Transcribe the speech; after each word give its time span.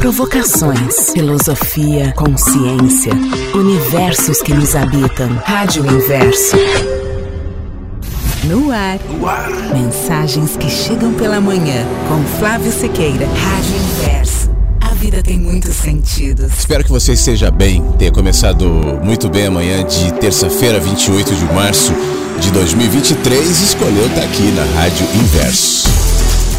Provocações, 0.00 1.10
filosofia, 1.12 2.10
consciência, 2.16 3.12
universos 3.54 4.40
que 4.40 4.54
nos 4.54 4.74
habitam. 4.74 5.28
Rádio 5.44 5.84
Inverso. 5.84 6.56
No 8.44 8.72
ar. 8.72 8.98
No 9.10 9.28
ar. 9.28 9.50
Mensagens 9.74 10.56
que 10.56 10.70
chegam 10.70 11.12
pela 11.12 11.38
manhã. 11.38 11.86
Com 12.08 12.24
Flávio 12.38 12.72
Sequeira. 12.72 13.26
Rádio 13.26 13.76
Inverso. 13.76 14.50
A 14.80 14.94
vida 14.94 15.22
tem 15.22 15.38
muitos 15.38 15.74
sentidos. 15.76 16.50
Espero 16.58 16.82
que 16.82 16.90
você 16.90 17.12
esteja 17.12 17.50
bem. 17.50 17.84
Tenha 17.98 18.10
começado 18.10 18.64
muito 19.04 19.28
bem 19.28 19.48
amanhã 19.48 19.84
de 19.84 20.14
terça-feira, 20.14 20.80
28 20.80 21.34
de 21.34 21.44
março 21.52 21.92
de 22.40 22.50
2023. 22.52 23.60
Escolheu 23.60 24.06
estar 24.06 24.22
aqui 24.22 24.50
na 24.52 24.64
Rádio 24.80 25.06
Inverso. 25.14 25.99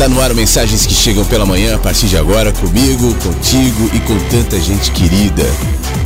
Tá 0.02 0.10
no 0.10 0.20
ar 0.20 0.34
mensagens 0.34 0.84
que 0.88 0.96
chegam 0.96 1.24
pela 1.24 1.46
manhã 1.46 1.76
a 1.76 1.78
partir 1.78 2.08
de 2.08 2.18
agora 2.18 2.52
comigo, 2.52 3.14
contigo 3.22 3.88
e 3.94 4.00
com 4.00 4.18
tanta 4.30 4.60
gente 4.60 4.90
querida 4.90 5.44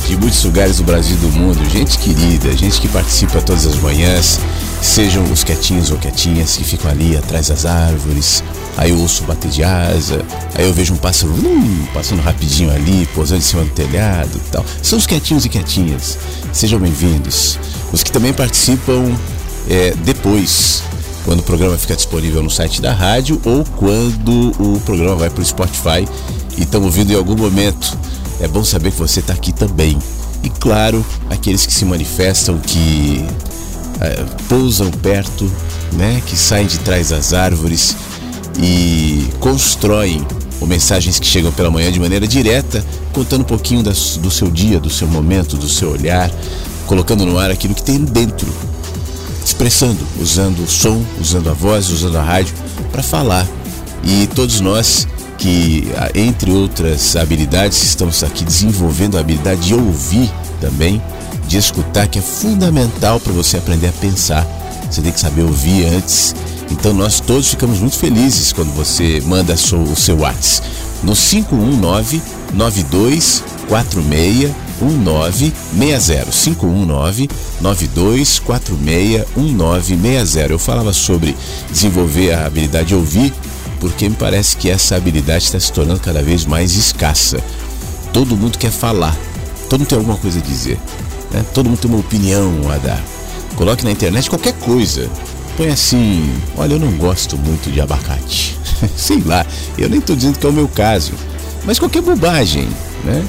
de 0.06 0.14
muitos 0.18 0.44
lugares 0.44 0.76
do 0.76 0.84
Brasil 0.84 1.16
e 1.16 1.20
do 1.20 1.30
mundo. 1.30 1.64
Gente 1.70 1.96
querida, 1.96 2.54
gente 2.54 2.78
que 2.78 2.88
participa 2.88 3.40
todas 3.40 3.64
as 3.66 3.76
manhãs, 3.76 4.38
sejam 4.82 5.24
os 5.32 5.42
quietinhos 5.42 5.90
ou 5.90 5.96
quietinhas 5.96 6.58
que 6.58 6.62
ficam 6.64 6.90
ali 6.90 7.16
atrás 7.16 7.48
das 7.48 7.64
árvores. 7.64 8.44
Aí 8.76 8.90
eu 8.90 8.98
ouço 8.98 9.24
bater 9.24 9.50
de 9.50 9.64
asa, 9.64 10.22
aí 10.54 10.66
eu 10.66 10.74
vejo 10.74 10.92
um 10.92 10.98
pássaro 10.98 11.32
hum, 11.32 11.86
passando 11.94 12.20
rapidinho 12.20 12.70
ali, 12.70 13.08
posando 13.14 13.38
em 13.38 13.44
cima 13.44 13.64
do 13.64 13.70
telhado 13.70 14.30
e 14.34 14.50
tal. 14.50 14.62
São 14.82 14.98
os 14.98 15.06
quietinhos 15.06 15.46
e 15.46 15.48
quietinhas. 15.48 16.18
Sejam 16.52 16.78
bem-vindos. 16.78 17.58
Os 17.90 18.02
que 18.02 18.12
também 18.12 18.34
participam 18.34 19.10
é, 19.70 19.94
depois 20.04 20.82
quando 21.26 21.40
o 21.40 21.42
programa 21.42 21.76
fica 21.76 21.96
disponível 21.96 22.40
no 22.40 22.48
site 22.48 22.80
da 22.80 22.92
rádio 22.92 23.40
ou 23.44 23.64
quando 23.76 24.52
o 24.60 24.80
programa 24.82 25.16
vai 25.16 25.28
para 25.28 25.42
o 25.42 25.44
Spotify 25.44 26.06
e 26.56 26.62
estão 26.62 26.82
ouvindo 26.84 27.12
em 27.12 27.16
algum 27.16 27.36
momento. 27.36 27.98
É 28.40 28.46
bom 28.46 28.62
saber 28.62 28.92
que 28.92 28.98
você 28.98 29.18
está 29.18 29.34
aqui 29.34 29.52
também. 29.52 29.98
E 30.44 30.48
claro, 30.48 31.04
aqueles 31.28 31.66
que 31.66 31.74
se 31.74 31.84
manifestam, 31.84 32.58
que 32.58 33.26
é, 34.00 34.24
pousam 34.48 34.88
perto, 34.90 35.50
né, 35.94 36.22
que 36.24 36.36
saem 36.36 36.66
de 36.66 36.78
trás 36.78 37.08
das 37.08 37.32
árvores 37.32 37.96
e 38.62 39.28
constroem 39.40 40.24
ou 40.60 40.66
mensagens 40.66 41.18
que 41.18 41.26
chegam 41.26 41.50
pela 41.50 41.72
manhã 41.72 41.90
de 41.90 41.98
maneira 41.98 42.26
direta, 42.28 42.84
contando 43.12 43.40
um 43.40 43.44
pouquinho 43.44 43.82
das, 43.82 44.16
do 44.16 44.30
seu 44.30 44.48
dia, 44.48 44.78
do 44.78 44.88
seu 44.88 45.08
momento, 45.08 45.56
do 45.56 45.68
seu 45.68 45.90
olhar, 45.90 46.30
colocando 46.86 47.26
no 47.26 47.36
ar 47.36 47.50
aquilo 47.50 47.74
que 47.74 47.82
tem 47.82 47.98
dentro 47.98 48.46
expressando, 49.46 50.04
usando 50.20 50.64
o 50.64 50.66
som, 50.66 51.00
usando 51.20 51.48
a 51.48 51.52
voz, 51.52 51.88
usando 51.88 52.18
a 52.18 52.22
rádio 52.22 52.52
para 52.90 53.02
falar. 53.02 53.46
E 54.02 54.26
todos 54.34 54.60
nós 54.60 55.06
que, 55.38 55.86
entre 56.16 56.50
outras 56.50 57.14
habilidades, 57.14 57.80
estamos 57.84 58.24
aqui 58.24 58.44
desenvolvendo 58.44 59.16
a 59.16 59.20
habilidade 59.20 59.60
de 59.60 59.74
ouvir 59.74 60.28
também, 60.60 61.00
de 61.46 61.58
escutar, 61.58 62.08
que 62.08 62.18
é 62.18 62.22
fundamental 62.22 63.20
para 63.20 63.32
você 63.32 63.58
aprender 63.58 63.86
a 63.86 63.92
pensar. 63.92 64.44
Você 64.90 65.00
tem 65.00 65.12
que 65.12 65.20
saber 65.20 65.42
ouvir 65.42 65.86
antes. 65.86 66.34
Então 66.68 66.92
nós 66.92 67.20
todos 67.20 67.48
ficamos 67.48 67.78
muito 67.78 67.96
felizes 67.96 68.52
quando 68.52 68.74
você 68.74 69.22
manda 69.24 69.54
o 69.54 69.96
seu 69.96 70.18
WhatsApp 70.18 70.68
no 71.04 71.14
519 71.14 72.20
9246 72.52 74.65
1960 74.80 76.30
519 76.30 77.30
9246 77.60 79.24
1960. 79.36 80.52
Eu 80.52 80.58
falava 80.58 80.92
sobre 80.92 81.36
desenvolver 81.70 82.32
a 82.32 82.46
habilidade 82.46 82.88
de 82.88 82.94
ouvir, 82.94 83.32
porque 83.80 84.08
me 84.08 84.16
parece 84.16 84.56
que 84.56 84.70
essa 84.70 84.96
habilidade 84.96 85.44
está 85.44 85.58
se 85.58 85.72
tornando 85.72 86.00
cada 86.00 86.22
vez 86.22 86.44
mais 86.44 86.74
escassa. 86.74 87.38
Todo 88.12 88.36
mundo 88.36 88.58
quer 88.58 88.70
falar, 88.70 89.16
todo 89.68 89.80
mundo 89.80 89.88
tem 89.88 89.98
alguma 89.98 90.16
coisa 90.16 90.38
a 90.38 90.42
dizer, 90.42 90.78
né? 91.30 91.44
todo 91.52 91.68
mundo 91.68 91.78
tem 91.78 91.90
uma 91.90 92.00
opinião 92.00 92.52
a 92.70 92.78
dar. 92.78 93.02
Coloque 93.56 93.84
na 93.84 93.90
internet 93.90 94.28
qualquer 94.28 94.54
coisa. 94.54 95.08
Põe 95.56 95.68
assim: 95.68 96.30
olha, 96.56 96.74
eu 96.74 96.78
não 96.78 96.92
gosto 96.92 97.36
muito 97.38 97.70
de 97.70 97.80
abacate. 97.80 98.56
Sei 98.96 99.22
lá, 99.24 99.46
eu 99.78 99.88
nem 99.88 99.98
estou 99.98 100.14
dizendo 100.14 100.38
que 100.38 100.46
é 100.46 100.50
o 100.50 100.52
meu 100.52 100.68
caso, 100.68 101.12
mas 101.64 101.78
qualquer 101.78 102.02
bobagem, 102.02 102.68
né? 103.04 103.24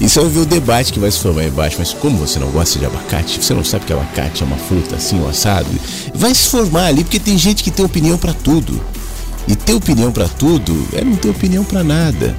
Você 0.00 0.20
vai 0.20 0.28
ver 0.28 0.40
o 0.40 0.46
debate 0.46 0.92
que 0.92 1.00
vai 1.00 1.10
se 1.10 1.18
formar 1.18 1.44
embaixo. 1.44 1.76
Mas 1.78 1.92
como 1.92 2.18
você 2.18 2.38
não 2.38 2.50
gosta 2.50 2.78
de 2.78 2.84
abacate? 2.84 3.42
Você 3.42 3.54
não 3.54 3.64
sabe 3.64 3.86
que 3.86 3.92
abacate 3.92 4.42
é 4.42 4.46
uma 4.46 4.56
fruta 4.56 4.96
assim, 4.96 5.18
um 5.18 5.28
assado? 5.28 5.68
Vai 6.14 6.34
se 6.34 6.48
formar 6.48 6.86
ali 6.86 7.02
porque 7.02 7.18
tem 7.18 7.38
gente 7.38 7.64
que 7.64 7.70
tem 7.70 7.84
opinião 7.84 8.18
para 8.18 8.34
tudo. 8.34 8.80
E 9.48 9.54
ter 9.54 9.74
opinião 9.74 10.12
para 10.12 10.28
tudo 10.28 10.86
é 10.92 11.02
não 11.02 11.16
ter 11.16 11.30
opinião 11.30 11.64
para 11.64 11.82
nada. 11.82 12.36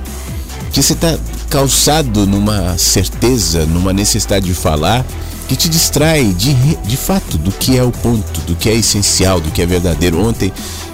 Que 0.72 0.84
você 0.84 0.94
tá 0.94 1.18
calçado 1.50 2.28
numa 2.28 2.78
certeza, 2.78 3.66
numa 3.66 3.94
necessidade 3.94 4.45
de 4.45 4.53
falar 4.53 5.06
que 5.47 5.56
te 5.56 5.69
distrai 5.69 6.25
de, 6.34 6.53
de 6.53 6.97
fato 6.97 7.38
do 7.38 7.51
que 7.51 7.78
é 7.78 7.84
o 7.84 7.91
ponto, 7.91 8.41
do 8.41 8.56
que 8.56 8.69
é 8.69 8.75
essencial, 8.75 9.39
do 9.39 9.50
que 9.50 9.62
é 9.62 9.66
verdadeiro. 9.66 10.19
Ontem 10.19 10.51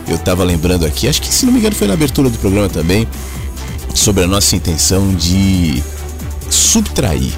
eu 0.07 0.15
estava 0.15 0.43
lembrando 0.43 0.85
aqui, 0.85 1.07
acho 1.07 1.21
que 1.21 1.33
se 1.33 1.45
não 1.45 1.53
me 1.53 1.59
engano 1.59 1.75
foi 1.75 1.87
na 1.87 1.95
abertura 1.95 2.29
do 2.29 2.37
programa 2.37 2.69
também, 2.69 3.07
sobre 3.95 4.23
a 4.23 4.27
nossa 4.27 4.55
intenção 4.55 5.13
de 5.15 5.81
subtrair 6.53 7.33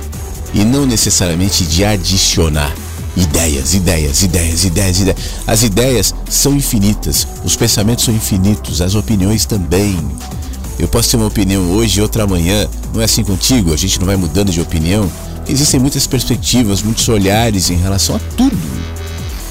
e 0.54 0.64
não 0.64 0.86
necessariamente 0.86 1.66
de 1.66 1.84
adicionar 1.84 2.74
ideias, 3.16 3.74
ideias, 3.74 4.24
ideias, 4.24 4.64
ideias, 4.64 5.00
ideias. 5.00 5.18
As 5.48 5.64
ideias 5.64 6.16
são 6.30 6.56
infinitas, 6.56 7.28
os 7.44 7.56
pensamentos 7.56 8.06
são 8.06 8.14
infinitos, 8.14 8.82
as 8.82 8.96
opiniões 8.96 9.46
também. 9.46 9.98
Eu 10.78 10.88
posso 10.88 11.10
ter 11.10 11.18
uma 11.18 11.28
opinião 11.28 11.72
hoje 11.72 12.00
e 12.00 12.02
outra 12.02 12.24
amanhã. 12.24 12.68
Não 12.94 13.02
é 13.02 13.06
assim 13.06 13.24
contigo? 13.24 13.74
A 13.74 13.78
gente 13.78 13.98
não 14.00 14.06
vai 14.06 14.18
mudando 14.18 14.52
de 14.52 14.60
opinião. 14.60 15.10
Existem 15.48 15.80
muitas 15.80 16.06
perspectivas, 16.06 16.82
muitos 16.82 17.08
olhares 17.08 17.70
em 17.70 17.76
relação 17.76 18.16
a 18.16 18.20
tudo. 18.36 18.58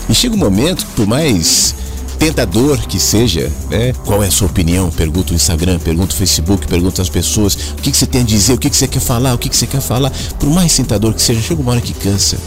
E 0.08 0.14
chega 0.14 0.34
um 0.34 0.38
momento 0.38 0.84
que, 0.84 0.92
por 0.92 1.06
mais 1.06 1.74
tentador 2.18 2.78
que 2.86 2.98
seja, 2.98 3.50
né? 3.70 3.92
Qual 4.04 4.22
é 4.22 4.28
a 4.28 4.30
sua 4.30 4.46
opinião? 4.46 4.90
Pergunta 4.90 5.32
o 5.32 5.36
Instagram, 5.36 5.78
pergunta 5.78 6.14
o 6.14 6.16
Facebook, 6.16 6.66
pergunta 6.66 7.02
as 7.02 7.08
pessoas 7.08 7.54
o 7.54 7.76
que, 7.76 7.90
que 7.90 7.96
você 7.96 8.06
tem 8.06 8.22
a 8.22 8.24
dizer, 8.24 8.52
o 8.52 8.58
que, 8.58 8.70
que 8.70 8.76
você 8.76 8.88
quer 8.88 9.00
falar, 9.00 9.34
o 9.34 9.38
que, 9.38 9.48
que 9.48 9.56
você 9.56 9.66
quer 9.66 9.80
falar. 9.80 10.12
Por 10.38 10.48
mais 10.50 10.74
tentador 10.74 11.12
que 11.12 11.22
seja, 11.22 11.40
chega 11.40 11.60
uma 11.60 11.72
hora 11.72 11.80
que 11.80 11.94
cansa. 11.94 12.38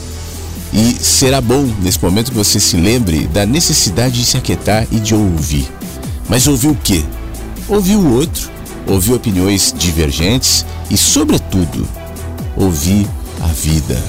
E 0.73 0.95
será 1.01 1.39
bom 1.39 1.63
nesse 1.81 2.01
momento 2.03 2.31
que 2.31 2.38
você 2.38 2.59
se 2.59 2.75
lembre 2.77 3.27
da 3.27 3.45
necessidade 3.45 4.19
de 4.19 4.25
se 4.25 4.38
aquietar 4.38 4.88
e 4.91 5.00
de 5.00 5.16
ouvir. 5.16 5.67
Mas 6.27 6.47
ouvir 6.47 6.67
o 6.67 6.75
quê? 6.75 7.03
Ouvir 7.67 7.95
o 7.95 8.13
outro, 8.13 8.50
ouvir 8.85 9.13
opiniões 9.13 9.73
divergentes 9.77 10.66
e, 10.89 10.97
sobretudo, 10.97 11.88
ouvir 12.56 13.07
a 13.41 13.47
vida. 13.47 14.01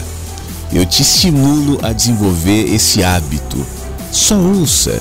Eu 0.72 0.84
te 0.84 1.02
estimulo 1.02 1.78
a 1.82 1.92
desenvolver 1.92 2.74
esse 2.74 3.02
hábito. 3.02 3.64
Só 4.12 4.36
ouça 4.36 5.00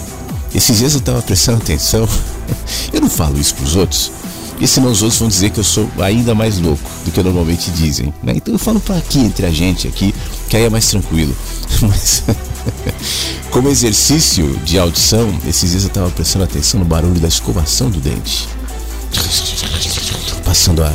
esses 0.58 0.80
dias 0.80 0.94
eu 0.94 1.00
estava 1.00 1.22
prestando 1.22 1.62
atenção. 1.62 2.10
Eu 2.92 3.00
não 3.00 3.10
falo 3.10 3.40
isso 3.40 3.54
para 3.54 3.66
os 3.66 3.76
outros, 3.76 4.12
porque 4.50 4.66
senão 4.66 4.90
os 4.90 5.04
outros 5.04 5.20
vão 5.20 5.30
dizer 5.30 5.52
que 5.52 5.60
eu 5.60 5.64
sou 5.64 5.88
ainda 6.00 6.34
mais 6.34 6.58
louco 6.58 6.82
do 7.06 7.12
que 7.12 7.22
normalmente 7.22 7.70
dizem. 7.70 8.12
Né? 8.24 8.34
Então 8.38 8.54
eu 8.54 8.58
falo 8.58 8.80
para 8.80 8.98
aqui, 8.98 9.20
entre 9.20 9.46
a 9.46 9.52
gente 9.52 9.88
aqui, 9.88 10.16
que 10.50 10.58
aí 10.58 10.64
é 10.64 10.70
mais 10.70 10.88
tranquilo. 10.88 11.36
Mas, 11.82 12.24
como 13.52 13.70
exercício 13.70 14.58
de 14.66 14.80
audição, 14.80 15.32
esses 15.48 15.70
dias 15.70 15.84
eu 15.84 15.90
estava 15.90 16.10
prestando 16.10 16.46
atenção 16.46 16.80
no 16.80 16.86
barulho 16.88 17.20
da 17.20 17.28
escovação 17.28 17.92
do 17.92 18.00
dente. 18.00 18.48
Passando 20.44 20.84
a, 20.84 20.92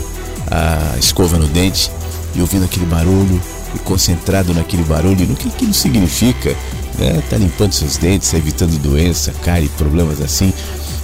a 0.51 0.99
escova 0.99 1.39
no 1.39 1.47
dente 1.47 1.89
e 2.34 2.41
ouvindo 2.41 2.65
aquele 2.65 2.87
barulho 2.87 3.41
e 3.77 3.78
concentrado 3.78 4.53
naquele 4.53 4.83
barulho, 4.83 5.27
no 5.27 5.37
que 5.37 5.49
aquilo 5.49 5.72
significa 5.72 6.56
né? 6.98 7.22
Tá 7.28 7.36
limpando 7.36 7.72
seus 7.72 7.97
dentes, 7.97 8.32
evitando 8.34 8.78
doença, 8.78 9.32
cárie, 9.42 9.69
problemas 9.70 10.20
assim. 10.20 10.53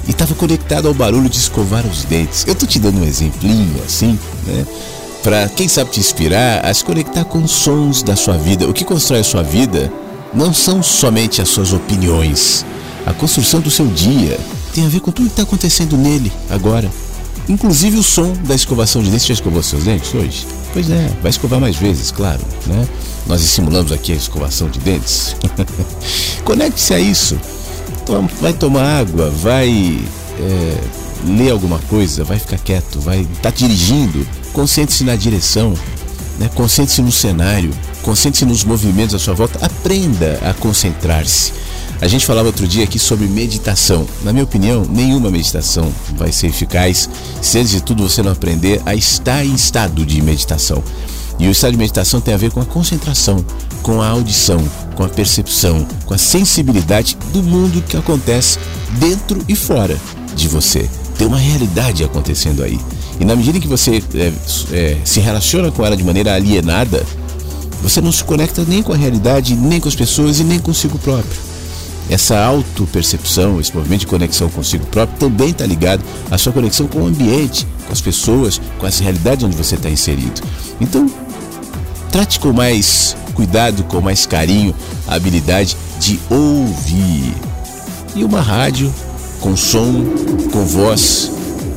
E 0.06 0.10
estava 0.10 0.34
conectado 0.34 0.88
ao 0.88 0.94
barulho 0.94 1.28
de 1.28 1.36
escovar 1.36 1.86
os 1.86 2.04
dentes. 2.04 2.44
Eu 2.46 2.54
tô 2.54 2.66
te 2.66 2.78
dando 2.78 3.00
um 3.00 3.04
exemplinho 3.04 3.82
assim, 3.84 4.18
né? 4.46 4.66
Para 5.22 5.48
quem 5.48 5.68
sabe 5.68 5.90
te 5.90 6.00
inspirar 6.00 6.64
a 6.64 6.72
se 6.72 6.84
conectar 6.84 7.24
com 7.24 7.42
os 7.42 7.50
sons 7.50 8.02
da 8.02 8.16
sua 8.16 8.38
vida. 8.38 8.68
O 8.68 8.72
que 8.72 8.84
constrói 8.84 9.20
a 9.20 9.24
sua 9.24 9.42
vida 9.42 9.92
não 10.32 10.54
são 10.54 10.82
somente 10.82 11.42
as 11.42 11.48
suas 11.48 11.72
opiniões. 11.72 12.64
A 13.04 13.12
construção 13.12 13.60
do 13.60 13.70
seu 13.70 13.86
dia 13.86 14.38
tem 14.72 14.86
a 14.86 14.88
ver 14.88 15.00
com 15.00 15.10
tudo 15.10 15.26
que 15.26 15.32
está 15.32 15.42
acontecendo 15.42 15.96
nele 15.96 16.32
agora. 16.48 16.90
Inclusive 17.48 17.96
o 17.96 18.02
som 18.02 18.32
da 18.44 18.54
escovação 18.54 19.02
de 19.02 19.10
dentes. 19.10 19.26
Já 19.26 19.34
escovou 19.34 19.62
seus 19.62 19.84
dentes 19.84 20.14
hoje? 20.14 20.46
Pois 20.78 20.90
é, 20.90 21.10
vai 21.20 21.30
escovar 21.30 21.58
mais 21.58 21.74
vezes, 21.74 22.12
claro, 22.12 22.40
né? 22.64 22.86
Nós 23.26 23.40
simulamos 23.40 23.90
aqui 23.90 24.12
a 24.12 24.14
escovação 24.14 24.70
de 24.70 24.78
dentes. 24.78 25.34
Conecte-se 26.44 26.94
a 26.94 27.00
isso. 27.00 27.36
Vai 28.40 28.52
tomar 28.52 29.00
água, 29.00 29.28
vai 29.28 29.98
é, 30.38 30.80
ler 31.26 31.50
alguma 31.50 31.80
coisa, 31.88 32.22
vai 32.22 32.38
ficar 32.38 32.58
quieto, 32.58 33.00
vai 33.00 33.22
estar 33.22 33.42
tá 33.42 33.50
dirigindo. 33.50 34.24
Concentre-se 34.52 35.02
na 35.02 35.16
direção, 35.16 35.74
né? 36.38 36.48
concentre-se 36.54 37.02
no 37.02 37.10
cenário, 37.10 37.72
concentre-se 38.02 38.44
nos 38.44 38.62
movimentos 38.62 39.16
à 39.16 39.18
sua 39.18 39.34
volta. 39.34 39.58
Aprenda 39.60 40.38
a 40.48 40.54
concentrar-se. 40.54 41.54
A 42.00 42.06
gente 42.06 42.24
falava 42.24 42.46
outro 42.46 42.66
dia 42.66 42.84
aqui 42.84 42.98
sobre 42.98 43.26
meditação. 43.26 44.06
Na 44.22 44.32
minha 44.32 44.44
opinião, 44.44 44.84
nenhuma 44.88 45.30
meditação 45.30 45.92
vai 46.16 46.30
ser 46.30 46.46
eficaz 46.46 47.10
se 47.42 47.58
antes 47.58 47.72
de 47.72 47.82
tudo 47.82 48.08
você 48.08 48.22
não 48.22 48.30
aprender 48.30 48.80
a 48.86 48.94
estar 48.94 49.44
em 49.44 49.52
estado 49.52 50.06
de 50.06 50.22
meditação. 50.22 50.82
E 51.40 51.48
o 51.48 51.50
estado 51.50 51.72
de 51.72 51.78
meditação 51.78 52.20
tem 52.20 52.34
a 52.34 52.36
ver 52.36 52.52
com 52.52 52.60
a 52.60 52.64
concentração, 52.64 53.44
com 53.82 54.00
a 54.00 54.08
audição, 54.08 54.64
com 54.94 55.02
a 55.02 55.08
percepção, 55.08 55.86
com 56.06 56.14
a 56.14 56.18
sensibilidade 56.18 57.16
do 57.32 57.42
mundo 57.42 57.82
que 57.82 57.96
acontece 57.96 58.58
dentro 58.98 59.44
e 59.48 59.56
fora 59.56 59.98
de 60.36 60.46
você. 60.46 60.88
Tem 61.16 61.26
uma 61.26 61.38
realidade 61.38 62.04
acontecendo 62.04 62.62
aí. 62.62 62.78
E 63.18 63.24
na 63.24 63.34
medida 63.34 63.58
que 63.58 63.66
você 63.66 64.02
é, 64.14 64.32
é, 64.72 64.96
se 65.04 65.18
relaciona 65.18 65.72
com 65.72 65.84
ela 65.84 65.96
de 65.96 66.04
maneira 66.04 66.32
alienada, 66.32 67.04
você 67.82 68.00
não 68.00 68.12
se 68.12 68.22
conecta 68.22 68.64
nem 68.66 68.84
com 68.84 68.92
a 68.92 68.96
realidade, 68.96 69.56
nem 69.56 69.80
com 69.80 69.88
as 69.88 69.96
pessoas 69.96 70.38
e 70.38 70.44
nem 70.44 70.60
consigo 70.60 70.96
próprio. 70.98 71.47
Essa 72.08 72.38
autopercepção, 72.42 73.60
esse 73.60 73.74
movimento 73.74 74.00
de 74.00 74.06
conexão 74.06 74.48
consigo 74.48 74.86
próprio 74.86 75.18
também 75.18 75.50
está 75.50 75.66
ligado 75.66 76.02
à 76.30 76.38
sua 76.38 76.52
conexão 76.52 76.86
com 76.86 77.02
o 77.02 77.06
ambiente, 77.06 77.66
com 77.86 77.92
as 77.92 78.00
pessoas, 78.00 78.60
com 78.78 78.86
as 78.86 78.98
realidades 78.98 79.44
onde 79.44 79.56
você 79.56 79.74
está 79.74 79.90
inserido. 79.90 80.40
Então, 80.80 81.06
trate 82.10 82.40
com 82.40 82.52
mais 82.52 83.14
cuidado, 83.34 83.84
com 83.84 84.00
mais 84.00 84.26
carinho 84.26 84.74
a 85.06 85.14
habilidade 85.14 85.76
de 86.00 86.18
ouvir. 86.30 87.34
E 88.16 88.24
uma 88.24 88.40
rádio 88.40 88.92
com 89.40 89.56
som, 89.56 90.04
com 90.50 90.64
voz, 90.64 91.30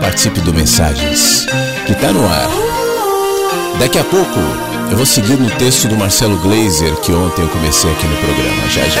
Participe 0.00 0.38
do 0.42 0.54
Mensagens, 0.54 1.44
que 1.84 1.90
está 1.90 2.12
no 2.12 2.24
ar. 2.24 2.48
Daqui 3.80 3.98
a 3.98 4.04
pouco 4.04 4.38
eu 4.92 4.96
vou 4.96 5.04
seguir 5.04 5.36
no 5.36 5.50
texto 5.50 5.88
do 5.88 5.96
Marcelo 5.96 6.38
Glazer 6.38 6.94
que 7.00 7.10
ontem 7.10 7.42
eu 7.42 7.48
comecei 7.48 7.90
aqui 7.90 8.06
no 8.06 8.16
programa. 8.18 8.68
Já 8.70 8.88
já. 8.88 9.00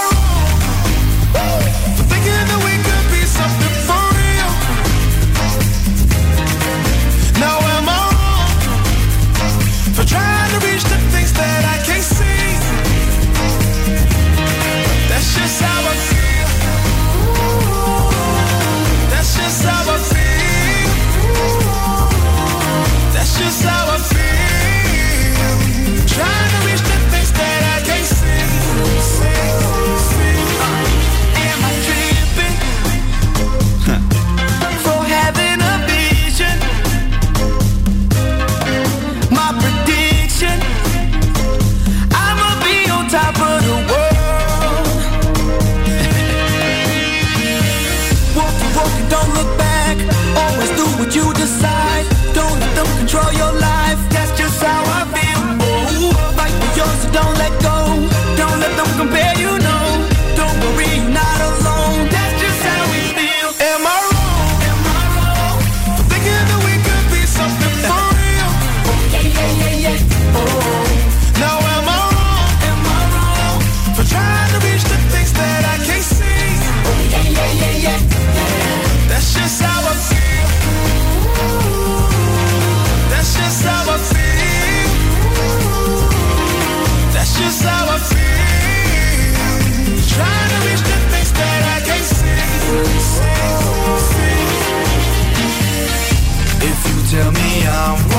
tell 97.11 97.31
me 97.33 97.67
I'm 97.67 98.10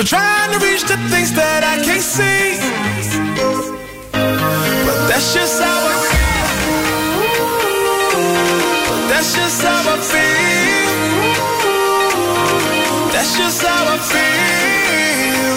for 0.00 0.06
trying 0.06 0.50
to 0.52 0.58
reach 0.64 0.82
the 0.84 0.96
things 1.12 1.32
that 1.32 1.62
I 1.62 1.76
can't 1.84 2.00
see. 2.00 2.56
But 4.86 5.08
that's 5.08 5.34
just 5.34 5.60
how 5.60 5.80
I 5.92 5.96
feel. 6.08 6.46
But 8.88 9.08
that's 9.10 9.34
just 9.36 9.62
how 9.62 9.92
I 9.92 9.98
feel. 10.12 11.20
That's 13.12 13.32
just 13.36 13.62
how 13.62 13.94
I 13.94 13.98
feel. 14.12 15.56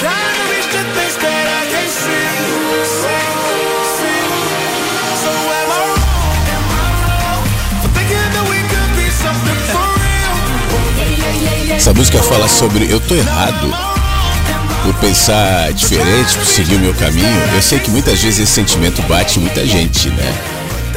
Trying 0.00 0.36
to 0.38 0.44
reach 0.52 0.68
the 0.76 0.82
things 0.96 1.16
that 1.22 1.46
I 1.46 1.62
can't 1.70 1.94
see. 2.02 3.25
Essa 11.76 11.92
música 11.92 12.22
fala 12.22 12.48
sobre 12.48 12.90
eu 12.90 12.98
tô 12.98 13.14
errado 13.14 13.70
por 14.82 14.94
pensar 14.94 15.72
diferente, 15.74 16.34
por 16.34 16.46
seguir 16.46 16.76
o 16.76 16.80
meu 16.80 16.94
caminho. 16.94 17.54
Eu 17.54 17.60
sei 17.60 17.78
que 17.78 17.90
muitas 17.90 18.20
vezes 18.20 18.40
esse 18.40 18.52
sentimento 18.52 19.02
bate 19.02 19.38
muita 19.38 19.64
gente, 19.66 20.08
né? 20.08 20.34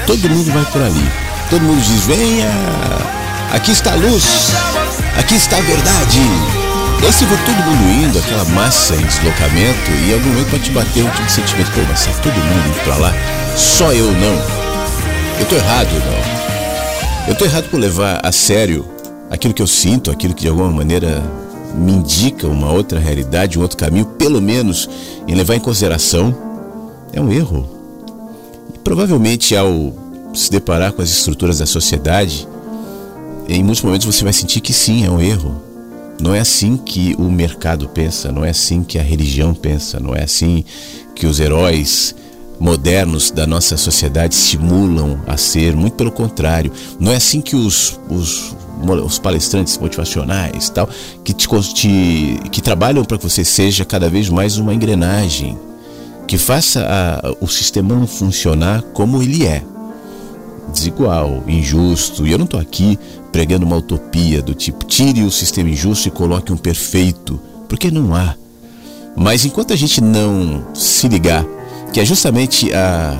Todo 0.07 0.29
mundo 0.29 0.51
vai 0.51 0.63
por 0.65 0.81
ali. 0.81 1.05
Todo 1.49 1.61
mundo 1.61 1.81
diz: 1.81 2.05
venha, 2.05 2.49
aqui 3.51 3.71
está 3.71 3.91
a 3.91 3.95
luz, 3.95 4.23
aqui 5.17 5.35
está 5.35 5.57
a 5.57 5.61
verdade. 5.61 6.19
E 7.01 7.05
aí 7.05 7.13
se 7.13 7.25
for 7.25 7.37
todo 7.39 7.55
mundo 7.55 8.05
indo, 8.05 8.17
aquela 8.17 8.45
massa 8.45 8.95
em 8.95 9.05
deslocamento, 9.05 9.91
e 9.91 10.11
em 10.11 10.13
algum 10.13 10.29
momento 10.29 10.49
vai 10.49 10.59
te 10.59 10.71
bater 10.71 11.03
um 11.03 11.09
tipo 11.09 11.25
de 11.25 11.31
sentimento, 11.31 11.71
pô, 11.71 11.81
mas 11.89 12.05
todo 12.23 12.33
mundo 12.33 12.67
indo 12.67 12.83
pra 12.83 12.95
lá, 12.95 13.13
só 13.55 13.91
eu 13.91 14.11
não. 14.13 14.59
Eu 15.39 15.45
tô 15.45 15.55
errado, 15.55 15.89
não. 16.05 17.27
Eu 17.27 17.35
tô 17.35 17.45
errado 17.45 17.69
por 17.69 17.79
levar 17.79 18.21
a 18.23 18.31
sério 18.31 18.98
aquilo 19.29 19.53
que 19.53 19.61
eu 19.61 19.67
sinto, 19.67 20.11
aquilo 20.11 20.33
que 20.33 20.41
de 20.41 20.49
alguma 20.49 20.71
maneira 20.71 21.23
me 21.75 21.93
indica 21.93 22.47
uma 22.47 22.71
outra 22.71 22.99
realidade, 22.99 23.57
um 23.57 23.61
outro 23.61 23.77
caminho, 23.77 24.05
pelo 24.05 24.41
menos 24.41 24.89
em 25.27 25.35
levar 25.35 25.55
em 25.55 25.59
consideração, 25.59 26.35
é 27.13 27.21
um 27.21 27.31
erro. 27.31 27.67
E 28.73 28.79
provavelmente 28.79 29.55
ao 29.55 29.93
se 30.33 30.51
deparar 30.51 30.93
com 30.93 31.01
as 31.01 31.09
estruturas 31.09 31.59
da 31.59 31.65
sociedade, 31.65 32.47
em 33.47 33.63
muitos 33.63 33.83
momentos 33.83 34.05
você 34.05 34.23
vai 34.23 34.33
sentir 34.33 34.61
que 34.61 34.73
sim, 34.73 35.05
é 35.05 35.09
um 35.09 35.21
erro. 35.21 35.61
Não 36.21 36.35
é 36.35 36.39
assim 36.39 36.75
que 36.75 37.15
o 37.17 37.31
mercado 37.31 37.87
pensa, 37.87 38.31
não 38.31 38.43
é 38.43 38.49
assim 38.49 38.83
que 38.83 38.99
a 38.99 39.01
religião 39.01 39.53
pensa, 39.53 39.99
não 39.99 40.13
é 40.13 40.23
assim 40.23 40.65
que 41.15 41.25
os 41.25 41.39
heróis 41.39 42.13
modernos 42.59 43.31
da 43.31 43.47
nossa 43.47 43.77
sociedade 43.77 44.35
estimulam 44.35 45.21
a 45.25 45.37
ser, 45.37 45.75
muito 45.75 45.93
pelo 45.93 46.11
contrário. 46.11 46.71
Não 46.99 47.11
é 47.11 47.15
assim 47.15 47.39
que 47.39 47.55
os, 47.55 47.99
os 48.09 48.53
os 49.05 49.19
palestrantes 49.19 49.77
motivacionais 49.77 50.69
tal, 50.69 50.87
que, 51.23 51.33
te, 51.33 51.47
te 51.73 52.39
que 52.51 52.61
trabalham 52.61 53.03
para 53.03 53.17
que 53.17 53.23
você 53.23 53.43
seja 53.43 53.83
cada 53.83 54.09
vez 54.09 54.29
mais 54.29 54.57
uma 54.57 54.73
engrenagem, 54.73 55.57
que 56.27 56.37
faça 56.37 56.85
a, 56.87 57.35
o 57.43 57.47
sistema 57.47 58.05
funcionar 58.07 58.81
como 58.93 59.21
ele 59.21 59.45
é. 59.45 59.63
Desigual, 60.71 61.43
injusto. 61.47 62.27
E 62.27 62.31
eu 62.31 62.37
não 62.37 62.45
estou 62.45 62.59
aqui 62.59 62.97
pregando 63.31 63.65
uma 63.65 63.77
utopia 63.77 64.41
do 64.41 64.53
tipo 64.53 64.85
tire 64.85 65.23
o 65.23 65.31
sistema 65.31 65.69
injusto 65.69 66.07
e 66.07 66.11
coloque 66.11 66.53
um 66.53 66.57
perfeito, 66.57 67.39
porque 67.67 67.89
não 67.89 68.13
há. 68.13 68.35
Mas 69.15 69.43
enquanto 69.45 69.73
a 69.73 69.75
gente 69.75 69.99
não 69.99 70.67
se 70.73 71.07
ligar 71.07 71.45
que 71.91 71.99
é 71.99 72.05
justamente 72.05 72.71
a, 72.73 73.17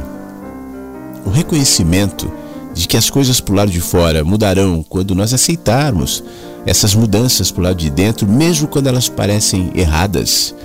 o 1.26 1.30
reconhecimento 1.30 2.32
de 2.80 2.88
que 2.88 2.96
as 2.96 3.10
coisas 3.10 3.42
por 3.42 3.54
lado 3.54 3.70
de 3.70 3.82
fora 3.82 4.24
mudarão 4.24 4.82
quando 4.88 5.14
nós 5.14 5.34
aceitarmos 5.34 6.24
essas 6.66 6.96
mudanças 6.96 7.52
por 7.52 7.62
lado 7.62 7.76
de 7.76 7.90
dentro, 7.90 8.26
mesmo 8.26 8.70
quando 8.70 8.88
elas 8.88 9.10
parecem 9.10 9.70
erradas. 9.76 10.56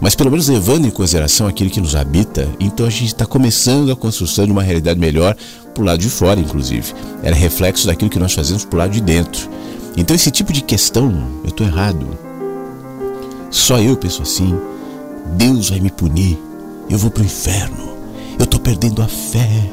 Mas 0.00 0.16
pelo 0.16 0.32
menos 0.32 0.48
levando 0.48 0.88
em 0.88 0.90
consideração 0.90 1.46
aquilo 1.46 1.70
que 1.70 1.80
nos 1.80 1.94
habita, 1.94 2.48
então 2.58 2.84
a 2.84 2.90
gente 2.90 3.06
está 3.06 3.24
começando 3.24 3.92
a 3.92 3.96
construção 3.96 4.46
de 4.46 4.50
uma 4.50 4.64
realidade 4.64 4.98
melhor 4.98 5.36
por 5.72 5.84
lado 5.84 6.00
de 6.00 6.10
fora, 6.10 6.40
inclusive. 6.40 6.92
Era 7.22 7.36
reflexo 7.36 7.86
daquilo 7.86 8.10
que 8.10 8.18
nós 8.18 8.32
fazemos 8.32 8.64
por 8.64 8.76
lado 8.76 8.90
de 8.90 9.00
dentro. 9.00 9.48
Então 9.96 10.16
esse 10.16 10.32
tipo 10.32 10.52
de 10.52 10.62
questão, 10.62 11.12
eu 11.44 11.50
estou 11.50 11.64
errado. 11.64 12.04
Só 13.48 13.78
eu 13.78 13.96
penso 13.96 14.22
assim. 14.22 14.58
Deus 15.36 15.70
vai 15.70 15.78
me 15.78 15.90
punir. 15.90 16.36
Eu 16.88 16.98
vou 16.98 17.12
para 17.12 17.22
o 17.22 17.26
inferno. 17.26 17.90
Eu 18.40 18.44
estou 18.44 18.58
perdendo 18.58 19.02
a 19.02 19.06
fé. 19.06 19.70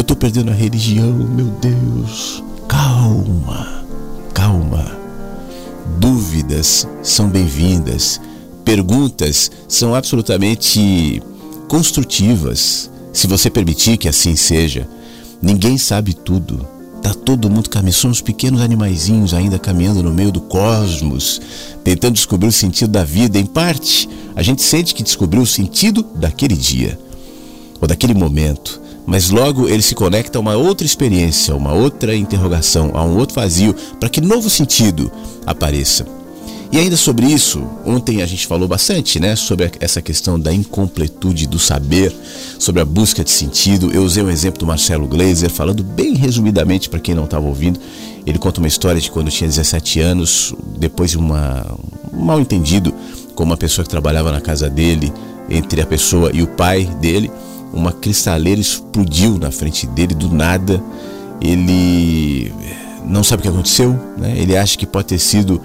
Eu 0.00 0.02
estou 0.02 0.16
perdendo 0.16 0.50
a 0.50 0.54
religião, 0.54 1.12
meu 1.12 1.44
Deus. 1.60 2.42
Calma, 2.66 3.84
calma. 4.32 4.96
Dúvidas 5.98 6.88
são 7.02 7.28
bem-vindas. 7.28 8.18
Perguntas 8.64 9.50
são 9.68 9.94
absolutamente 9.94 11.22
construtivas, 11.68 12.90
se 13.12 13.26
você 13.26 13.50
permitir 13.50 13.98
que 13.98 14.08
assim 14.08 14.34
seja. 14.36 14.88
Ninguém 15.42 15.76
sabe 15.76 16.14
tudo. 16.14 16.66
Tá 17.02 17.12
todo 17.12 17.50
mundo 17.50 17.68
caminhando, 17.68 17.96
somos 17.96 18.22
pequenos 18.22 18.62
animaizinhos 18.62 19.34
ainda 19.34 19.58
caminhando 19.58 20.02
no 20.02 20.14
meio 20.14 20.32
do 20.32 20.40
cosmos, 20.40 21.42
tentando 21.84 22.14
descobrir 22.14 22.48
o 22.48 22.52
sentido 22.52 22.90
da 22.90 23.04
vida. 23.04 23.38
Em 23.38 23.44
parte, 23.44 24.08
a 24.34 24.42
gente 24.42 24.62
sente 24.62 24.94
que 24.94 25.02
descobriu 25.02 25.42
o 25.42 25.46
sentido 25.46 26.02
daquele 26.14 26.56
dia 26.56 26.98
ou 27.78 27.86
daquele 27.86 28.14
momento 28.14 28.80
mas 29.06 29.30
logo 29.30 29.68
ele 29.68 29.82
se 29.82 29.94
conecta 29.94 30.38
a 30.38 30.40
uma 30.40 30.56
outra 30.56 30.86
experiência, 30.86 31.54
a 31.54 31.56
uma 31.56 31.72
outra 31.72 32.14
interrogação, 32.14 32.92
a 32.94 33.04
um 33.04 33.16
outro 33.16 33.34
vazio, 33.34 33.74
para 33.98 34.08
que 34.08 34.20
novo 34.20 34.48
sentido 34.48 35.10
apareça. 35.46 36.06
E 36.72 36.78
ainda 36.78 36.96
sobre 36.96 37.26
isso, 37.26 37.64
ontem 37.84 38.22
a 38.22 38.26
gente 38.26 38.46
falou 38.46 38.68
bastante, 38.68 39.18
né, 39.18 39.34
sobre 39.34 39.68
essa 39.80 40.00
questão 40.00 40.38
da 40.38 40.52
incompletude 40.52 41.48
do 41.48 41.58
saber, 41.58 42.14
sobre 42.60 42.80
a 42.80 42.84
busca 42.84 43.24
de 43.24 43.30
sentido. 43.32 43.90
Eu 43.92 44.04
usei 44.04 44.22
um 44.22 44.30
exemplo 44.30 44.60
do 44.60 44.66
Marcelo 44.66 45.08
Gleiser, 45.08 45.50
falando 45.50 45.82
bem 45.82 46.14
resumidamente 46.14 46.88
para 46.88 47.00
quem 47.00 47.12
não 47.12 47.24
estava 47.24 47.44
ouvindo. 47.44 47.80
Ele 48.24 48.38
conta 48.38 48.60
uma 48.60 48.68
história 48.68 49.00
de 49.00 49.10
quando 49.10 49.32
tinha 49.32 49.48
17 49.48 49.98
anos, 49.98 50.54
depois 50.78 51.10
de 51.10 51.18
uma, 51.18 51.66
um 52.12 52.24
mal 52.24 52.38
entendido 52.38 52.94
com 53.34 53.42
uma 53.42 53.56
pessoa 53.56 53.84
que 53.84 53.90
trabalhava 53.90 54.30
na 54.30 54.40
casa 54.40 54.70
dele, 54.70 55.12
entre 55.48 55.80
a 55.80 55.86
pessoa 55.86 56.30
e 56.32 56.40
o 56.40 56.46
pai 56.46 56.84
dele 57.00 57.32
uma 57.72 57.92
cristaleira 57.92 58.60
explodiu 58.60 59.38
na 59.38 59.50
frente 59.50 59.86
dele 59.86 60.14
do 60.14 60.32
nada. 60.32 60.82
Ele 61.40 62.52
não 63.04 63.24
sabe 63.24 63.40
o 63.40 63.42
que 63.42 63.48
aconteceu, 63.48 63.98
né? 64.18 64.34
ele 64.36 64.56
acha 64.56 64.76
que 64.76 64.86
pode 64.86 65.08
ter 65.08 65.18
sido 65.18 65.60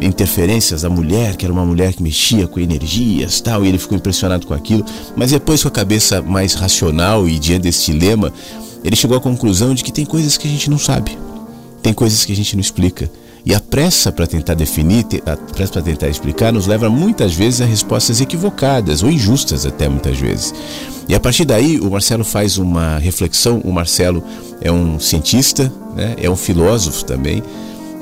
interferências 0.00 0.82
da 0.82 0.90
mulher, 0.90 1.36
que 1.36 1.44
era 1.44 1.52
uma 1.52 1.64
mulher 1.64 1.92
que 1.94 2.02
mexia 2.02 2.46
com 2.46 2.60
energias 2.60 3.40
tal, 3.40 3.64
e 3.64 3.68
ele 3.68 3.78
ficou 3.78 3.96
impressionado 3.96 4.46
com 4.46 4.54
aquilo. 4.54 4.84
Mas 5.16 5.30
depois, 5.30 5.62
com 5.62 5.68
a 5.68 5.70
cabeça 5.70 6.22
mais 6.22 6.54
racional 6.54 7.28
e 7.28 7.38
diante 7.38 7.62
desse 7.62 7.92
dilema, 7.92 8.32
ele 8.84 8.94
chegou 8.94 9.16
à 9.16 9.20
conclusão 9.20 9.74
de 9.74 9.82
que 9.82 9.92
tem 9.92 10.04
coisas 10.04 10.36
que 10.36 10.46
a 10.46 10.50
gente 10.50 10.70
não 10.70 10.78
sabe, 10.78 11.16
tem 11.82 11.92
coisas 11.92 12.24
que 12.24 12.32
a 12.32 12.36
gente 12.36 12.54
não 12.54 12.60
explica. 12.60 13.10
E 13.46 13.54
a 13.54 13.60
pressa 13.60 14.10
para 14.10 14.26
tentar 14.26 14.54
definir, 14.54 15.06
a 15.24 15.36
pressa 15.36 15.74
para 15.74 15.82
tentar 15.82 16.08
explicar, 16.08 16.52
nos 16.52 16.66
leva 16.66 16.90
muitas 16.90 17.32
vezes 17.32 17.60
a 17.60 17.64
respostas 17.64 18.20
equivocadas 18.20 19.04
ou 19.04 19.08
injustas 19.08 19.64
até 19.64 19.88
muitas 19.88 20.18
vezes. 20.18 20.52
E 21.08 21.14
a 21.14 21.20
partir 21.20 21.44
daí 21.44 21.78
o 21.78 21.88
Marcelo 21.88 22.24
faz 22.24 22.58
uma 22.58 22.98
reflexão. 22.98 23.60
O 23.64 23.72
Marcelo 23.72 24.24
é 24.60 24.72
um 24.72 24.98
cientista, 24.98 25.72
né? 25.94 26.16
é 26.20 26.28
um 26.28 26.34
filósofo 26.34 27.04
também, 27.04 27.40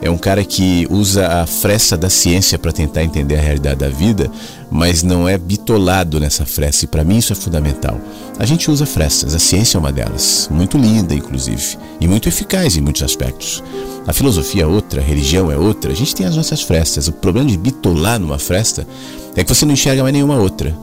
é 0.05 0.11
um 0.11 0.19
cara 0.19 0.45
que 0.45 0.87
usa 0.91 1.27
a 1.27 1.47
fresta 1.47 1.97
da 1.97 2.11
ciência 2.11 2.59
para 2.59 2.71
tentar 2.71 3.03
entender 3.03 3.39
a 3.39 3.41
realidade 3.41 3.77
da 3.77 3.89
vida, 3.89 4.31
mas 4.71 5.03
não 5.03 5.27
é 5.27 5.39
bitolado 5.39 6.21
nessa 6.21 6.45
fresta. 6.45 6.85
E 6.85 6.89
para 6.89 7.03
mim 7.03 7.17
isso 7.17 7.33
é 7.33 7.37
fundamental. 7.37 7.99
A 8.39 8.45
gente 8.45 8.71
usa 8.71 8.85
frestas, 8.85 9.35
a 9.35 9.39
ciência 9.39 9.79
é 9.79 9.81
uma 9.81 9.91
delas, 9.91 10.47
muito 10.51 10.77
linda 10.77 11.15
inclusive, 11.15 11.79
e 11.99 12.07
muito 12.07 12.29
eficaz 12.29 12.77
em 12.77 12.83
muitos 12.83 13.03
aspectos. 13.03 13.65
A 14.07 14.13
filosofia 14.13 14.65
é 14.65 14.67
outra, 14.67 15.01
a 15.01 15.05
religião 15.05 15.51
é 15.51 15.57
outra. 15.57 15.91
A 15.91 15.97
gente 15.97 16.15
tem 16.15 16.27
as 16.27 16.37
nossas 16.37 16.61
frestas. 16.61 17.09
O 17.09 17.13
problema 17.13 17.49
de 17.49 17.57
bitolar 17.57 18.21
numa 18.21 18.39
fresta 18.39 18.87
é 19.35 19.43
que 19.43 19.55
você 19.55 19.65
não 19.65 19.73
enxerga 19.73 20.03
mais 20.03 20.13
nenhuma 20.13 20.37
outra. 20.37 20.77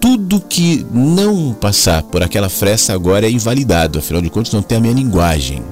Tudo 0.00 0.40
que 0.40 0.86
não 0.90 1.52
passar 1.52 2.02
por 2.04 2.22
aquela 2.22 2.48
fresta 2.48 2.94
agora 2.94 3.26
é 3.26 3.30
invalidado, 3.30 3.98
afinal 3.98 4.22
de 4.22 4.30
contas 4.30 4.54
não 4.54 4.62
tem 4.62 4.78
a 4.78 4.80
minha 4.80 4.94
linguagem. 4.94 5.62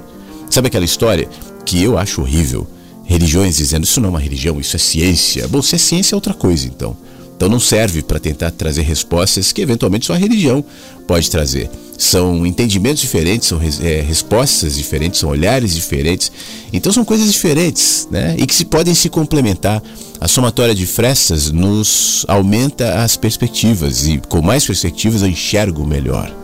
Sabe 0.51 0.67
aquela 0.67 0.85
história 0.85 1.27
que 1.65 1.83
eu 1.83 1.99
acho 1.99 2.21
horrível? 2.21 2.67
Religiões 3.05 3.57
dizendo 3.57 3.85
isso 3.85 4.01
não 4.01 4.09
é 4.09 4.11
uma 4.11 4.21
religião, 4.21 4.61
isso 4.61 4.77
é 4.77 4.79
ciência. 4.79 5.49
Bom, 5.49 5.61
se 5.61 5.75
é 5.75 5.79
ciência 5.79 6.15
é 6.15 6.17
outra 6.17 6.33
coisa 6.33 6.67
então. 6.67 6.97
Então 7.37 7.49
não 7.49 7.59
serve 7.59 8.03
para 8.03 8.21
tentar 8.21 8.51
trazer 8.51 8.83
respostas 8.83 9.51
que 9.51 9.63
eventualmente 9.63 10.07
só 10.07 10.13
a 10.13 10.17
religião 10.17 10.65
pode 11.07 11.31
trazer. 11.31 11.71
São 11.97 12.47
entendimentos 12.47 13.01
diferentes, 13.01 13.49
são 13.49 13.59
é, 13.83 14.01
respostas 14.03 14.77
diferentes, 14.77 15.21
são 15.21 15.31
olhares 15.31 15.75
diferentes. 15.75 16.31
Então 16.73 16.93
são 16.93 17.05
coisas 17.05 17.33
diferentes, 17.33 18.07
né? 18.11 18.37
E 18.39 18.47
que 18.47 18.55
se 18.55 18.65
podem 18.65 18.95
se 18.95 19.09
complementar. 19.09 19.83
A 20.21 20.29
somatória 20.29 20.75
de 20.75 20.85
frestas 20.85 21.51
nos 21.51 22.27
aumenta 22.29 23.03
as 23.03 23.17
perspectivas 23.17 24.07
e 24.07 24.19
com 24.29 24.43
mais 24.43 24.67
perspectivas 24.67 25.23
eu 25.23 25.29
enxergo 25.29 25.87
melhor 25.87 26.40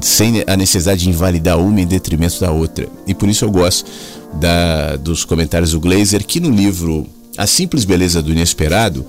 sem 0.00 0.44
a 0.46 0.56
necessidade 0.56 1.02
de 1.02 1.08
invalidar 1.08 1.58
uma 1.58 1.80
em 1.80 1.86
detrimento 1.86 2.40
da 2.40 2.50
outra. 2.50 2.88
E 3.06 3.14
por 3.14 3.28
isso 3.28 3.44
eu 3.44 3.50
gosto 3.50 3.90
da, 4.34 4.96
dos 4.96 5.24
comentários 5.24 5.72
do 5.72 5.80
Glazer, 5.80 6.24
que 6.24 6.40
no 6.40 6.50
livro 6.50 7.06
A 7.36 7.46
Simples 7.46 7.84
Beleza 7.84 8.22
do 8.22 8.30
Inesperado 8.30 9.04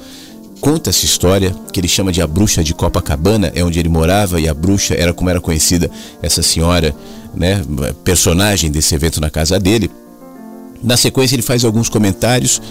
conta 0.60 0.90
essa 0.90 1.06
história 1.06 1.56
que 1.72 1.80
ele 1.80 1.88
chama 1.88 2.12
de 2.12 2.22
a 2.22 2.28
bruxa 2.28 2.64
de 2.64 2.74
Copacabana, 2.74 3.52
é 3.54 3.64
onde 3.64 3.80
ele 3.80 3.90
morava 3.90 4.40
e 4.40 4.48
a 4.48 4.54
bruxa 4.54 4.96
era 4.96 5.14
como 5.14 5.30
era 5.30 5.40
conhecida 5.40 5.90
essa 6.22 6.42
senhora, 6.42 6.96
né, 7.36 7.62
personagem 8.04 8.72
desse 8.72 8.96
evento 8.96 9.22
na 9.22 9.30
casa 9.30 9.60
dele. 9.60 9.92
Na 10.84 10.98
sequência 10.98 11.36
ele 11.36 11.42
faz 11.42 11.64
alguns 11.66 11.90
comentários 11.90 12.62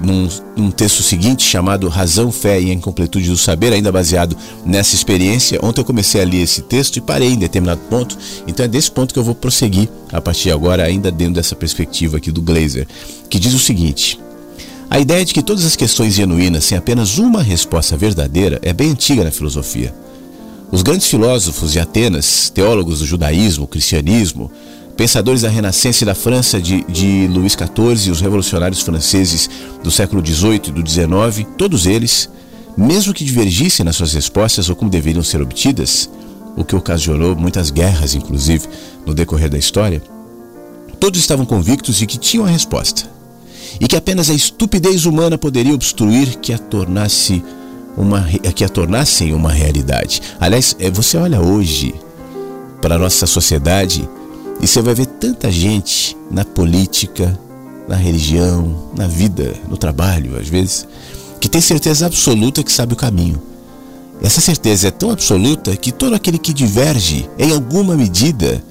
num, 0.00 0.28
num, 0.56 0.70
texto 0.70 1.02
seguinte 1.02 1.42
chamado 1.42 1.88
Razão, 1.88 2.30
Fé 2.32 2.60
e 2.60 2.72
Incompletude 2.72 3.28
do 3.28 3.36
Saber, 3.36 3.72
ainda 3.72 3.90
baseado 3.90 4.36
nessa 4.64 4.94
experiência. 4.94 5.58
Ontem 5.62 5.80
eu 5.80 5.84
comecei 5.84 6.22
a 6.22 6.24
ler 6.24 6.42
esse 6.42 6.62
texto 6.62 6.96
e 6.96 7.00
parei 7.00 7.32
em 7.32 7.38
determinado 7.38 7.80
ponto, 7.90 8.16
então 8.46 8.64
é 8.64 8.68
desse 8.68 8.90
ponto 8.90 9.12
que 9.12 9.18
eu 9.18 9.24
vou 9.24 9.34
prosseguir 9.34 9.88
a 10.12 10.20
partir 10.20 10.44
de 10.44 10.52
agora, 10.52 10.84
ainda 10.84 11.10
dentro 11.10 11.34
dessa 11.34 11.54
perspectiva 11.54 12.16
aqui 12.16 12.30
do 12.30 12.42
Glazer, 12.42 12.86
que 13.28 13.38
diz 13.38 13.54
o 13.54 13.58
seguinte: 13.58 14.18
A 14.90 14.98
ideia 14.98 15.24
de 15.24 15.34
que 15.34 15.42
todas 15.42 15.64
as 15.64 15.76
questões 15.76 16.14
genuínas 16.14 16.66
têm 16.66 16.78
apenas 16.78 17.18
uma 17.18 17.42
resposta 17.42 17.96
verdadeira 17.96 18.58
é 18.62 18.72
bem 18.72 18.90
antiga 18.90 19.24
na 19.24 19.30
filosofia. 19.30 19.94
Os 20.72 20.80
grandes 20.80 21.06
filósofos 21.06 21.72
de 21.72 21.78
Atenas, 21.78 22.48
teólogos 22.48 23.00
do 23.00 23.06
judaísmo, 23.06 23.66
cristianismo, 23.66 24.50
pensadores 25.02 25.42
da 25.42 25.48
Renascença 25.48 26.04
e 26.04 26.06
da 26.06 26.14
França 26.14 26.60
de, 26.60 26.84
de 26.84 27.26
Luís 27.26 27.54
XIV, 27.54 28.12
os 28.12 28.20
revolucionários 28.20 28.82
franceses 28.82 29.50
do 29.82 29.90
século 29.90 30.24
XVIII 30.24 30.60
e 30.68 30.70
do 30.70 30.88
XIX, 30.88 31.44
todos 31.58 31.86
eles, 31.86 32.30
mesmo 32.76 33.12
que 33.12 33.24
divergissem 33.24 33.84
nas 33.84 33.96
suas 33.96 34.12
respostas 34.12 34.68
ou 34.68 34.76
como 34.76 34.88
deveriam 34.88 35.24
ser 35.24 35.42
obtidas, 35.42 36.08
o 36.56 36.64
que 36.64 36.76
ocasionou 36.76 37.34
muitas 37.34 37.68
guerras, 37.68 38.14
inclusive, 38.14 38.68
no 39.04 39.12
decorrer 39.12 39.50
da 39.50 39.58
história, 39.58 40.00
todos 41.00 41.18
estavam 41.18 41.44
convictos 41.44 41.96
de 41.96 42.06
que 42.06 42.16
tinham 42.16 42.44
a 42.44 42.48
resposta 42.48 43.02
e 43.80 43.88
que 43.88 43.96
apenas 43.96 44.30
a 44.30 44.34
estupidez 44.34 45.04
humana 45.04 45.36
poderia 45.36 45.74
obstruir 45.74 46.36
que 46.36 46.52
a 46.52 46.58
tornasse 46.58 47.42
uma 47.96 48.22
que 48.54 48.62
a 48.62 48.68
tornassem 48.68 49.34
uma 49.34 49.50
realidade. 49.50 50.22
Aliás, 50.38 50.76
é, 50.78 50.88
você 50.92 51.16
olha 51.16 51.40
hoje 51.40 51.92
para 52.80 52.94
a 52.94 52.98
nossa 52.98 53.26
sociedade 53.26 54.08
e 54.62 54.66
você 54.68 54.80
vai 54.80 54.94
ver 54.94 55.06
tanta 55.06 55.50
gente 55.50 56.16
na 56.30 56.44
política, 56.44 57.36
na 57.88 57.96
religião, 57.96 58.92
na 58.96 59.08
vida, 59.08 59.54
no 59.68 59.76
trabalho, 59.76 60.38
às 60.38 60.48
vezes, 60.48 60.86
que 61.40 61.48
tem 61.48 61.60
certeza 61.60 62.06
absoluta 62.06 62.62
que 62.62 62.70
sabe 62.70 62.92
o 62.92 62.96
caminho. 62.96 63.42
Essa 64.22 64.40
certeza 64.40 64.86
é 64.86 64.90
tão 64.92 65.10
absoluta 65.10 65.74
que 65.76 65.90
todo 65.90 66.14
aquele 66.14 66.38
que 66.38 66.52
diverge, 66.52 67.28
em 67.36 67.52
alguma 67.52 67.96
medida, 67.96 68.62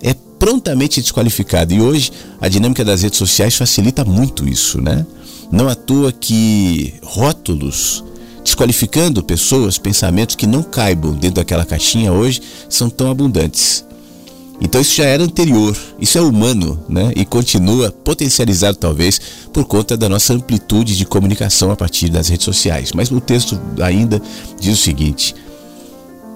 é 0.00 0.14
prontamente 0.38 1.02
desqualificado. 1.02 1.74
E 1.74 1.82
hoje 1.82 2.10
a 2.40 2.48
dinâmica 2.48 2.82
das 2.82 3.02
redes 3.02 3.18
sociais 3.18 3.54
facilita 3.54 4.06
muito 4.06 4.48
isso, 4.48 4.80
né? 4.80 5.04
Não 5.52 5.68
à 5.68 5.74
toa 5.74 6.10
que 6.12 6.94
rótulos 7.02 8.02
desqualificando 8.42 9.22
pessoas, 9.22 9.76
pensamentos 9.76 10.34
que 10.34 10.46
não 10.46 10.62
caibam 10.62 11.12
dentro 11.12 11.36
daquela 11.36 11.66
caixinha 11.66 12.12
hoje 12.12 12.40
são 12.70 12.88
tão 12.88 13.10
abundantes. 13.10 13.84
Então 14.60 14.80
isso 14.80 14.94
já 14.96 15.04
era 15.04 15.22
anterior, 15.22 15.76
isso 16.00 16.16
é 16.16 16.20
humano, 16.20 16.82
né? 16.88 17.12
E 17.14 17.24
continua 17.24 17.92
potencializado 17.92 18.78
talvez 18.78 19.20
por 19.52 19.64
conta 19.64 19.96
da 19.96 20.08
nossa 20.08 20.32
amplitude 20.32 20.96
de 20.96 21.04
comunicação 21.04 21.70
a 21.70 21.76
partir 21.76 22.08
das 22.08 22.28
redes 22.28 22.44
sociais. 22.44 22.92
Mas 22.94 23.10
o 23.10 23.20
texto 23.20 23.60
ainda 23.82 24.20
diz 24.58 24.78
o 24.78 24.82
seguinte: 24.82 25.34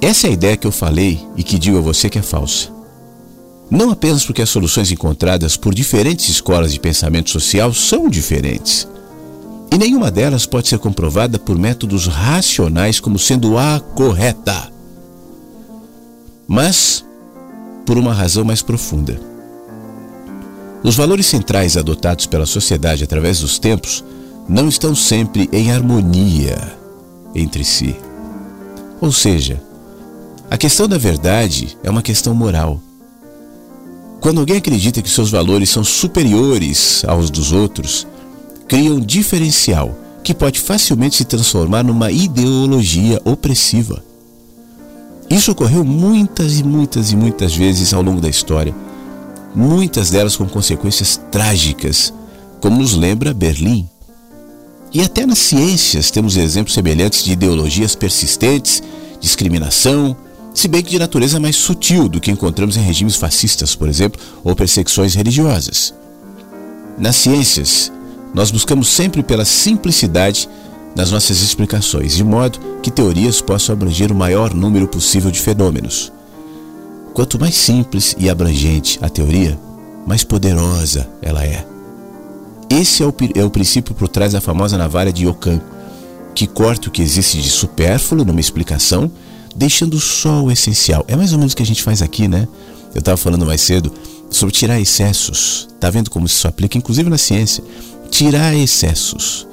essa 0.03 0.27
é 0.27 0.31
a 0.31 0.33
ideia 0.33 0.57
que 0.57 0.67
eu 0.67 0.73
falei 0.73 1.21
e 1.37 1.43
que 1.43 1.59
digo 1.59 1.79
a 1.79 1.83
você 1.83 2.11
que 2.11 2.19
é 2.19 2.23
falsa. 2.23 2.69
Não 3.71 3.91
apenas 3.91 4.25
porque 4.25 4.43
as 4.43 4.51
soluções 4.51 4.91
encontradas 4.91 5.57
por 5.57 5.73
diferentes 5.73 6.29
escolas 6.29 6.73
de 6.73 6.81
pensamento 6.81 7.31
social 7.31 7.73
são 7.73 8.09
diferentes, 8.09 8.89
e 9.71 9.79
nenhuma 9.79 10.11
delas 10.11 10.45
pode 10.45 10.69
ser 10.69 10.79
comprovada 10.81 11.39
por 11.39 11.57
métodos 11.57 12.07
racionais 12.09 12.99
como 12.99 13.17
sendo 13.17 13.57
a 13.57 13.79
correta, 13.95 14.73
mas 16.49 17.05
por 17.91 17.99
uma 17.99 18.15
razão 18.15 18.45
mais 18.45 18.63
profunda. 18.63 19.21
Os 20.81 20.95
valores 20.95 21.27
centrais 21.27 21.77
adotados 21.77 22.25
pela 22.25 22.47
sociedade 22.47 23.03
através 23.03 23.41
dos 23.41 23.59
tempos 23.59 24.05
não 24.49 24.69
estão 24.69 24.95
sempre 24.95 25.49
em 25.53 25.73
harmonia 25.73 26.57
entre 27.35 27.65
si. 27.65 27.97
Ou 29.01 29.11
seja, 29.11 29.61
a 30.49 30.57
questão 30.57 30.87
da 30.87 30.99
verdade 30.99 31.77
é 31.83 31.91
uma 31.91 32.01
questão 32.01 32.33
moral. 32.33 32.81
Quando 34.21 34.39
alguém 34.39 34.59
acredita 34.59 35.03
que 35.03 35.11
seus 35.11 35.29
valores 35.29 35.69
são 35.69 35.83
superiores 35.83 37.05
aos 37.09 37.29
dos 37.29 37.51
outros, 37.51 38.07
cria 38.69 38.95
um 38.95 39.01
diferencial 39.01 39.99
que 40.23 40.33
pode 40.33 40.61
facilmente 40.61 41.17
se 41.17 41.25
transformar 41.25 41.83
numa 41.83 42.13
ideologia 42.13 43.21
opressiva. 43.25 44.01
Isso 45.31 45.53
ocorreu 45.53 45.85
muitas 45.85 46.59
e 46.59 46.65
muitas 46.65 47.13
e 47.13 47.17
muitas 47.17 47.55
vezes 47.55 47.95
ao 47.95 48.03
longo 48.03 48.21
da 48.21 48.29
história, 48.29 48.75
muitas 49.55 50.11
delas 50.11 50.35
com 50.35 50.49
consequências 50.49 51.21
trágicas, 51.31 52.13
como 52.61 52.81
nos 52.81 52.97
lembra 52.97 53.33
Berlim. 53.33 53.89
E 54.93 55.01
até 55.01 55.25
nas 55.25 55.39
ciências 55.39 56.11
temos 56.11 56.37
exemplos 56.37 56.75
semelhantes 56.75 57.23
de 57.23 57.31
ideologias 57.33 57.95
persistentes, 57.95 58.83
discriminação, 59.21 60.17
se 60.53 60.67
bem 60.67 60.83
que 60.83 60.91
de 60.91 60.99
natureza 60.99 61.39
mais 61.39 61.55
sutil 61.55 62.09
do 62.09 62.21
que 62.21 62.33
encontramos 62.33 62.77
em 62.77 62.81
regimes 62.81 63.15
fascistas, 63.15 63.77
por 63.77 63.89
exemplo, 63.89 64.21
ou 64.43 64.57
perseguições 64.57 65.15
religiosas. 65.15 65.95
Nas 66.99 67.15
ciências, 67.15 67.93
nós 68.35 68.51
buscamos 68.51 68.89
sempre 68.89 69.23
pela 69.23 69.45
simplicidade 69.45 70.49
nas 70.97 71.11
nossas 71.11 71.41
explicações, 71.41 72.17
de 72.17 72.25
modo 72.25 72.59
que 72.83 72.91
teorias 72.91 73.41
possam 73.41 73.73
abranger 73.73 74.11
o 74.13 74.15
maior 74.15 74.55
número 74.55 74.89
possível 74.89 75.31
de 75.31 75.41
fenômenos. 75.41 76.13
Quanto 77.15 77.39
mais 77.39 77.55
simples 77.55 78.15
e 78.19 78.29
abrangente 78.29 78.99
a 79.03 79.09
teoria, 79.09 79.59
mais 80.07 80.25
poderosa 80.25 81.09
ela 81.23 81.45
é. 81.45 81.67
Esse 82.69 83.03
é 83.03 83.07
o, 83.07 83.15
é 83.35 83.45
o 83.45 83.51
princípio 83.51 83.95
por 83.95 84.09
trás 84.09 84.33
da 84.33 84.41
famosa 84.41 84.79
navalha 84.79 85.13
de 85.13 85.27
Yokan, 85.27 85.61
que 86.35 86.47
corta 86.47 86.89
o 86.89 86.91
que 86.91 87.03
existe 87.03 87.41
de 87.41 87.51
supérfluo 87.51 88.25
numa 88.25 88.41
explicação, 88.41 89.11
deixando 89.55 89.99
só 89.99 90.43
o 90.43 90.51
essencial. 90.51 91.05
É 91.09 91.17
mais 91.17 91.33
ou 91.33 91.39
menos 91.39 91.53
o 91.53 91.57
que 91.57 91.63
a 91.63 91.67
gente 91.67 91.83
faz 91.83 92.01
aqui, 92.01 92.29
né? 92.29 92.47
Eu 92.95 93.01
estava 93.01 93.17
falando 93.17 93.45
mais 93.45 93.61
cedo 93.61 93.93
sobre 94.31 94.55
tirar 94.55 94.81
excessos. 94.81 95.69
Tá 95.81 95.91
vendo 95.91 96.11
como 96.11 96.27
isso 96.27 96.41
se 96.41 96.47
aplica, 96.47 96.79
inclusive 96.79 97.11
na 97.11 97.19
ciência? 97.19 97.63
tirar 98.11 98.55
excessos. 98.55 99.47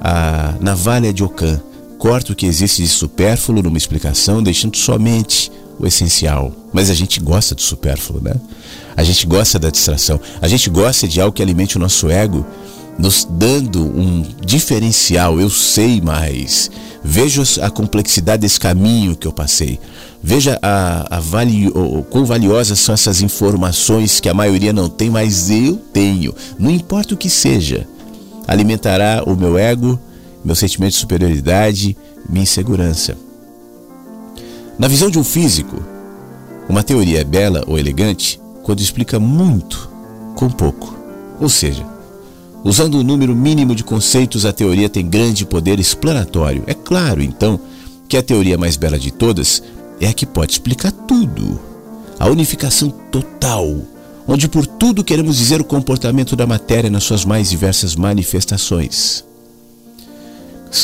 A 0.00 0.54
navalha 0.60 1.12
de 1.12 1.22
Ocã 1.22 1.60
corta 1.98 2.32
o 2.32 2.34
que 2.34 2.46
existe 2.46 2.82
de 2.82 2.88
supérfluo 2.88 3.62
numa 3.62 3.76
explicação, 3.76 4.42
deixando 4.42 4.76
somente 4.76 5.52
o 5.78 5.86
essencial. 5.86 6.52
Mas 6.72 6.88
a 6.88 6.94
gente 6.94 7.20
gosta 7.20 7.54
do 7.54 7.60
supérfluo, 7.60 8.22
né? 8.22 8.34
A 8.96 9.02
gente 9.02 9.26
gosta 9.26 9.58
da 9.58 9.68
distração. 9.68 10.18
A 10.40 10.48
gente 10.48 10.70
gosta 10.70 11.06
de 11.06 11.20
algo 11.20 11.34
que 11.34 11.42
alimente 11.42 11.76
o 11.76 11.80
nosso 11.80 12.08
ego, 12.08 12.46
nos 12.98 13.26
dando 13.30 13.84
um 13.84 14.24
diferencial. 14.44 15.38
Eu 15.38 15.50
sei 15.50 16.00
mais. 16.00 16.70
Veja 17.04 17.42
a 17.62 17.70
complexidade 17.70 18.42
desse 18.42 18.60
caminho 18.60 19.16
que 19.16 19.26
eu 19.26 19.32
passei. 19.32 19.78
Veja 20.22 20.58
a, 20.62 21.16
a 21.16 21.20
valio, 21.20 21.72
o 21.74 22.02
quão 22.02 22.24
valiosas 22.24 22.78
são 22.78 22.94
essas 22.94 23.20
informações 23.22 24.20
que 24.20 24.28
a 24.28 24.34
maioria 24.34 24.72
não 24.72 24.88
tem, 24.88 25.10
mas 25.10 25.50
eu 25.50 25.76
tenho. 25.76 26.34
Não 26.58 26.70
importa 26.70 27.14
o 27.14 27.16
que 27.16 27.28
seja 27.28 27.86
alimentará 28.50 29.22
o 29.24 29.36
meu 29.36 29.56
ego, 29.56 29.96
meu 30.44 30.56
sentimento 30.56 30.94
de 30.94 30.98
superioridade, 30.98 31.96
minha 32.28 32.42
insegurança. 32.42 33.16
Na 34.76 34.88
visão 34.88 35.08
de 35.08 35.20
um 35.20 35.22
físico, 35.22 35.80
uma 36.68 36.82
teoria 36.82 37.20
é 37.20 37.24
bela 37.24 37.62
ou 37.68 37.78
elegante 37.78 38.40
quando 38.64 38.80
explica 38.80 39.20
muito 39.20 39.88
com 40.34 40.50
pouco. 40.50 40.92
Ou 41.40 41.48
seja, 41.48 41.86
usando 42.64 42.94
o 42.94 43.00
um 43.00 43.04
número 43.04 43.36
mínimo 43.36 43.72
de 43.72 43.84
conceitos, 43.84 44.44
a 44.44 44.52
teoria 44.52 44.88
tem 44.88 45.08
grande 45.08 45.46
poder 45.46 45.78
explanatório. 45.78 46.64
É 46.66 46.74
claro, 46.74 47.22
então, 47.22 47.60
que 48.08 48.16
a 48.16 48.22
teoria 48.22 48.58
mais 48.58 48.76
bela 48.76 48.98
de 48.98 49.12
todas 49.12 49.62
é 50.00 50.08
a 50.08 50.12
que 50.12 50.26
pode 50.26 50.50
explicar 50.50 50.90
tudo. 50.90 51.60
A 52.18 52.28
unificação 52.28 52.90
total 53.12 53.80
onde 54.26 54.48
por 54.48 54.66
tudo 54.66 55.04
queremos 55.04 55.36
dizer 55.36 55.60
o 55.60 55.64
comportamento 55.64 56.36
da 56.36 56.46
matéria 56.46 56.90
nas 56.90 57.04
suas 57.04 57.24
mais 57.24 57.50
diversas 57.50 57.96
manifestações. 57.96 59.24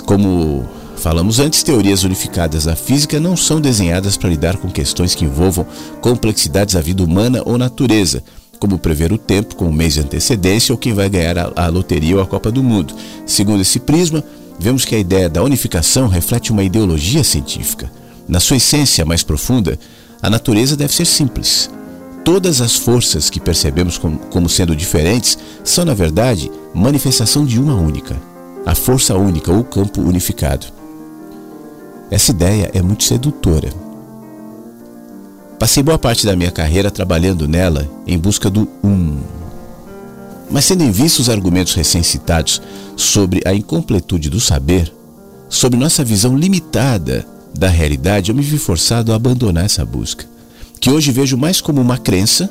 Como 0.05 0.65
falamos 0.97 1.39
antes, 1.39 1.63
teorias 1.63 2.03
unificadas 2.03 2.65
da 2.65 2.75
física 2.75 3.21
não 3.21 3.37
são 3.37 3.61
desenhadas 3.61 4.17
para 4.17 4.31
lidar 4.31 4.57
com 4.57 4.69
questões 4.69 5.15
que 5.15 5.25
envolvam 5.25 5.67
complexidades 6.01 6.75
da 6.75 6.81
vida 6.81 7.05
humana 7.05 7.43
ou 7.45 7.57
natureza, 7.57 8.23
como 8.59 8.79
prever 8.79 9.13
o 9.13 9.19
tempo 9.19 9.55
com 9.55 9.67
um 9.67 9.73
mês 9.73 9.95
de 9.95 10.01
antecedência 10.01 10.73
ou 10.73 10.79
quem 10.79 10.93
vai 10.93 11.09
ganhar 11.09 11.39
a, 11.39 11.53
a 11.57 11.69
loteria 11.69 12.17
ou 12.17 12.23
a 12.23 12.27
Copa 12.27 12.51
do 12.51 12.63
Mundo. 12.63 12.95
Segundo 13.25 13.61
esse 13.61 13.79
prisma, 13.79 14.25
vemos 14.59 14.85
que 14.85 14.95
a 14.95 14.99
ideia 14.99 15.29
da 15.29 15.43
unificação 15.43 16.09
reflete 16.09 16.51
uma 16.51 16.65
ideologia 16.65 17.23
científica. 17.23 17.91
Na 18.27 18.41
sua 18.41 18.57
essência 18.57 19.05
mais 19.05 19.23
profunda, 19.23 19.79
a 20.21 20.29
natureza 20.29 20.77
deve 20.77 20.95
ser 20.95 21.05
simples, 21.05 21.71
Todas 22.27 22.61
as 22.61 22.75
forças 22.75 23.31
que 23.31 23.39
percebemos 23.39 23.97
como 23.99 24.49
sendo 24.49 24.75
diferentes 24.75 25.39
são, 25.63 25.85
na 25.85 25.95
verdade, 25.95 26.51
manifestação 26.75 27.47
de 27.47 27.61
uma 27.61 27.77
única, 27.77 28.21
a 28.67 28.75
força 28.75 29.15
única 29.15 29.53
ou 29.53 29.63
campo 29.63 30.01
unificado. 30.01 30.67
Essa 32.11 32.33
ideia 32.33 32.69
é 32.75 32.83
muito 32.83 33.05
sedutora. 33.05 33.69
Passei 35.57 35.85
boa 35.85 36.01
parte 36.01 36.27
da 36.27 36.35
minha 36.35 36.51
carreira 36.51 36.91
trabalhando 36.91 37.47
nela 37.47 37.89
em 38.05 38.19
busca 38.19 38.51
do 38.51 38.69
um. 38.83 39.21
Mas 40.51 40.67
tendo 40.67 40.83
em 40.83 40.91
vista 40.91 41.23
os 41.23 41.31
argumentos 41.31 41.75
recém-citados 41.75 42.61
sobre 42.97 43.41
a 43.47 43.55
incompletude 43.55 44.29
do 44.29 44.41
saber, 44.41 44.93
sobre 45.49 45.79
nossa 45.79 46.03
visão 46.03 46.37
limitada 46.37 47.25
da 47.57 47.69
realidade, 47.69 48.33
eu 48.33 48.35
me 48.35 48.43
vi 48.43 48.59
forçado 48.59 49.13
a 49.13 49.15
abandonar 49.15 49.65
essa 49.65 49.85
busca 49.85 50.35
que 50.87 50.91
hoje 50.93 51.11
vejo 51.11 51.37
mais 51.37 51.61
como 51.61 51.81
uma 51.81 51.99
crença 51.99 52.49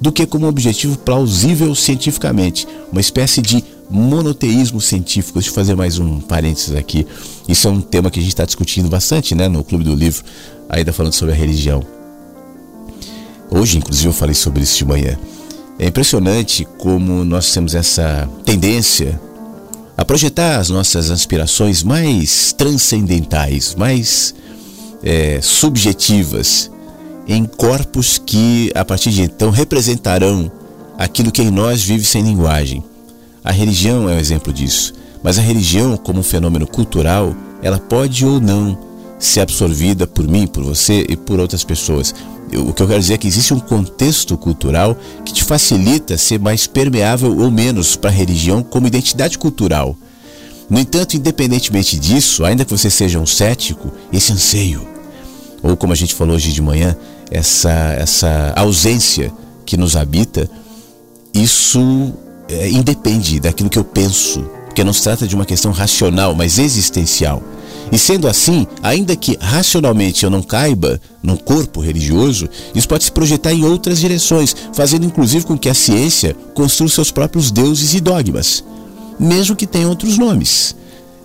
do 0.00 0.12
que 0.12 0.24
como 0.26 0.46
um 0.46 0.48
objetivo 0.48 0.96
plausível 0.96 1.74
cientificamente, 1.74 2.68
uma 2.92 3.00
espécie 3.00 3.42
de 3.42 3.64
monoteísmo 3.90 4.80
científico. 4.80 5.40
Deixa 5.40 5.50
eu 5.50 5.54
fazer 5.54 5.74
mais 5.74 5.98
um 5.98 6.20
parênteses 6.20 6.72
aqui. 6.72 7.04
Isso 7.48 7.66
é 7.66 7.72
um 7.72 7.80
tema 7.80 8.12
que 8.12 8.20
a 8.20 8.22
gente 8.22 8.30
está 8.30 8.44
discutindo 8.44 8.88
bastante 8.88 9.34
né, 9.34 9.48
no 9.48 9.64
Clube 9.64 9.82
do 9.82 9.92
Livro, 9.92 10.22
ainda 10.68 10.92
falando 10.92 11.14
sobre 11.14 11.34
a 11.34 11.36
religião. 11.36 11.84
Hoje, 13.50 13.78
inclusive, 13.78 14.06
eu 14.06 14.12
falei 14.12 14.36
sobre 14.36 14.62
isso 14.62 14.78
de 14.78 14.84
manhã. 14.84 15.18
É 15.76 15.88
impressionante 15.88 16.64
como 16.78 17.24
nós 17.24 17.52
temos 17.52 17.74
essa 17.74 18.30
tendência 18.44 19.20
a 19.96 20.04
projetar 20.04 20.60
as 20.60 20.70
nossas 20.70 21.10
aspirações 21.10 21.82
mais 21.82 22.52
transcendentais, 22.52 23.74
mais 23.74 24.32
é, 25.02 25.40
subjetivas, 25.42 26.70
em 27.26 27.44
corpos 27.44 28.18
que, 28.18 28.70
a 28.74 28.84
partir 28.84 29.10
de 29.10 29.22
então, 29.22 29.50
representarão 29.50 30.50
aquilo 30.98 31.32
que 31.32 31.42
em 31.42 31.50
nós 31.50 31.82
vive 31.82 32.04
sem 32.04 32.22
linguagem. 32.22 32.84
A 33.42 33.50
religião 33.50 34.08
é 34.08 34.14
um 34.14 34.18
exemplo 34.18 34.52
disso, 34.52 34.92
mas 35.22 35.38
a 35.38 35.42
religião, 35.42 35.96
como 35.96 36.20
um 36.20 36.22
fenômeno 36.22 36.66
cultural, 36.66 37.34
ela 37.62 37.78
pode 37.78 38.24
ou 38.24 38.40
não 38.40 38.78
ser 39.18 39.40
absorvida 39.40 40.06
por 40.06 40.26
mim, 40.28 40.46
por 40.46 40.62
você 40.62 41.04
e 41.08 41.16
por 41.16 41.40
outras 41.40 41.64
pessoas. 41.64 42.14
O 42.52 42.72
que 42.72 42.82
eu 42.82 42.86
quero 42.86 43.00
dizer 43.00 43.14
é 43.14 43.18
que 43.18 43.26
existe 43.26 43.54
um 43.54 43.58
contexto 43.58 44.36
cultural 44.36 44.96
que 45.24 45.32
te 45.32 45.42
facilita 45.42 46.16
ser 46.18 46.38
mais 46.38 46.66
permeável 46.66 47.36
ou 47.36 47.50
menos 47.50 47.96
para 47.96 48.10
a 48.10 48.12
religião 48.12 48.62
como 48.62 48.86
identidade 48.86 49.38
cultural. 49.38 49.96
No 50.68 50.78
entanto, 50.78 51.16
independentemente 51.16 51.98
disso, 51.98 52.44
ainda 52.44 52.64
que 52.64 52.70
você 52.70 52.88
seja 52.90 53.18
um 53.18 53.26
cético, 53.26 53.92
esse 54.12 54.32
anseio, 54.32 54.86
ou 55.62 55.76
como 55.76 55.92
a 55.92 55.96
gente 55.96 56.14
falou 56.14 56.36
hoje 56.36 56.52
de 56.52 56.62
manhã, 56.62 56.96
essa, 57.30 57.70
essa 57.70 58.52
ausência 58.56 59.32
que 59.64 59.76
nos 59.76 59.96
habita, 59.96 60.48
isso 61.32 62.12
é, 62.48 62.68
independe 62.70 63.40
daquilo 63.40 63.70
que 63.70 63.78
eu 63.78 63.84
penso, 63.84 64.40
porque 64.66 64.84
não 64.84 64.92
se 64.92 65.02
trata 65.02 65.26
de 65.26 65.34
uma 65.34 65.44
questão 65.44 65.72
racional, 65.72 66.34
mas 66.34 66.58
existencial. 66.58 67.42
E 67.92 67.98
sendo 67.98 68.26
assim, 68.26 68.66
ainda 68.82 69.14
que 69.14 69.36
racionalmente 69.40 70.24
eu 70.24 70.30
não 70.30 70.42
caiba 70.42 71.00
num 71.22 71.36
corpo 71.36 71.80
religioso, 71.80 72.48
isso 72.74 72.88
pode 72.88 73.04
se 73.04 73.12
projetar 73.12 73.52
em 73.52 73.64
outras 73.64 74.00
direções, 74.00 74.54
fazendo 74.72 75.04
inclusive 75.04 75.44
com 75.44 75.56
que 75.56 75.68
a 75.68 75.74
ciência 75.74 76.34
construa 76.54 76.88
seus 76.88 77.10
próprios 77.10 77.50
deuses 77.50 77.94
e 77.94 78.00
dogmas, 78.00 78.64
mesmo 79.18 79.54
que 79.54 79.66
tenham 79.66 79.90
outros 79.90 80.18
nomes. 80.18 80.74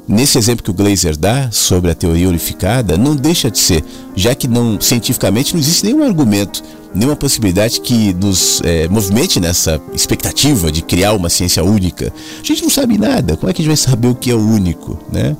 Nesse 0.10 0.39
exemplo 0.39 0.63
que 0.63 0.72
o 0.72 0.74
Glazer 0.74 1.15
dá 1.15 1.52
sobre 1.52 1.91
a 1.91 1.93
teoria 1.93 2.28
unificada, 2.28 2.98
não 2.98 3.15
deixa 3.15 3.52
de 3.52 3.60
ser, 3.60 3.84
já 4.15 4.34
que 4.34 4.48
não 4.48 4.82
cientificamente 4.82 5.54
não 5.54 5.62
existe 5.62 5.86
nenhum 5.86 6.04
argumento, 6.04 6.63
nenhuma 6.95 7.15
possibilidade 7.15 7.80
que 7.80 8.12
nos 8.15 8.60
é, 8.63 8.88
movimente 8.88 9.39
nessa 9.39 9.80
expectativa 9.93 10.72
de 10.72 10.82
criar 10.82 11.13
uma 11.13 11.30
ciência 11.30 11.63
única. 11.63 12.12
A 12.41 12.43
gente 12.43 12.63
não 12.63 12.72
sabe 12.72 12.98
nada, 12.98 13.38
como 13.38 13.52
é 13.52 13.54
que 13.54 13.62
a 13.62 13.63
gente 13.63 13.69
vai 13.69 13.78
saber 13.78 14.08
o 14.08 14.15
que 14.15 14.32
é 14.32 14.34
o 14.34 14.39
único, 14.39 14.98
né? 15.13 15.38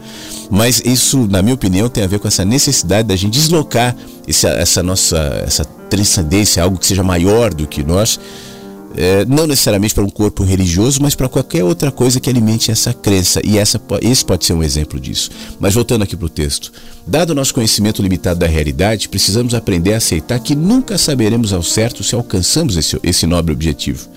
Mas 0.51 0.84
isso, 0.86 1.27
na 1.27 1.41
minha 1.41 1.55
opinião, 1.55 1.89
tem 1.89 2.03
a 2.03 2.08
ver 2.08 2.19
com 2.19 2.27
essa 2.27 2.45
necessidade 2.45 3.08
da 3.08 3.15
gente 3.15 3.34
deslocar 3.34 3.95
essa, 4.27 4.49
essa 4.49 4.84
nossa 4.84 5.17
essa 5.47 5.65
transcendência, 5.89 6.62
algo 6.62 6.77
que 6.77 6.86
seja 6.86 7.01
maior 7.01 7.51
do 7.51 7.65
que 7.65 7.84
nós, 7.84 8.19
é, 9.01 9.23
não 9.23 9.47
necessariamente 9.47 9.95
para 9.95 10.03
um 10.03 10.09
corpo 10.09 10.43
religioso, 10.43 11.01
mas 11.01 11.15
para 11.15 11.29
qualquer 11.29 11.63
outra 11.63 11.89
coisa 11.89 12.19
que 12.19 12.29
alimente 12.29 12.69
essa 12.69 12.93
crença. 12.93 13.39
E 13.45 13.57
essa, 13.57 13.81
esse 14.01 14.25
pode 14.25 14.43
ser 14.43 14.51
um 14.51 14.62
exemplo 14.62 14.99
disso. 14.99 15.31
Mas 15.57 15.73
voltando 15.73 16.03
aqui 16.03 16.17
para 16.17 16.25
o 16.25 16.29
texto. 16.29 16.69
Dado 17.07 17.29
o 17.29 17.33
nosso 17.33 17.53
conhecimento 17.53 18.01
limitado 18.01 18.41
da 18.41 18.45
realidade, 18.45 19.07
precisamos 19.07 19.53
aprender 19.53 19.93
a 19.93 19.97
aceitar 19.97 20.38
que 20.41 20.53
nunca 20.53 20.97
saberemos 20.97 21.53
ao 21.53 21.63
certo 21.63 22.03
se 22.03 22.13
alcançamos 22.13 22.75
esse, 22.75 22.99
esse 23.01 23.25
nobre 23.25 23.53
objetivo. 23.53 24.09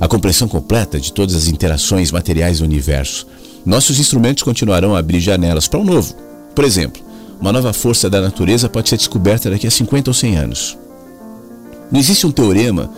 A 0.00 0.06
compreensão 0.06 0.46
completa 0.46 1.00
de 1.00 1.12
todas 1.12 1.34
as 1.34 1.48
interações 1.48 2.12
materiais 2.12 2.60
do 2.60 2.64
universo. 2.64 3.26
Nossos 3.66 3.98
instrumentos 3.98 4.44
continuarão 4.44 4.94
a 4.94 5.00
abrir 5.00 5.18
janelas 5.18 5.66
para 5.66 5.80
o 5.80 5.84
novo. 5.84 6.14
Por 6.54 6.64
exemplo, 6.64 7.02
uma 7.40 7.52
nova 7.52 7.72
força 7.72 8.08
da 8.08 8.20
natureza 8.20 8.68
pode 8.68 8.88
ser 8.88 8.98
descoberta 8.98 9.50
daqui 9.50 9.66
a 9.66 9.70
50 9.70 10.10
ou 10.10 10.14
100 10.14 10.36
anos. 10.36 10.78
Não 11.90 11.98
existe 11.98 12.24
um 12.24 12.30
teorema 12.30 12.88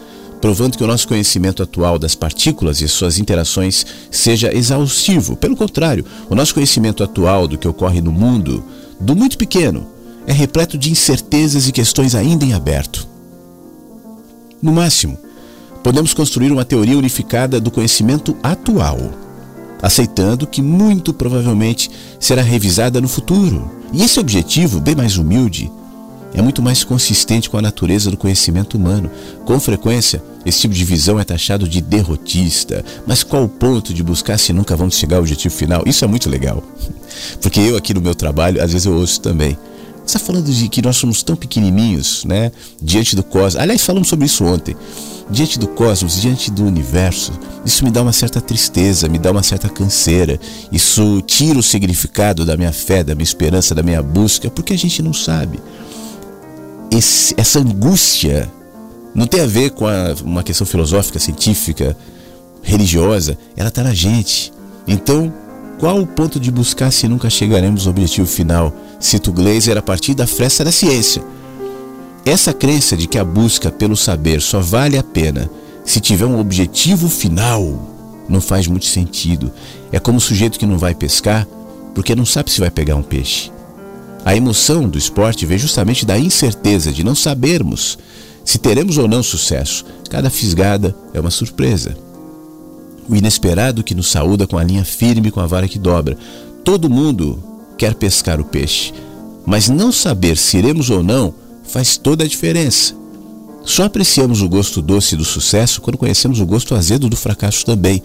provando 0.44 0.76
que 0.76 0.84
o 0.84 0.86
nosso 0.86 1.08
conhecimento 1.08 1.62
atual 1.62 1.98
das 1.98 2.14
partículas 2.14 2.82
e 2.82 2.86
suas 2.86 3.18
interações 3.18 3.86
seja 4.10 4.54
exaustivo. 4.54 5.36
Pelo 5.36 5.56
contrário, 5.56 6.04
o 6.28 6.34
nosso 6.34 6.52
conhecimento 6.52 7.02
atual 7.02 7.48
do 7.48 7.56
que 7.56 7.66
ocorre 7.66 8.02
no 8.02 8.12
mundo, 8.12 8.62
do 9.00 9.16
muito 9.16 9.38
pequeno, 9.38 9.86
é 10.26 10.34
repleto 10.34 10.76
de 10.76 10.90
incertezas 10.90 11.66
e 11.66 11.72
questões 11.72 12.14
ainda 12.14 12.44
em 12.44 12.52
aberto. 12.52 13.08
No 14.60 14.70
máximo, 14.70 15.16
podemos 15.82 16.12
construir 16.12 16.52
uma 16.52 16.62
teoria 16.62 16.98
unificada 16.98 17.58
do 17.58 17.70
conhecimento 17.70 18.36
atual, 18.42 18.98
aceitando 19.80 20.46
que 20.46 20.60
muito 20.60 21.14
provavelmente 21.14 21.90
será 22.20 22.42
revisada 22.42 23.00
no 23.00 23.08
futuro. 23.08 23.70
E 23.94 24.02
esse 24.02 24.20
objetivo, 24.20 24.78
bem 24.78 24.94
mais 24.94 25.16
humilde, 25.16 25.72
é 26.34 26.42
muito 26.42 26.60
mais 26.60 26.82
consistente 26.82 27.48
com 27.48 27.56
a 27.56 27.62
natureza 27.62 28.10
do 28.10 28.16
conhecimento 28.16 28.76
humano. 28.76 29.08
Com 29.44 29.58
frequência, 29.60 30.20
esse 30.44 30.60
tipo 30.62 30.74
de 30.74 30.84
visão 30.84 31.18
é 31.18 31.24
taxado 31.24 31.68
de 31.68 31.80
derrotista. 31.80 32.84
Mas 33.06 33.22
qual 33.22 33.44
o 33.44 33.48
ponto 33.48 33.94
de 33.94 34.02
buscar 34.02 34.36
se 34.36 34.52
nunca 34.52 34.76
vamos 34.76 34.96
chegar 34.96 35.16
ao 35.16 35.22
objetivo 35.22 35.54
final? 35.54 35.84
Isso 35.86 36.04
é 36.04 36.08
muito 36.08 36.28
legal. 36.28 36.62
Porque 37.40 37.60
eu 37.60 37.76
aqui 37.76 37.94
no 37.94 38.00
meu 38.00 38.16
trabalho, 38.16 38.60
às 38.60 38.72
vezes 38.72 38.86
eu 38.86 38.94
ouço 38.94 39.20
também. 39.20 39.56
Você 40.04 40.16
está 40.16 40.18
falando 40.18 40.52
de 40.52 40.68
que 40.68 40.82
nós 40.82 40.96
somos 40.96 41.22
tão 41.22 41.36
pequenininhos, 41.36 42.24
né? 42.24 42.50
Diante 42.82 43.14
do 43.14 43.22
cosmos. 43.22 43.56
Aliás, 43.56 43.82
falamos 43.82 44.08
sobre 44.08 44.26
isso 44.26 44.44
ontem. 44.44 44.76
Diante 45.30 45.58
do 45.58 45.68
cosmos, 45.68 46.20
diante 46.20 46.50
do 46.50 46.64
universo. 46.64 47.32
Isso 47.64 47.84
me 47.84 47.90
dá 47.90 48.02
uma 48.02 48.12
certa 48.12 48.40
tristeza, 48.40 49.08
me 49.08 49.18
dá 49.18 49.30
uma 49.30 49.42
certa 49.42 49.68
canseira. 49.68 50.38
Isso 50.70 51.22
tira 51.22 51.58
o 51.58 51.62
significado 51.62 52.44
da 52.44 52.56
minha 52.56 52.72
fé, 52.72 53.02
da 53.02 53.14
minha 53.14 53.24
esperança, 53.24 53.74
da 53.74 53.82
minha 53.82 54.02
busca, 54.02 54.50
porque 54.50 54.74
a 54.74 54.78
gente 54.78 55.00
não 55.00 55.14
sabe 55.14 55.58
esse, 56.96 57.34
essa 57.36 57.58
angústia 57.58 58.50
não 59.14 59.26
tem 59.26 59.40
a 59.40 59.46
ver 59.46 59.70
com 59.70 59.86
a, 59.86 60.14
uma 60.24 60.42
questão 60.42 60.66
filosófica, 60.66 61.18
científica, 61.18 61.96
religiosa, 62.62 63.38
ela 63.56 63.68
está 63.68 63.82
na 63.82 63.94
gente. 63.94 64.52
Então, 64.86 65.32
qual 65.78 66.00
o 66.00 66.06
ponto 66.06 66.40
de 66.40 66.50
buscar 66.50 66.90
se 66.90 67.08
nunca 67.08 67.28
chegaremos 67.28 67.86
ao 67.86 67.90
objetivo 67.90 68.26
final? 68.26 68.72
Cito 68.98 69.32
Glazer 69.32 69.76
a 69.76 69.82
partir 69.82 70.14
da 70.14 70.26
fresta 70.26 70.64
da 70.64 70.72
ciência. 70.72 71.22
Essa 72.24 72.52
crença 72.52 72.96
de 72.96 73.06
que 73.06 73.18
a 73.18 73.24
busca 73.24 73.70
pelo 73.70 73.96
saber 73.96 74.40
só 74.40 74.60
vale 74.60 74.96
a 74.96 75.02
pena 75.02 75.50
se 75.84 76.00
tiver 76.00 76.24
um 76.24 76.40
objetivo 76.40 77.08
final 77.08 77.90
não 78.28 78.40
faz 78.40 78.66
muito 78.66 78.86
sentido. 78.86 79.52
É 79.92 80.00
como 80.00 80.18
o 80.18 80.20
sujeito 80.20 80.58
que 80.58 80.66
não 80.66 80.78
vai 80.78 80.94
pescar 80.94 81.46
porque 81.94 82.16
não 82.16 82.24
sabe 82.24 82.50
se 82.50 82.60
vai 82.60 82.70
pegar 82.70 82.96
um 82.96 83.02
peixe. 83.02 83.53
A 84.24 84.34
emoção 84.34 84.88
do 84.88 84.96
esporte 84.96 85.44
vem 85.44 85.58
justamente 85.58 86.06
da 86.06 86.18
incerteza 86.18 86.90
de 86.90 87.04
não 87.04 87.14
sabermos 87.14 87.98
se 88.42 88.58
teremos 88.58 88.96
ou 88.96 89.06
não 89.06 89.22
sucesso. 89.22 89.84
Cada 90.08 90.30
fisgada 90.30 90.94
é 91.12 91.20
uma 91.20 91.30
surpresa. 91.30 91.96
O 93.06 93.14
inesperado 93.14 93.84
que 93.84 93.94
nos 93.94 94.10
saúda 94.10 94.46
com 94.46 94.56
a 94.56 94.64
linha 94.64 94.84
firme 94.84 95.30
com 95.30 95.40
a 95.40 95.46
vara 95.46 95.68
que 95.68 95.78
dobra. 95.78 96.16
Todo 96.64 96.88
mundo 96.88 97.42
quer 97.76 97.94
pescar 97.94 98.40
o 98.40 98.44
peixe, 98.44 98.94
mas 99.44 99.68
não 99.68 99.92
saber 99.92 100.38
se 100.38 100.56
iremos 100.56 100.88
ou 100.88 101.02
não 101.02 101.34
faz 101.62 101.98
toda 101.98 102.24
a 102.24 102.28
diferença. 102.28 102.94
Só 103.62 103.84
apreciamos 103.84 104.40
o 104.40 104.48
gosto 104.48 104.80
doce 104.80 105.16
do 105.16 105.24
sucesso 105.24 105.82
quando 105.82 105.98
conhecemos 105.98 106.40
o 106.40 106.46
gosto 106.46 106.74
azedo 106.74 107.10
do 107.10 107.16
fracasso 107.16 107.64
também. 107.64 108.02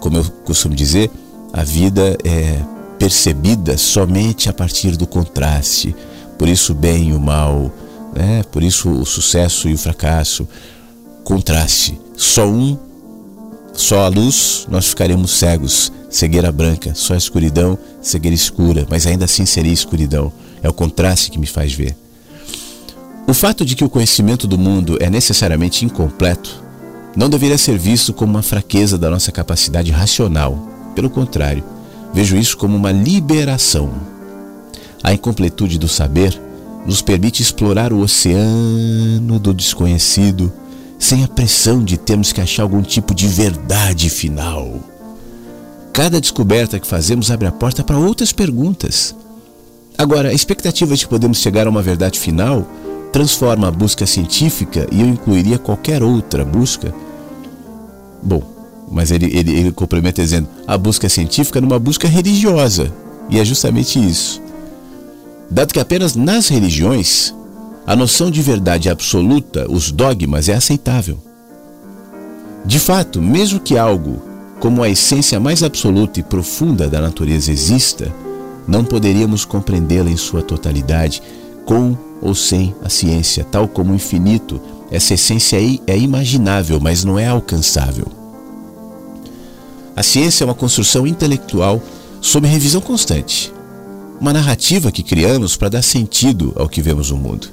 Como 0.00 0.16
eu 0.16 0.24
costumo 0.44 0.74
dizer, 0.74 1.10
a 1.52 1.62
vida 1.62 2.16
é 2.24 2.62
percebida 2.98 3.78
somente 3.78 4.48
a 4.48 4.52
partir 4.52 4.96
do 4.96 5.06
contraste. 5.06 5.94
Por 6.38 6.48
isso 6.48 6.72
o 6.72 6.74
bem 6.74 7.10
e 7.10 7.12
o 7.12 7.20
mal, 7.20 7.72
né? 8.14 8.42
por 8.50 8.62
isso 8.62 8.90
o 8.90 9.06
sucesso 9.06 9.68
e 9.68 9.74
o 9.74 9.78
fracasso. 9.78 10.48
Contraste. 11.24 11.98
Só 12.16 12.46
um, 12.46 12.76
só 13.74 14.00
a 14.00 14.08
luz, 14.08 14.66
nós 14.70 14.88
ficaremos 14.88 15.32
cegos. 15.32 15.92
Cegueira 16.10 16.50
branca, 16.50 16.94
só 16.94 17.12
a 17.12 17.18
escuridão, 17.18 17.78
cegueira 18.00 18.34
escura, 18.34 18.86
mas 18.88 19.06
ainda 19.06 19.26
assim 19.26 19.44
seria 19.44 19.72
escuridão. 19.72 20.32
É 20.62 20.68
o 20.68 20.72
contraste 20.72 21.30
que 21.30 21.38
me 21.38 21.46
faz 21.46 21.72
ver. 21.74 21.94
O 23.26 23.34
fato 23.34 23.62
de 23.62 23.76
que 23.76 23.84
o 23.84 23.90
conhecimento 23.90 24.46
do 24.46 24.56
mundo 24.56 24.96
é 25.00 25.10
necessariamente 25.10 25.84
incompleto 25.84 26.68
não 27.14 27.28
deveria 27.28 27.58
ser 27.58 27.76
visto 27.76 28.12
como 28.12 28.30
uma 28.30 28.42
fraqueza 28.42 28.96
da 28.96 29.10
nossa 29.10 29.32
capacidade 29.32 29.90
racional. 29.90 30.56
Pelo 30.94 31.10
contrário, 31.10 31.64
Vejo 32.12 32.36
isso 32.36 32.56
como 32.56 32.76
uma 32.76 32.92
liberação. 32.92 33.90
A 35.02 35.12
incompletude 35.12 35.78
do 35.78 35.88
saber 35.88 36.40
nos 36.86 37.02
permite 37.02 37.42
explorar 37.42 37.92
o 37.92 38.00
oceano 38.00 39.38
do 39.38 39.52
desconhecido 39.52 40.52
sem 40.98 41.22
a 41.22 41.28
pressão 41.28 41.84
de 41.84 41.96
termos 41.96 42.32
que 42.32 42.40
achar 42.40 42.62
algum 42.62 42.82
tipo 42.82 43.14
de 43.14 43.28
verdade 43.28 44.10
final. 44.10 44.80
Cada 45.92 46.20
descoberta 46.20 46.78
que 46.78 46.86
fazemos 46.86 47.30
abre 47.30 47.46
a 47.46 47.52
porta 47.52 47.84
para 47.84 47.98
outras 47.98 48.32
perguntas. 48.32 49.14
Agora, 49.96 50.30
a 50.30 50.34
expectativa 50.34 50.94
de 50.96 51.04
que 51.04 51.10
podemos 51.10 51.38
chegar 51.38 51.66
a 51.66 51.70
uma 51.70 51.82
verdade 51.82 52.18
final 52.18 52.66
transforma 53.12 53.68
a 53.68 53.70
busca 53.70 54.06
científica 54.06 54.86
e 54.92 55.00
eu 55.00 55.06
incluiria 55.08 55.58
qualquer 55.58 56.02
outra 56.02 56.44
busca. 56.44 56.94
Bom, 58.22 58.57
Mas 58.90 59.10
ele, 59.10 59.26
ele, 59.26 59.52
ele 59.52 59.72
complementa 59.72 60.22
dizendo: 60.22 60.48
a 60.66 60.76
busca 60.76 61.08
científica 61.08 61.60
numa 61.60 61.78
busca 61.78 62.08
religiosa. 62.08 62.92
E 63.30 63.38
é 63.38 63.44
justamente 63.44 63.98
isso. 63.98 64.40
Dado 65.50 65.72
que 65.72 65.80
apenas 65.80 66.14
nas 66.14 66.48
religiões 66.48 67.34
a 67.86 67.96
noção 67.96 68.30
de 68.30 68.42
verdade 68.42 68.90
absoluta, 68.90 69.66
os 69.70 69.90
dogmas, 69.90 70.48
é 70.50 70.54
aceitável. 70.54 71.18
De 72.64 72.78
fato, 72.78 73.22
mesmo 73.22 73.58
que 73.58 73.78
algo 73.78 74.22
como 74.60 74.82
a 74.82 74.90
essência 74.90 75.38
mais 75.40 75.62
absoluta 75.62 76.20
e 76.20 76.22
profunda 76.22 76.88
da 76.88 77.00
natureza 77.00 77.50
exista, 77.50 78.12
não 78.66 78.84
poderíamos 78.84 79.44
compreendê-la 79.44 80.10
em 80.10 80.16
sua 80.16 80.42
totalidade, 80.42 81.22
com 81.64 81.96
ou 82.20 82.34
sem 82.34 82.74
a 82.84 82.88
ciência, 82.88 83.44
tal 83.44 83.68
como 83.68 83.92
o 83.92 83.96
infinito. 83.96 84.60
Essa 84.90 85.14
essência 85.14 85.56
é 85.86 85.96
imaginável, 85.96 86.78
mas 86.80 87.04
não 87.04 87.18
é 87.18 87.26
alcançável. 87.26 88.17
A 89.98 90.02
ciência 90.04 90.44
é 90.44 90.46
uma 90.46 90.54
construção 90.54 91.08
intelectual 91.08 91.82
sob 92.20 92.46
revisão 92.46 92.80
constante, 92.80 93.52
uma 94.20 94.32
narrativa 94.32 94.92
que 94.92 95.02
criamos 95.02 95.56
para 95.56 95.70
dar 95.70 95.82
sentido 95.82 96.52
ao 96.54 96.68
que 96.68 96.80
vemos 96.80 97.10
no 97.10 97.16
mundo. 97.16 97.48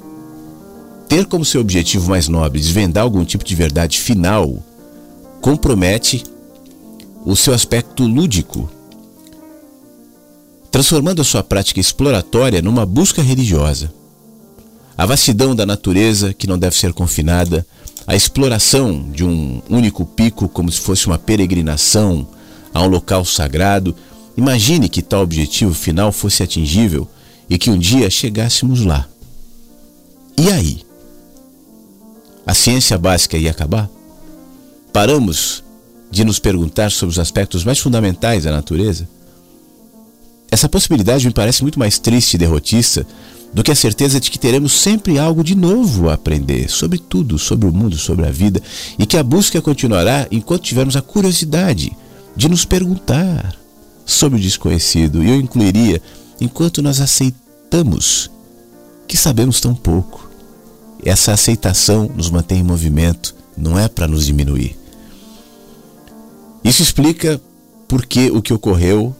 Ter 1.10 1.26
como 1.26 1.44
seu 1.44 1.60
objetivo 1.60 2.08
mais 2.08 2.28
nobre 2.28 2.62
desvendar 2.62 3.04
algum 3.04 3.26
tipo 3.26 3.44
de 3.44 3.56
verdade 3.56 4.00
final 4.00 4.64
compromete 5.42 6.24
o 7.26 7.36
seu 7.36 7.52
aspecto 7.52 8.06
lúdico, 8.06 8.70
transformando 10.70 11.24
a 11.24 11.26
sua 11.26 11.42
prática 11.42 11.80
exploratória 11.80 12.62
numa 12.62 12.86
busca 12.86 13.24
religiosa. 13.24 13.92
A 14.96 15.04
vastidão 15.08 15.56
da 15.56 15.66
natureza, 15.66 16.32
que 16.32 16.46
não 16.46 16.60
deve 16.60 16.78
ser 16.78 16.94
confinada, 16.94 17.66
a 18.06 18.16
exploração 18.16 19.10
de 19.12 19.26
um 19.26 19.64
único 19.68 20.06
pico 20.06 20.48
como 20.48 20.72
se 20.72 20.80
fosse 20.80 21.08
uma 21.08 21.18
peregrinação 21.18 22.35
a 22.76 22.84
um 22.84 22.88
local 22.88 23.24
sagrado. 23.24 23.96
Imagine 24.36 24.90
que 24.90 25.02
tal 25.02 25.24
objetivo 25.24 25.74
final 25.74 26.12
fosse 26.12 26.44
atingível 26.44 27.08
e 27.50 27.58
que 27.58 27.72
um 27.72 27.78
dia 27.78 28.10
chegássemos 28.10 28.84
lá. 28.84 29.08
E 30.38 30.52
aí? 30.52 30.82
A 32.46 32.54
ciência 32.54 32.98
básica 32.98 33.38
ia 33.38 33.50
acabar? 33.50 33.90
Paramos 34.92 35.64
de 36.12 36.26
nos 36.26 36.38
perguntar 36.38 36.92
sobre 36.92 37.14
os 37.14 37.20
aspectos 37.20 37.64
mais 37.64 37.80
fundamentais 37.80 38.44
da 38.44 38.52
natureza? 38.52 39.08
Essa 40.52 40.68
possibilidade 40.68 41.26
me 41.26 41.34
parece 41.34 41.62
muito 41.62 41.80
mais 41.80 41.98
triste 41.98 42.34
e 42.34 42.38
derrotista 42.38 43.08
do 43.54 43.64
que 43.64 43.72
a 43.72 43.76
certeza 43.76 44.20
de 44.20 44.30
que 44.30 44.38
teremos 44.38 44.74
sempre 44.74 45.18
algo 45.18 45.46
de 45.46 45.56
novo 45.56 46.10
a 46.10 46.14
aprender 46.14 46.70
sobre 46.70 47.00
tudo, 47.00 47.40
sobre 47.40 47.70
o 47.70 47.72
mundo, 47.72 47.98
sobre 47.98 48.26
a 48.28 48.32
vida, 48.32 48.62
e 49.00 49.06
que 49.06 49.16
a 49.16 49.24
busca 49.24 49.62
continuará 49.62 50.28
enquanto 50.30 50.64
tivermos 50.64 50.98
a 50.98 51.02
curiosidade 51.02 51.96
de 52.36 52.50
nos 52.50 52.66
perguntar 52.66 53.56
sobre 54.06 54.40
o 54.40 54.42
desconhecido. 54.42 55.24
E 55.24 55.30
eu 55.30 55.36
incluiria 55.36 56.02
enquanto 56.40 56.82
nós 56.82 57.00
aceitamos 57.00 58.30
que 59.08 59.18
sabemos 59.18 59.60
tão 59.60 59.74
pouco. 59.74 60.30
Essa 61.04 61.34
aceitação 61.34 62.10
nos 62.16 62.30
mantém 62.30 62.60
em 62.60 62.64
movimento, 62.64 63.36
não 63.58 63.78
é 63.78 63.88
para 63.88 64.08
nos 64.08 64.26
diminuir. 64.26 64.76
Isso 66.64 66.82
explica 66.82 67.40
porque 67.88 68.32
o 68.32 68.42
que 68.42 68.54
ocorreu 68.54 69.16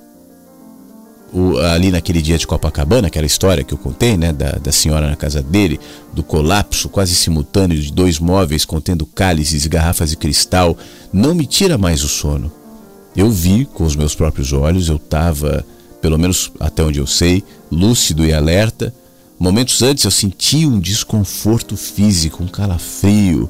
o, 1.32 1.58
ali 1.60 1.92
naquele 1.92 2.22
dia 2.22 2.38
de 2.38 2.48
Copacabana, 2.48 3.08
aquela 3.08 3.26
história 3.26 3.64
que 3.64 3.74
eu 3.74 3.78
contei, 3.78 4.18
né, 4.18 4.32
da, 4.34 4.54
da 4.54 4.72
senhora 4.72 5.10
na 5.10 5.16
casa 5.16 5.42
dele, 5.42 5.80
do 6.14 6.24
colapso 6.24 6.90
quase 6.90 7.14
simultâneo 7.14 7.80
de 7.80 7.92
dois 7.92 8.20
móveis 8.20 8.66
contendo 8.66 9.06
cálices 9.06 9.68
garrafas 9.68 10.10
de 10.10 10.18
cristal, 10.18 10.78
não 11.12 11.36
me 11.36 11.46
tira 11.46 11.78
mais 11.78 12.04
o 12.04 12.08
sono. 12.08 12.52
Eu 13.16 13.32
vi 13.32 13.66
com 13.66 13.86
os 13.86 13.96
meus 13.96 14.14
próprios 14.14 14.52
olhos, 14.52 14.90
eu 14.90 14.98
estava, 14.98 15.66
pelo 16.02 16.18
menos 16.18 16.52
até 16.60 16.84
onde 16.84 17.00
eu 17.00 17.08
sei, 17.08 17.44
lúcido 17.72 18.26
e 18.26 18.34
alerta. 18.34 18.94
Momentos 19.40 19.82
antes 19.82 20.04
eu 20.04 20.12
senti 20.12 20.66
um 20.66 20.80
desconforto 20.80 21.78
físico, 21.78 22.44
um 22.44 22.48
calafrio, 22.48 23.50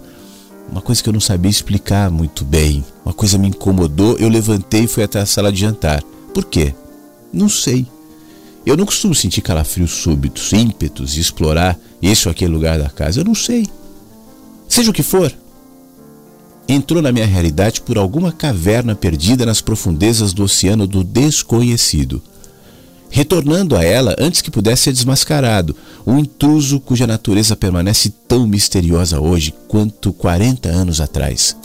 uma 0.69 0.82
coisa 0.82 1.01
que 1.01 1.10
eu 1.10 1.13
não 1.13 1.19
sabia 1.19 1.49
explicar 1.49 2.10
muito 2.12 2.43
bem. 2.43 2.84
Uma 3.04 3.13
coisa 3.13 3.38
me 3.38 3.47
incomodou, 3.47 4.17
eu 4.17 4.30
levantei 4.30 4.84
e 4.84 4.88
fui 4.88 5.04
até 5.04 5.19
a 5.19 5.25
sala 5.25 5.51
de 5.51 5.60
jantar. 5.60 6.01
Por 6.34 6.45
quê? 6.45 6.73
Não 7.32 7.49
sei. 7.49 7.88
Eu 8.65 8.75
não 8.75 8.86
costumo 8.86 9.13
sentir 9.13 9.41
calafrios 9.41 9.91
súbitos, 9.91 10.51
ímpetos 10.51 11.13
de 11.13 11.21
explorar 11.21 11.78
esse 12.01 12.28
ou 12.28 12.32
aquele 12.32 12.51
lugar 12.51 12.80
da 12.80 12.89
casa. 12.89 13.21
Eu 13.21 13.25
não 13.25 13.36
sei. 13.36 13.67
Seja 14.67 14.89
o 14.89 14.93
que 14.93 15.04
for, 15.04 15.32
entrou 16.67 17.01
na 17.01 17.12
minha 17.12 17.25
realidade 17.25 17.82
por 17.82 17.97
alguma 17.97 18.32
caverna 18.32 18.95
perdida 18.95 19.45
nas 19.45 19.62
profundezas 19.62 20.34
do 20.34 20.43
oceano 20.43 20.88
do 20.88 21.04
desconhecido. 21.04 22.21
Retornando 23.10 23.75
a 23.75 23.84
ela 23.84 24.15
antes 24.19 24.41
que 24.41 24.51
pudesse 24.51 24.84
ser 24.84 24.93
desmascarado, 24.93 25.75
um 26.06 26.19
intruso 26.19 26.80
cuja 26.80 27.08
natureza 27.08 27.56
permanece 27.56 28.13
tão 28.28 28.45
misteriosa 28.45 29.19
hoje 29.19 29.54
quanto 29.67 30.12
40 30.12 30.67
anos 30.69 30.99
atrás. 30.99 31.56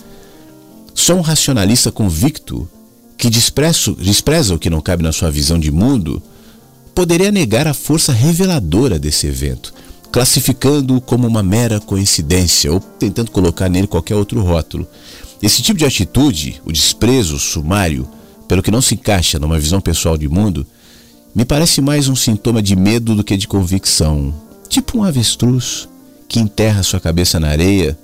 Só 0.95 1.15
um 1.15 1.23
racionalista 1.23 1.91
convicto, 1.91 2.69
que 3.17 3.31
despreza 3.31 4.55
o 4.55 4.59
que 4.59 4.71
não 4.71 4.81
cabe 4.81 5.03
na 5.03 5.13
sua 5.13 5.31
visão 5.31 5.59
de 5.59 5.71
mundo, 5.71 6.23
poderia 6.95 7.33
negar 7.33 7.67
a 7.67 7.75
força 7.75 8.13
reveladora 8.13 8.99
desse 8.99 9.27
evento, 9.27 9.73
classificando-o 10.13 11.01
como 11.01 11.27
uma 11.27 11.43
mera 11.43 11.81
coincidência 11.81 12.73
ou 12.73 12.81
tentando 12.81 13.31
colocar 13.31 13.69
nele 13.69 13.87
qualquer 13.87 14.15
outro 14.15 14.43
rótulo. 14.43 14.87
Esse 15.43 15.63
tipo 15.63 15.79
de 15.79 15.85
atitude, 15.85 16.61
o 16.65 16.73
desprezo 16.73 17.39
sumário, 17.39 18.09
pelo 18.47 18.63
que 18.63 18.71
não 18.71 18.83
se 18.83 18.95
encaixa 18.95 19.39
numa 19.39 19.59
visão 19.59 19.81
pessoal 19.81 20.19
de 20.19 20.29
mundo, 20.29 20.67
me 21.35 21.45
parece 21.45 21.81
mais 21.81 22.09
um 22.09 22.17
sintoma 22.17 22.61
de 22.61 22.75
medo 22.75 23.15
do 23.15 23.23
que 23.23 23.37
de 23.37 23.47
convicção. 23.47 24.35
Tipo 24.69 24.99
um 24.99 25.05
avestruz 25.05 25.89
que 26.29 26.41
enterra 26.41 26.83
sua 26.83 27.01
cabeça 27.01 27.39
na 27.39 27.49
areia 27.49 27.97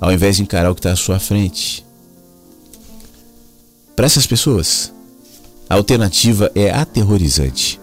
ao 0.00 0.12
invés 0.12 0.36
de 0.36 0.42
encarar 0.42 0.70
o 0.70 0.74
que 0.74 0.80
está 0.80 0.90
à 0.90 0.96
sua 0.96 1.20
frente. 1.20 1.86
Para 3.94 4.06
essas 4.06 4.26
pessoas, 4.26 4.92
a 5.70 5.76
alternativa 5.76 6.50
é 6.56 6.70
aterrorizante. 6.70 7.80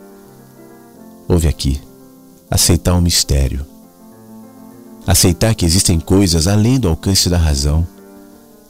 Ouve 1.29 1.47
aqui: 1.47 1.79
aceitar 2.51 2.93
um 2.93 3.01
mistério. 3.01 3.65
Aceitar 5.09 5.55
que 5.55 5.65
existem 5.65 5.99
coisas 5.99 6.45
além 6.45 6.79
do 6.79 6.87
alcance 6.87 7.31
da 7.31 7.37
razão. 7.39 7.85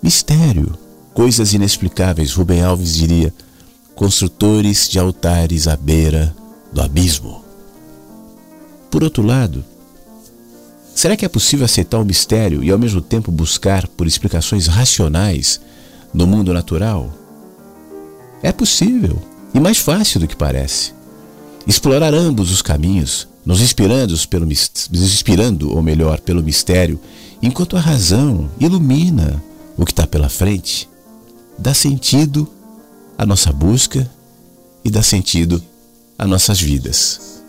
Mistério, 0.01 0.73
coisas 1.13 1.53
inexplicáveis, 1.53 2.31
Rubem 2.31 2.63
Alves 2.63 2.93
diria 2.93 3.33
construtores 3.93 4.87
de 4.87 4.97
altares 4.97 5.67
à 5.67 5.75
beira 5.75 6.33
do 6.71 6.81
abismo. 6.81 7.43
Por 8.89 9.03
outro 9.03 9.21
lado, 9.21 9.65
será 10.95 11.17
que 11.17 11.25
é 11.25 11.27
possível 11.27 11.65
aceitar 11.65 11.99
o 11.99 12.05
mistério 12.05 12.63
e 12.63 12.71
ao 12.71 12.79
mesmo 12.79 13.01
tempo 13.01 13.33
buscar 13.33 13.85
por 13.85 14.07
explicações 14.07 14.67
racionais 14.67 15.59
no 16.13 16.25
mundo 16.25 16.53
natural? 16.53 17.13
É 18.41 18.53
possível 18.53 19.21
e 19.53 19.59
mais 19.59 19.77
fácil 19.77 20.21
do 20.21 20.27
que 20.27 20.37
parece. 20.37 20.93
Explorar 21.67 22.13
ambos 22.13 22.51
os 22.51 22.61
caminhos, 22.61 23.27
nos 23.45 23.61
inspirando, 23.61 24.17
pelo, 24.27 24.45
nos 24.45 24.89
inspirando 24.91 25.71
ou 25.75 25.81
melhor, 25.81 26.19
pelo 26.19 26.43
mistério, 26.43 26.99
enquanto 27.41 27.77
a 27.77 27.79
razão 27.79 28.49
ilumina 28.59 29.41
o 29.77 29.85
que 29.85 29.91
está 29.91 30.05
pela 30.05 30.29
frente, 30.29 30.89
dá 31.57 31.73
sentido 31.73 32.47
a 33.17 33.25
nossa 33.25 33.51
busca 33.51 34.09
e 34.83 34.89
dá 34.89 35.03
sentido 35.03 35.61
a 36.17 36.25
nossas 36.25 36.59
vidas. 36.59 37.41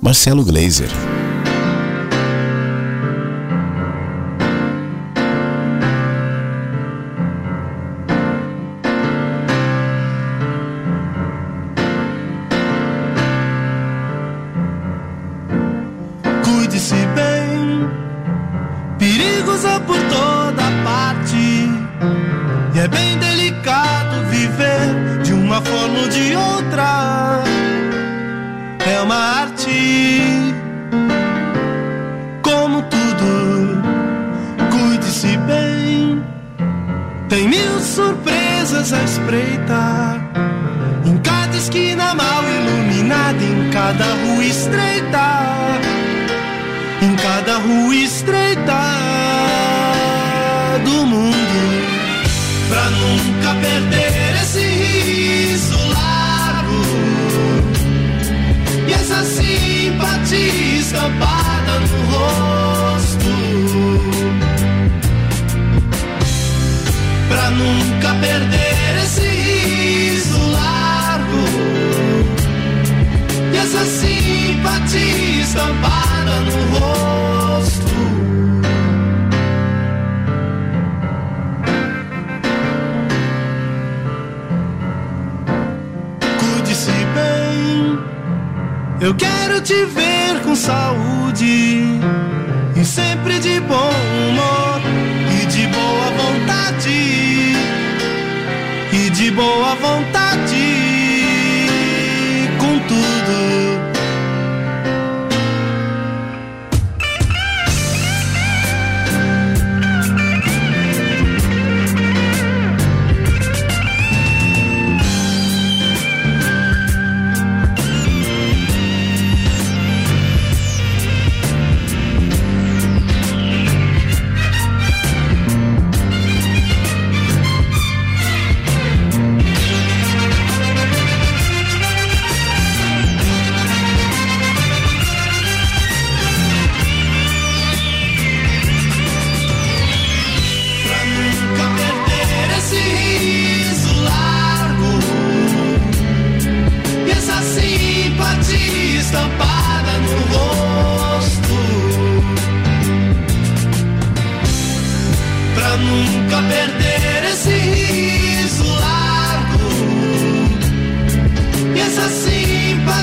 Marcelo 0.00 0.44
Glazer 0.44 0.90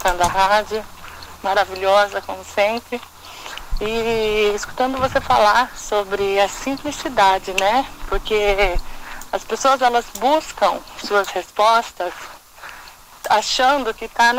escutando 0.00 0.22
a 0.22 0.26
rádio, 0.28 0.82
maravilhosa 1.42 2.22
como 2.22 2.42
sempre. 2.42 2.98
E 3.82 4.52
escutando 4.54 4.96
você 4.96 5.20
falar 5.20 5.76
sobre 5.76 6.40
a 6.40 6.48
simplicidade, 6.48 7.54
né? 7.60 7.86
Porque 8.08 8.78
as 9.30 9.44
pessoas 9.44 9.82
elas 9.82 10.06
buscam 10.18 10.78
suas 11.04 11.28
respostas 11.28 12.14
achando 13.28 13.92
que 13.92 14.06
está 14.06 14.32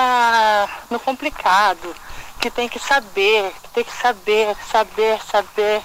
no 0.90 1.00
complicado, 1.00 1.96
que 2.40 2.50
tem 2.50 2.68
que 2.68 2.80
saber, 2.80 3.54
que 3.62 3.70
tem 3.70 3.84
que 3.84 3.94
saber, 3.94 4.56
saber, 4.72 5.22
saber. 5.24 5.82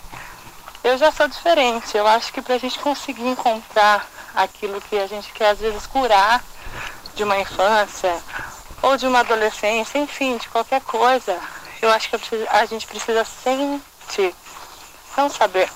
Eu 0.82 0.96
já 0.96 1.12
sou 1.12 1.28
diferente. 1.28 1.94
Eu 1.98 2.06
acho 2.06 2.32
que 2.32 2.40
para 2.40 2.54
a 2.54 2.58
gente 2.58 2.78
conseguir 2.78 3.28
encontrar 3.28 4.06
aquilo 4.34 4.80
que 4.80 4.98
a 4.98 5.06
gente 5.06 5.30
quer, 5.32 5.50
às 5.50 5.58
vezes, 5.58 5.86
curar 5.86 6.42
de 7.14 7.24
uma 7.24 7.38
infância 7.38 8.22
ou 8.82 8.96
de 8.96 9.06
uma 9.06 9.20
adolescência, 9.20 9.98
enfim, 9.98 10.36
de 10.36 10.48
qualquer 10.48 10.80
coisa, 10.82 11.38
eu 11.80 11.90
acho 11.90 12.08
que 12.08 12.16
a 12.50 12.66
gente 12.66 12.86
precisa 12.86 13.24
sentir, 13.24 14.34
não 15.16 15.28
saber. 15.28 15.70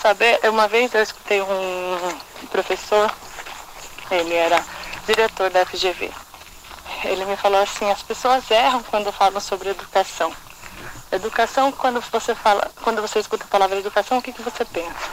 Saber, 0.00 0.38
uma 0.48 0.68
vez 0.68 0.94
eu 0.94 1.02
escutei 1.02 1.40
um 1.42 2.18
professor, 2.50 3.12
ele 4.10 4.34
era 4.34 4.62
diretor 5.06 5.50
da 5.50 5.64
FGV. 5.66 6.12
Ele 7.04 7.24
me 7.24 7.36
falou 7.36 7.60
assim, 7.60 7.90
as 7.90 8.02
pessoas 8.02 8.50
erram 8.50 8.82
quando 8.84 9.12
falam 9.12 9.40
sobre 9.40 9.70
educação. 9.70 10.32
Educação, 11.10 11.70
quando 11.72 12.00
você 12.00 12.34
fala, 12.34 12.70
quando 12.82 13.00
você 13.00 13.20
escuta 13.20 13.44
a 13.44 13.48
palavra 13.48 13.78
educação, 13.78 14.18
o 14.18 14.22
que, 14.22 14.32
que 14.32 14.42
você 14.42 14.64
pensa? 14.64 15.10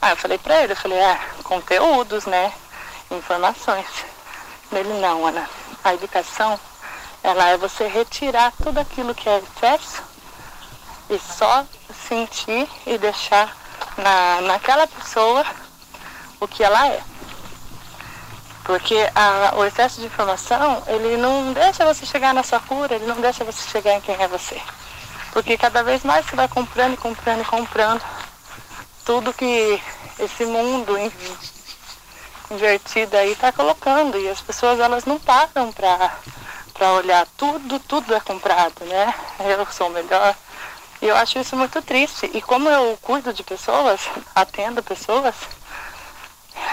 Ah, 0.00 0.10
eu 0.10 0.16
falei 0.16 0.38
pra 0.38 0.62
ele, 0.62 0.72
eu 0.72 0.76
falei, 0.76 0.98
é, 0.98 1.20
conteúdos, 1.44 2.26
né? 2.26 2.52
Informações. 3.10 3.86
Ele 4.72 5.00
não, 5.00 5.26
Ana. 5.26 5.48
A 5.84 5.94
educação, 5.94 6.58
ela 7.22 7.48
é 7.48 7.56
você 7.56 7.86
retirar 7.86 8.52
tudo 8.62 8.78
aquilo 8.78 9.14
que 9.14 9.28
é 9.28 9.38
excesso 9.38 10.02
e 11.10 11.18
só 11.18 11.64
sentir 12.08 12.68
e 12.86 12.96
deixar 12.98 13.56
na, 13.96 14.40
naquela 14.42 14.86
pessoa 14.86 15.44
o 16.40 16.48
que 16.48 16.62
ela 16.62 16.88
é. 16.88 17.02
Porque 18.64 18.96
a, 19.14 19.54
o 19.56 19.64
excesso 19.64 20.00
de 20.00 20.06
informação, 20.06 20.82
ele 20.86 21.16
não 21.16 21.52
deixa 21.52 21.84
você 21.84 22.06
chegar 22.06 22.32
na 22.32 22.42
sua 22.42 22.60
cura, 22.60 22.94
ele 22.94 23.06
não 23.06 23.20
deixa 23.20 23.44
você 23.44 23.68
chegar 23.68 23.94
em 23.94 24.00
quem 24.00 24.14
é 24.20 24.28
você. 24.28 24.60
Porque 25.32 25.58
cada 25.58 25.82
vez 25.82 26.04
mais 26.04 26.26
você 26.26 26.36
vai 26.36 26.46
comprando 26.46 26.94
e 26.94 26.96
comprando 26.96 27.40
e 27.40 27.44
comprando 27.44 28.02
tudo 29.04 29.32
que 29.32 29.82
esse 30.18 30.44
mundo 30.44 30.96
invertido 32.52 33.16
aí 33.16 33.32
está 33.32 33.52
colocando. 33.52 34.18
E 34.18 34.28
as 34.28 34.40
pessoas 34.40 34.78
elas 34.78 35.04
não 35.04 35.18
param 35.18 35.72
para 35.72 36.92
olhar. 36.92 37.26
Tudo, 37.36 37.80
tudo 37.80 38.14
é 38.14 38.20
comprado, 38.20 38.84
né? 38.84 39.14
Eu 39.40 39.66
sou 39.72 39.90
melhor. 39.90 40.34
E 41.00 41.06
eu 41.08 41.16
acho 41.16 41.38
isso 41.38 41.56
muito 41.56 41.82
triste. 41.82 42.30
E 42.32 42.40
como 42.40 42.68
eu 42.68 42.98
cuido 43.02 43.32
de 43.32 43.42
pessoas, 43.42 44.00
atendo 44.34 44.82
pessoas, 44.82 45.34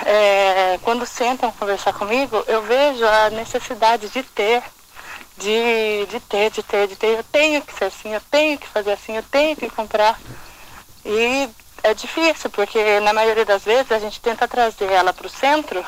é, 0.05 0.79
quando 0.83 1.05
sentam 1.05 1.51
conversar 1.51 1.93
comigo, 1.93 2.43
eu 2.47 2.61
vejo 2.61 3.05
a 3.05 3.29
necessidade 3.31 4.09
de 4.09 4.21
ter 4.23 4.63
de, 5.39 6.05
de 6.07 6.19
ter, 6.19 6.51
de 6.51 6.61
ter, 6.61 6.87
de 6.87 6.95
ter. 6.95 7.17
Eu 7.17 7.23
tenho 7.23 7.61
que 7.61 7.73
ser 7.73 7.85
assim, 7.85 8.13
eu 8.13 8.21
tenho 8.29 8.57
que 8.57 8.67
fazer 8.67 8.91
assim, 8.91 9.15
eu 9.15 9.23
tenho 9.23 9.55
que 9.55 9.69
comprar. 9.69 10.19
E 11.05 11.49
é 11.83 11.93
difícil, 11.93 12.49
porque 12.49 12.99
na 12.99 13.13
maioria 13.13 13.45
das 13.45 13.63
vezes 13.63 13.91
a 13.91 13.99
gente 13.99 14.19
tenta 14.19 14.47
trazer 14.47 14.91
ela 14.91 15.13
para 15.13 15.27
o 15.27 15.29
centro 15.29 15.83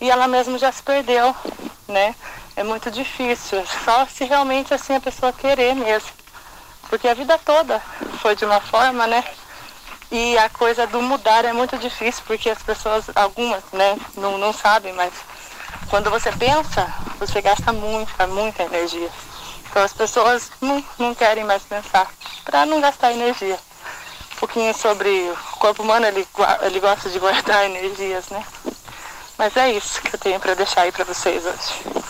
e 0.00 0.10
ela 0.10 0.28
mesma 0.28 0.58
já 0.58 0.70
se 0.72 0.82
perdeu, 0.82 1.34
né? 1.88 2.14
É 2.56 2.62
muito 2.62 2.90
difícil, 2.90 3.64
só 3.84 4.06
se 4.06 4.24
realmente 4.24 4.74
assim 4.74 4.96
a 4.96 5.00
pessoa 5.00 5.32
querer 5.32 5.74
mesmo. 5.74 6.10
Porque 6.88 7.08
a 7.08 7.14
vida 7.14 7.38
toda 7.38 7.80
foi 8.20 8.36
de 8.36 8.44
uma 8.44 8.60
forma, 8.60 9.06
né? 9.06 9.24
E 10.10 10.36
a 10.36 10.50
coisa 10.50 10.86
do 10.86 11.00
mudar 11.00 11.44
é 11.44 11.52
muito 11.52 11.78
difícil, 11.78 12.22
porque 12.26 12.50
as 12.50 12.62
pessoas, 12.62 13.06
algumas, 13.14 13.62
né, 13.72 13.96
não, 14.14 14.36
não 14.36 14.52
sabem, 14.52 14.92
mas 14.92 15.12
quando 15.88 16.10
você 16.10 16.30
pensa, 16.32 16.92
você 17.18 17.40
gasta 17.40 17.72
muita, 17.72 18.26
muita 18.26 18.64
energia. 18.64 19.08
Então 19.70 19.82
as 19.82 19.92
pessoas 19.94 20.50
não, 20.60 20.84
não 20.98 21.14
querem 21.14 21.44
mais 21.44 21.62
pensar 21.62 22.12
para 22.44 22.66
não 22.66 22.78
gastar 22.78 23.12
energia. 23.12 23.58
Pouquinho 24.42 24.76
sobre 24.76 25.08
o 25.08 25.56
corpo 25.60 25.84
humano, 25.84 26.04
ele, 26.04 26.26
ele 26.62 26.80
gosta 26.80 27.08
de 27.08 27.16
guardar 27.20 27.64
energias, 27.70 28.24
né? 28.28 28.44
Mas 29.38 29.56
é 29.56 29.72
isso 29.72 30.02
que 30.02 30.16
eu 30.16 30.18
tenho 30.18 30.40
para 30.40 30.54
deixar 30.54 30.80
aí 30.80 30.90
para 30.90 31.04
vocês 31.04 31.44
hoje. 31.44 32.02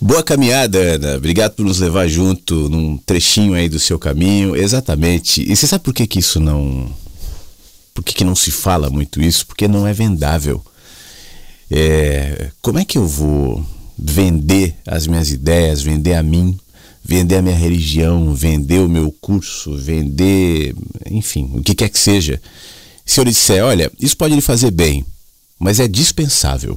Boa 0.00 0.24
caminhada, 0.24 0.76
Ana. 0.76 1.14
Obrigado 1.14 1.52
por 1.52 1.64
nos 1.64 1.78
levar 1.78 2.08
junto 2.08 2.68
num 2.68 2.98
trechinho 2.98 3.54
aí 3.54 3.68
do 3.68 3.78
seu 3.78 4.00
caminho. 4.00 4.56
Exatamente. 4.56 5.48
E 5.48 5.54
você 5.54 5.68
sabe 5.68 5.84
por 5.84 5.94
que, 5.94 6.08
que 6.08 6.18
isso 6.18 6.40
não. 6.40 6.92
Por 7.94 8.02
que, 8.02 8.12
que 8.12 8.24
não 8.24 8.34
se 8.34 8.50
fala 8.50 8.90
muito 8.90 9.22
isso? 9.22 9.46
Porque 9.46 9.68
não 9.68 9.86
é 9.86 9.92
vendável. 9.92 10.60
É, 11.70 12.50
como 12.60 12.80
é 12.80 12.84
que 12.84 12.98
eu 12.98 13.06
vou 13.06 13.64
vender 13.96 14.74
as 14.84 15.06
minhas 15.06 15.30
ideias, 15.30 15.82
vender 15.82 16.14
a 16.14 16.22
mim, 16.24 16.58
vender 17.06 17.36
a 17.36 17.42
minha 17.42 17.54
religião, 17.54 18.34
vender 18.34 18.80
o 18.80 18.88
meu 18.88 19.12
curso, 19.20 19.76
vender, 19.76 20.74
enfim, 21.08 21.48
o 21.54 21.62
que 21.62 21.74
quer 21.74 21.88
que 21.88 21.98
seja? 21.98 22.40
Se 23.04 23.20
eu 23.20 23.24
lhe 23.24 23.30
disser, 23.30 23.64
olha, 23.64 23.90
isso 24.00 24.16
pode 24.16 24.34
lhe 24.34 24.40
fazer 24.40 24.72
bem, 24.72 25.04
mas 25.58 25.78
é 25.78 25.86
dispensável. 25.86 26.76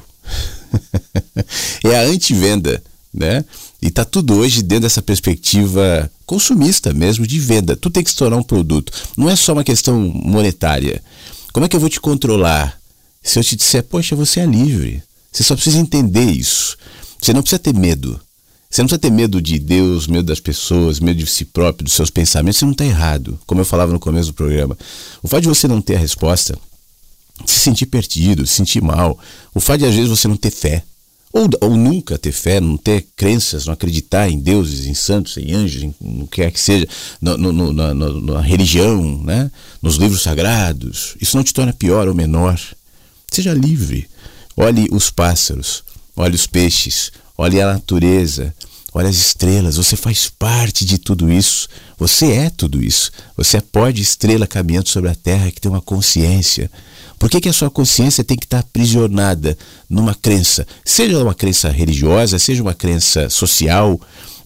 é 1.84 1.96
a 1.96 2.04
antivenda, 2.04 2.82
né? 3.12 3.44
E 3.82 3.90
tá 3.90 4.06
tudo 4.06 4.36
hoje 4.36 4.62
dentro 4.62 4.84
dessa 4.84 5.02
perspectiva 5.02 6.12
consumista 6.28 6.94
mesmo 6.94 7.26
de 7.26 7.40
venda. 7.40 7.76
Tu 7.76 7.90
tem 7.90 8.04
que 8.04 8.12
se 8.12 8.16
tornar 8.16 8.38
um 8.38 8.44
produto. 8.44 8.94
Não 9.18 9.30
é 9.30 9.36
só 9.36 9.54
uma 9.54 9.64
questão 9.64 10.00
monetária. 10.00 11.02
Como 11.52 11.66
é 11.66 11.70
que 11.70 11.76
eu 11.76 11.80
vou 11.80 11.90
te 11.90 12.00
controlar? 12.00 12.80
Se 13.24 13.40
eu 13.40 13.44
te 13.44 13.56
disser, 13.56 13.84
poxa, 13.84 14.16
você 14.16 14.42
é 14.42 14.46
livre, 14.46 15.02
você 15.32 15.44
só 15.44 15.56
precisa 15.56 15.80
entender 15.80 16.30
isso. 16.30 16.78
Você 17.20 17.34
não 17.34 17.42
precisa 17.42 17.60
ter 17.60 17.74
medo. 17.74 18.20
Você 18.72 18.84
não 18.84 18.88
precisa 18.88 19.02
ter 19.02 19.12
medo 19.12 19.42
de 19.42 19.58
Deus, 19.58 20.06
medo 20.06 20.28
das 20.28 20.40
pessoas, 20.40 21.00
medo 21.00 21.18
de 21.18 21.26
si 21.26 21.44
próprio, 21.44 21.84
dos 21.84 21.94
seus 21.94 22.12
pensamentos. 22.12 22.60
Você 22.60 22.66
não 22.66 22.72
está 22.74 22.86
errado, 22.86 23.40
como 23.48 23.62
eu 23.62 23.66
falava 23.66 23.92
no 23.92 24.00
começo 24.00 24.28
do 24.28 24.36
programa. 24.36 24.78
O 25.24 25.28
fato 25.28 25.42
de 25.42 25.48
você 25.48 25.68
não 25.68 25.82
ter 25.82 25.96
a 25.96 26.00
resposta, 26.00 26.56
se 27.48 27.60
sentir 27.60 27.88
perdido, 27.88 28.46
se 28.46 28.54
sentir 28.54 28.80
mal, 28.80 29.18
o 29.56 29.60
fato 29.60 29.80
de 29.80 29.86
às 29.86 29.96
vezes 29.96 30.08
você 30.08 30.28
não 30.28 30.38
ter 30.38 30.52
fé, 30.52 30.84
ou, 31.34 31.50
ou 31.62 31.76
nunca 31.76 32.16
ter 32.20 32.32
fé, 32.32 32.60
não 32.60 32.78
ter 32.78 33.08
crenças, 33.16 33.66
não 33.66 33.74
acreditar 33.74 34.30
em 34.30 34.40
deuses, 34.40 34.86
em 34.86 34.94
santos, 34.94 35.38
em 35.38 35.52
anjos, 35.52 35.82
em 35.82 35.96
o 36.00 36.28
que 36.28 36.42
quer 36.42 36.52
que 36.52 36.60
seja, 36.60 36.88
no, 37.20 37.38
no, 37.38 37.74
na, 37.74 37.94
na 37.96 38.40
religião, 38.40 39.20
né? 39.24 39.50
nos 39.82 39.96
livros 39.96 40.22
sagrados, 40.22 41.16
isso 41.20 41.36
não 41.36 41.44
te 41.44 41.56
torna 41.56 41.74
pior 41.74 42.08
ou 42.08 42.14
menor. 42.14 42.60
Seja 43.32 43.52
livre. 43.52 44.08
Olhe 44.56 44.88
os 44.92 45.10
pássaros, 45.10 45.84
olhe 46.16 46.36
os 46.36 46.46
peixes, 46.46 47.12
olhe 47.40 47.62
a 47.62 47.72
natureza, 47.72 48.54
olhe 48.94 49.08
as 49.08 49.16
estrelas. 49.16 49.78
Você 49.78 49.96
faz 49.96 50.30
parte 50.30 50.84
de 50.84 50.98
tudo 50.98 51.32
isso. 51.32 51.70
Você 51.98 52.34
é 52.34 52.50
tudo 52.50 52.84
isso. 52.84 53.12
Você 53.38 53.58
é 53.58 53.62
pó 53.62 53.90
de 53.90 54.02
estrela 54.02 54.46
caminhando 54.46 54.90
sobre 54.90 55.10
a 55.10 55.16
terra 55.16 55.50
que 55.50 55.62
tem 55.62 55.72
uma 55.72 55.82
consciência. 55.82 56.70
Por 57.18 57.30
que, 57.30 57.40
que 57.40 57.48
a 57.48 57.54
sua 57.54 57.70
consciência 57.70 58.26
tem 58.26 58.36
que 58.36 58.46
estar 58.46 58.60
aprisionada 58.60 59.58
numa 59.90 60.14
crença? 60.14 60.68
Seja 60.84 61.18
uma 61.24 61.34
crença 61.34 61.70
religiosa, 61.70 62.38
seja 62.38 62.62
uma 62.62 62.74
crença 62.74 63.30
social, 63.30 64.00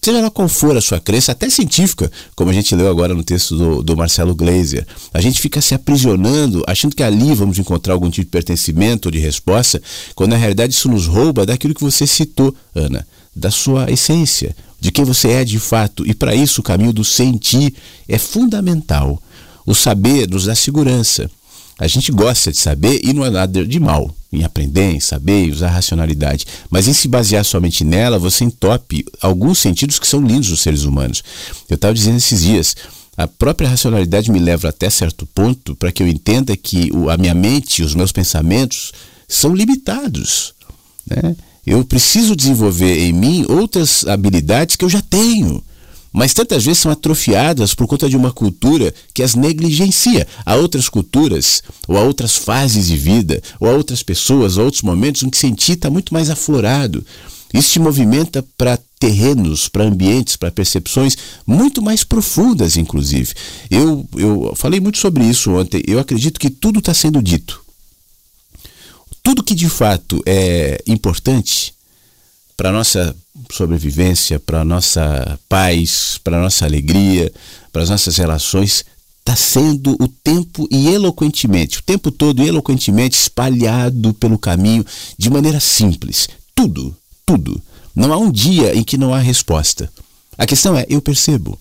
seja 0.04 0.20
lá 0.20 0.30
qual 0.30 0.48
for 0.48 0.76
a 0.76 0.80
sua 0.82 1.00
crença, 1.00 1.32
até 1.32 1.48
científica, 1.48 2.12
como 2.36 2.50
a 2.50 2.52
gente 2.52 2.74
leu 2.74 2.88
agora 2.88 3.14
no 3.14 3.24
texto 3.24 3.56
do, 3.56 3.82
do 3.82 3.96
Marcelo 3.96 4.34
Gleiser. 4.34 4.86
A 5.14 5.20
gente 5.20 5.40
fica 5.40 5.62
se 5.62 5.74
aprisionando, 5.74 6.62
achando 6.66 6.94
que 6.94 7.02
ali 7.02 7.34
vamos 7.34 7.58
encontrar 7.58 7.94
algum 7.94 8.10
tipo 8.10 8.26
de 8.26 8.30
pertencimento 8.30 9.08
ou 9.08 9.12
de 9.12 9.18
resposta, 9.18 9.80
quando 10.14 10.32
na 10.32 10.36
realidade 10.36 10.74
isso 10.74 10.90
nos 10.90 11.06
rouba 11.06 11.46
daquilo 11.46 11.74
que 11.74 11.82
você 11.82 12.06
citou, 12.06 12.54
Ana, 12.74 13.06
da 13.34 13.50
sua 13.50 13.90
essência, 13.90 14.54
de 14.78 14.92
quem 14.92 15.04
você 15.04 15.28
é 15.28 15.44
de 15.44 15.58
fato. 15.58 16.06
E 16.06 16.12
para 16.12 16.34
isso 16.34 16.60
o 16.60 16.64
caminho 16.64 16.92
do 16.92 17.02
sentir 17.02 17.72
é 18.06 18.18
fundamental. 18.18 19.20
O 19.64 19.74
saber 19.74 20.28
nos 20.28 20.44
dá 20.44 20.54
segurança. 20.54 21.30
A 21.78 21.86
gente 21.86 22.12
gosta 22.12 22.52
de 22.52 22.58
saber 22.58 23.00
e 23.02 23.12
não 23.12 23.24
é 23.24 23.30
nada 23.30 23.66
de 23.66 23.80
mal 23.80 24.14
em 24.32 24.44
aprender, 24.44 24.92
em 24.92 25.00
saber, 25.00 25.46
em 25.46 25.50
usar 25.50 25.70
racionalidade. 25.70 26.46
Mas 26.70 26.88
em 26.88 26.92
se 26.92 27.08
basear 27.08 27.44
somente 27.44 27.84
nela, 27.84 28.18
você 28.18 28.44
entope 28.44 29.04
alguns 29.20 29.58
sentidos 29.58 29.98
que 29.98 30.06
são 30.06 30.20
lindos 30.20 30.48
dos 30.48 30.60
seres 30.60 30.84
humanos. 30.84 31.22
Eu 31.68 31.74
estava 31.74 31.94
dizendo 31.94 32.16
esses 32.16 32.42
dias, 32.42 32.76
a 33.16 33.26
própria 33.26 33.68
racionalidade 33.68 34.30
me 34.30 34.38
leva 34.38 34.68
até 34.68 34.90
certo 34.90 35.26
ponto 35.26 35.74
para 35.76 35.92
que 35.92 36.02
eu 36.02 36.08
entenda 36.08 36.56
que 36.56 36.90
a 37.10 37.16
minha 37.16 37.34
mente, 37.34 37.82
os 37.82 37.94
meus 37.94 38.12
pensamentos 38.12 38.92
são 39.28 39.54
limitados. 39.54 40.54
Né? 41.08 41.36
Eu 41.66 41.84
preciso 41.84 42.36
desenvolver 42.36 42.98
em 42.98 43.12
mim 43.12 43.46
outras 43.48 44.06
habilidades 44.06 44.76
que 44.76 44.84
eu 44.84 44.90
já 44.90 45.00
tenho 45.00 45.62
mas 46.14 46.32
tantas 46.32 46.64
vezes 46.64 46.78
são 46.78 46.92
atrofiadas 46.92 47.74
por 47.74 47.88
conta 47.88 48.08
de 48.08 48.16
uma 48.16 48.32
cultura 48.32 48.94
que 49.12 49.20
as 49.20 49.34
negligencia. 49.34 50.28
Há 50.46 50.54
outras 50.54 50.88
culturas, 50.88 51.60
ou 51.88 51.98
há 51.98 52.02
outras 52.02 52.36
fases 52.36 52.86
de 52.86 52.96
vida, 52.96 53.42
ou 53.58 53.68
há 53.68 53.72
outras 53.72 54.00
pessoas, 54.00 54.56
ou 54.56 54.66
outros 54.66 54.84
momentos 54.84 55.24
em 55.24 55.28
que 55.28 55.36
sentir 55.36 55.72
está 55.72 55.90
muito 55.90 56.14
mais 56.14 56.30
aflorado. 56.30 57.04
Isso 57.52 57.72
te 57.72 57.80
movimenta 57.80 58.44
para 58.56 58.78
terrenos, 58.96 59.68
para 59.68 59.82
ambientes, 59.82 60.36
para 60.36 60.52
percepções 60.52 61.18
muito 61.44 61.82
mais 61.82 62.04
profundas, 62.04 62.76
inclusive. 62.76 63.34
Eu, 63.68 64.08
eu 64.16 64.52
falei 64.54 64.78
muito 64.78 64.98
sobre 64.98 65.24
isso 65.24 65.50
ontem. 65.50 65.82
Eu 65.84 65.98
acredito 65.98 66.38
que 66.38 66.48
tudo 66.48 66.78
está 66.78 66.94
sendo 66.94 67.20
dito. 67.20 67.60
Tudo 69.20 69.42
que 69.42 69.54
de 69.54 69.68
fato 69.68 70.22
é 70.24 70.80
importante 70.86 71.74
para 72.56 72.72
nossa 72.72 73.14
sobrevivência, 73.50 74.38
para 74.38 74.64
nossa 74.64 75.38
paz, 75.48 76.18
para 76.22 76.40
nossa 76.40 76.64
alegria, 76.64 77.32
para 77.72 77.82
as 77.82 77.90
nossas 77.90 78.16
relações, 78.16 78.84
está 79.20 79.34
sendo 79.34 79.96
o 80.00 80.06
tempo 80.06 80.68
e 80.70 80.88
eloquentemente, 80.88 81.78
o 81.78 81.82
tempo 81.82 82.10
todo 82.10 82.42
e 82.42 82.48
eloquentemente 82.48 83.16
espalhado 83.16 84.12
pelo 84.14 84.38
caminho 84.38 84.84
de 85.16 85.30
maneira 85.30 85.58
simples. 85.58 86.28
Tudo, 86.54 86.94
tudo. 87.24 87.60
Não 87.94 88.12
há 88.12 88.18
um 88.18 88.30
dia 88.30 88.74
em 88.76 88.82
que 88.82 88.98
não 88.98 89.14
há 89.14 89.18
resposta. 89.18 89.90
A 90.36 90.46
questão 90.46 90.76
é, 90.76 90.84
eu 90.88 91.00
percebo. 91.00 91.58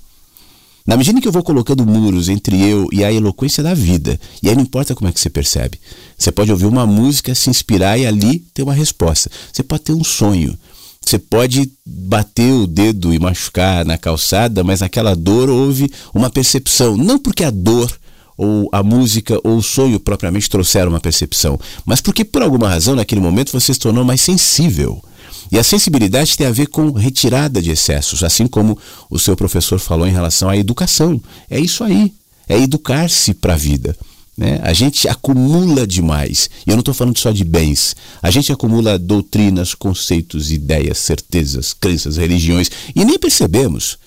Na 0.85 0.97
medida 0.97 1.21
que 1.21 1.27
eu 1.27 1.31
vou 1.31 1.43
colocando 1.43 1.85
muros 1.85 2.27
entre 2.27 2.61
eu 2.61 2.89
e 2.91 3.05
a 3.05 3.13
eloquência 3.13 3.63
da 3.63 3.73
vida, 3.73 4.19
e 4.41 4.49
aí 4.49 4.55
não 4.55 4.63
importa 4.63 4.93
como 4.93 5.07
é 5.07 5.13
que 5.13 5.19
você 5.19 5.29
percebe. 5.29 5.79
Você 6.17 6.29
pode 6.29 6.51
ouvir 6.51 6.65
uma 6.65 6.85
música, 6.85 7.33
se 7.33 7.49
inspirar 7.49 7.97
e 7.97 8.05
ali 8.05 8.39
ter 8.53 8.63
uma 8.63 8.73
resposta. 8.73 9.31
Você 9.51 9.63
pode 9.63 9.83
ter 9.83 9.93
um 9.93 10.03
sonho, 10.03 10.57
você 11.05 11.19
pode 11.19 11.71
bater 11.85 12.51
o 12.51 12.65
dedo 12.65 13.13
e 13.13 13.19
machucar 13.19 13.85
na 13.85 13.97
calçada, 13.97 14.63
mas 14.63 14.81
aquela 14.81 15.15
dor 15.15 15.49
houve 15.49 15.91
uma 16.13 16.29
percepção. 16.29 16.95
Não 16.97 17.19
porque 17.19 17.43
a 17.43 17.51
dor 17.51 17.91
ou 18.37 18.69
a 18.71 18.81
música 18.81 19.39
ou 19.43 19.57
o 19.57 19.63
sonho 19.63 19.99
propriamente 19.99 20.49
trouxeram 20.49 20.89
uma 20.89 20.99
percepção, 20.99 21.59
mas 21.85 22.01
porque 22.01 22.25
por 22.25 22.41
alguma 22.41 22.67
razão 22.67 22.95
naquele 22.95 23.21
momento 23.21 23.51
você 23.51 23.73
se 23.73 23.79
tornou 23.79 24.03
mais 24.03 24.21
sensível. 24.21 25.03
E 25.51 25.59
a 25.59 25.63
sensibilidade 25.63 26.35
tem 26.35 26.47
a 26.47 26.51
ver 26.51 26.67
com 26.67 26.91
retirada 26.91 27.61
de 27.61 27.69
excessos, 27.69 28.23
assim 28.23 28.47
como 28.47 28.77
o 29.09 29.19
seu 29.19 29.35
professor 29.35 29.77
falou 29.79 30.07
em 30.07 30.11
relação 30.11 30.49
à 30.49 30.57
educação. 30.57 31.21
É 31.49 31.59
isso 31.59 31.83
aí, 31.83 32.13
é 32.47 32.57
educar-se 32.57 33.33
para 33.33 33.53
a 33.53 33.57
vida. 33.57 33.95
Né? 34.37 34.59
A 34.63 34.73
gente 34.73 35.07
acumula 35.07 35.85
demais. 35.85 36.49
E 36.65 36.69
eu 36.69 36.75
não 36.75 36.81
estou 36.81 36.93
falando 36.93 37.17
só 37.17 37.31
de 37.31 37.43
bens. 37.43 37.95
A 38.21 38.31
gente 38.31 38.51
acumula 38.51 38.97
doutrinas, 38.97 39.73
conceitos, 39.75 40.51
ideias, 40.51 40.97
certezas, 40.97 41.73
crenças, 41.73 42.17
religiões 42.17 42.69
e 42.95 43.05
nem 43.05 43.17
percebemos. 43.19 43.97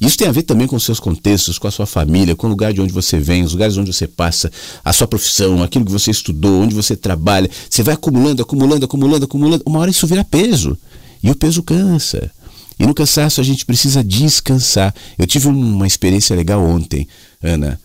Isso 0.00 0.18
tem 0.18 0.28
a 0.28 0.32
ver 0.32 0.42
também 0.42 0.66
com 0.66 0.78
seus 0.78 1.00
contextos, 1.00 1.58
com 1.58 1.66
a 1.66 1.70
sua 1.70 1.86
família, 1.86 2.36
com 2.36 2.46
o 2.46 2.50
lugar 2.50 2.72
de 2.72 2.82
onde 2.82 2.92
você 2.92 3.18
vem, 3.18 3.42
os 3.42 3.52
lugares 3.52 3.78
onde 3.78 3.92
você 3.92 4.06
passa, 4.06 4.52
a 4.84 4.92
sua 4.92 5.06
profissão, 5.06 5.62
aquilo 5.62 5.86
que 5.86 5.92
você 5.92 6.10
estudou, 6.10 6.60
onde 6.60 6.74
você 6.74 6.94
trabalha. 6.94 7.48
Você 7.70 7.82
vai 7.82 7.94
acumulando, 7.94 8.42
acumulando, 8.42 8.84
acumulando, 8.84 9.24
acumulando. 9.24 9.62
Uma 9.64 9.78
hora 9.78 9.90
isso 9.90 10.06
vira 10.06 10.22
peso. 10.22 10.76
E 11.22 11.30
o 11.30 11.34
peso 11.34 11.62
cansa. 11.62 12.30
E 12.78 12.86
no 12.86 12.92
cansaço 12.92 13.40
a 13.40 13.44
gente 13.44 13.64
precisa 13.64 14.04
descansar. 14.04 14.94
Eu 15.16 15.26
tive 15.26 15.48
uma 15.48 15.86
experiência 15.86 16.36
legal 16.36 16.62
ontem, 16.62 17.08
Ana. 17.42 17.80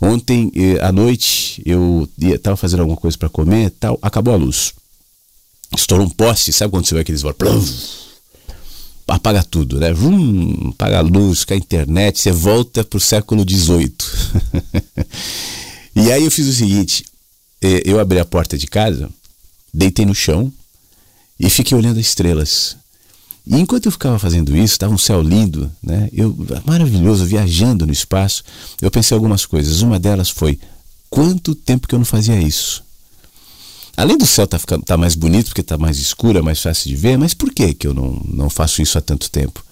Ontem 0.00 0.50
eh, 0.54 0.78
à 0.80 0.92
noite 0.92 1.62
eu 1.64 2.08
estava 2.18 2.56
fazendo 2.56 2.80
alguma 2.80 2.96
coisa 2.96 3.16
para 3.16 3.28
comer 3.28 3.70
tal, 3.78 3.98
acabou 4.02 4.34
a 4.34 4.36
luz. 4.36 4.74
Estourou 5.76 6.06
um 6.06 6.10
poste, 6.10 6.52
sabe 6.52 6.70
quando 6.70 6.86
você 6.86 6.94
vê 6.94 7.00
aqueles 7.00 7.22
apaga 9.06 9.42
tudo, 9.42 9.78
né? 9.78 9.92
Vum, 9.92 10.70
apaga 10.70 10.98
a 10.98 11.02
luz, 11.02 11.44
cai 11.44 11.58
a 11.58 11.60
internet, 11.60 12.20
você 12.20 12.32
volta 12.32 12.82
para 12.84 12.96
o 12.96 13.00
século 13.00 13.44
XVIII. 13.48 13.94
e 15.94 16.12
aí 16.12 16.24
eu 16.24 16.30
fiz 16.30 16.46
o 16.46 16.52
seguinte: 16.52 17.04
eh, 17.62 17.82
eu 17.84 18.00
abri 18.00 18.18
a 18.18 18.24
porta 18.24 18.56
de 18.56 18.66
casa, 18.66 19.10
deitei 19.72 20.06
no 20.06 20.14
chão 20.14 20.52
e 21.38 21.50
fiquei 21.50 21.76
olhando 21.76 21.98
as 21.98 22.06
estrelas. 22.06 22.76
E 23.46 23.56
enquanto 23.56 23.86
eu 23.86 23.92
ficava 23.92 24.18
fazendo 24.18 24.56
isso, 24.56 24.72
estava 24.72 24.94
um 24.94 24.98
céu 24.98 25.20
lindo, 25.20 25.70
né? 25.82 26.08
Eu 26.12 26.34
maravilhoso, 26.64 27.26
viajando 27.26 27.86
no 27.86 27.92
espaço. 27.92 28.42
Eu 28.80 28.90
pensei 28.90 29.14
algumas 29.14 29.44
coisas. 29.44 29.82
Uma 29.82 30.00
delas 30.00 30.30
foi: 30.30 30.58
quanto 31.10 31.54
tempo 31.54 31.86
que 31.86 31.94
eu 31.94 31.98
não 31.98 32.06
fazia 32.06 32.40
isso? 32.40 32.82
Além 33.96 34.16
do 34.16 34.26
céu 34.26 34.44
estar 34.46 34.58
tá 34.58 34.78
tá 34.78 34.96
mais 34.96 35.14
bonito, 35.14 35.46
porque 35.46 35.60
está 35.60 35.76
mais 35.76 35.98
escuro, 35.98 36.38
é 36.38 36.42
mais 36.42 36.60
fácil 36.60 36.88
de 36.88 36.96
ver, 36.96 37.16
mas 37.16 37.32
por 37.34 37.52
que, 37.52 37.74
que 37.74 37.86
eu 37.86 37.94
não, 37.94 38.20
não 38.24 38.50
faço 38.50 38.82
isso 38.82 38.98
há 38.98 39.00
tanto 39.00 39.30
tempo? 39.30 39.64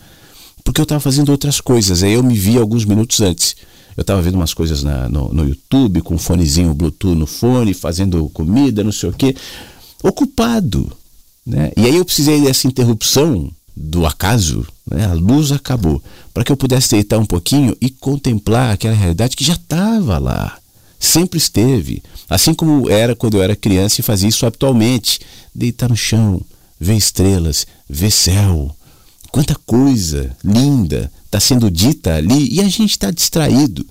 Porque 0.62 0.80
eu 0.80 0.84
estava 0.84 1.00
fazendo 1.00 1.30
outras 1.30 1.60
coisas. 1.60 2.02
Aí 2.02 2.12
eu 2.12 2.22
me 2.22 2.34
vi 2.34 2.58
alguns 2.58 2.84
minutos 2.84 3.20
antes. 3.20 3.56
Eu 3.96 4.02
estava 4.02 4.22
vendo 4.22 4.36
umas 4.36 4.54
coisas 4.54 4.82
na, 4.82 5.08
no, 5.08 5.32
no 5.32 5.48
YouTube, 5.48 6.02
com 6.02 6.14
um 6.14 6.18
fonezinho 6.18 6.72
Bluetooth 6.74 7.18
no 7.18 7.26
fone, 7.26 7.74
fazendo 7.74 8.28
comida, 8.28 8.84
não 8.84 8.92
sei 8.92 9.08
o 9.08 9.12
quê. 9.12 9.34
Ocupado. 10.02 10.92
Né? 11.44 11.72
E 11.76 11.84
aí 11.86 11.96
eu 11.96 12.04
precisei 12.04 12.40
dessa 12.40 12.66
interrupção 12.66 13.50
do 13.76 14.06
acaso, 14.06 14.66
né? 14.90 15.06
a 15.06 15.12
luz 15.12 15.52
acabou, 15.52 16.02
para 16.32 16.44
que 16.44 16.52
eu 16.52 16.56
pudesse 16.56 16.90
deitar 16.90 17.18
um 17.18 17.26
pouquinho 17.26 17.76
e 17.80 17.88
contemplar 17.90 18.72
aquela 18.72 18.94
realidade 18.94 19.36
que 19.36 19.44
já 19.44 19.54
estava 19.54 20.18
lá, 20.18 20.58
sempre 20.98 21.38
esteve, 21.38 22.02
assim 22.28 22.54
como 22.54 22.88
era 22.88 23.16
quando 23.16 23.38
eu 23.38 23.42
era 23.42 23.56
criança 23.56 24.00
e 24.00 24.04
fazia 24.04 24.28
isso 24.28 24.46
habitualmente, 24.46 25.20
deitar 25.54 25.88
no 25.88 25.96
chão, 25.96 26.40
ver 26.78 26.96
estrelas, 26.96 27.66
ver 27.88 28.10
céu, 28.10 28.74
quanta 29.30 29.56
coisa 29.66 30.36
linda 30.44 31.10
está 31.24 31.40
sendo 31.40 31.70
dita 31.70 32.14
ali 32.14 32.54
e 32.54 32.60
a 32.60 32.68
gente 32.68 32.90
está 32.90 33.10
distraído. 33.10 33.86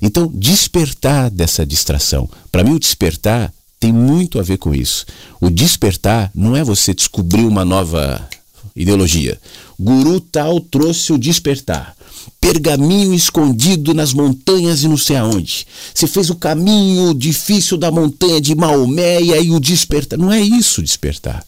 Então, 0.00 0.30
despertar 0.34 1.30
dessa 1.30 1.64
distração. 1.64 2.28
Para 2.50 2.64
mim, 2.64 2.74
o 2.74 2.78
despertar 2.78 3.52
tem 3.78 3.92
muito 3.92 4.38
a 4.38 4.42
ver 4.42 4.58
com 4.58 4.74
isso. 4.74 5.06
O 5.40 5.48
despertar 5.48 6.30
não 6.34 6.54
é 6.56 6.62
você 6.62 6.92
descobrir 6.92 7.44
uma 7.44 7.64
nova 7.64 8.28
ideologia. 8.74 9.38
Guru 9.78 10.20
tal 10.20 10.60
trouxe 10.60 11.12
o 11.12 11.18
despertar. 11.18 11.94
Pergaminho 12.40 13.14
escondido 13.14 13.94
nas 13.94 14.12
montanhas 14.12 14.82
e 14.82 14.88
não 14.88 14.96
sei 14.96 15.16
aonde. 15.16 15.66
Você 15.94 16.06
fez 16.06 16.30
o 16.30 16.36
caminho 16.36 17.14
difícil 17.14 17.76
da 17.76 17.90
montanha 17.90 18.40
de 18.40 18.54
Maomé 18.54 19.20
e 19.20 19.32
aí 19.32 19.50
o 19.50 19.60
despertar. 19.60 20.18
Não 20.18 20.32
é 20.32 20.40
isso 20.40 20.82
despertar. 20.82 21.44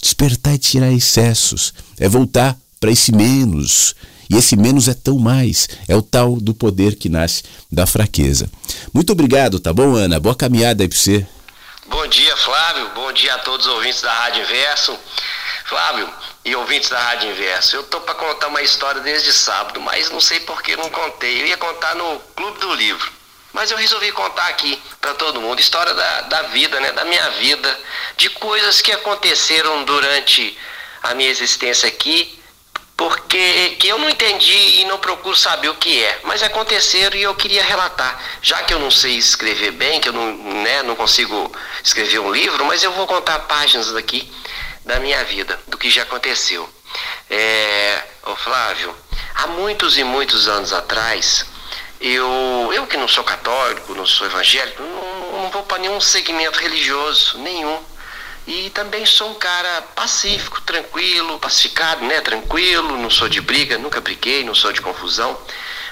Despertar 0.00 0.54
é 0.54 0.58
tirar 0.58 0.92
excessos, 0.92 1.72
é 1.98 2.08
voltar 2.08 2.56
para 2.78 2.90
esse 2.90 3.10
menos. 3.10 3.94
E 4.28 4.36
esse 4.36 4.56
menos 4.56 4.88
é 4.88 4.94
tão 4.94 5.18
mais, 5.18 5.68
é 5.86 5.94
o 5.94 6.02
tal 6.02 6.36
do 6.36 6.54
poder 6.54 6.96
que 6.96 7.08
nasce 7.08 7.42
da 7.70 7.86
fraqueza. 7.86 8.50
Muito 8.92 9.12
obrigado, 9.12 9.60
tá 9.60 9.72
bom, 9.72 9.94
Ana? 9.94 10.18
Boa 10.18 10.34
caminhada 10.34 10.82
aí 10.82 10.88
para 10.88 10.98
você. 10.98 11.26
Bom 11.88 12.06
dia, 12.08 12.36
Flávio. 12.36 12.90
Bom 12.94 13.12
dia 13.12 13.34
a 13.34 13.38
todos 13.38 13.66
os 13.66 13.72
ouvintes 13.72 14.00
da 14.00 14.12
Rádio 14.12 14.42
Inverso. 14.42 14.96
Flávio 15.66 16.08
e 16.44 16.54
ouvintes 16.54 16.90
da 16.90 17.00
Rádio 17.00 17.30
Inverso, 17.30 17.76
eu 17.76 17.82
tô 17.84 18.00
para 18.02 18.14
contar 18.14 18.48
uma 18.48 18.60
história 18.60 19.00
desde 19.00 19.32
sábado, 19.32 19.80
mas 19.80 20.10
não 20.10 20.20
sei 20.20 20.40
por 20.40 20.62
que 20.62 20.76
não 20.76 20.90
contei. 20.90 21.40
Eu 21.40 21.46
ia 21.46 21.56
contar 21.56 21.94
no 21.94 22.20
Clube 22.36 22.58
do 22.58 22.74
Livro, 22.74 23.10
mas 23.52 23.70
eu 23.70 23.78
resolvi 23.78 24.12
contar 24.12 24.48
aqui 24.48 24.80
para 25.00 25.14
todo 25.14 25.40
mundo 25.40 25.58
história 25.58 25.94
da, 25.94 26.20
da 26.22 26.42
vida, 26.42 26.78
né, 26.80 26.92
da 26.92 27.04
minha 27.06 27.30
vida, 27.30 27.80
de 28.18 28.28
coisas 28.28 28.82
que 28.82 28.92
aconteceram 28.92 29.84
durante 29.84 30.56
a 31.02 31.14
minha 31.14 31.30
existência 31.30 31.88
aqui, 31.88 32.38
porque 32.94 33.70
que 33.80 33.88
eu 33.88 33.98
não 33.98 34.10
entendi 34.10 34.80
e 34.80 34.84
não 34.84 34.98
procuro 34.98 35.34
saber 35.34 35.70
o 35.70 35.74
que 35.74 36.04
é, 36.04 36.20
mas 36.24 36.42
aconteceram 36.42 37.16
e 37.16 37.22
eu 37.22 37.34
queria 37.34 37.64
relatar. 37.64 38.22
Já 38.42 38.62
que 38.64 38.74
eu 38.74 38.78
não 38.78 38.90
sei 38.90 39.16
escrever 39.16 39.72
bem, 39.72 39.98
que 39.98 40.10
eu 40.10 40.12
não, 40.12 40.30
né, 40.62 40.82
não 40.82 40.94
consigo 40.94 41.50
escrever 41.82 42.18
um 42.18 42.30
livro, 42.30 42.66
mas 42.66 42.82
eu 42.82 42.92
vou 42.92 43.06
contar 43.06 43.38
páginas 43.40 43.90
daqui 43.92 44.30
da 44.84 45.00
minha 45.00 45.22
vida, 45.24 45.58
do 45.66 45.78
que 45.78 45.90
já 45.90 46.02
aconteceu. 46.02 46.68
É, 47.30 48.02
ô 48.26 48.36
Flávio, 48.36 48.94
há 49.34 49.46
muitos 49.48 49.96
e 49.96 50.04
muitos 50.04 50.46
anos 50.46 50.72
atrás, 50.72 51.46
eu, 52.00 52.70
eu 52.74 52.86
que 52.86 52.96
não 52.96 53.08
sou 53.08 53.24
católico, 53.24 53.94
não 53.94 54.06
sou 54.06 54.26
evangélico, 54.26 54.82
não, 54.82 55.42
não 55.42 55.50
vou 55.50 55.62
para 55.62 55.78
nenhum 55.78 56.00
segmento 56.00 56.58
religioso, 56.58 57.38
nenhum. 57.38 57.82
E 58.46 58.68
também 58.70 59.06
sou 59.06 59.30
um 59.30 59.34
cara 59.34 59.80
pacífico, 59.94 60.60
tranquilo, 60.60 61.38
pacificado, 61.38 62.04
né? 62.04 62.20
Tranquilo, 62.20 62.98
não 62.98 63.08
sou 63.08 63.26
de 63.26 63.40
briga, 63.40 63.78
nunca 63.78 64.02
briguei, 64.02 64.44
não 64.44 64.54
sou 64.54 64.70
de 64.70 64.82
confusão. 64.82 65.38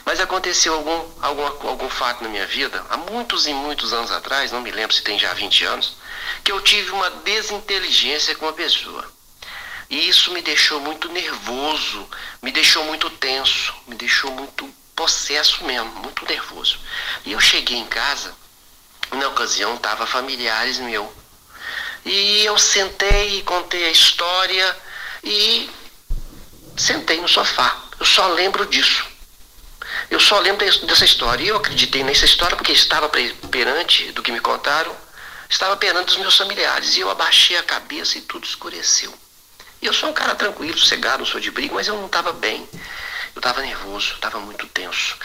Mas 0.04 0.20
aconteceu 0.20 0.74
algum, 0.74 1.08
algum, 1.22 1.68
algum 1.68 1.88
fato 1.88 2.22
na 2.22 2.28
minha 2.28 2.46
vida, 2.46 2.84
há 2.90 2.96
muitos 2.96 3.46
e 3.46 3.54
muitos 3.54 3.92
anos 3.94 4.10
atrás, 4.10 4.52
não 4.52 4.60
me 4.60 4.70
lembro 4.70 4.94
se 4.94 5.02
tem 5.02 5.18
já 5.18 5.32
20 5.32 5.64
anos, 5.64 5.96
que 6.42 6.52
eu 6.52 6.60
tive 6.60 6.90
uma 6.90 7.10
desinteligência 7.10 8.34
com 8.34 8.48
a 8.48 8.52
pessoa. 8.52 9.10
E 9.88 10.08
isso 10.08 10.32
me 10.32 10.40
deixou 10.40 10.80
muito 10.80 11.08
nervoso, 11.10 12.08
me 12.40 12.50
deixou 12.50 12.84
muito 12.84 13.10
tenso, 13.10 13.74
me 13.86 13.94
deixou 13.94 14.30
muito 14.30 14.68
possesso 14.96 15.64
mesmo, 15.64 15.90
muito 15.96 16.24
nervoso. 16.24 16.78
E 17.24 17.32
eu 17.32 17.40
cheguei 17.40 17.76
em 17.76 17.86
casa, 17.86 18.34
na 19.10 19.28
ocasião 19.28 19.74
estavam 19.74 20.06
familiares 20.06 20.78
meus. 20.78 21.08
E 22.04 22.44
eu 22.44 22.58
sentei 22.58 23.38
e 23.38 23.42
contei 23.42 23.84
a 23.84 23.90
história 23.90 24.76
e 25.22 25.70
sentei 26.76 27.20
no 27.20 27.28
sofá. 27.28 27.80
Eu 28.00 28.06
só 28.06 28.28
lembro 28.28 28.66
disso. 28.66 29.06
Eu 30.10 30.18
só 30.18 30.38
lembro 30.40 30.64
dessa 30.86 31.04
história. 31.04 31.44
E 31.44 31.48
eu 31.48 31.56
acreditei 31.56 32.02
nessa 32.02 32.24
história 32.24 32.56
porque 32.56 32.72
estava 32.72 33.08
perante 33.50 34.10
do 34.12 34.22
que 34.22 34.32
me 34.32 34.40
contaram 34.40 34.96
estava 35.52 35.76
penando 35.76 36.08
os 36.08 36.16
meus 36.16 36.36
familiares. 36.36 36.96
E 36.96 37.00
eu 37.00 37.10
abaixei 37.10 37.56
a 37.56 37.62
cabeça 37.62 38.18
e 38.18 38.22
tudo 38.22 38.44
escureceu. 38.44 39.12
E 39.80 39.86
eu 39.86 39.92
sou 39.92 40.10
um 40.10 40.12
cara 40.12 40.34
tranquilo, 40.34 40.78
sossegado, 40.78 41.18
não 41.18 41.26
sou 41.26 41.40
de 41.40 41.50
briga, 41.50 41.74
mas 41.74 41.86
eu 41.86 41.96
não 41.96 42.06
estava 42.06 42.32
bem. 42.32 42.68
Eu 43.34 43.40
estava 43.40 43.60
nervoso, 43.60 44.14
estava 44.14 44.38
muito 44.38 44.66
tenso. 44.68 45.16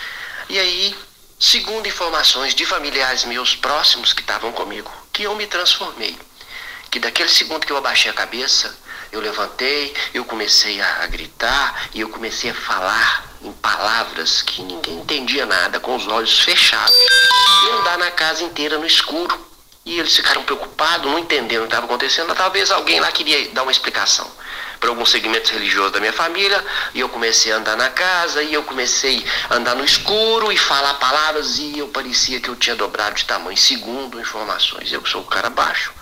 E 0.50 0.60
aí, 0.60 0.96
segundo 1.40 1.88
informações 1.88 2.54
de 2.54 2.66
familiares 2.66 3.24
meus 3.24 3.56
próximos 3.56 4.14
que 4.14 4.22
estavam 4.22 4.52
comigo, 4.52 4.92
que 5.14 5.24
eu 5.24 5.36
me 5.36 5.48
transformei. 5.48 6.18
Que 6.90 7.00
daquele 7.00 7.30
segundo 7.30 7.66
que 7.66 7.72
eu 7.72 7.78
abaixei 7.78 8.10
a 8.10 8.14
cabeça, 8.14 8.76
eu 9.12 9.22
levantei, 9.22 9.94
eu 10.14 10.26
comecei 10.26 10.82
a, 10.82 11.06
gritar 11.08 11.90
e 11.94 12.02
eu 12.02 12.10
comecei 12.10 12.50
a 12.50 12.54
falar 12.54 13.26
em 13.42 13.52
palavras 13.54 14.42
que 14.42 14.62
ninguém 14.62 15.00
entendia 15.00 15.46
nada, 15.46 15.80
com 15.80 15.96
os 15.96 16.08
olhos 16.08 16.40
fechados. 16.40 16.96
E 16.96 17.70
andar 17.80 17.98
na 17.98 18.12
casa 18.12 18.44
inteira 18.44 18.78
no 18.78 18.86
escuro. 18.86 19.47
E 19.88 20.00
eles 20.00 20.14
ficaram 20.14 20.44
preocupados, 20.44 21.10
não 21.10 21.18
entenderam 21.18 21.64
o 21.64 21.66
que 21.66 21.74
estava 21.74 21.86
acontecendo. 21.86 22.36
Talvez 22.36 22.70
alguém 22.72 23.00
lá 23.00 23.10
queria 23.10 23.48
dar 23.52 23.64
uma 23.64 23.72
explicação 23.72 24.30
para 24.82 24.90
alguns 24.90 25.10
segmentos 25.10 25.50
religiosos 25.50 25.94
da 25.94 26.02
minha 26.02 26.12
família. 26.12 26.62
E 26.94 27.00
eu 27.00 27.08
comecei 27.08 27.54
a 27.54 27.56
andar 27.56 27.78
na 27.78 27.90
casa, 27.90 28.44
e 28.44 28.54
eu 28.54 28.64
comecei 28.64 29.26
a 29.50 29.56
andar 29.56 29.76
no 29.76 29.86
escuro 29.86 30.52
e 30.52 30.58
falar 30.58 30.96
palavras. 30.96 31.58
E 31.58 31.80
eu 31.80 31.88
parecia 31.88 32.42
que 32.42 32.50
eu 32.50 32.56
tinha 32.58 32.76
dobrado 32.76 33.16
de 33.16 33.24
tamanho, 33.24 33.56
segundo 33.56 34.20
informações. 34.20 34.92
Eu 34.92 35.06
sou 35.06 35.22
um 35.22 35.26
cara 35.26 35.50
baixo. 35.50 35.94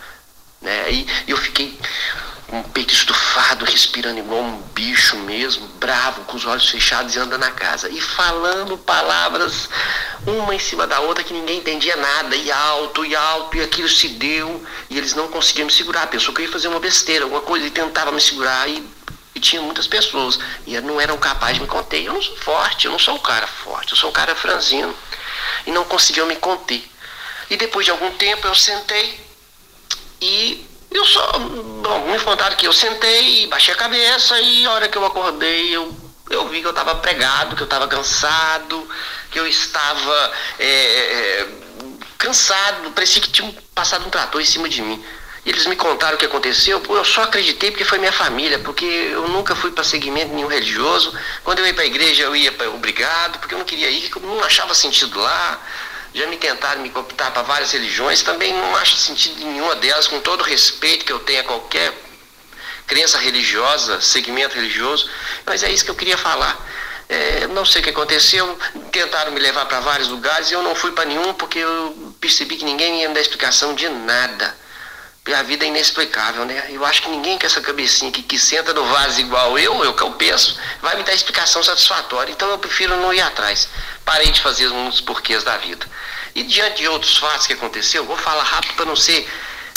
Né? 0.60 0.92
E 0.92 1.08
eu 1.28 1.38
fiquei 1.38 1.78
com 2.48 2.60
o 2.60 2.64
peito 2.64 2.94
estufado, 2.94 3.66
respirando 3.66 4.20
igual 4.20 4.42
um 4.42 4.62
bicho 4.74 5.18
mesmo, 5.18 5.68
bravo, 5.80 6.24
com 6.26 6.38
os 6.38 6.46
olhos 6.46 6.70
fechados 6.70 7.16
e 7.16 7.20
andando 7.20 7.42
na 7.42 7.52
casa. 7.52 7.90
E 7.90 8.00
falando 8.00 8.78
palavras 8.78 9.70
uma 10.26 10.54
em 10.54 10.60
cima 10.60 10.86
da 10.86 11.00
outra 11.00 11.24
que 11.24 11.34
ninguém 11.34 11.58
entendia 11.58 11.96
nada, 11.96 12.36
e 12.36 12.52
alto, 12.52 13.06
e 13.06 13.16
alto, 13.16 13.58
e 13.58 13.62
aquilo 13.62 13.90
se 13.90 14.10
deu, 14.10 14.64
e 14.90 14.98
eles 14.98 15.14
não 15.14 15.28
conseguiam 15.28 15.66
me 15.66 15.72
segurar. 15.72 16.04
A 16.04 16.08
pessoa 16.08 16.36
que 16.36 16.44
ia 16.44 16.52
fazer 16.52 16.68
uma 16.68 16.80
besteira, 16.80 17.26
alguma 17.26 17.42
coisa, 17.42 17.66
e 17.66 17.72
tentava 17.72 18.12
me 18.12 18.22
segurar, 18.22 18.70
e, 18.70 18.88
e 19.34 19.40
tinha 19.40 19.62
muitas 19.62 19.88
pessoas, 19.88 20.40
e 20.68 20.80
não 20.82 21.02
eram 21.02 21.18
capazes 21.18 21.56
de 21.56 21.62
me 21.62 21.68
conter. 21.68 22.04
Eu 22.04 22.14
não 22.14 22.22
sou 22.22 22.38
forte, 22.38 22.86
eu 22.86 22.92
não 22.92 23.00
sou 23.00 23.16
um 23.16 23.20
cara 23.20 23.48
forte, 23.48 23.92
eu 23.92 23.98
sou 23.98 24.10
um 24.10 24.14
cara 24.14 24.36
franzino, 24.36 24.96
e 25.66 25.72
não 25.72 25.84
conseguiam 25.84 26.28
me 26.28 26.36
conter. 26.36 26.84
E 27.50 27.58
depois 27.58 27.86
de 27.86 27.92
algum 27.92 28.12
tempo 28.12 28.48
eu 28.48 28.56
sentei 28.56 29.24
e 30.20 30.65
eu 30.96 31.06
só. 31.06 31.40
Bom, 31.40 32.12
me 32.12 32.20
contaram 32.20 32.56
que 32.56 32.68
eu 32.68 32.74
sentei, 32.74 33.48
baixei 33.48 33.74
a 33.74 33.78
cabeça 33.78 34.40
e 34.40 34.66
a 34.66 34.72
hora 34.72 34.88
que 34.88 34.98
eu 34.98 35.06
acordei 35.06 35.76
eu, 35.76 35.94
eu 36.30 36.48
vi 36.48 36.62
que 36.62 36.68
eu 36.68 36.72
estava 36.72 36.96
pregado, 36.96 37.56
que 37.56 37.62
eu 37.62 37.66
estava 37.66 37.88
cansado, 37.88 38.88
que 39.30 39.40
eu 39.40 39.46
estava 39.46 40.32
é, 40.58 40.66
é, 40.66 41.48
cansado, 42.18 42.92
parecia 42.92 43.22
que 43.22 43.30
tinha 43.30 43.54
passado 43.74 44.06
um 44.06 44.10
trator 44.10 44.42
em 44.42 44.46
cima 44.46 44.70
de 44.70 44.82
mim. 44.82 45.04
E 45.46 45.50
eles 45.50 45.68
me 45.68 45.76
contaram 45.76 46.16
o 46.16 46.18
que 46.18 46.26
aconteceu, 46.26 46.82
eu 46.90 47.06
só 47.06 47.22
acreditei 47.24 47.70
porque 47.70 47.86
foi 47.86 48.00
minha 48.00 48.12
família, 48.12 48.58
porque 48.58 48.86
eu 48.86 49.28
nunca 49.28 49.56
fui 49.56 49.72
para 49.72 49.84
segmento 49.84 50.34
nenhum 50.34 50.48
religioso. 50.48 51.14
Quando 51.44 51.60
eu 51.60 51.68
ia 51.68 51.74
para 51.74 51.84
a 51.84 51.88
igreja, 51.88 52.24
eu 52.24 52.36
ia 52.36 52.52
para 52.52 52.68
obrigado, 52.72 53.38
porque 53.38 53.54
eu 53.54 53.60
não 53.60 53.66
queria 53.66 53.92
ir, 53.92 54.10
porque 54.10 54.26
eu 54.26 54.30
não 54.30 54.44
achava 54.44 54.74
sentido 54.74 55.20
lá 55.20 55.62
já 56.16 56.26
me 56.28 56.38
tentaram 56.38 56.82
me 56.82 56.90
cooptar 56.90 57.32
para 57.32 57.42
várias 57.42 57.74
religiões, 57.74 58.22
também 58.22 58.54
não 58.54 58.74
acho 58.78 58.96
sentido 58.96 59.46
nenhuma 59.46 59.76
delas, 59.76 60.08
com 60.08 60.22
todo 60.22 60.40
o 60.40 60.44
respeito 60.44 61.04
que 61.04 61.12
eu 61.12 61.20
tenho 61.20 61.42
a 61.42 61.44
qualquer 61.44 61.94
crença 62.88 63.18
religiosa, 63.18 64.00
segmento 64.00 64.56
religioso, 64.56 65.10
mas 65.46 65.62
é 65.62 65.70
isso 65.70 65.84
que 65.84 65.92
eu 65.92 65.96
queria 65.96 66.18
falar. 66.18 66.58
É, 67.10 67.48
não 67.48 67.66
sei 67.66 67.82
o 67.82 67.84
que 67.84 67.90
aconteceu, 67.90 68.58
tentaram 68.94 69.34
me 69.34 69.42
levar 69.42 69.66
para 69.66 69.82
vários 69.82 70.08
lugares 70.08 70.50
e 70.50 70.54
eu 70.54 70.64
não 70.64 70.74
fui 70.74 70.94
para 70.94 71.04
nenhum 71.04 71.34
porque 71.34 71.60
eu 71.60 72.16
percebi 72.20 72.56
que 72.56 72.64
ninguém 72.64 73.02
ia 73.02 73.10
me 73.10 73.14
dar 73.14 73.20
explicação 73.20 73.76
de 73.76 73.90
nada. 73.90 74.58
A 75.34 75.42
vida 75.42 75.66
é 75.66 75.70
inexplicável, 75.70 76.46
né? 76.46 76.68
Eu 76.70 76.86
acho 76.86 77.02
que 77.02 77.10
ninguém 77.10 77.38
com 77.38 77.48
essa 77.48 77.60
cabecinha 77.60 78.12
que, 78.12 78.22
que 78.22 78.38
senta 78.38 78.74
no 78.74 78.86
vaso 78.86 79.20
igual 79.20 79.58
eu, 79.58 79.84
eu 79.84 79.94
que 79.94 80.04
eu 80.04 80.12
penso, 80.12 80.60
vai 80.82 80.96
me 80.96 81.04
dar 81.04 81.14
explicação 81.14 81.64
satisfatória. 81.64 82.32
Então 82.32 82.48
eu 82.50 82.60
prefiro 82.60 82.96
não 82.98 83.12
ir 83.12 83.22
atrás. 83.22 83.68
Parei 84.06 84.32
de 84.32 84.40
fazer 84.40 84.70
muitos 84.70 85.02
porquês 85.02 85.44
da 85.44 85.58
vida. 85.58 85.88
E 86.36 86.44
diante 86.44 86.82
de 86.82 86.88
outros 86.88 87.18
fatos 87.18 87.48
que 87.48 87.54
aconteceu, 87.54 88.06
vou 88.06 88.18
falar 88.18 88.44
rápido 88.44 88.76
para 88.76 88.86
não 88.86 88.96
ser 88.96 89.28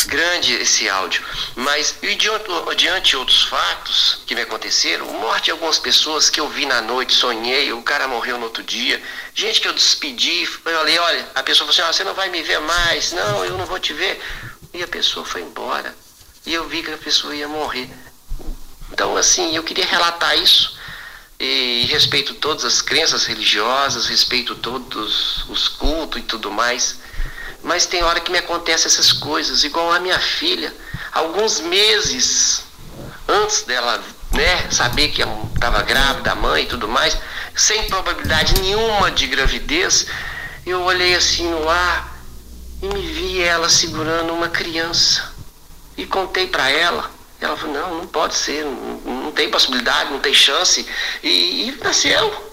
grande 0.07 0.55
esse 0.55 0.89
áudio, 0.89 1.23
mas 1.57 1.97
e 2.03 2.15
diante, 2.15 2.47
diante 2.77 3.11
de 3.11 3.17
outros 3.17 3.45
fatos 3.45 4.21
que 4.27 4.35
me 4.35 4.43
aconteceram, 4.43 5.07
morte 5.07 5.47
de 5.47 5.51
algumas 5.51 5.79
pessoas 5.79 6.31
que 6.31 6.41
eu 6.41 6.49
vi 6.49 6.67
na 6.67 6.81
noite, 6.81 7.13
sonhei, 7.13 7.73
o 7.73 7.83
cara 7.83 8.07
morreu 8.07 8.39
no 8.39 8.45
outro 8.45 8.63
dia, 8.63 9.03
gente 9.35 9.61
que 9.61 9.69
eu 9.69 9.73
despedi, 9.73 10.43
eu 10.43 10.73
falei, 10.75 10.99
olha, 10.99 11.29
a 11.35 11.43
pessoa 11.43 11.67
falou 11.67 11.71
assim, 11.71 11.83
ah, 11.83 11.93
você 11.93 12.05
não 12.05 12.15
vai 12.15 12.29
me 12.31 12.43
ver 12.43 12.61
mais, 12.61 13.13
não, 13.13 13.45
eu 13.45 13.59
não 13.59 13.67
vou 13.67 13.79
te 13.79 13.93
ver. 13.93 14.23
E 14.73 14.83
a 14.83 14.89
pessoa 14.89 15.25
foi 15.25 15.43
embora. 15.43 15.95
E 16.45 16.55
eu 16.55 16.69
vi 16.69 16.83
que 16.83 16.91
a 16.91 16.99
pessoa 16.99 17.35
ia 17.35 17.49
morrer. 17.49 17.89
Então, 18.93 19.17
assim, 19.17 19.55
eu 19.55 19.63
queria 19.63 19.87
relatar 19.87 20.37
isso 20.39 20.79
e 21.39 21.87
respeito 21.89 22.35
todas 22.35 22.65
as 22.65 22.83
crenças 22.83 23.25
religiosas, 23.25 24.07
respeito 24.07 24.55
todos 24.57 25.45
os 25.49 25.69
cultos 25.69 26.21
e 26.21 26.25
tudo 26.25 26.51
mais. 26.51 26.97
Mas 27.63 27.87
tem 27.87 28.03
hora 28.03 28.21
que 28.21 28.33
me 28.33 28.39
acontecem 28.39 28.87
essas 28.87 29.13
coisas, 29.13 29.63
igual 29.65 29.93
a 29.93 30.01
minha 30.01 30.19
filha, 30.19 30.75
alguns 31.13 31.61
meses 31.61 32.63
antes 33.27 33.63
dela 33.63 34.03
né, 34.33 34.71
saber 34.71 35.09
que 35.09 35.23
estava 35.55 35.83
grávida, 35.83 36.33
a 36.33 36.35
mãe 36.35 36.65
e 36.65 36.67
tudo 36.67 36.89
mais, 36.89 37.17
sem 37.55 37.89
probabilidade 37.89 38.61
nenhuma 38.61 39.11
de 39.11 39.27
gravidez, 39.27 40.07
eu 40.65 40.83
olhei 40.83 41.15
assim 41.15 41.49
no 41.49 41.69
ar 41.69 42.18
e 42.83 42.87
me 42.87 43.01
vi 43.01 43.43
ela 43.43 43.69
segurando 43.69 44.33
uma 44.33 44.49
criança. 44.49 45.33
E 45.97 46.07
contei 46.07 46.47
para 46.47 46.71
ela. 46.71 47.11
Ela 47.41 47.57
falou, 47.57 47.75
não, 47.75 47.95
não 47.99 48.07
pode 48.07 48.35
ser, 48.35 48.65
não, 48.65 49.23
não 49.25 49.33
tem 49.33 49.51
possibilidade, 49.51 50.11
não 50.11 50.21
tem 50.21 50.35
chance. 50.35 50.87
E, 51.23 51.69
e, 51.69 51.79
nasceu. 51.83 52.47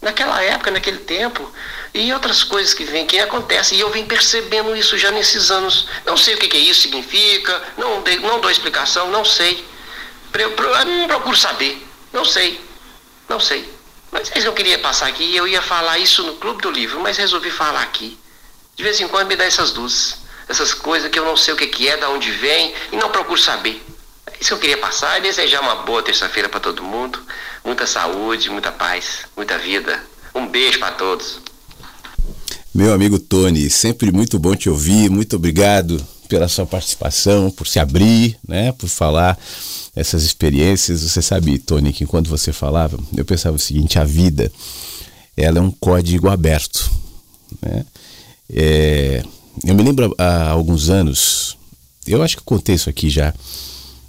Naquela 0.00 0.42
época, 0.42 0.70
naquele 0.70 0.98
tempo. 0.98 1.50
E 1.92 2.12
outras 2.12 2.42
coisas 2.42 2.72
que 2.72 2.84
vêm, 2.84 3.06
que 3.06 3.18
acontecem. 3.18 3.76
E 3.76 3.80
eu 3.80 3.90
vim 3.90 4.04
percebendo 4.06 4.74
isso 4.74 4.96
já 4.96 5.10
nesses 5.10 5.50
anos. 5.50 5.88
Não 6.06 6.16
sei 6.16 6.34
o 6.34 6.38
que, 6.38 6.48
que 6.48 6.58
isso 6.58 6.82
significa, 6.82 7.62
não, 7.76 8.02
não 8.22 8.40
dou 8.40 8.50
explicação, 8.50 9.10
não 9.10 9.24
sei. 9.24 9.64
Eu, 10.32 10.50
eu 10.50 10.84
não 10.86 11.08
procuro 11.08 11.36
saber. 11.36 11.86
Não 12.12 12.24
sei. 12.24 12.60
Não 13.28 13.40
sei. 13.40 13.68
Mas 14.10 14.44
eu 14.44 14.52
queria 14.52 14.78
passar 14.78 15.06
aqui 15.06 15.36
eu 15.36 15.46
ia 15.46 15.62
falar 15.62 15.98
isso 15.98 16.22
no 16.24 16.34
Clube 16.34 16.60
do 16.62 16.70
Livro, 16.70 17.00
mas 17.00 17.16
resolvi 17.16 17.50
falar 17.50 17.82
aqui. 17.82 18.18
De 18.80 18.84
vez 18.84 18.98
em 18.98 19.06
quando 19.08 19.28
me 19.28 19.36
dá 19.36 19.44
essas 19.44 19.74
luzes, 19.74 20.16
essas 20.48 20.72
coisas 20.72 21.10
que 21.10 21.18
eu 21.18 21.24
não 21.26 21.36
sei 21.36 21.52
o 21.52 21.56
que, 21.58 21.66
que 21.66 21.86
é, 21.86 21.98
de 21.98 22.04
onde 22.06 22.30
vem 22.30 22.72
e 22.90 22.96
não 22.96 23.10
procuro 23.10 23.38
saber. 23.38 23.84
É 24.26 24.32
isso 24.40 24.48
que 24.48 24.54
eu 24.54 24.58
queria 24.58 24.78
passar 24.78 25.18
e 25.18 25.22
desejar 25.22 25.60
uma 25.60 25.82
boa 25.82 26.02
terça-feira 26.02 26.48
para 26.48 26.60
todo 26.60 26.82
mundo. 26.82 27.20
Muita 27.62 27.86
saúde, 27.86 28.48
muita 28.48 28.72
paz, 28.72 29.26
muita 29.36 29.58
vida. 29.58 30.02
Um 30.34 30.46
beijo 30.46 30.78
para 30.78 30.92
todos. 30.92 31.40
Meu 32.74 32.94
amigo 32.94 33.18
Tony, 33.18 33.68
sempre 33.68 34.10
muito 34.10 34.38
bom 34.38 34.56
te 34.56 34.70
ouvir. 34.70 35.10
Muito 35.10 35.36
obrigado 35.36 36.02
pela 36.26 36.48
sua 36.48 36.64
participação, 36.64 37.50
por 37.50 37.66
se 37.66 37.78
abrir, 37.78 38.38
né, 38.48 38.72
por 38.72 38.88
falar 38.88 39.38
essas 39.94 40.22
experiências. 40.22 41.02
Você 41.02 41.20
sabe, 41.20 41.58
Tony, 41.58 41.92
que 41.92 42.04
enquanto 42.04 42.30
você 42.30 42.50
falava, 42.50 42.98
eu 43.14 43.26
pensava 43.26 43.56
o 43.56 43.60
seguinte: 43.60 43.98
a 43.98 44.04
vida, 44.04 44.50
ela 45.36 45.58
é 45.58 45.60
um 45.60 45.70
código 45.70 46.30
aberto, 46.30 46.90
né? 47.60 47.84
É, 48.52 49.22
eu 49.64 49.74
me 49.74 49.82
lembro 49.82 50.14
há 50.18 50.48
alguns 50.48 50.88
anos, 50.88 51.56
eu 52.06 52.22
acho 52.22 52.36
que 52.36 52.42
contei 52.42 52.74
isso 52.74 52.90
aqui 52.90 53.08
já. 53.10 53.34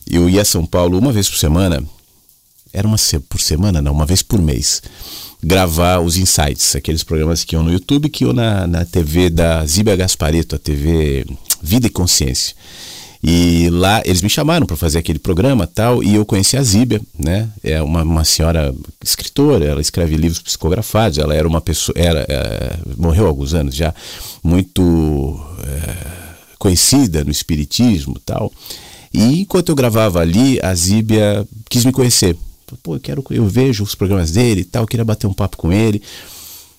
Eu 0.09 0.29
ia 0.29 0.41
a 0.41 0.45
São 0.45 0.65
Paulo 0.65 0.97
uma 0.97 1.11
vez 1.11 1.29
por 1.29 1.37
semana, 1.37 1.83
era 2.73 2.87
uma 2.87 2.97
por 3.29 3.39
semana, 3.39 3.81
não, 3.81 3.91
uma 3.91 4.05
vez 4.05 4.21
por 4.21 4.41
mês 4.41 4.81
gravar 5.43 5.99
os 5.99 6.17
insights, 6.17 6.75
aqueles 6.75 7.03
programas 7.03 7.43
que 7.43 7.55
iam 7.55 7.63
no 7.63 7.73
YouTube, 7.73 8.09
que 8.09 8.23
iam 8.23 8.33
na, 8.33 8.67
na 8.67 8.85
TV 8.85 9.29
da 9.29 9.65
Zíbia 9.65 9.95
Gaspareto, 9.95 10.55
a 10.55 10.59
TV 10.59 11.25
Vida 11.61 11.87
e 11.87 11.89
Consciência. 11.89 12.55
E 13.23 13.69
lá 13.69 14.01
eles 14.03 14.21
me 14.21 14.29
chamaram 14.29 14.65
para 14.65 14.75
fazer 14.75 14.97
aquele 14.97 15.19
programa 15.19 15.67
tal, 15.67 16.03
e 16.03 16.15
eu 16.15 16.25
conheci 16.25 16.57
a 16.57 16.63
Zíbia, 16.63 16.99
né? 17.17 17.49
É 17.63 17.81
uma, 17.81 18.01
uma 18.01 18.23
senhora 18.23 18.73
escritora, 19.03 19.63
ela 19.65 19.81
escreve 19.81 20.15
livros 20.15 20.41
psicografados, 20.41 21.19
ela 21.19 21.35
era 21.35 21.47
uma 21.47 21.61
pessoa, 21.61 21.95
era, 21.97 22.25
é, 22.27 22.77
morreu 22.97 23.25
há 23.25 23.29
alguns 23.29 23.53
anos 23.53 23.75
já, 23.75 23.93
muito 24.43 25.39
é, 25.63 25.95
conhecida 26.57 27.23
no 27.23 27.29
espiritismo 27.29 28.19
tal. 28.25 28.51
E 29.13 29.41
enquanto 29.41 29.69
eu 29.69 29.75
gravava 29.75 30.19
ali, 30.19 30.59
a 30.63 30.73
Zíbia 30.73 31.47
quis 31.69 31.85
me 31.85 31.91
conhecer, 31.91 32.35
Pô, 32.81 32.95
eu 32.95 32.99
quero, 32.99 33.23
eu 33.31 33.45
vejo 33.47 33.83
os 33.83 33.95
programas 33.95 34.31
dele 34.31 34.61
e 34.61 34.65
tal, 34.65 34.87
queria 34.87 35.05
bater 35.05 35.27
um 35.27 35.33
papo 35.33 35.57
com 35.57 35.71
ele. 35.71 36.01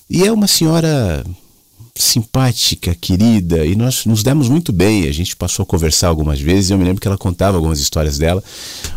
E 0.09 0.25
é 0.25 0.33
uma 0.33 0.47
senhora 0.47 1.25
simpática, 1.95 2.95
querida, 2.95 3.67
e 3.67 3.77
nós 3.77 4.07
nos 4.07 4.23
demos 4.23 4.49
muito 4.49 4.73
bem. 4.73 5.07
A 5.09 5.13
gente 5.13 5.37
passou 5.37 5.63
a 5.63 5.67
conversar 5.67 6.09
algumas 6.09 6.41
vezes. 6.41 6.71
E 6.71 6.73
eu 6.73 6.79
me 6.79 6.85
lembro 6.85 7.01
que 7.01 7.07
ela 7.07 7.19
contava 7.19 7.57
algumas 7.57 7.81
histórias 7.81 8.19
dela. 8.19 8.43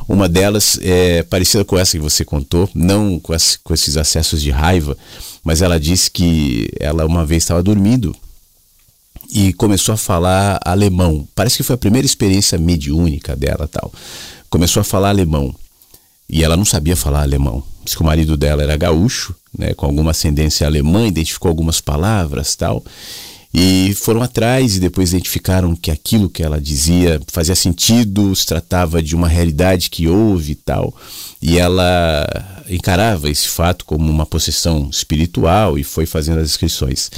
Uma 0.07 0.29
delas 0.29 0.79
é 0.81 1.23
parecida 1.23 1.65
com 1.65 1.77
essa 1.77 1.97
que 1.97 2.03
você 2.03 2.23
contou, 2.23 2.69
não 2.73 3.19
com, 3.19 3.33
esse, 3.33 3.59
com 3.59 3.73
esses 3.73 3.97
acessos 3.97 4.41
de 4.41 4.49
raiva, 4.49 4.97
mas 5.43 5.61
ela 5.61 5.79
disse 5.79 6.09
que 6.09 6.69
ela 6.79 7.05
uma 7.05 7.25
vez 7.25 7.43
estava 7.43 7.61
dormindo 7.61 8.15
e 9.31 9.51
começou 9.53 9.93
a 9.93 9.97
falar 9.97 10.59
alemão. 10.63 11.27
Parece 11.35 11.57
que 11.57 11.63
foi 11.63 11.75
a 11.75 11.79
primeira 11.79 12.05
experiência 12.05 12.57
mediúnica 12.57 13.35
dela, 13.35 13.67
tal. 13.67 13.91
Começou 14.49 14.81
a 14.81 14.83
falar 14.83 15.09
alemão. 15.09 15.53
E 16.29 16.43
ela 16.43 16.57
não 16.57 16.65
sabia 16.65 16.95
falar 16.95 17.21
alemão. 17.21 17.63
Diz 17.83 17.95
que 17.95 18.01
o 18.01 18.05
marido 18.05 18.35
dela 18.35 18.63
era 18.63 18.75
gaúcho, 18.75 19.35
né, 19.57 19.73
com 19.73 19.85
alguma 19.85 20.11
ascendência 20.11 20.65
alemã, 20.65 21.07
identificou 21.07 21.49
algumas 21.49 21.79
palavras 21.79 22.55
tal. 22.55 22.83
E 23.57 23.93
foram 23.93 24.21
atrás 24.21 24.75
e 24.75 24.81
depois 24.81 25.13
identificaram 25.13 25.77
que 25.77 25.89
aquilo 25.89 26.29
que 26.29 26.43
ela 26.43 26.59
dizia 26.59 27.21
fazia 27.27 27.55
sentido, 27.55 28.35
se 28.35 28.45
tratava 28.45 29.01
de 29.01 29.15
uma 29.15 29.29
realidade 29.29 29.89
que 29.89 30.09
houve 30.09 30.51
e 30.51 30.55
tal. 30.55 30.93
E 31.41 31.57
ela 31.57 32.27
encarava 32.69 33.29
esse 33.29 33.47
fato 33.47 33.85
como 33.85 34.11
uma 34.11 34.25
possessão 34.25 34.89
espiritual 34.91 35.79
e 35.79 35.85
foi 35.85 36.05
fazendo 36.05 36.39
as 36.39 36.49
inscrições. 36.49 37.09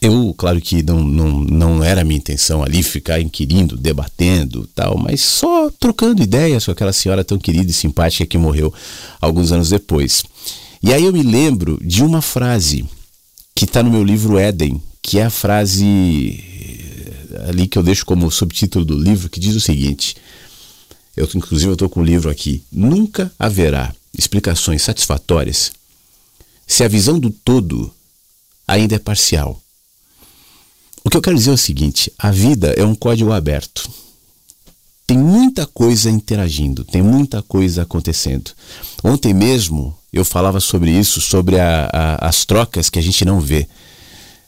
Eu, 0.00 0.34
claro 0.36 0.60
que 0.60 0.82
não, 0.82 1.02
não, 1.02 1.40
não 1.40 1.84
era 1.84 2.04
minha 2.04 2.18
intenção 2.18 2.62
ali 2.62 2.82
ficar 2.82 3.20
inquirindo, 3.20 3.76
debatendo 3.76 4.68
tal, 4.74 4.96
mas 4.96 5.20
só 5.20 5.70
trocando 5.70 6.22
ideias 6.22 6.64
com 6.64 6.70
aquela 6.70 6.92
senhora 6.92 7.24
tão 7.24 7.38
querida 7.38 7.70
e 7.70 7.74
simpática 7.74 8.24
que 8.24 8.38
morreu 8.38 8.72
alguns 9.20 9.50
anos 9.50 9.70
depois. 9.70 10.22
E 10.82 10.92
aí 10.92 11.04
eu 11.04 11.12
me 11.12 11.22
lembro 11.22 11.78
de 11.84 12.02
uma 12.02 12.22
frase 12.22 12.84
que 13.54 13.64
está 13.64 13.82
no 13.82 13.90
meu 13.90 14.04
livro 14.04 14.38
Éden, 14.38 14.80
que 15.00 15.18
é 15.18 15.24
a 15.24 15.30
frase 15.30 15.84
eh, 15.84 17.48
ali 17.48 17.66
que 17.66 17.76
eu 17.76 17.82
deixo 17.82 18.06
como 18.06 18.30
subtítulo 18.30 18.84
do 18.84 18.96
livro, 18.98 19.28
que 19.28 19.40
diz 19.40 19.54
o 19.54 19.60
seguinte: 19.60 20.16
eu, 21.16 21.28
inclusive 21.34 21.70
eu 21.70 21.74
estou 21.74 21.88
com 21.88 22.00
o 22.00 22.04
livro 22.04 22.30
aqui. 22.30 22.64
Nunca 22.72 23.30
haverá 23.38 23.94
explicações 24.16 24.82
satisfatórias 24.82 25.72
se 26.66 26.82
a 26.82 26.88
visão 26.88 27.18
do 27.18 27.30
todo 27.30 27.92
ainda 28.66 28.94
é 28.94 28.98
parcial. 28.98 29.61
O 31.04 31.10
que 31.10 31.16
eu 31.16 31.22
quero 31.22 31.36
dizer 31.36 31.50
é 31.50 31.54
o 31.54 31.58
seguinte: 31.58 32.12
a 32.18 32.30
vida 32.30 32.74
é 32.76 32.84
um 32.84 32.94
código 32.94 33.32
aberto. 33.32 33.88
Tem 35.06 35.18
muita 35.18 35.66
coisa 35.66 36.10
interagindo, 36.10 36.84
tem 36.84 37.02
muita 37.02 37.42
coisa 37.42 37.82
acontecendo. 37.82 38.52
Ontem 39.02 39.34
mesmo 39.34 39.96
eu 40.12 40.24
falava 40.24 40.60
sobre 40.60 40.90
isso, 40.90 41.20
sobre 41.20 41.58
a, 41.58 41.90
a, 41.92 42.28
as 42.28 42.44
trocas 42.44 42.88
que 42.88 42.98
a 42.98 43.02
gente 43.02 43.24
não 43.24 43.40
vê. 43.40 43.66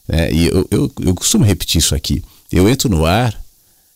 É, 0.08 0.32
e 0.32 0.46
eu, 0.46 0.66
eu, 0.70 0.92
eu 1.00 1.14
costumo 1.14 1.44
repetir 1.44 1.78
isso 1.78 1.94
aqui. 1.94 2.22
Eu 2.52 2.68
entro 2.68 2.88
no 2.88 3.04
ar 3.04 3.38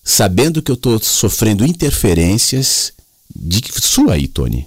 sabendo 0.02 0.62
que 0.62 0.70
eu 0.70 0.74
estou 0.74 0.98
sofrendo 0.98 1.64
interferências 1.64 2.92
de 3.34 3.62
sua 3.80 4.14
aí, 4.14 4.26
Tony. 4.26 4.66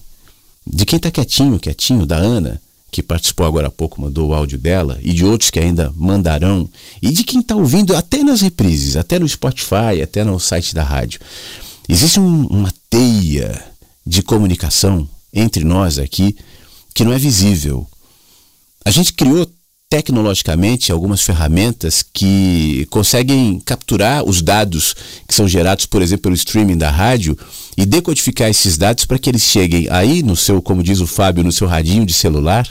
De 0.65 0.85
quem 0.85 0.97
está 0.97 1.11
quietinho, 1.11 1.59
quietinho, 1.59 2.05
da 2.05 2.17
Ana 2.17 2.61
que 2.91 3.01
participou 3.01 3.45
agora 3.45 3.67
há 3.67 3.71
pouco, 3.71 4.01
mandou 4.01 4.29
o 4.29 4.33
áudio 4.33 4.59
dela, 4.59 4.99
e 5.01 5.13
de 5.13 5.23
outros 5.23 5.49
que 5.49 5.59
ainda 5.59 5.93
mandarão, 5.95 6.69
e 7.01 7.09
de 7.09 7.23
quem 7.23 7.39
está 7.39 7.55
ouvindo 7.55 7.95
até 7.95 8.21
nas 8.21 8.41
reprises, 8.41 8.97
até 8.97 9.17
no 9.17 9.27
Spotify, 9.27 10.01
até 10.03 10.23
no 10.23 10.37
site 10.39 10.75
da 10.75 10.83
rádio. 10.83 11.21
Existe 11.87 12.19
um, 12.19 12.45
uma 12.47 12.71
teia 12.89 13.63
de 14.05 14.21
comunicação 14.21 15.07
entre 15.33 15.63
nós 15.63 15.97
aqui 15.97 16.35
que 16.93 17.05
não 17.05 17.13
é 17.13 17.17
visível. 17.17 17.87
A 18.83 18.91
gente 18.91 19.13
criou 19.13 19.49
tecnologicamente 19.91 20.89
algumas 20.89 21.21
ferramentas 21.21 22.01
que 22.01 22.87
conseguem 22.89 23.59
capturar 23.59 24.23
os 24.23 24.41
dados 24.41 24.95
que 25.27 25.35
são 25.35 25.49
gerados, 25.49 25.85
por 25.85 26.01
exemplo, 26.01 26.23
pelo 26.23 26.35
streaming 26.35 26.77
da 26.77 26.89
rádio 26.89 27.37
e 27.75 27.85
decodificar 27.85 28.49
esses 28.49 28.77
dados 28.77 29.03
para 29.03 29.19
que 29.19 29.29
eles 29.29 29.41
cheguem 29.41 29.87
aí 29.89 30.23
no 30.23 30.37
seu, 30.37 30.61
como 30.61 30.81
diz 30.81 31.01
o 31.01 31.07
Fábio, 31.07 31.43
no 31.43 31.51
seu 31.51 31.67
radinho 31.67 32.05
de 32.05 32.13
celular, 32.13 32.65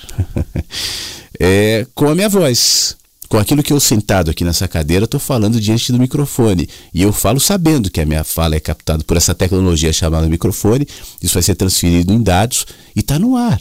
é, 1.38 1.86
com 1.94 2.08
a 2.08 2.14
minha 2.14 2.28
voz. 2.28 2.96
Com 3.28 3.38
aquilo 3.38 3.62
que 3.62 3.72
eu 3.72 3.78
sentado 3.78 4.30
aqui 4.30 4.42
nessa 4.42 4.66
cadeira 4.66 5.04
estou 5.04 5.20
falando 5.20 5.60
diante 5.60 5.92
do 5.92 5.98
microfone. 5.98 6.68
E 6.92 7.02
eu 7.02 7.12
falo 7.12 7.38
sabendo 7.38 7.90
que 7.90 8.00
a 8.00 8.06
minha 8.06 8.24
fala 8.24 8.56
é 8.56 8.60
captada 8.60 9.04
por 9.04 9.18
essa 9.18 9.34
tecnologia 9.34 9.92
chamada 9.92 10.26
microfone, 10.26 10.88
isso 11.22 11.34
vai 11.34 11.42
ser 11.42 11.54
transferido 11.54 12.14
em 12.14 12.22
dados 12.22 12.66
e 12.96 13.00
está 13.00 13.18
no 13.18 13.36
ar. 13.36 13.60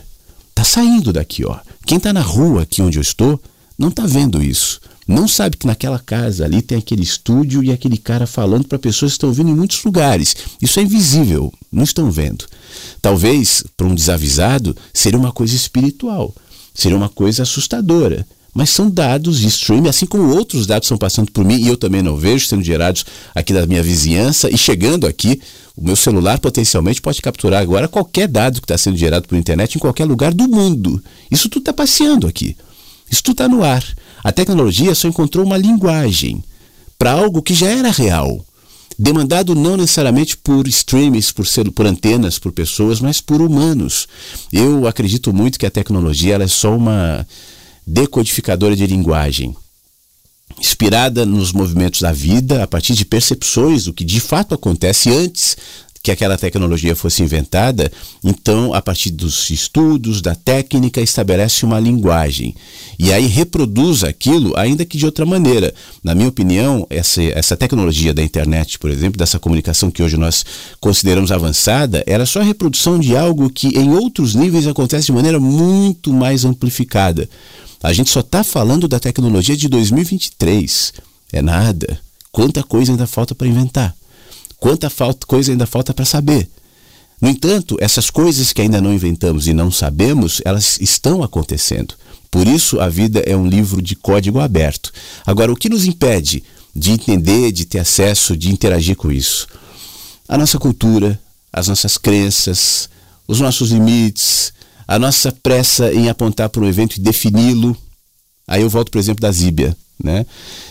Está 0.50 0.64
saindo 0.64 1.12
daqui, 1.14 1.46
ó. 1.46 1.58
Quem 1.86 1.98
está 1.98 2.14
na 2.14 2.22
rua 2.22 2.64
aqui 2.64 2.82
onde 2.82 2.98
eu 2.98 3.02
estou 3.02 3.40
não 3.80 3.88
está 3.88 4.06
vendo 4.06 4.44
isso. 4.44 4.82
Não 5.08 5.28
sabe 5.28 5.58
que 5.58 5.66
naquela 5.66 5.98
casa 5.98 6.44
ali 6.44 6.62
tem 6.62 6.78
aquele 6.78 7.02
estúdio 7.02 7.64
e 7.64 7.72
aquele 7.72 7.98
cara 7.98 8.28
falando 8.28 8.68
para 8.68 8.78
pessoas 8.78 9.14
que 9.14 9.16
estão 9.16 9.32
vindo 9.32 9.50
em 9.50 9.56
muitos 9.56 9.84
lugares. 9.84 10.36
Isso 10.62 10.80
é 10.80 10.84
invisível, 10.84 11.52
não 11.72 11.84
estão 11.84 12.12
vendo. 12.12 12.46
Talvez, 13.02 13.64
para 13.76 13.88
um 13.88 13.96
desavisado, 13.96 14.76
seria 14.94 15.18
uma 15.18 15.32
coisa 15.32 15.56
espiritual, 15.56 16.36
seria 16.76 16.98
uma 16.98 17.10
coisa 17.10 17.44
assustadora. 17.44 18.28
Mas 18.54 18.72
são 18.72 18.90
dados 18.90 19.40
de 19.40 19.48
streaming, 19.48 19.90
assim 19.90 20.06
como 20.06 20.36
outros 20.36 20.68
dados 20.68 20.86
estão 20.86 20.98
passando 20.98 21.32
por 21.32 21.46
mim 21.46 21.56
e 21.56 21.68
eu 21.68 21.78
também 21.78 22.02
não 22.02 22.18
vejo, 22.18 22.46
sendo 22.46 22.64
gerados 22.64 23.06
aqui 23.34 23.54
da 23.54 23.66
minha 23.66 23.82
vizinhança 23.82 24.50
e 24.50 24.58
chegando 24.58 25.08
aqui. 25.08 25.40
O 25.78 25.86
meu 25.86 25.96
celular 25.96 26.40
potencialmente 26.40 27.02
pode 27.02 27.22
capturar 27.22 27.62
agora 27.62 27.88
qualquer 27.88 28.28
dado 28.28 28.60
que 28.60 28.66
está 28.66 28.78
sendo 28.78 28.98
gerado 28.98 29.28
por 29.28 29.38
internet 29.38 29.76
em 29.76 29.80
qualquer 29.80 30.06
lugar 30.06 30.34
do 30.34 30.48
mundo. 30.48 31.02
Isso 31.32 31.48
tudo 31.48 31.62
está 31.62 31.74
passeando 31.74 32.28
aqui. 32.28 32.58
Isso 33.10 33.24
tudo 33.24 33.34
está 33.34 33.48
no 33.48 33.64
ar. 33.64 33.84
A 34.24 34.32
tecnologia 34.32 34.94
só 34.94 35.08
encontrou 35.08 35.46
uma 35.46 35.58
linguagem 35.58 36.44
para 36.98 37.12
algo 37.14 37.42
que 37.42 37.54
já 37.54 37.68
era 37.68 37.92
real, 37.92 38.46
demandado 38.98 39.56
não 39.56 39.78
necessariamente 39.78 40.36
por 40.36 40.68
streams, 40.68 41.32
por, 41.34 41.46
por 41.74 41.86
antenas, 41.86 42.38
por 42.38 42.52
pessoas, 42.52 43.00
mas 43.00 43.22
por 43.22 43.42
humanos. 43.42 44.08
Eu 44.52 44.86
acredito 44.86 45.34
muito 45.34 45.58
que 45.58 45.66
a 45.66 45.72
tecnologia 45.72 46.36
é 46.36 46.48
só 46.48 46.76
uma 46.76 47.26
decodificadora 47.88 48.76
de 48.76 48.86
linguagem 48.86 49.56
inspirada 50.60 51.26
nos 51.26 51.54
movimentos 51.54 52.02
da 52.02 52.12
vida, 52.12 52.64
a 52.64 52.68
partir 52.68 52.94
de 52.94 53.06
percepções 53.06 53.86
do 53.86 53.94
que 53.94 54.04
de 54.04 54.20
fato 54.20 54.54
acontece 54.54 55.10
antes 55.10 55.56
que 56.02 56.12
aquela 56.12 56.38
tecnologia 56.38 56.96
fosse 56.96 57.22
inventada, 57.22 57.92
então, 58.24 58.74
a 58.74 58.82
partir 58.82 59.12
dos 59.12 59.50
estudos, 59.50 60.22
da 60.22 60.34
técnica, 60.34 61.02
estabelece 61.02 61.66
uma 61.66 61.80
linguagem. 61.80 62.56
E 62.98 63.12
aí 63.12 63.28
reproduz 63.28 64.04
aquilo, 64.04 64.58
ainda 64.58 64.86
que 64.86 64.98
de 64.98 65.06
outra 65.06 65.26
maneira. 65.26 65.74
Na 66.04 66.16
minha 66.16 66.30
opinião, 66.30 66.88
essa, 66.90 67.22
essa 67.22 67.58
tecnologia 67.58 68.14
da 68.14 68.24
internet, 68.24 68.80
por 68.80 68.90
exemplo, 68.90 69.18
dessa 69.18 69.40
comunicação 69.40 69.92
que 69.92 70.02
hoje 70.02 70.18
nós 70.18 70.46
consideramos 70.80 71.32
avançada, 71.32 72.04
era 72.08 72.26
só 72.26 72.40
a 72.40 72.44
reprodução 72.44 73.00
de 73.00 73.16
algo 73.16 73.50
que 73.50 73.68
em 73.68 73.92
outros 73.92 74.36
níveis 74.36 74.68
acontece 74.68 75.08
de 75.08 75.12
maneira 75.12 75.40
muito 75.40 76.14
mais 76.14 76.46
amplificada. 76.46 77.30
A 77.82 77.94
gente 77.94 78.10
só 78.10 78.20
está 78.22 78.44
falando 78.44 78.88
da 78.88 79.00
tecnologia 79.00 79.56
de 79.56 79.68
2023. 79.68 80.94
É 81.32 81.42
nada. 81.42 82.00
Quanta 82.32 82.64
coisa 82.64 82.92
ainda 82.92 83.08
falta 83.08 83.34
para 83.34 83.48
inventar. 83.48 83.96
Quanta 84.60 84.90
falta, 84.90 85.26
coisa 85.26 85.52
ainda 85.52 85.66
falta 85.66 85.94
para 85.94 86.06
saber. 86.06 86.50
No 87.22 87.30
entanto, 87.30 87.78
essas 87.80 88.10
coisas 88.10 88.54
que 88.54 88.62
ainda 88.62 88.82
não 88.82 88.94
inventamos 88.94 89.48
e 89.48 89.54
não 89.54 89.72
sabemos, 89.72 90.42
elas 90.46 90.80
estão 90.80 91.22
acontecendo. 91.22 91.96
Por 92.32 92.48
isso, 92.48 92.80
a 92.80 92.88
vida 92.88 93.20
é 93.26 93.36
um 93.36 93.48
livro 93.48 93.82
de 93.82 93.96
código 93.96 94.40
aberto. 94.40 94.92
Agora, 95.26 95.52
o 95.52 95.56
que 95.56 95.70
nos 95.70 95.86
impede 95.86 96.44
de 96.76 96.92
entender, 96.92 97.52
de 97.52 97.66
ter 97.66 97.80
acesso, 97.80 98.38
de 98.38 98.50
interagir 98.50 98.96
com 98.96 99.12
isso? 99.12 99.48
A 100.28 100.38
nossa 100.38 100.60
cultura, 100.60 101.20
as 101.52 101.68
nossas 101.68 101.98
crenças, 101.98 102.90
os 103.28 103.40
nossos 103.40 103.72
limites, 103.72 104.54
a 104.88 105.00
nossa 105.00 105.32
pressa 105.32 105.92
em 105.92 106.08
apontar 106.10 106.50
para 106.50 106.62
um 106.62 106.68
evento 106.68 106.98
e 106.98 107.02
defini-lo. 107.02 107.76
Aí 108.48 108.62
eu 108.62 108.70
volto, 108.70 108.92
por 108.92 109.00
exemplo, 109.00 109.22
da 109.22 109.32
Zíbia. 109.32 109.76
Né? 110.02 110.26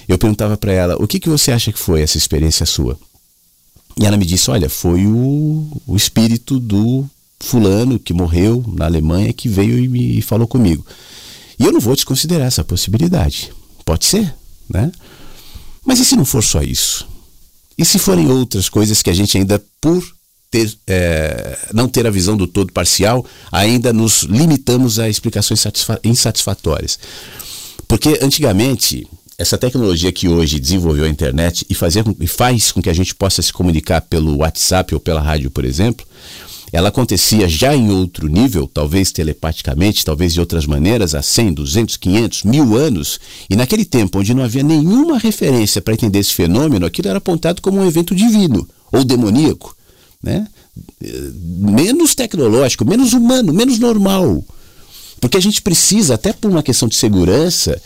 Eu 0.09 0.17
perguntava 0.17 0.57
para 0.57 0.73
ela: 0.73 0.97
o 1.03 1.07
que, 1.07 1.21
que 1.21 1.29
você 1.29 1.53
acha 1.53 1.73
que 1.73 1.79
foi 1.79 2.01
essa 2.01 2.17
experiência 2.17 2.65
sua? 2.65 2.99
E 3.97 4.07
ela 4.07 4.17
me 4.17 4.27
disse: 4.27 4.51
Olha, 4.51 4.69
foi 4.69 5.07
o, 5.07 5.81
o 5.87 5.97
espírito 5.97 6.59
do 6.59 7.09
fulano 7.41 7.99
que 7.99 8.13
morreu 8.13 8.65
na 8.77 8.87
Alemanha 8.87 9.33
que 9.33 9.49
veio 9.49 9.79
e 9.79 9.89
me 9.89 10.23
falou 10.23 10.47
comigo. 10.47 10.85
E 11.59 11.65
eu 11.65 11.73
não 11.73 11.81
vou 11.81 11.95
desconsiderar 11.95 12.47
essa 12.47 12.65
possibilidade. 12.65 13.53
Pode 13.85 14.05
ser, 14.05 14.35
né? 14.69 14.93
Mas 15.85 15.99
e 15.99 16.05
se 16.05 16.17
não 16.17 16.25
for 16.25 16.43
só 16.43 16.63
isso? 16.63 17.07
E 17.77 17.85
se 17.85 17.99
forem 17.99 18.29
outras 18.29 18.69
coisas 18.69 19.03
que 19.03 19.11
a 19.11 19.15
gente 19.15 19.39
ainda, 19.39 19.63
por 19.81 20.05
ter, 20.51 20.77
é, 20.87 21.59
não 21.73 21.89
ter 21.89 22.07
a 22.07 22.11
visão 22.11 22.37
do 22.37 22.47
todo 22.47 22.73
parcial, 22.73 23.25
ainda 23.51 23.93
nos 23.93 24.23
limitamos 24.23 24.99
a 24.99 25.09
explicações 25.09 25.65
insatisfatórias? 26.05 26.99
Porque 27.87 28.19
antigamente 28.21 29.07
essa 29.39 29.57
tecnologia 29.57 30.11
que 30.11 30.29
hoje 30.29 30.59
desenvolveu 30.59 31.05
a 31.05 31.09
internet 31.09 31.65
e, 31.71 31.75
fazer, 31.75 32.05
e 32.21 32.27
faz 32.27 32.73
com 32.73 32.83
que 32.83 32.91
a 32.91 32.93
gente 32.93 33.15
possa 33.15 33.41
se 33.41 33.53
comunicar 33.53 34.01
pelo 34.01 34.39
WhatsApp 34.39 34.93
ou 34.93 35.01
pela 35.01 35.21
rádio, 35.21 35.49
por 35.49 35.65
exemplo, 35.65 36.05
ela 36.73 36.89
acontecia 36.89 37.49
já 37.49 37.75
em 37.75 37.91
outro 37.91 38.27
nível, 38.29 38.67
talvez 38.67 39.13
telepaticamente, 39.13 40.05
talvez 40.05 40.35
de 40.35 40.41
outras 40.41 40.67
maneiras, 40.67 41.15
há 41.15 41.23
100, 41.23 41.55
200, 41.55 41.97
500, 41.97 42.43
mil 42.43 42.77
anos, 42.77 43.21
e 43.49 43.57
naquele 43.57 43.85
tempo 43.85 44.19
onde 44.19 44.35
não 44.35 44.43
havia 44.43 44.63
nenhuma 44.63 45.19
referência 45.19 45.81
para 45.81 45.95
entender 45.95 46.19
esse 46.19 46.35
fenômeno, 46.35 46.85
aquilo 46.85 47.09
era 47.09 47.19
apontado 47.19 47.63
como 47.63 47.81
um 47.81 47.87
evento 47.87 48.15
divino 48.15 48.69
ou 48.93 49.05
demoníaco, 49.05 49.75
né? 50.23 50.47
menos 51.33 52.15
tecnológico, 52.15 52.85
menos 52.85 53.13
humano, 53.13 53.53
menos 53.53 53.79
normal. 53.79 54.45
Porque 55.21 55.37
a 55.37 55.41
gente 55.41 55.63
precisa, 55.63 56.15
até 56.15 56.33
por 56.33 56.51
uma 56.51 56.63
questão 56.63 56.89
de 56.89 56.95
segurança, 56.95 57.81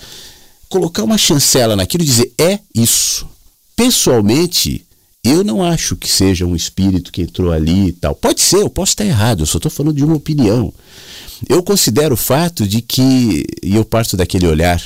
colocar 0.73 1.05
uma 1.05 1.19
chancela 1.19 1.77
naquilo 1.77 2.03
e 2.03 2.07
dizer 2.07 2.33
é 2.39 2.59
isso. 2.75 3.29
Pessoalmente, 3.77 4.83
eu 5.23 5.45
não 5.45 5.63
acho 5.63 5.95
que 5.97 6.09
seja 6.09 6.47
um 6.47 6.57
espírito 6.57 7.13
que 7.13 7.21
entrou 7.21 7.53
ali 7.53 7.89
e 7.89 7.93
tal. 7.93 8.15
Pode 8.15 8.41
ser, 8.41 8.63
eu 8.63 8.71
posso 8.71 8.93
estar 8.93 9.05
errado, 9.05 9.43
eu 9.43 9.47
só 9.47 9.59
estou 9.59 9.71
falando 9.71 9.97
de 9.97 10.05
uma 10.05 10.17
opinião. 10.17 10.73
Eu 11.47 11.63
considero 11.63 12.15
o 12.15 12.17
fato 12.17 12.67
de 12.67 12.81
que, 12.81 13.45
e 13.63 13.77
eu 13.77 13.85
parto 13.85 14.17
daquele 14.17 14.47
olhar 14.47 14.83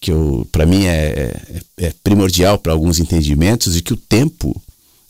que 0.00 0.10
para 0.50 0.64
mim 0.64 0.86
é, 0.86 1.34
é, 1.76 1.86
é 1.88 1.92
primordial 2.02 2.56
para 2.56 2.72
alguns 2.72 2.98
entendimentos, 2.98 3.74
de 3.74 3.82
que 3.82 3.92
o 3.92 3.98
tempo 3.98 4.58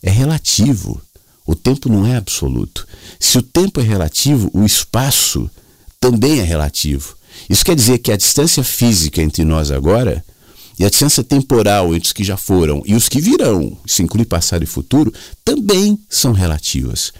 é 0.02 0.10
relativo. 0.10 1.00
O 1.46 1.54
tempo 1.54 1.88
não 1.88 2.04
é 2.04 2.16
absoluto. 2.16 2.86
Se 3.18 3.38
o 3.38 3.42
tempo 3.42 3.80
é 3.80 3.84
relativo, 3.84 4.50
o 4.52 4.66
espaço 4.66 5.48
também 6.00 6.40
é 6.40 6.42
relativo. 6.42 7.16
Isso 7.48 7.64
quer 7.64 7.74
dizer 7.74 7.98
que 7.98 8.12
a 8.12 8.16
distância 8.16 8.62
física 8.62 9.22
entre 9.22 9.44
nós 9.44 9.70
agora 9.70 10.24
e 10.78 10.84
a 10.84 10.88
distância 10.88 11.22
temporal 11.22 11.94
entre 11.94 12.06
os 12.06 12.12
que 12.12 12.24
já 12.24 12.36
foram 12.36 12.82
e 12.86 12.94
os 12.94 13.08
que 13.08 13.20
virão, 13.20 13.76
isso 13.84 14.02
inclui 14.02 14.24
passado 14.24 14.62
e 14.62 14.66
futuro, 14.66 15.12
também 15.44 15.98
são 16.08 16.32
relativas. 16.32 17.12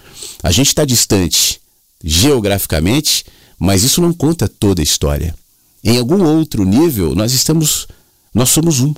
A 0.43 0.51
gente 0.51 0.69
está 0.69 0.85
distante 0.85 1.61
geograficamente, 2.03 3.25
mas 3.59 3.83
isso 3.83 4.01
não 4.01 4.13
conta 4.13 4.49
toda 4.49 4.81
a 4.81 4.83
história. 4.83 5.35
Em 5.85 5.99
algum 5.99 6.23
outro 6.25 6.65
nível, 6.65 7.15
nós 7.15 7.33
estamos, 7.33 7.87
nós 8.35 8.49
somos 8.49 8.81
um. 8.81 8.95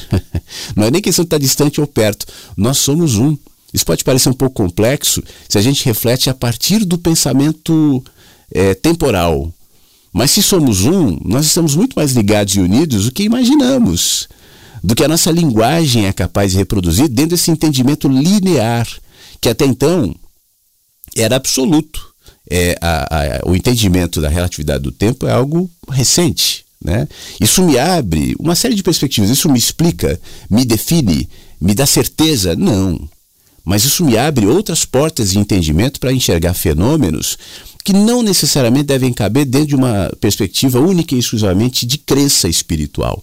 não 0.76 0.84
é 0.84 0.90
nem 0.90 1.00
questão 1.00 1.24
de 1.24 1.28
estar 1.28 1.38
distante 1.38 1.80
ou 1.80 1.86
perto, 1.86 2.26
nós 2.56 2.78
somos 2.78 3.16
um. 3.16 3.36
Isso 3.72 3.84
pode 3.84 4.04
parecer 4.04 4.28
um 4.28 4.34
pouco 4.34 4.62
complexo 4.62 5.22
se 5.48 5.58
a 5.58 5.62
gente 5.62 5.84
reflete 5.84 6.30
a 6.30 6.34
partir 6.34 6.84
do 6.84 6.98
pensamento 6.98 8.04
é, 8.52 8.74
temporal, 8.74 9.52
mas 10.16 10.30
se 10.30 10.42
somos 10.42 10.86
um, 10.86 11.18
nós 11.22 11.44
estamos 11.44 11.74
muito 11.74 11.92
mais 11.94 12.12
ligados 12.12 12.54
e 12.54 12.60
unidos 12.60 13.04
do 13.04 13.12
que 13.12 13.22
imaginamos, 13.22 14.26
do 14.82 14.94
que 14.94 15.04
a 15.04 15.08
nossa 15.08 15.30
linguagem 15.30 16.06
é 16.06 16.12
capaz 16.12 16.52
de 16.52 16.56
reproduzir 16.56 17.06
dentro 17.06 17.32
desse 17.32 17.50
entendimento 17.50 18.08
linear, 18.08 18.88
que 19.42 19.50
até 19.50 19.66
então 19.66 20.16
era 21.14 21.36
absoluto. 21.36 22.14
É, 22.48 22.78
a, 22.80 23.44
a, 23.44 23.50
o 23.50 23.54
entendimento 23.54 24.22
da 24.22 24.30
relatividade 24.30 24.84
do 24.84 24.90
tempo 24.90 25.26
é 25.26 25.32
algo 25.32 25.70
recente. 25.90 26.64
Né? 26.82 27.06
Isso 27.38 27.62
me 27.62 27.78
abre 27.78 28.34
uma 28.38 28.54
série 28.54 28.74
de 28.74 28.82
perspectivas. 28.82 29.28
Isso 29.28 29.50
me 29.50 29.58
explica, 29.58 30.18
me 30.48 30.64
define, 30.64 31.28
me 31.60 31.74
dá 31.74 31.84
certeza? 31.84 32.56
Não. 32.56 33.06
Mas 33.62 33.84
isso 33.84 34.02
me 34.02 34.16
abre 34.16 34.46
outras 34.46 34.86
portas 34.86 35.32
de 35.32 35.38
entendimento 35.38 36.00
para 36.00 36.10
enxergar 36.10 36.54
fenômenos 36.54 37.36
que 37.86 37.92
não 37.92 38.20
necessariamente 38.20 38.82
devem 38.82 39.12
caber 39.12 39.44
dentro 39.44 39.68
de 39.68 39.76
uma 39.76 40.10
perspectiva 40.20 40.80
única 40.80 41.14
e 41.14 41.20
exclusivamente 41.20 41.86
de 41.86 41.98
crença 41.98 42.48
espiritual. 42.48 43.22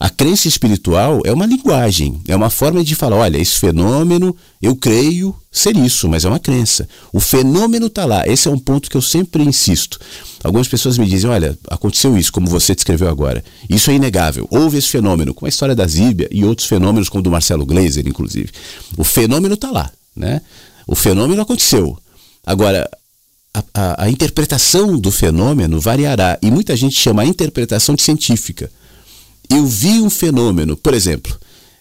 A 0.00 0.10
crença 0.10 0.48
espiritual 0.48 1.22
é 1.24 1.32
uma 1.32 1.46
linguagem, 1.46 2.20
é 2.26 2.34
uma 2.34 2.50
forma 2.50 2.82
de 2.82 2.96
falar: 2.96 3.18
olha, 3.18 3.38
esse 3.38 3.56
fenômeno, 3.56 4.36
eu 4.60 4.74
creio 4.74 5.32
ser 5.48 5.76
isso, 5.76 6.08
mas 6.08 6.24
é 6.24 6.28
uma 6.28 6.40
crença. 6.40 6.88
O 7.12 7.20
fenômeno 7.20 7.86
está 7.86 8.04
lá. 8.04 8.26
Esse 8.26 8.48
é 8.48 8.50
um 8.50 8.58
ponto 8.58 8.90
que 8.90 8.96
eu 8.96 9.00
sempre 9.00 9.44
insisto. 9.44 10.00
Algumas 10.42 10.66
pessoas 10.66 10.98
me 10.98 11.06
dizem: 11.06 11.30
olha, 11.30 11.56
aconteceu 11.70 12.18
isso, 12.18 12.32
como 12.32 12.48
você 12.48 12.74
descreveu 12.74 13.08
agora. 13.08 13.44
Isso 13.70 13.92
é 13.92 13.94
inegável. 13.94 14.48
Houve 14.50 14.78
esse 14.78 14.88
fenômeno, 14.88 15.32
como 15.32 15.46
a 15.46 15.48
história 15.48 15.76
da 15.76 15.86
Zíbia 15.86 16.28
e 16.32 16.44
outros 16.44 16.66
fenômenos, 16.66 17.08
como 17.08 17.20
o 17.20 17.22
do 17.22 17.30
Marcelo 17.30 17.64
Gleiser, 17.64 18.08
inclusive. 18.08 18.50
O 18.96 19.04
fenômeno 19.04 19.54
está 19.54 19.70
lá. 19.70 19.88
Né? 20.16 20.40
O 20.84 20.96
fenômeno 20.96 21.42
aconteceu. 21.42 21.96
Agora, 22.44 22.90
a, 23.72 24.04
a, 24.04 24.10
interpretação 24.10 24.98
do 24.98 25.12
fenômeno 25.12 25.80
variará 25.80 26.38
e 26.42 26.50
muita 26.50 26.76
gente 26.76 26.98
chama 26.98 27.22
a 27.22 27.26
interpretação 27.26 27.94
de 27.94 28.02
científica. 28.02 28.70
Eu 29.48 29.66
vi 29.66 30.00
um 30.00 30.10
fenômeno, 30.10 30.76
por 30.76 30.92
exemplo, 30.92 31.38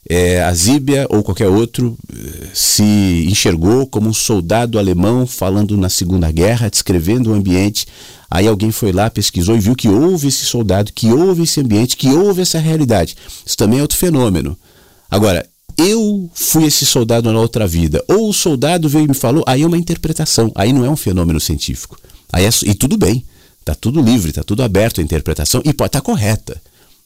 é, 0.07 0.43
a 0.43 0.53
Zíbia 0.53 1.07
ou 1.09 1.24
qualquer 1.24 1.47
outro 1.47 1.97
eh, 2.13 2.47
se 2.53 3.26
enxergou 3.30 3.88
como 3.88 4.09
um 4.09 4.13
soldado 4.13 4.78
alemão 4.78 5.26
falando 5.26 5.78
na 5.78 5.88
Segunda 5.88 6.30
Guerra, 6.30 6.69
descrevendo 6.69 7.32
o 7.32 7.34
ambiente. 7.34 7.88
Aí 8.30 8.45
alguém 8.45 8.69
foi 8.69 8.91
lá, 8.91 9.09
pesquisou 9.09 9.55
e 9.55 9.59
viu 9.59 9.76
que 9.76 9.88
houve 9.88 10.28
esse 10.28 10.45
soldado, 10.45 10.91
que 10.91 11.07
houve 11.07 11.43
esse 11.43 11.61
ambiente, 11.61 11.95
que 11.95 12.09
houve 12.09 12.41
essa 12.41 12.59
realidade. 12.59 13.15
Isso 13.45 13.55
também 13.55 13.80
é 13.80 13.82
outro 13.82 13.97
fenômeno. 13.97 14.57
Agora, 15.09 15.47
eu 15.78 16.30
fui 16.34 16.65
esse 16.65 16.86
soldado 16.86 17.32
na 17.32 17.39
outra 17.39 17.67
vida, 17.67 18.03
ou 18.07 18.30
o 18.30 18.34
soldado 18.34 18.89
veio 18.89 19.05
e 19.05 19.07
me 19.09 19.13
falou, 19.13 19.43
aí 19.47 19.61
é 19.61 19.67
uma 19.67 19.78
interpretação, 19.78 20.51
aí 20.55 20.71
não 20.74 20.86
é 20.86 20.89
um 20.89 20.95
fenômeno 20.95 21.39
científico. 21.39 21.97
Aí 22.32 22.45
é, 22.45 22.49
e 22.65 22.74
tudo 22.74 22.97
bem, 22.97 23.26
está 23.59 23.76
tudo 23.76 24.01
livre, 24.01 24.30
está 24.30 24.43
tudo 24.43 24.63
aberto 24.63 25.01
à 25.01 25.03
interpretação 25.03 25.61
e 25.63 25.74
pode 25.74 25.89
estar 25.89 26.01
tá 26.01 26.05
correta. 26.05 26.61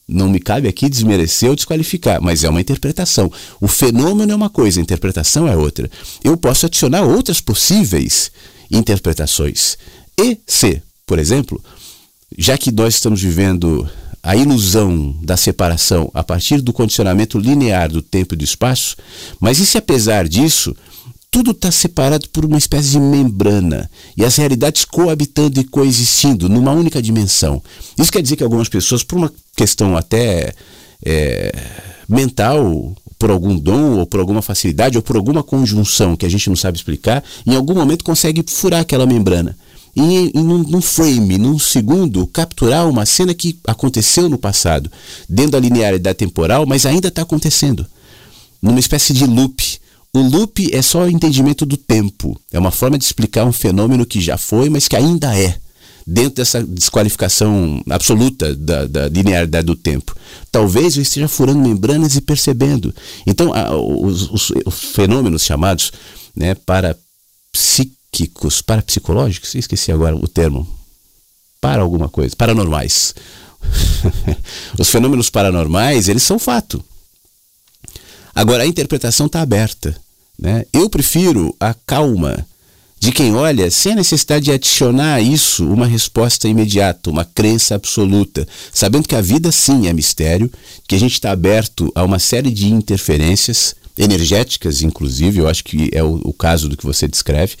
Não 0.08 0.28
me 0.28 0.40
cabe 0.40 0.66
aqui 0.66 0.88
desmerecer 0.88 1.50
ou 1.50 1.54
desqualificar, 1.54 2.20
mas 2.22 2.42
é 2.42 2.48
uma 2.48 2.62
interpretação. 2.62 3.30
O 3.60 3.68
fenômeno 3.68 4.32
é 4.32 4.34
uma 4.34 4.48
coisa, 4.48 4.80
a 4.80 4.82
interpretação 4.82 5.46
é 5.46 5.54
outra. 5.54 5.90
Eu 6.24 6.34
posso 6.36 6.64
adicionar 6.64 7.02
outras 7.02 7.42
possíveis 7.42 8.30
interpretações. 8.70 9.76
E 10.18 10.38
se, 10.46 10.82
por 11.06 11.18
exemplo, 11.18 11.62
já 12.38 12.56
que 12.56 12.72
nós 12.72 12.94
estamos 12.94 13.20
vivendo 13.20 13.88
a 14.22 14.36
ilusão 14.36 15.14
da 15.22 15.36
separação 15.36 16.10
a 16.12 16.22
partir 16.22 16.60
do 16.60 16.72
condicionamento 16.72 17.38
linear 17.38 17.90
do 17.90 18.02
tempo 18.02 18.34
e 18.34 18.36
do 18.36 18.44
espaço, 18.44 18.96
mas 19.40 19.58
e 19.58 19.66
se 19.66 19.78
apesar 19.78 20.28
disso, 20.28 20.74
tudo 21.30 21.50
está 21.50 21.70
separado 21.70 22.28
por 22.30 22.44
uma 22.44 22.58
espécie 22.58 22.90
de 22.90 23.00
membrana 23.00 23.90
e 24.16 24.24
as 24.24 24.36
realidades 24.36 24.84
coabitando 24.84 25.60
e 25.60 25.64
coexistindo 25.64 26.48
numa 26.48 26.72
única 26.72 27.02
dimensão. 27.02 27.62
Isso 27.98 28.10
quer 28.10 28.22
dizer 28.22 28.36
que 28.36 28.42
algumas 28.42 28.68
pessoas, 28.68 29.02
por 29.02 29.18
uma 29.18 29.32
questão 29.54 29.96
até 29.96 30.54
é, 31.04 31.52
mental, 32.08 32.94
por 33.18 33.30
algum 33.30 33.58
dom, 33.58 33.98
ou 33.98 34.06
por 34.06 34.20
alguma 34.20 34.40
facilidade, 34.40 34.96
ou 34.96 35.02
por 35.02 35.16
alguma 35.16 35.42
conjunção 35.42 36.16
que 36.16 36.24
a 36.24 36.28
gente 36.28 36.48
não 36.48 36.56
sabe 36.56 36.78
explicar, 36.78 37.22
em 37.46 37.54
algum 37.54 37.74
momento 37.74 38.04
consegue 38.04 38.44
furar 38.46 38.80
aquela 38.80 39.06
membrana. 39.06 39.56
E, 39.94 40.30
e 40.34 40.38
num, 40.38 40.58
num 40.58 40.80
frame, 40.80 41.38
num 41.38 41.58
segundo, 41.58 42.26
capturar 42.26 42.88
uma 42.88 43.04
cena 43.06 43.34
que 43.34 43.58
aconteceu 43.66 44.28
no 44.28 44.38
passado, 44.38 44.90
dentro 45.28 45.52
da 45.52 45.60
linearidade 45.60 46.18
temporal, 46.18 46.66
mas 46.66 46.86
ainda 46.86 47.08
está 47.08 47.22
acontecendo. 47.22 47.86
Numa 48.60 48.80
espécie 48.80 49.12
de 49.12 49.26
loop. 49.26 49.78
O 50.12 50.20
loop 50.20 50.74
é 50.74 50.82
só 50.82 51.04
o 51.04 51.10
entendimento 51.10 51.66
do 51.66 51.76
tempo. 51.76 52.38
É 52.52 52.58
uma 52.58 52.70
forma 52.70 52.98
de 52.98 53.04
explicar 53.04 53.44
um 53.44 53.52
fenômeno 53.52 54.06
que 54.06 54.20
já 54.20 54.36
foi, 54.36 54.68
mas 54.68 54.88
que 54.88 54.96
ainda 54.96 55.38
é 55.38 55.58
dentro 56.10 56.36
dessa 56.36 56.62
desqualificação 56.62 57.82
absoluta 57.90 58.56
da, 58.56 58.86
da 58.86 59.08
linearidade 59.08 59.66
do 59.66 59.76
tempo. 59.76 60.16
Talvez 60.50 60.96
eu 60.96 61.02
esteja 61.02 61.28
furando 61.28 61.60
membranas 61.60 62.16
e 62.16 62.22
percebendo. 62.22 62.94
Então, 63.26 63.52
a, 63.52 63.76
os, 63.76 64.30
os, 64.30 64.52
os, 64.64 64.80
fenômenos 64.94 65.44
chamados 65.44 65.92
né, 66.34 66.54
parapsíquicos, 68.10 68.62
parapsicológicos, 68.62 69.54
esqueci 69.54 69.92
agora 69.92 70.16
o 70.16 70.26
termo, 70.26 70.66
para 71.60 71.82
alguma 71.82 72.08
coisa, 72.08 72.34
paranormais. 72.36 73.14
os 74.78 74.88
fenômenos 74.88 75.30
paranormais, 75.30 76.08
eles 76.08 76.22
são 76.22 76.38
fato. 76.38 76.82
Agora, 78.34 78.62
a 78.62 78.66
interpretação 78.66 79.26
está 79.26 79.40
aberta. 79.40 79.96
Né? 80.38 80.64
Eu 80.72 80.88
prefiro 80.88 81.54
a 81.58 81.74
calma 81.74 82.46
de 83.00 83.12
quem 83.12 83.34
olha 83.34 83.70
sem 83.70 83.92
a 83.92 83.96
necessidade 83.96 84.46
de 84.46 84.52
adicionar 84.52 85.14
a 85.14 85.20
isso 85.20 85.66
uma 85.68 85.86
resposta 85.86 86.48
imediata, 86.48 87.10
uma 87.10 87.24
crença 87.24 87.74
absoluta, 87.74 88.46
sabendo 88.72 89.06
que 89.06 89.14
a 89.14 89.20
vida 89.20 89.52
sim 89.52 89.86
é 89.86 89.92
mistério, 89.92 90.50
que 90.86 90.94
a 90.94 90.98
gente 90.98 91.12
está 91.12 91.30
aberto 91.30 91.92
a 91.94 92.04
uma 92.04 92.18
série 92.18 92.50
de 92.50 92.66
interferências 92.72 93.74
energéticas, 93.98 94.82
inclusive, 94.82 95.40
eu 95.40 95.48
acho 95.48 95.64
que 95.64 95.90
é 95.92 96.02
o, 96.02 96.20
o 96.24 96.32
caso 96.32 96.68
do 96.68 96.76
que 96.76 96.86
você 96.86 97.08
descreve. 97.08 97.56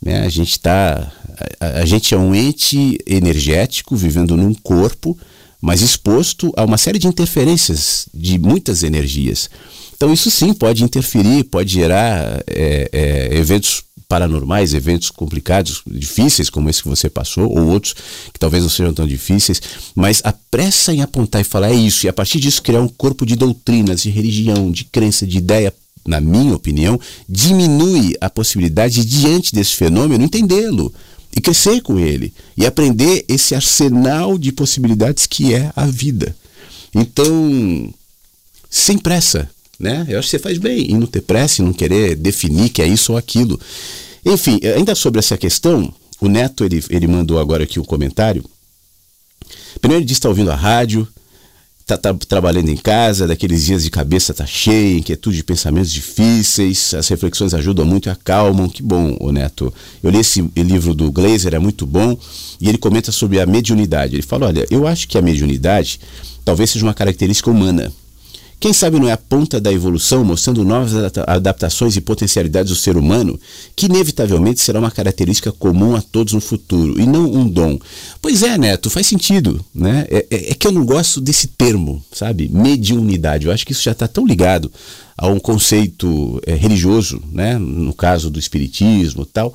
Né? 0.00 0.20
A 0.20 0.28
gente 0.28 0.52
está, 0.52 1.12
a, 1.58 1.66
a 1.80 1.84
gente 1.84 2.14
é 2.14 2.18
um 2.18 2.34
ente 2.34 2.98
energético 3.06 3.96
vivendo 3.96 4.36
num 4.36 4.54
corpo, 4.54 5.18
mas 5.60 5.82
exposto 5.82 6.52
a 6.56 6.64
uma 6.64 6.78
série 6.78 6.98
de 6.98 7.06
interferências 7.06 8.08
de 8.14 8.38
muitas 8.38 8.82
energias. 8.82 9.50
Então 9.94 10.12
isso 10.12 10.30
sim 10.30 10.54
pode 10.54 10.82
interferir, 10.82 11.44
pode 11.44 11.74
gerar 11.74 12.42
é, 12.46 12.88
é, 12.90 13.36
eventos 13.36 13.82
paranormais, 14.10 14.74
eventos 14.74 15.08
complicados, 15.08 15.82
difíceis, 15.86 16.50
como 16.50 16.68
esse 16.68 16.82
que 16.82 16.88
você 16.88 17.08
passou, 17.08 17.48
ou 17.48 17.68
outros 17.68 17.94
que 18.32 18.40
talvez 18.40 18.64
não 18.64 18.68
sejam 18.68 18.92
tão 18.92 19.06
difíceis, 19.06 19.62
mas 19.94 20.20
a 20.24 20.32
pressa 20.32 20.92
em 20.92 21.00
apontar 21.00 21.40
e 21.40 21.44
falar 21.44 21.70
é 21.70 21.74
isso, 21.74 22.06
e 22.06 22.08
a 22.08 22.12
partir 22.12 22.40
disso 22.40 22.60
criar 22.60 22.80
um 22.80 22.88
corpo 22.88 23.24
de 23.24 23.36
doutrinas, 23.36 24.02
de 24.02 24.10
religião, 24.10 24.72
de 24.72 24.84
crença, 24.84 25.24
de 25.24 25.38
ideia, 25.38 25.72
na 26.06 26.20
minha 26.20 26.54
opinião, 26.54 26.98
diminui 27.28 28.14
a 28.20 28.30
possibilidade 28.30 29.04
de, 29.04 29.20
diante 29.20 29.54
desse 29.54 29.76
fenômeno, 29.76 30.24
entendê-lo 30.24 30.92
e 31.36 31.40
crescer 31.40 31.80
com 31.80 31.98
ele 31.98 32.32
e 32.56 32.66
aprender 32.66 33.24
esse 33.28 33.54
arsenal 33.54 34.36
de 34.38 34.52
possibilidades 34.52 35.26
que 35.26 35.54
é 35.54 35.70
a 35.76 35.86
vida. 35.86 36.34
Então, 36.94 37.92
sem 38.68 38.98
pressa, 38.98 39.48
né? 39.78 40.04
Eu 40.08 40.18
acho 40.18 40.26
que 40.28 40.36
você 40.36 40.38
faz 40.38 40.58
bem 40.58 40.90
em 40.90 40.98
não 40.98 41.06
ter 41.06 41.22
pressa, 41.22 41.62
em 41.62 41.64
não 41.64 41.72
querer 41.72 42.16
definir 42.16 42.70
que 42.70 42.82
é 42.82 42.86
isso 42.86 43.12
ou 43.12 43.18
aquilo. 43.18 43.58
Enfim, 44.24 44.60
ainda 44.76 44.94
sobre 44.94 45.18
essa 45.18 45.38
questão, 45.38 45.92
o 46.20 46.28
Neto 46.28 46.64
ele, 46.64 46.84
ele 46.90 47.06
mandou 47.06 47.38
agora 47.38 47.64
aqui 47.64 47.80
um 47.80 47.84
comentário. 47.84 48.44
Primeiro 49.80 50.02
ele 50.02 50.06
disse 50.06 50.20
que 50.20 50.26
está 50.26 50.28
ouvindo 50.28 50.50
a 50.50 50.56
rádio, 50.56 51.08
está 51.94 52.12
tá 52.12 52.18
trabalhando 52.28 52.68
em 52.68 52.76
casa, 52.76 53.26
daqueles 53.26 53.64
dias 53.64 53.84
de 53.84 53.90
cabeça 53.90 54.32
tá 54.32 54.46
cheia, 54.46 54.98
inquietude 54.98 55.36
de 55.36 55.44
pensamentos 55.44 55.92
difíceis, 55.92 56.94
as 56.94 57.08
reflexões 57.08 57.54
ajudam 57.54 57.84
muito 57.84 58.08
e 58.08 58.10
acalmam. 58.10 58.68
Que 58.68 58.82
bom, 58.82 59.16
o 59.20 59.32
Neto. 59.32 59.72
Eu 60.02 60.10
li 60.10 60.18
esse 60.18 60.42
livro 60.56 60.94
do 60.94 61.10
Glazer, 61.10 61.54
é 61.54 61.58
muito 61.58 61.86
bom, 61.86 62.16
e 62.60 62.68
ele 62.68 62.78
comenta 62.78 63.10
sobre 63.12 63.40
a 63.40 63.46
mediunidade. 63.46 64.16
Ele 64.16 64.22
fala: 64.22 64.46
olha, 64.46 64.66
eu 64.70 64.86
acho 64.86 65.08
que 65.08 65.18
a 65.18 65.22
mediunidade 65.22 66.00
talvez 66.44 66.70
seja 66.70 66.84
uma 66.84 66.94
característica 66.94 67.50
humana. 67.50 67.92
Quem 68.60 68.74
sabe 68.74 69.00
não 69.00 69.08
é 69.08 69.12
a 69.12 69.16
ponta 69.16 69.58
da 69.58 69.72
evolução 69.72 70.22
mostrando 70.22 70.62
novas 70.62 70.92
adaptações 71.26 71.96
e 71.96 72.00
potencialidades 72.02 72.70
do 72.70 72.76
ser 72.76 72.94
humano, 72.94 73.40
que 73.74 73.86
inevitavelmente 73.86 74.60
será 74.60 74.78
uma 74.78 74.90
característica 74.90 75.50
comum 75.50 75.96
a 75.96 76.02
todos 76.02 76.34
no 76.34 76.42
futuro, 76.42 77.00
e 77.00 77.06
não 77.06 77.24
um 77.24 77.48
dom. 77.48 77.78
Pois 78.20 78.42
é, 78.42 78.58
Neto, 78.58 78.90
faz 78.90 79.06
sentido. 79.06 79.64
Né? 79.74 80.06
É, 80.10 80.26
é, 80.30 80.50
é 80.50 80.54
que 80.54 80.66
eu 80.66 80.72
não 80.72 80.84
gosto 80.84 81.22
desse 81.22 81.46
termo, 81.46 82.04
sabe? 82.12 82.50
Mediunidade. 82.50 83.46
Eu 83.46 83.52
acho 83.52 83.64
que 83.64 83.72
isso 83.72 83.82
já 83.82 83.92
está 83.92 84.06
tão 84.06 84.26
ligado 84.26 84.70
a 85.16 85.26
um 85.28 85.40
conceito 85.40 86.38
é, 86.46 86.54
religioso, 86.54 87.22
né? 87.32 87.56
no 87.56 87.94
caso 87.94 88.28
do 88.28 88.38
espiritismo 88.38 89.24
tal, 89.24 89.54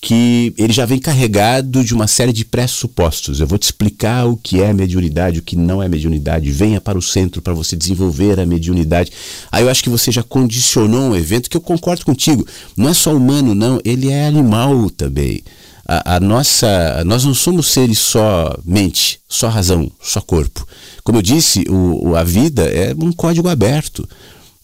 que 0.00 0.54
ele 0.58 0.72
já 0.72 0.84
vem 0.84 0.98
carregado 0.98 1.82
de 1.82 1.94
uma 1.94 2.06
série 2.06 2.32
de 2.32 2.44
pressupostos. 2.44 3.40
Eu 3.40 3.46
vou 3.46 3.58
te 3.58 3.64
explicar 3.64 4.26
o 4.26 4.36
que 4.36 4.60
é 4.60 4.72
mediunidade, 4.72 5.38
o 5.38 5.42
que 5.42 5.56
não 5.56 5.82
é 5.82 5.88
mediunidade. 5.88 6.50
Venha 6.50 6.80
para 6.80 6.98
o 6.98 7.02
centro 7.02 7.40
para 7.40 7.54
você 7.54 7.74
desenvolver 7.74 8.38
a 8.38 8.46
mediunidade. 8.46 9.10
Aí 9.50 9.64
eu 9.64 9.70
acho 9.70 9.82
que 9.82 9.90
você 9.90 10.12
já 10.12 10.22
condicionou 10.22 11.10
um 11.10 11.16
evento 11.16 11.48
que 11.48 11.56
eu 11.56 11.60
concordo 11.60 12.04
contigo. 12.04 12.46
Não 12.76 12.90
é 12.90 12.94
só 12.94 13.16
humano, 13.16 13.54
não, 13.54 13.80
ele 13.84 14.10
é 14.10 14.26
animal 14.26 14.90
também. 14.90 15.42
A, 15.88 16.16
a 16.16 16.20
nossa, 16.20 17.02
nós 17.04 17.24
não 17.24 17.34
somos 17.34 17.68
seres 17.68 17.98
só 17.98 18.58
mente, 18.64 19.20
só 19.28 19.48
razão, 19.48 19.90
só 20.02 20.20
corpo. 20.20 20.66
Como 21.02 21.18
eu 21.18 21.22
disse, 21.22 21.64
o, 21.68 22.14
a 22.16 22.22
vida 22.22 22.64
é 22.64 22.94
um 22.98 23.12
código 23.12 23.48
aberto. 23.48 24.06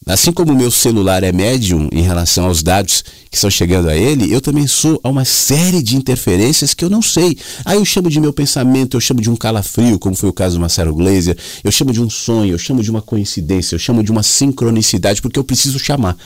Assim 0.05 0.33
como 0.33 0.53
o 0.53 0.57
meu 0.57 0.71
celular 0.71 1.23
é 1.23 1.31
médium 1.31 1.89
em 1.93 2.03
relação 2.03 2.47
aos 2.47 2.61
dados 2.61 3.05
que 3.31 3.37
estão 3.37 3.49
chegando 3.49 3.89
a 3.89 3.97
ele, 3.97 4.33
eu 4.33 4.41
também 4.41 4.67
sou 4.67 5.01
a 5.03 5.09
uma 5.09 5.25
série 5.25 5.81
de 5.81 5.97
interferências 5.97 6.75
que 6.75 6.85
eu 6.85 6.91
não 6.91 7.01
sei. 7.01 7.39
Aí 7.65 7.77
eu 7.77 7.85
chamo 7.85 8.11
de 8.11 8.21
meu 8.21 8.33
pensamento, 8.33 8.97
eu 8.97 9.01
chamo 9.01 9.21
de 9.21 9.31
um 9.31 9.37
calafrio, 9.37 10.01
como 10.01 10.17
foi 10.17 10.29
o 10.29 10.33
caso 10.33 10.57
do 10.57 10.61
Marcelo 10.61 10.93
Glazer, 10.93 11.37
eu 11.63 11.71
chamo 11.71 11.93
de 11.93 12.03
um 12.03 12.11
sonho, 12.11 12.53
eu 12.53 12.59
chamo 12.59 12.83
de 12.83 12.91
uma 12.91 13.01
coincidência, 13.01 13.77
eu 13.77 13.79
chamo 13.79 14.03
de 14.03 14.11
uma 14.11 14.25
sincronicidade, 14.25 15.23
porque 15.23 15.39
eu 15.39 15.45
preciso 15.45 15.79
chamar. 15.79 16.17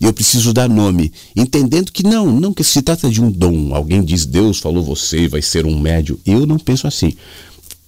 Eu 0.00 0.12
preciso 0.12 0.52
dar 0.52 0.68
nome, 0.68 1.12
entendendo 1.34 1.90
que 1.90 2.02
não, 2.02 2.26
não 2.26 2.52
que 2.52 2.62
se 2.62 2.82
trata 2.82 3.08
de 3.10 3.20
um 3.20 3.30
dom. 3.30 3.74
Alguém 3.74 4.02
diz, 4.02 4.26
Deus 4.26 4.58
falou 4.58 4.82
você 4.82 5.26
vai 5.26 5.42
ser 5.42 5.66
um 5.66 5.78
médium. 5.78 6.18
Eu 6.24 6.46
não 6.46 6.58
penso 6.58 6.86
assim. 6.86 7.14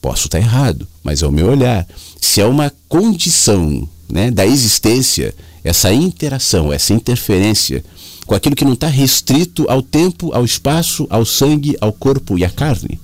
Posso 0.00 0.26
estar 0.26 0.38
errado, 0.38 0.86
mas 1.02 1.22
é 1.22 1.26
o 1.26 1.32
meu 1.32 1.48
olhar. 1.48 1.86
Se 2.20 2.40
é 2.40 2.46
uma 2.46 2.72
condição 2.88 3.88
né, 4.08 4.30
da 4.30 4.46
existência, 4.46 5.34
essa 5.64 5.92
interação, 5.92 6.72
essa 6.72 6.92
interferência 6.92 7.84
com 8.26 8.34
aquilo 8.34 8.56
que 8.56 8.64
não 8.64 8.72
está 8.72 8.88
restrito 8.88 9.64
ao 9.68 9.82
tempo, 9.82 10.32
ao 10.32 10.44
espaço, 10.44 11.06
ao 11.10 11.24
sangue, 11.24 11.76
ao 11.80 11.92
corpo 11.92 12.38
e 12.38 12.44
à 12.44 12.50
carne. 12.50 13.00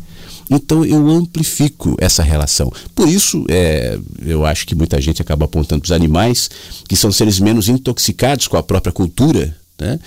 Então 0.51 0.85
eu 0.85 1.09
amplifico 1.09 1.97
essa 1.99 2.23
relação. 2.23 2.71
Por 2.95 3.09
isso, 3.09 3.45
é, 3.49 3.99
eu 4.25 4.45
acho 4.45 4.67
que 4.67 4.75
muita 4.75 5.01
gente 5.01 5.23
acaba 5.23 5.45
apontando 5.45 5.81
para 5.81 5.87
os 5.87 5.93
animais, 5.93 6.51
que 6.89 6.97
são 6.97 7.11
seres 7.13 7.39
menos 7.41 7.69
intoxicados 7.69 8.49
com 8.49 8.57
a 8.57 8.63
própria 8.63 8.93
cultura 8.93 9.57
né? 9.83 9.99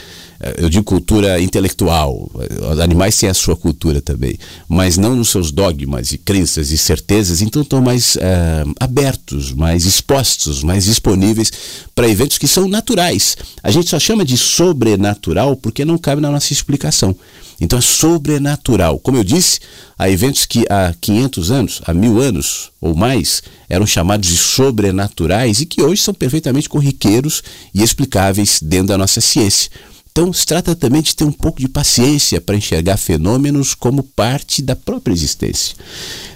Eu 0.57 0.69
digo 0.69 0.83
cultura 0.83 1.39
intelectual, 1.41 2.29
os 2.71 2.79
animais 2.79 3.17
têm 3.17 3.29
a 3.29 3.33
sua 3.33 3.55
cultura 3.55 4.01
também, 4.01 4.37
mas 4.67 4.97
não 4.97 5.15
nos 5.15 5.29
seus 5.29 5.51
dogmas 5.51 6.11
e 6.11 6.17
crenças 6.17 6.71
e 6.71 6.77
certezas, 6.77 7.41
então 7.41 7.61
estão 7.61 7.81
mais 7.81 8.17
é, 8.17 8.63
abertos, 8.79 9.53
mais 9.53 9.85
expostos, 9.85 10.61
mais 10.61 10.85
disponíveis 10.85 11.51
para 11.93 12.09
eventos 12.09 12.37
que 12.37 12.47
são 12.47 12.67
naturais. 12.67 13.37
A 13.63 13.71
gente 13.71 13.89
só 13.89 13.99
chama 13.99 14.25
de 14.25 14.37
sobrenatural 14.37 15.55
porque 15.55 15.85
não 15.85 15.97
cabe 15.97 16.21
na 16.21 16.31
nossa 16.31 16.51
explicação. 16.51 17.15
Então 17.59 17.79
é 17.79 17.81
sobrenatural. 17.81 18.99
Como 18.99 19.17
eu 19.17 19.23
disse, 19.23 19.59
há 19.97 20.09
eventos 20.09 20.45
que 20.45 20.65
há 20.69 20.93
500 20.99 21.51
anos, 21.51 21.81
há 21.85 21.93
mil 21.93 22.19
anos 22.19 22.71
ou 22.81 22.93
mais, 22.93 23.41
eram 23.69 23.87
chamados 23.87 24.29
de 24.29 24.37
sobrenaturais 24.37 25.61
e 25.61 25.65
que 25.65 25.81
hoje 25.81 26.01
são 26.01 26.13
perfeitamente 26.13 26.67
corriqueiros 26.67 27.41
e 27.73 27.81
explicáveis 27.81 28.59
dentro 28.61 28.87
da 28.87 28.97
nossa 28.97 29.21
ciência. 29.21 29.71
Então 30.17 30.31
se 30.31 30.45
trata 30.45 30.73
também 30.73 31.01
de 31.01 31.13
ter 31.13 31.25
um 31.25 31.31
pouco 31.31 31.59
de 31.59 31.67
paciência 31.67 32.39
para 32.39 32.55
enxergar 32.55 32.95
fenômenos 32.95 33.75
como 33.75 34.01
parte 34.01 34.61
da 34.61 34.73
própria 34.73 35.11
existência. 35.11 35.75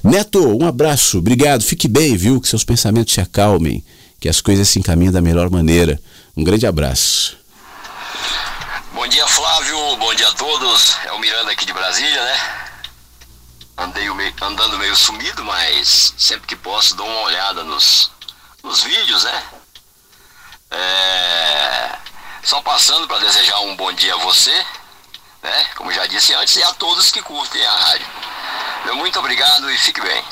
Neto, 0.03 0.45
um 0.61 0.67
abraço, 0.67 1.19
obrigado, 1.19 1.63
fique 1.63 1.87
bem, 1.87 2.17
viu? 2.17 2.41
Que 2.41 2.49
seus 2.49 2.65
pensamentos 2.65 3.13
se 3.13 3.21
acalmem, 3.21 3.81
que 4.19 4.27
as 4.27 4.41
coisas 4.41 4.67
se 4.67 4.79
encaminhem 4.79 5.13
da 5.13 5.21
melhor 5.21 5.49
maneira. 5.49 5.97
Um 6.35 6.43
grande 6.43 6.67
abraço. 6.67 7.37
Bom 8.93 9.07
dia, 9.07 9.25
Flávio. 9.25 9.95
Bom 9.95 10.13
dia 10.13 10.27
a 10.27 10.33
todos. 10.33 10.97
É 11.05 11.13
o 11.13 11.19
Miranda 11.19 11.49
aqui 11.53 11.65
de 11.65 11.71
Brasília, 11.71 12.21
né? 12.21 12.37
Andei 13.77 14.13
meio, 14.13 14.33
andando 14.41 14.77
meio 14.77 14.95
sumido, 14.97 15.45
mas 15.45 16.13
sempre 16.17 16.47
que 16.47 16.55
posso 16.57 16.97
dou 16.97 17.07
uma 17.07 17.21
olhada 17.21 17.63
nos, 17.63 18.11
nos 18.61 18.83
vídeos, 18.83 19.23
né? 19.23 19.43
É, 20.71 22.08
só 22.43 22.61
passando 22.61 23.07
para 23.07 23.19
desejar 23.19 23.59
um 23.61 23.75
bom 23.75 23.91
dia 23.93 24.13
a 24.13 24.17
você, 24.17 24.53
né? 25.43 25.65
Como 25.75 25.91
já 25.91 26.05
disse 26.07 26.33
antes, 26.33 26.55
e 26.55 26.63
a 26.63 26.73
todos 26.73 27.11
que 27.11 27.21
curtem 27.21 27.61
a 27.65 27.71
rádio. 27.71 28.07
Meu 28.85 28.95
muito 28.95 29.19
obrigado 29.19 29.69
e 29.69 29.77
fique 29.77 30.01
bem. 30.01 30.23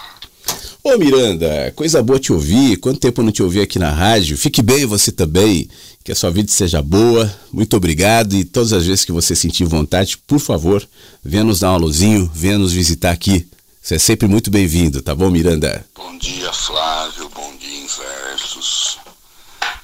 Ô 0.84 0.98
Miranda, 0.98 1.74
coisa 1.76 2.02
boa 2.02 2.20
te 2.20 2.32
ouvir. 2.32 2.78
Quanto 2.78 3.00
tempo 3.00 3.20
eu 3.20 3.26
não 3.26 3.32
te 3.32 3.44
ouvi 3.44 3.60
aqui 3.60 3.78
na 3.78 3.92
rádio? 3.92 4.38
Fique 4.38 4.62
bem 4.62 4.86
você 4.86 5.12
também. 5.12 5.70
Que 6.02 6.14
a 6.14 6.16
sua 6.16 6.32
vida 6.32 6.50
seja 6.50 6.82
boa. 6.82 7.30
Muito 7.52 7.76
obrigado. 7.76 8.36
E 8.36 8.46
todas 8.46 8.72
as 8.72 8.86
vezes 8.86 9.04
que 9.04 9.12
você 9.12 9.36
sentir 9.36 9.66
vontade, 9.66 10.18
por 10.20 10.40
favor, 10.40 10.88
venha 11.22 11.44
nos 11.44 11.60
dar 11.60 11.72
um 11.72 11.76
alôzinho, 11.76 12.32
venha 12.34 12.58
nos 12.58 12.72
visitar 12.72 13.12
aqui. 13.12 13.46
Você 13.82 13.96
é 13.96 14.00
sempre 14.00 14.28
muito 14.28 14.50
bem-vindo, 14.50 15.02
tá 15.02 15.14
bom, 15.14 15.30
Miranda? 15.30 15.86
Bom 15.94 16.18
dia, 16.18 16.52
Flávio. 16.54 17.30
Bom 17.30 17.56
dia, 17.58 17.80
Inversos. 17.84 18.98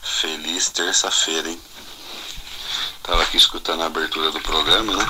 Feliz 0.01 0.69
terça-feira, 0.69 1.49
hein? 1.49 1.59
Tava 3.03 3.21
aqui 3.21 3.35
escutando 3.35 3.83
a 3.83 3.87
abertura 3.87 4.31
do 4.31 4.39
programa, 4.39 4.95
né? 4.95 5.05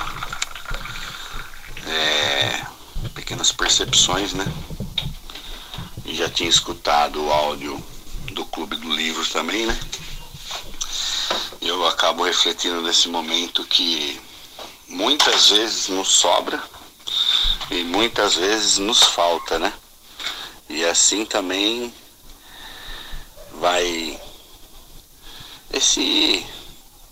É, 1.86 2.66
pequenas 3.14 3.52
percepções, 3.52 4.32
né? 4.32 4.44
E 6.04 6.12
já 6.12 6.28
tinha 6.28 6.48
escutado 6.50 7.22
o 7.22 7.32
áudio 7.32 7.80
do 8.32 8.44
Clube 8.46 8.74
do 8.74 8.92
Livro 8.92 9.24
também, 9.28 9.64
né? 9.64 9.78
Eu 11.60 11.86
acabo 11.86 12.24
refletindo 12.24 12.82
nesse 12.82 13.08
momento 13.08 13.64
que 13.64 14.20
muitas 14.88 15.50
vezes 15.50 15.86
nos 15.86 16.08
sobra 16.08 16.60
e 17.70 17.84
muitas 17.84 18.34
vezes 18.34 18.78
nos 18.78 19.04
falta, 19.04 19.56
né? 19.56 19.72
E 20.68 20.84
assim 20.84 21.24
também 21.24 21.94
vai 23.52 24.20
esse 25.72 26.44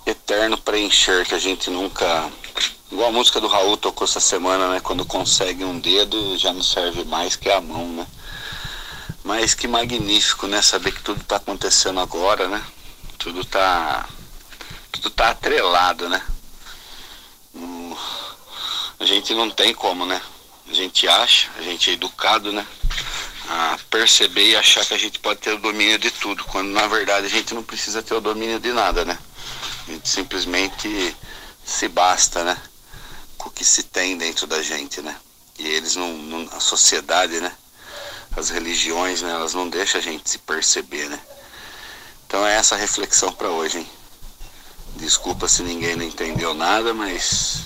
eterno 0.07 0.59
preencher 0.59 1.27
que 1.27 1.35
a 1.35 1.39
gente 1.39 1.71
nunca. 1.71 2.31
Igual 2.91 3.09
a 3.09 3.13
música 3.13 3.41
do 3.41 3.49
Raul 3.49 3.77
tocou 3.77 4.05
essa 4.05 4.21
semana, 4.21 4.69
né? 4.69 4.81
Quando 4.81 5.05
consegue 5.05 5.65
um 5.65 5.79
dedo 5.79 6.37
já 6.37 6.53
não 6.53 6.63
serve 6.63 7.05
mais 7.05 7.37
que 7.37 7.51
a 7.51 7.61
mão, 7.61 7.89
né? 7.89 8.07
Mas 9.25 9.55
que 9.55 9.67
magnífico, 9.67 10.47
né? 10.47 10.61
Saber 10.61 10.93
que 10.93 11.03
tudo 11.03 11.21
está 11.21 11.37
acontecendo 11.37 12.01
agora, 12.01 12.49
né? 12.49 12.63
Tudo 13.19 13.45
tá. 13.45 14.09
Tudo 14.91 15.11
tá 15.11 15.31
atrelado, 15.31 16.09
né? 16.09 16.23
A 19.03 19.05
gente 19.05 19.35
não 19.35 19.51
tem 19.51 19.75
como, 19.75 20.07
né? 20.07 20.21
A 20.71 20.73
gente 20.73 21.09
acha, 21.09 21.51
a 21.59 21.63
gente 21.63 21.91
é 21.91 21.95
educado, 21.95 22.53
né? 22.53 22.65
A 23.49 23.77
perceber 23.91 24.51
e 24.51 24.57
achar 24.57 24.87
que 24.87 24.95
a 24.95 24.99
gente 24.99 25.19
pode 25.19 25.41
ter 25.41 25.53
o 25.53 25.59
domínio 25.59 25.99
de 25.99 26.11
tudo, 26.11 26.45
quando 26.45 26.69
na 26.69 26.87
verdade 26.87 27.27
a 27.27 27.31
gente 27.31 27.53
não 27.53 27.65
precisa 27.65 28.01
ter 28.03 28.15
o 28.15 28.21
domínio 28.21 28.61
de 28.61 28.73
nada, 28.73 29.05
né? 29.05 29.19
A 29.87 29.91
gente 29.91 30.09
simplesmente 30.09 31.17
se 31.65 31.89
basta, 31.89 32.45
né? 32.45 32.61
Com 33.37 33.49
o 33.49 33.53
que 33.53 33.65
se 33.65 33.83
tem 33.83 34.17
dentro 34.17 34.47
da 34.47 34.63
gente, 34.63 35.01
né? 35.01 35.17
E 35.59 35.67
eles 35.67 35.97
não, 35.97 36.13
não 36.17 36.57
a 36.57 36.61
sociedade, 36.61 37.41
né? 37.41 37.53
As 38.37 38.49
religiões, 38.49 39.23
né? 39.23 39.31
Elas 39.31 39.55
não 39.55 39.69
deixam 39.69 40.01
a 40.01 40.05
gente 40.05 40.31
se 40.31 40.39
perceber, 40.39 41.09
né? 41.09 41.21
Então 42.27 42.47
é 42.47 42.55
essa 42.55 42.77
reflexão 42.77 43.33
para 43.33 43.51
hoje, 43.51 43.79
hein? 43.79 43.91
Desculpa 44.97 45.49
se 45.49 45.63
ninguém 45.63 45.97
não 45.97 46.05
entendeu 46.05 46.55
nada, 46.55 46.95
mas 46.95 47.63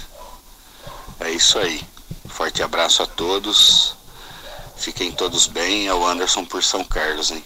é 1.21 1.31
isso 1.31 1.59
aí. 1.59 1.83
Forte 2.29 2.63
abraço 2.63 3.03
a 3.03 3.07
todos. 3.07 3.95
Fiquem 4.77 5.13
todos 5.13 5.47
bem. 5.47 5.87
É 5.87 5.95
o 5.95 6.07
Anderson 6.07 6.45
por 6.45 6.65
São 6.65 6.83
Carlos, 6.85 7.31
hein? 7.31 7.45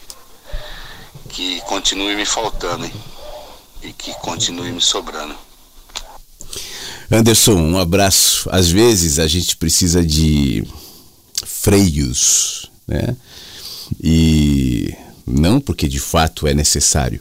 Que 1.29 1.61
continue 1.62 2.14
me 2.14 2.25
faltando, 2.25 2.85
hein? 2.85 3.10
E 3.83 3.93
que 3.93 4.12
continue 4.14 4.72
me 4.72 4.81
sobrando. 4.81 5.35
Anderson, 7.11 7.57
um 7.57 7.78
abraço. 7.78 8.49
Às 8.53 8.70
vezes 8.70 9.18
a 9.18 9.26
gente 9.26 9.57
precisa 9.57 10.05
de 10.05 10.64
freios, 11.45 12.70
né? 12.87 13.16
E 14.01 14.95
não 15.26 15.61
porque 15.61 15.89
de 15.89 15.99
fato 15.99 16.47
é 16.47 16.55
necessário, 16.55 17.20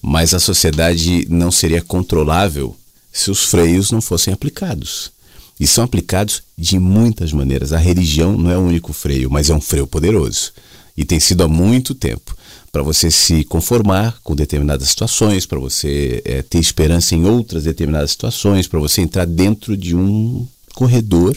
mas 0.00 0.32
a 0.32 0.38
sociedade 0.38 1.26
não 1.28 1.50
seria 1.50 1.82
controlável 1.82 2.76
se 3.12 3.30
os 3.30 3.44
freios 3.44 3.90
não 3.90 4.00
fossem 4.00 4.32
aplicados. 4.32 5.10
E 5.58 5.66
são 5.66 5.82
aplicados 5.82 6.42
de 6.56 6.78
muitas 6.78 7.32
maneiras. 7.32 7.72
A 7.72 7.78
religião 7.78 8.36
não 8.36 8.50
é 8.50 8.58
o 8.58 8.62
único 8.62 8.92
freio, 8.92 9.30
mas 9.30 9.48
é 9.48 9.54
um 9.54 9.60
freio 9.60 9.86
poderoso. 9.86 10.52
E 10.96 11.04
tem 11.04 11.18
sido 11.18 11.42
há 11.42 11.48
muito 11.48 11.94
tempo 11.94 12.36
para 12.76 12.82
você 12.82 13.10
se 13.10 13.42
conformar 13.42 14.18
com 14.22 14.36
determinadas 14.36 14.90
situações, 14.90 15.46
para 15.46 15.58
você 15.58 16.20
é, 16.26 16.42
ter 16.42 16.58
esperança 16.58 17.14
em 17.14 17.24
outras 17.24 17.64
determinadas 17.64 18.10
situações, 18.10 18.66
para 18.66 18.78
você 18.78 19.00
entrar 19.00 19.24
dentro 19.24 19.74
de 19.74 19.96
um 19.96 20.46
corredor 20.74 21.34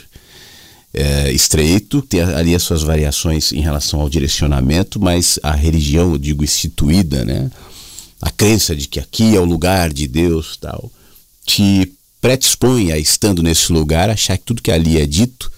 é, 0.93 1.31
estreito, 1.31 2.01
ter 2.01 2.25
ali 2.35 2.53
as 2.53 2.61
suas 2.61 2.83
variações 2.83 3.53
em 3.53 3.61
relação 3.61 4.01
ao 4.01 4.09
direcionamento, 4.09 4.99
mas 4.99 5.39
a 5.41 5.53
religião, 5.53 6.11
eu 6.11 6.17
digo 6.17 6.43
instituída, 6.43 7.23
né? 7.23 7.49
A 8.21 8.29
crença 8.29 8.75
de 8.75 8.89
que 8.89 8.99
aqui 8.99 9.33
é 9.33 9.39
o 9.39 9.45
lugar 9.45 9.93
de 9.93 10.09
Deus, 10.09 10.57
tal, 10.57 10.91
te 11.45 11.89
predispõe 12.19 12.91
a 12.91 12.97
estando 12.97 13.41
nesse 13.41 13.71
lugar 13.71 14.09
achar 14.09 14.37
que 14.37 14.43
tudo 14.43 14.61
que 14.61 14.73
ali 14.73 14.99
é 14.99 15.05
dito 15.05 15.49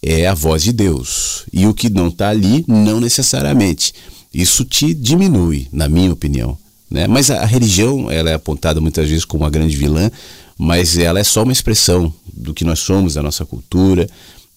é 0.00 0.24
a 0.24 0.34
voz 0.34 0.62
de 0.62 0.72
Deus 0.72 1.42
e 1.52 1.66
o 1.66 1.74
que 1.74 1.90
não 1.90 2.06
está 2.06 2.28
ali 2.28 2.64
não 2.68 3.00
necessariamente. 3.00 3.92
Isso 4.36 4.66
te 4.66 4.92
diminui, 4.92 5.66
na 5.72 5.88
minha 5.88 6.12
opinião. 6.12 6.58
Né? 6.90 7.06
Mas 7.06 7.30
a, 7.30 7.40
a 7.40 7.46
religião 7.46 8.10
ela 8.10 8.28
é 8.28 8.34
apontada 8.34 8.82
muitas 8.82 9.08
vezes 9.08 9.24
como 9.24 9.44
uma 9.44 9.50
grande 9.50 9.74
vilã, 9.74 10.10
mas 10.58 10.98
ela 10.98 11.18
é 11.18 11.24
só 11.24 11.42
uma 11.42 11.52
expressão 11.52 12.12
do 12.34 12.52
que 12.52 12.62
nós 12.62 12.80
somos, 12.80 13.14
da 13.14 13.22
nossa 13.22 13.46
cultura, 13.46 14.06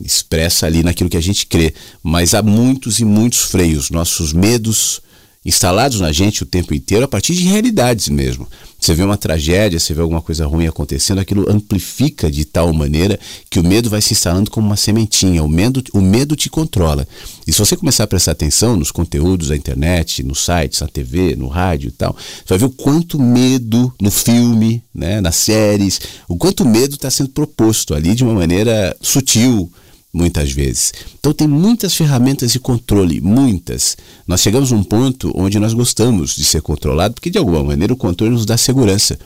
expressa 0.04 0.66
ali 0.66 0.84
naquilo 0.84 1.10
que 1.10 1.16
a 1.16 1.22
gente 1.22 1.46
crê. 1.46 1.74
Mas 2.04 2.34
há 2.34 2.44
muitos 2.44 3.00
e 3.00 3.06
muitos 3.06 3.44
freios, 3.44 3.90
nossos 3.90 4.34
medos 4.34 5.02
instalados 5.46 6.02
na 6.02 6.12
gente 6.12 6.44
o 6.44 6.46
tempo 6.46 6.74
inteiro 6.74 7.06
a 7.06 7.08
partir 7.08 7.34
de 7.34 7.44
realidades 7.44 8.10
mesmo. 8.10 8.48
Você 8.80 8.94
vê 8.94 9.04
uma 9.04 9.18
tragédia, 9.18 9.80
você 9.80 9.94
vê 9.94 10.02
alguma 10.02 10.22
coisa 10.22 10.46
ruim 10.46 10.66
acontecendo, 10.66 11.20
aquilo 11.20 11.50
amplifica 11.50 12.32
de 12.32 12.46
tal 12.46 12.72
maneira 12.72 13.20
que 13.50 13.60
o 13.60 13.64
medo 13.64 13.90
vai 13.90 14.02
se 14.02 14.14
instalando 14.14 14.50
como 14.50 14.68
uma 14.68 14.78
sementinha. 14.78 15.44
O 15.44 15.50
medo, 15.50 15.84
o 15.94 16.00
medo 16.00 16.36
te 16.36 16.50
controla. 16.50 17.08
E 17.46 17.52
se 17.52 17.60
você 17.60 17.76
começar 17.76 18.06
a 18.06 18.08
prestar 18.08 18.32
atenção 18.32 18.78
nos 18.78 18.92
conteúdos 18.92 19.50
da 19.50 19.56
internet, 19.56 20.24
nos 20.24 20.46
sites, 20.46 20.80
na 20.80 20.88
TV, 20.88 21.36
no 21.36 21.48
rádio 21.48 21.90
e 21.90 21.92
tal, 21.92 22.16
você 22.16 22.46
vai 22.48 22.58
ver 22.58 22.66
o 22.66 22.70
quanto 22.70 23.20
medo 23.20 23.94
no 24.00 24.12
filme, 24.12 24.82
né, 24.94 25.20
nas 25.20 25.36
séries, 25.36 26.00
o 26.28 26.38
quanto 26.38 26.66
medo 26.66 26.96
está 26.96 27.10
sendo 27.10 27.30
proposto 27.30 27.94
ali 27.94 28.16
de 28.16 28.24
uma 28.24 28.34
maneira 28.34 28.96
sutil, 29.02 29.70
muitas 30.14 30.52
vezes. 30.52 30.94
Então 31.20 31.34
tem 31.34 31.48
muitas 31.48 31.96
ferramentas 31.96 32.52
de 32.52 32.60
controle, 32.60 33.22
muitas. 33.22 33.96
Nós 34.28 34.42
chegamos 34.42 34.72
a 34.72 34.76
um 34.76 34.84
ponto 34.84 35.32
onde 35.36 35.60
nós 35.60 35.74
gostamos 35.74 36.36
de 36.36 36.44
ser 36.44 36.62
controlado, 36.62 37.14
porque 37.14 37.30
de 37.30 37.38
alguma 37.38 37.64
maneira 37.64 37.94
o 37.94 37.98
controle 37.98 38.34
nos 38.34 38.46
dá 38.46 38.58
segurança. 38.58 39.18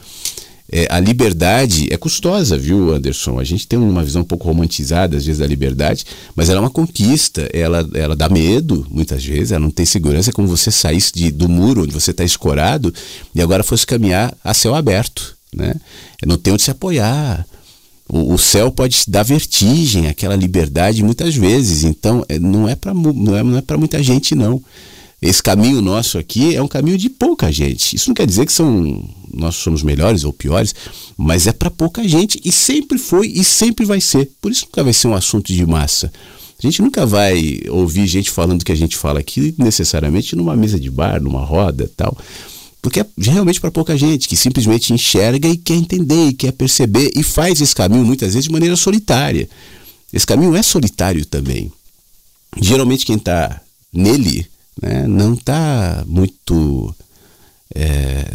É, 0.72 0.88
a 0.90 1.00
liberdade 1.00 1.88
é 1.92 1.98
custosa, 1.98 2.58
viu, 2.58 2.94
Anderson? 2.94 3.40
A 3.40 3.44
gente 3.44 3.68
tem 3.68 3.78
uma 3.78 4.04
visão 4.04 4.22
um 4.22 4.26
pouco 4.26 4.48
romantizada, 4.48 5.18
às 5.18 5.26
vezes, 5.26 5.40
da 5.40 5.46
liberdade, 5.46 6.06
mas 6.36 6.50
ela 6.50 6.60
é 6.60 6.62
uma 6.62 6.70
conquista, 6.70 7.48
ela, 7.54 7.88
ela 7.94 8.16
dá 8.16 8.30
medo, 8.30 8.88
muitas 8.90 9.24
vezes, 9.24 9.52
ela 9.52 9.60
não 9.60 9.70
tem 9.70 9.86
segurança, 9.86 10.30
é 10.30 10.34
como 10.34 10.48
você 10.48 10.72
saísse 10.72 11.12
de, 11.14 11.32
do 11.32 11.50
muro 11.50 11.84
onde 11.84 11.94
você 11.94 12.12
está 12.12 12.24
escorado 12.24 12.94
e 13.36 13.42
agora 13.42 13.64
fosse 13.64 13.86
caminhar 13.86 14.36
a 14.44 14.54
céu 14.54 14.74
aberto. 14.74 15.36
Né? 15.54 15.76
Não 16.26 16.38
tem 16.38 16.54
onde 16.54 16.64
se 16.64 16.72
apoiar, 16.72 17.46
o, 18.08 18.38
céu 18.38 18.72
pode 18.72 19.04
dar 19.08 19.24
vertigem, 19.24 20.08
aquela 20.08 20.36
liberdade 20.36 21.04
muitas 21.04 21.36
vezes. 21.36 21.84
Então, 21.84 22.24
é, 22.28 22.38
não 22.38 22.68
é 22.68 22.76
para 22.76 22.94
não 22.94 23.36
é, 23.36 23.44
não 23.44 23.58
é 23.58 23.78
muita 23.78 24.04
gente 24.04 24.36
não. 24.36 24.62
Esse 25.22 25.42
caminho 25.42 25.82
nosso 25.82 26.18
aqui 26.18 26.54
é 26.54 26.62
um 26.62 26.68
caminho 26.68 26.98
de 26.98 27.10
pouca 27.10 27.50
gente. 27.50 27.96
Isso 27.96 28.10
não 28.10 28.14
quer 28.14 28.28
dizer 28.28 28.46
que 28.46 28.52
são 28.52 29.04
nós 29.34 29.56
somos 29.56 29.82
melhores 29.82 30.26
ou 30.26 30.34
piores, 30.34 30.76
mas 31.18 31.48
é 31.48 31.54
para 31.54 31.72
pouca 31.72 32.08
gente 32.08 32.40
e 32.44 32.52
sempre 32.52 32.98
foi 32.98 33.28
e 33.28 33.44
sempre 33.44 33.86
vai 33.86 34.02
ser. 34.02 34.30
Por 34.42 34.52
isso 34.52 34.66
nunca 34.66 34.84
vai 34.84 34.94
ser 34.94 35.08
um 35.08 35.16
assunto 35.16 35.52
de 35.52 35.66
massa. 35.66 36.12
A 36.60 36.62
gente 36.62 36.82
nunca 36.82 37.06
vai 37.06 37.62
ouvir 37.70 38.06
gente 38.06 38.30
falando 38.30 38.62
o 38.62 38.66
que 38.66 38.72
a 38.72 38.76
gente 38.76 38.96
fala 38.96 39.20
aqui 39.20 39.56
necessariamente 39.58 40.36
numa 40.36 40.56
mesa 40.56 40.80
de 40.80 40.90
bar, 40.90 41.22
numa 41.22 41.44
roda, 41.44 41.90
tal. 41.96 42.16
Porque 42.84 43.00
é 43.00 43.06
realmente 43.18 43.62
para 43.62 43.72
pouca 43.72 43.98
gente 43.98 44.28
que 44.28 44.36
simplesmente 44.36 44.92
enxerga 44.92 45.48
e 45.48 45.56
quer 45.56 45.76
entender, 45.76 46.28
e 46.28 46.34
quer 46.34 46.52
perceber 46.52 47.14
e 47.16 47.24
faz 47.24 47.62
esse 47.62 47.74
caminho 47.74 48.04
muitas 48.04 48.34
vezes 48.34 48.44
de 48.44 48.52
maneira 48.52 48.76
solitária. 48.76 49.50
Esse 50.12 50.28
caminho 50.28 50.54
é 50.54 50.62
solitário 50.62 51.26
também. 51.26 51.72
Geralmente 52.62 53.06
quem 53.06 53.16
está 53.16 53.62
nele 53.92 54.46
né, 54.82 55.08
não 55.08 55.34
está 55.34 56.04
muito 56.06 56.94
é, 57.74 58.26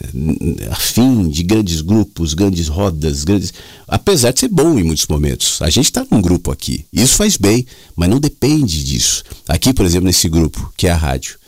afim 0.70 1.28
de 1.28 1.42
grandes 1.42 1.82
grupos, 1.82 2.32
grandes 2.32 2.68
rodas, 2.68 3.24
grandes. 3.24 3.52
Apesar 3.86 4.32
de 4.32 4.40
ser 4.40 4.48
bom 4.48 4.78
em 4.78 4.82
muitos 4.82 5.06
momentos. 5.08 5.60
A 5.60 5.68
gente 5.68 5.84
está 5.84 6.06
num 6.10 6.22
grupo 6.22 6.50
aqui. 6.50 6.86
Isso 6.90 7.16
faz 7.16 7.36
bem, 7.36 7.66
mas 7.94 8.08
não 8.08 8.18
depende 8.18 8.82
disso. 8.82 9.24
Aqui, 9.46 9.74
por 9.74 9.84
exemplo, 9.84 10.06
nesse 10.06 10.26
grupo, 10.26 10.72
que 10.74 10.86
é 10.86 10.90
a 10.90 10.96
rádio, 10.96 11.38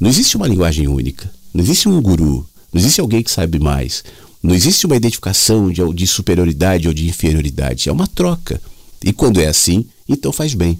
não 0.00 0.10
existe 0.10 0.36
uma 0.36 0.48
linguagem 0.48 0.88
única. 0.88 1.37
Não 1.52 1.62
existe 1.62 1.88
um 1.88 2.00
guru, 2.00 2.46
não 2.72 2.80
existe 2.80 3.00
alguém 3.00 3.22
que 3.22 3.30
sabe 3.30 3.58
mais. 3.58 4.04
Não 4.42 4.54
existe 4.54 4.86
uma 4.86 4.96
identificação 4.96 5.70
de, 5.70 5.82
de 5.92 6.06
superioridade 6.06 6.86
ou 6.86 6.94
de 6.94 7.08
inferioridade. 7.08 7.88
É 7.88 7.92
uma 7.92 8.06
troca. 8.06 8.60
E 9.02 9.12
quando 9.12 9.40
é 9.40 9.46
assim, 9.46 9.88
então 10.08 10.32
faz 10.32 10.54
bem. 10.54 10.78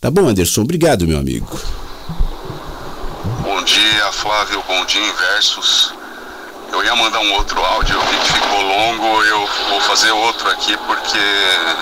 Tá 0.00 0.10
bom, 0.10 0.28
Anderson? 0.28 0.62
Obrigado, 0.62 1.06
meu 1.06 1.18
amigo. 1.18 1.46
dia, 3.64 4.12
Flávio. 4.12 4.62
Bom 4.66 4.84
dia, 4.84 5.04
Inversos. 5.04 5.92
Eu 6.72 6.84
ia 6.84 6.94
mandar 6.94 7.20
um 7.20 7.32
outro 7.32 7.60
áudio, 7.60 7.96
eu 7.96 8.00
vi 8.02 8.16
que 8.18 8.32
ficou 8.32 8.62
longo, 8.62 9.22
eu 9.24 9.48
vou 9.70 9.80
fazer 9.80 10.10
outro 10.10 10.48
aqui 10.50 10.76
porque 10.78 11.18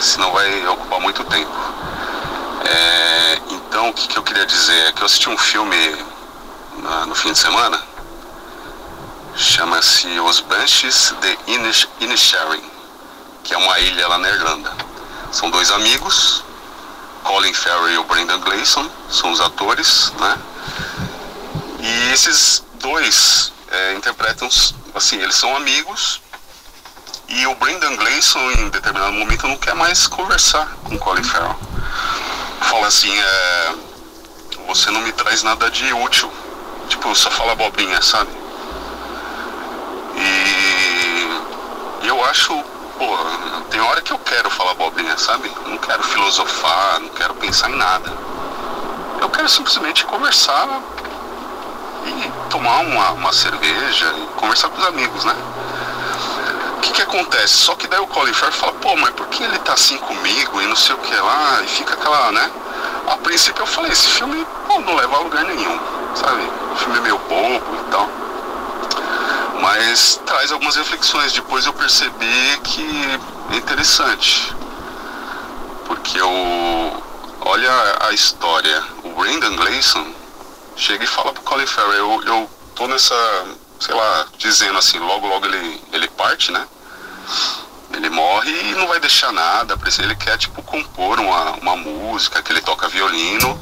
senão 0.01 0.31
vai 0.33 0.67
ocupar 0.69 1.01
muito 1.01 1.25
tempo. 1.25 1.51
É, 2.65 3.39
então, 3.51 3.91
o 3.91 3.93
que, 3.93 4.09
que, 4.09 4.17
eu 4.17 4.23
queria 4.23 4.47
dizer 4.47 4.89
é 4.89 4.93
que 4.93 5.03
eu 5.03 5.07
assisti 5.07 5.29
um 5.29 5.37
filme 5.37 5.77
na, 6.83 7.07
no 7.07 7.15
fim 7.15 7.33
de 7.33 7.39
semana, 7.39 7.81
chama-se 9.37 10.07
Os 10.21 10.41
Banshees 10.41 11.15
de 11.21 11.39
Inisherin, 12.01 12.63
que 13.43 13.55
é 13.55 13.59
uma 13.59 13.79
ilha 13.81 14.09
lá 14.09 14.19
na 14.19 14.29
Irlanda. 14.29 14.73
São 15.33 15.51
dois 15.51 15.71
amigos, 15.71 16.45
Colin 17.23 17.53
Farrell 17.53 17.91
e 17.91 17.99
o 17.99 18.05
Brendan 18.05 18.41
Gleeson, 18.41 18.89
são 19.11 19.33
os 19.33 19.41
atores, 19.41 20.13
né? 20.21 20.39
E 21.81 22.13
esses 22.13 22.65
dois 22.75 23.53
é, 23.71 23.95
interpretam, 23.95 24.49
assim, 24.95 25.17
eles 25.17 25.35
são 25.35 25.57
amigos 25.57 26.21
e 27.29 27.47
o 27.47 27.55
Brendan 27.57 27.97
Gleeson, 27.97 28.39
em 28.53 28.69
determinado 28.69 29.13
momento, 29.13 29.49
não 29.49 29.57
quer 29.57 29.75
mais 29.75 30.07
conversar 30.07 30.67
com 30.85 30.99
Colin 30.99 31.25
Farrell. 31.25 31.59
Fala 32.61 32.87
assim, 32.87 33.13
é, 33.19 33.75
você 34.69 34.91
não 34.91 35.01
me 35.01 35.13
traz 35.13 35.43
nada 35.43 35.71
de 35.71 35.93
útil. 35.93 36.31
Tipo, 36.89 37.15
só 37.15 37.31
fala 37.31 37.55
bobinha, 37.55 38.01
sabe? 38.03 38.31
E 40.17 42.07
eu 42.07 42.25
acho, 42.27 42.55
pô, 42.99 43.17
tem 43.71 43.81
hora 43.81 44.01
que 44.01 44.13
eu 44.13 44.19
quero 44.19 44.51
falar 44.51 44.75
bobinha, 44.75 45.17
sabe? 45.19 45.51
Não 45.67 45.79
quero 45.79 46.03
filosofar, 46.03 47.01
não 47.01 47.09
quero 47.11 47.35
pensar 47.35 47.71
em 47.71 47.77
nada. 47.77 48.13
Eu 49.21 49.29
quero 49.31 49.49
simplesmente 49.49 50.05
conversar 50.05 50.81
e 52.07 52.51
tomar 52.51 52.81
uma, 52.81 53.11
uma 53.13 53.33
cerveja 53.33 54.13
e 54.17 54.27
conversar 54.39 54.69
com 54.69 54.81
os 54.81 54.87
amigos, 54.87 55.25
né? 55.25 55.35
O 56.77 56.81
que 56.81 56.93
que 56.93 57.03
acontece? 57.03 57.55
Só 57.55 57.75
que 57.75 57.87
daí 57.87 57.99
o 58.01 58.07
Colin 58.07 58.33
Farrell 58.33 58.53
fala, 58.53 58.73
pô, 58.75 58.95
mas 58.97 59.11
por 59.15 59.27
que 59.29 59.43
ele 59.43 59.59
tá 59.61 59.73
assim 59.73 59.97
comigo 59.99 60.61
e 60.61 60.67
não 60.67 60.77
sei 60.77 60.95
o 60.95 60.99
que 60.99 61.15
lá? 61.15 61.61
E 61.63 61.69
fica 61.69 61.95
aquela, 61.95 62.31
né? 62.33 62.51
A 63.09 63.17
princípio 63.17 63.63
eu 63.63 63.67
falei, 63.67 63.91
esse 63.93 64.09
filme 64.09 64.47
pô, 64.67 64.79
não 64.81 64.95
leva 64.95 65.17
a 65.17 65.21
lugar 65.21 65.45
nenhum, 65.45 65.79
sabe? 66.15 66.49
O 66.73 66.77
filme 66.77 66.99
é 66.99 67.01
meio 67.01 67.19
bobo 67.19 67.77
e 67.81 67.91
tal. 67.91 68.09
Mas 69.61 70.21
traz 70.27 70.53
algumas 70.53 70.77
reflexões. 70.77 71.33
Depois 71.33 71.67
eu 71.67 71.73
percebi 71.73 72.61
que 72.65 72.85
é 73.53 73.57
interessante. 73.57 74.55
Porque 75.87 76.21
o. 76.21 77.03
Olha 77.41 77.99
a 78.01 78.13
história. 78.13 78.83
O 79.05 79.11
Brendan 79.11 79.57
Gleeson 79.57 80.25
chega 80.77 81.05
e 81.05 81.07
fala 81.07 81.33
pro 81.33 81.43
Colin 81.43 81.67
Farrell, 81.67 81.95
eu, 81.95 82.23
eu 82.25 82.51
tô 82.75 82.87
nessa, 82.89 83.15
sei 83.81 83.95
lá, 83.95 84.27
dizendo 84.39 84.79
assim, 84.79 84.99
logo 84.99 85.27
logo 85.27 85.47
ele, 85.47 85.81
ele 85.93 86.09
parte, 86.09 86.51
né? 86.51 86.67
Ele 87.93 88.11
morre 88.11 88.51
e 88.51 88.75
não 88.75 88.89
vai 88.89 88.99
deixar 88.99 89.33
nada, 89.33 89.79
ele 90.03 90.17
quer 90.17 90.37
tipo 90.37 90.63
compor 90.63 91.21
uma, 91.21 91.53
uma 91.53 91.77
música, 91.77 92.43
que 92.43 92.53
ele 92.53 92.61
toca 92.61 92.89
violino. 92.89 93.61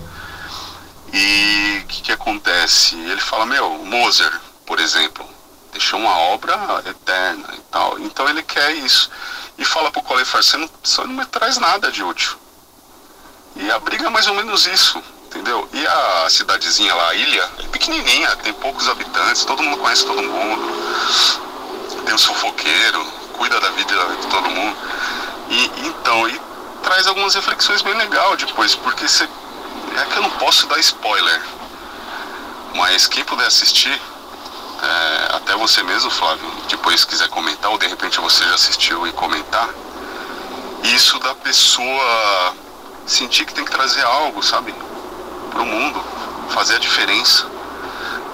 E 1.13 1.83
o 1.83 1.87
que, 1.87 2.03
que 2.03 2.13
acontece? 2.13 2.97
Ele 2.97 3.21
fala, 3.21 3.45
meu, 3.45 3.71
Mozart, 3.85 4.41
por 4.65 4.81
exemplo, 4.81 5.29
deixou 5.73 5.99
uma 5.99 6.17
obra 6.17 6.83
eterna 6.87 7.49
e 7.55 7.61
tal. 7.71 7.99
Então 7.99 8.29
ele 8.29 8.43
quer 8.43 8.73
isso. 8.77 9.11
E 9.59 9.65
fala 9.65 9.91
pro 9.91 10.03
Colin 10.03 10.25
Farrell, 10.25 10.43
você 10.43 10.57
não, 10.57 10.71
você 10.83 11.01
não 11.03 11.15
me 11.15 11.27
traz 11.27 11.59
nada 11.59 11.91
de 11.91 12.03
útil. 12.03 12.37
E 13.57 13.71
a 13.71 13.79
briga 13.79 14.07
é 14.07 14.11
mais 14.11 14.27
ou 14.27 14.35
menos 14.35 14.67
isso 14.67 15.03
entendeu? 15.33 15.67
E 15.73 15.87
a 15.87 16.27
cidadezinha 16.29 16.95
lá, 16.95 17.09
a 17.09 17.15
ilha, 17.15 17.51
é 17.59 17.63
pequenininha, 17.69 18.37
tem 18.37 18.53
poucos 18.53 18.89
habitantes, 18.89 19.45
todo 19.45 19.63
mundo 19.63 19.79
conhece 19.79 20.05
todo 20.05 20.23
mundo. 20.23 20.63
Tem 22.05 22.15
um 22.15 22.19
sufoqueiro, 22.19 23.05
cuida 23.33 23.59
da 23.61 23.71
vida 23.71 23.95
de 24.21 24.27
todo 24.27 24.51
mundo. 24.51 24.77
E 25.49 25.87
então, 25.87 26.29
e 26.29 26.41
traz 26.83 27.07
algumas 27.07 27.35
reflexões 27.35 27.81
bem 27.81 27.95
legal 27.95 28.37
depois, 28.37 28.75
porque 28.75 29.09
você 29.09 29.25
é 29.25 30.05
que 30.05 30.17
eu 30.17 30.23
não 30.23 30.31
posso 30.33 30.67
dar 30.67 30.79
spoiler. 30.81 31.43
Mas 32.75 33.07
quem 33.07 33.25
puder 33.25 33.47
assistir, 33.47 34.01
é, 34.83 35.37
até 35.37 35.55
você 35.57 35.83
mesmo, 35.83 36.11
Flávio, 36.11 36.51
depois 36.69 37.05
quiser 37.05 37.29
comentar, 37.29 37.71
ou 37.71 37.79
de 37.79 37.87
repente 37.87 38.21
você 38.21 38.45
já 38.45 38.55
assistiu 38.55 39.07
e 39.07 39.13
comentar, 39.13 39.69
isso 40.85 41.19
da 41.21 41.35
pessoa 41.37 42.55
sentir 43.07 43.45
que 43.45 43.55
tem 43.55 43.65
que 43.65 43.71
trazer 43.71 44.03
algo, 44.05 44.43
sabe? 44.43 44.75
para 45.53 45.63
o 45.63 45.67
mundo, 45.67 46.03
fazer 46.51 46.77
a 46.77 46.79
diferença. 46.79 47.47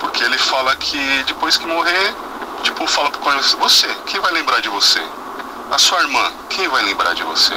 Porque 0.00 0.22
ele 0.22 0.38
fala 0.38 0.74
que 0.76 1.24
depois 1.26 1.56
que 1.56 1.66
morrer, 1.66 2.14
tipo, 2.62 2.86
fala 2.86 3.10
pro 3.10 3.20
Corinthians, 3.20 3.52
você, 3.54 3.88
quem 4.06 4.20
vai 4.20 4.32
lembrar 4.32 4.60
de 4.60 4.68
você? 4.68 5.02
A 5.70 5.78
sua 5.78 6.00
irmã, 6.00 6.32
quem 6.48 6.68
vai 6.68 6.82
lembrar 6.82 7.14
de 7.14 7.22
você? 7.24 7.54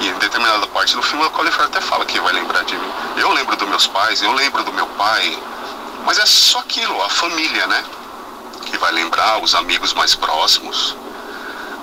E 0.00 0.08
em 0.08 0.14
determinada 0.14 0.66
parte 0.68 0.94
do 0.94 1.02
filme, 1.02 1.24
o 1.24 1.30
Colin 1.30 1.50
até 1.58 1.80
fala 1.80 2.04
quem 2.04 2.20
vai 2.20 2.32
lembrar 2.32 2.64
de 2.64 2.76
mim. 2.76 2.92
Eu 3.16 3.32
lembro 3.32 3.56
dos 3.56 3.68
meus 3.68 3.86
pais, 3.86 4.22
eu 4.22 4.32
lembro 4.32 4.62
do 4.62 4.72
meu 4.72 4.86
pai, 4.88 5.38
mas 6.06 6.18
é 6.18 6.24
só 6.24 6.60
aquilo, 6.60 7.02
a 7.02 7.10
família, 7.10 7.66
né? 7.66 7.84
Que 8.64 8.78
vai 8.78 8.92
lembrar, 8.92 9.42
os 9.42 9.54
amigos 9.54 9.92
mais 9.92 10.14
próximos. 10.14 10.96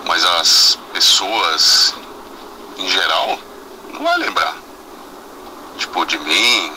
Mas 0.05 0.26
as 0.26 0.80
pessoas, 0.91 1.93
em 2.78 2.89
geral, 2.89 3.38
não 3.91 4.03
vai 4.03 4.17
lembrar 4.17 4.63
tipo, 5.78 6.05
de 6.05 6.17
mim, 6.19 6.74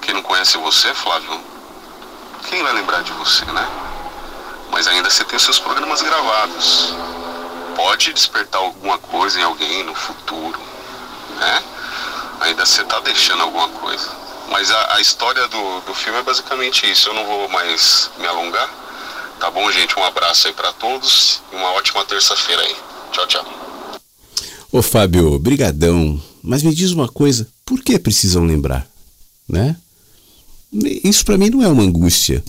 quem 0.00 0.14
não 0.14 0.22
conhece 0.22 0.58
você, 0.58 0.92
Flávio, 0.94 1.40
quem 2.48 2.62
vai 2.62 2.72
lembrar 2.72 3.02
de 3.02 3.12
você, 3.12 3.44
né? 3.46 3.66
Mas 4.70 4.86
ainda 4.86 5.10
você 5.10 5.24
tem 5.24 5.36
os 5.36 5.42
seus 5.42 5.58
programas 5.58 6.02
gravados. 6.02 6.94
Pode 7.76 8.12
despertar 8.12 8.58
alguma 8.58 8.98
coisa 8.98 9.40
em 9.40 9.42
alguém 9.42 9.84
no 9.84 9.94
futuro, 9.94 10.60
né? 11.38 11.62
Ainda 12.40 12.64
você 12.64 12.84
tá 12.84 13.00
deixando 13.00 13.42
alguma 13.42 13.68
coisa. 13.68 14.19
Mas 14.50 14.70
a, 14.70 14.96
a 14.96 15.00
história 15.00 15.46
do, 15.48 15.80
do 15.82 15.94
filme 15.94 16.18
é 16.18 16.22
basicamente 16.22 16.90
isso. 16.90 17.08
Eu 17.08 17.14
não 17.14 17.24
vou 17.24 17.48
mais 17.48 18.10
me 18.18 18.26
alongar. 18.26 18.68
Tá 19.38 19.50
bom, 19.50 19.70
gente? 19.70 19.98
Um 19.98 20.04
abraço 20.04 20.48
aí 20.48 20.52
para 20.52 20.72
todos 20.72 21.40
e 21.52 21.56
uma 21.56 21.72
ótima 21.72 22.04
terça-feira 22.04 22.60
aí. 22.60 22.76
Tchau, 23.12 23.26
tchau. 23.26 23.60
Ô 24.72 24.82
Fábio, 24.82 25.38
brigadão. 25.38 26.20
Mas 26.42 26.62
me 26.62 26.74
diz 26.74 26.90
uma 26.90 27.08
coisa, 27.08 27.48
por 27.64 27.82
que 27.82 27.98
precisam 27.98 28.44
lembrar? 28.44 28.86
Né? 29.48 29.76
Isso 31.02 31.24
para 31.24 31.36
mim 31.36 31.50
não 31.50 31.62
é 31.62 31.68
uma 31.68 31.82
angústia. 31.82 32.42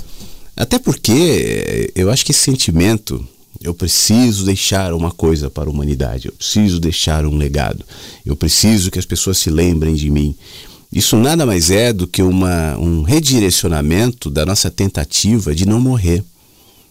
Até 0.55 0.77
porque 0.77 1.11
eh, 1.11 1.91
eu 1.95 2.11
acho 2.11 2.25
que 2.25 2.31
esse 2.31 2.41
sentimento, 2.41 3.25
eu 3.61 3.73
preciso 3.73 4.45
deixar 4.45 4.93
uma 4.93 5.11
coisa 5.11 5.49
para 5.49 5.69
a 5.69 5.71
humanidade, 5.71 6.27
eu 6.27 6.33
preciso 6.33 6.79
deixar 6.79 7.25
um 7.25 7.37
legado, 7.37 7.83
eu 8.25 8.35
preciso 8.35 8.91
que 8.91 8.99
as 8.99 9.05
pessoas 9.05 9.37
se 9.37 9.49
lembrem 9.49 9.95
de 9.95 10.09
mim. 10.09 10.35
Isso 10.91 11.15
nada 11.15 11.45
mais 11.45 11.71
é 11.71 11.93
do 11.93 12.05
que 12.05 12.21
uma, 12.21 12.77
um 12.77 13.01
redirecionamento 13.01 14.29
da 14.29 14.45
nossa 14.45 14.69
tentativa 14.69 15.55
de 15.55 15.65
não 15.65 15.79
morrer. 15.79 16.23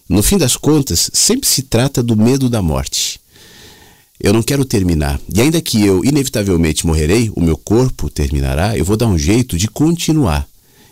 No 0.09 0.23
fim 0.23 0.37
das 0.37 0.57
contas, 0.57 1.09
sempre 1.13 1.47
se 1.47 1.61
trata 1.61 2.01
do 2.01 2.17
medo 2.17 2.49
da 2.49 2.61
morte. 2.61 3.19
Eu 4.19 4.33
não 4.33 4.41
quero 4.41 4.65
terminar. 4.65 5.19
E 5.33 5.39
ainda 5.39 5.61
que 5.61 5.83
eu 5.83 6.03
inevitavelmente 6.03 6.85
morrerei, 6.85 7.31
o 7.35 7.41
meu 7.41 7.55
corpo 7.55 8.09
terminará, 8.09 8.77
eu 8.77 8.83
vou 8.83 8.97
dar 8.97 9.07
um 9.07 9.17
jeito 9.17 9.57
de 9.57 9.67
continuar. 9.67 10.47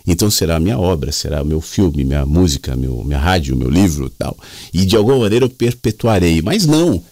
Então 0.06 0.30
será 0.30 0.56
a 0.56 0.60
minha 0.60 0.78
obra, 0.78 1.12
será 1.12 1.42
o 1.42 1.46
meu 1.46 1.60
filme, 1.60 2.04
minha 2.04 2.24
música, 2.24 2.74
meu, 2.74 3.04
minha 3.04 3.18
rádio, 3.18 3.56
meu 3.56 3.68
livro 3.68 4.08
tal. 4.10 4.36
E 4.72 4.86
de 4.86 4.96
alguma 4.96 5.18
maneira 5.18 5.44
eu 5.44 5.50
perpetuarei. 5.50 6.40
Mas 6.42 6.64
não. 6.64 7.02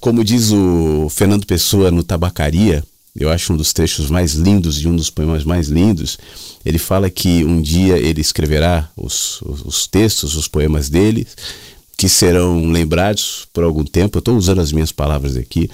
Como 0.00 0.22
diz 0.22 0.52
o 0.52 1.08
Fernando 1.10 1.44
Pessoa 1.44 1.90
no 1.90 2.02
Tabacaria, 2.02 2.84
eu 3.18 3.30
acho 3.30 3.52
um 3.52 3.56
dos 3.56 3.72
trechos 3.72 4.08
mais 4.08 4.34
lindos 4.34 4.80
e 4.80 4.86
um 4.88 4.94
dos 4.94 5.10
poemas 5.10 5.44
mais 5.44 5.68
lindos. 5.68 6.18
Ele 6.64 6.78
fala 6.78 7.10
que 7.10 7.44
um 7.44 7.60
dia 7.60 7.98
ele 7.98 8.20
escreverá 8.20 8.88
os, 8.96 9.40
os, 9.42 9.62
os 9.62 9.86
textos, 9.86 10.36
os 10.36 10.46
poemas 10.46 10.88
dele, 10.88 11.26
que 11.98 12.08
serão 12.08 12.66
lembrados 12.66 13.48
por 13.52 13.64
algum 13.64 13.82
tempo, 13.84 14.18
eu 14.18 14.20
estou 14.20 14.36
usando 14.36 14.60
as 14.60 14.70
minhas 14.70 14.92
palavras 14.92 15.36
aqui, 15.36 15.68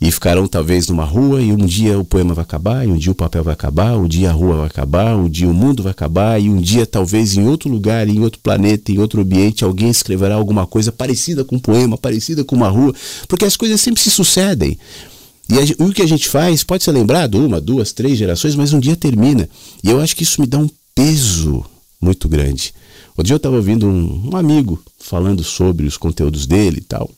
e 0.00 0.08
ficarão 0.12 0.46
talvez 0.46 0.86
numa 0.86 1.04
rua, 1.04 1.42
e 1.42 1.50
um 1.50 1.56
dia 1.56 1.98
o 1.98 2.04
poema 2.04 2.32
vai 2.32 2.44
acabar, 2.44 2.86
e 2.86 2.92
um 2.92 2.96
dia 2.96 3.10
o 3.10 3.14
papel 3.14 3.42
vai 3.42 3.54
acabar, 3.54 3.96
um 3.96 4.06
dia 4.06 4.30
a 4.30 4.32
rua 4.32 4.58
vai 4.58 4.66
acabar, 4.66 5.16
um 5.16 5.28
dia 5.28 5.48
o 5.48 5.52
mundo 5.52 5.82
vai 5.82 5.90
acabar, 5.90 6.40
e 6.40 6.48
um 6.48 6.60
dia 6.60 6.86
talvez 6.86 7.36
em 7.36 7.48
outro 7.48 7.68
lugar, 7.68 8.08
em 8.08 8.20
outro 8.20 8.38
planeta, 8.40 8.92
em 8.92 8.98
outro 8.98 9.20
ambiente, 9.20 9.64
alguém 9.64 9.90
escreverá 9.90 10.36
alguma 10.36 10.64
coisa 10.64 10.92
parecida 10.92 11.44
com 11.44 11.56
um 11.56 11.60
poema, 11.60 11.98
parecida 11.98 12.44
com 12.44 12.54
uma 12.54 12.68
rua, 12.68 12.94
porque 13.26 13.44
as 13.44 13.56
coisas 13.56 13.80
sempre 13.80 14.00
se 14.00 14.12
sucedem. 14.12 14.78
E 15.48 15.58
a, 15.58 15.84
o 15.84 15.92
que 15.92 16.02
a 16.02 16.06
gente 16.06 16.28
faz 16.28 16.64
pode 16.64 16.84
ser 16.84 16.92
lembrado 16.92 17.44
uma, 17.44 17.60
duas, 17.60 17.92
três 17.92 18.16
gerações, 18.16 18.54
mas 18.54 18.72
um 18.72 18.80
dia 18.80 18.96
termina. 18.96 19.48
E 19.82 19.90
eu 19.90 20.00
acho 20.00 20.16
que 20.16 20.22
isso 20.22 20.40
me 20.40 20.46
dá 20.46 20.58
um 20.58 20.68
peso 20.94 21.64
muito 22.00 22.28
grande. 22.28 22.72
Outro 23.10 23.24
dia 23.24 23.34
eu 23.34 23.38
estava 23.38 23.56
ouvindo 23.56 23.86
um, 23.86 24.30
um 24.32 24.36
amigo 24.36 24.82
falando 24.98 25.44
sobre 25.44 25.86
os 25.86 25.96
conteúdos 25.96 26.46
dele 26.46 26.78
e 26.78 26.84
tal. 26.84 27.10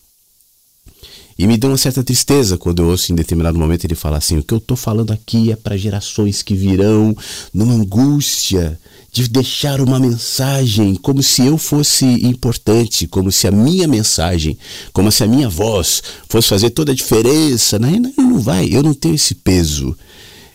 E 1.38 1.46
me 1.46 1.58
deu 1.58 1.70
uma 1.70 1.76
certa 1.76 2.02
tristeza 2.02 2.56
quando 2.56 2.82
eu 2.82 2.88
ouço 2.88 3.12
em 3.12 3.14
determinado 3.14 3.58
momento 3.58 3.84
ele 3.84 3.94
falar 3.94 4.18
assim: 4.18 4.38
o 4.38 4.42
que 4.42 4.54
eu 4.54 4.58
estou 4.58 4.76
falando 4.76 5.12
aqui 5.12 5.52
é 5.52 5.56
para 5.56 5.76
gerações 5.76 6.42
que 6.42 6.54
virão 6.54 7.14
numa 7.52 7.74
angústia 7.74 8.78
de 9.12 9.28
deixar 9.28 9.80
uma 9.80 9.98
mensagem 9.98 10.94
como 10.94 11.22
se 11.22 11.44
eu 11.44 11.56
fosse 11.56 12.04
importante, 12.26 13.06
como 13.06 13.32
se 13.32 13.46
a 13.46 13.50
minha 13.50 13.86
mensagem, 13.86 14.58
como 14.92 15.10
se 15.10 15.24
a 15.24 15.26
minha 15.26 15.48
voz 15.48 16.02
fosse 16.28 16.48
fazer 16.48 16.70
toda 16.70 16.92
a 16.92 16.94
diferença. 16.94 17.78
Não, 17.78 17.90
não 17.90 18.38
vai, 18.38 18.68
eu 18.70 18.82
não 18.82 18.94
tenho 18.94 19.14
esse 19.14 19.34
peso. 19.34 19.96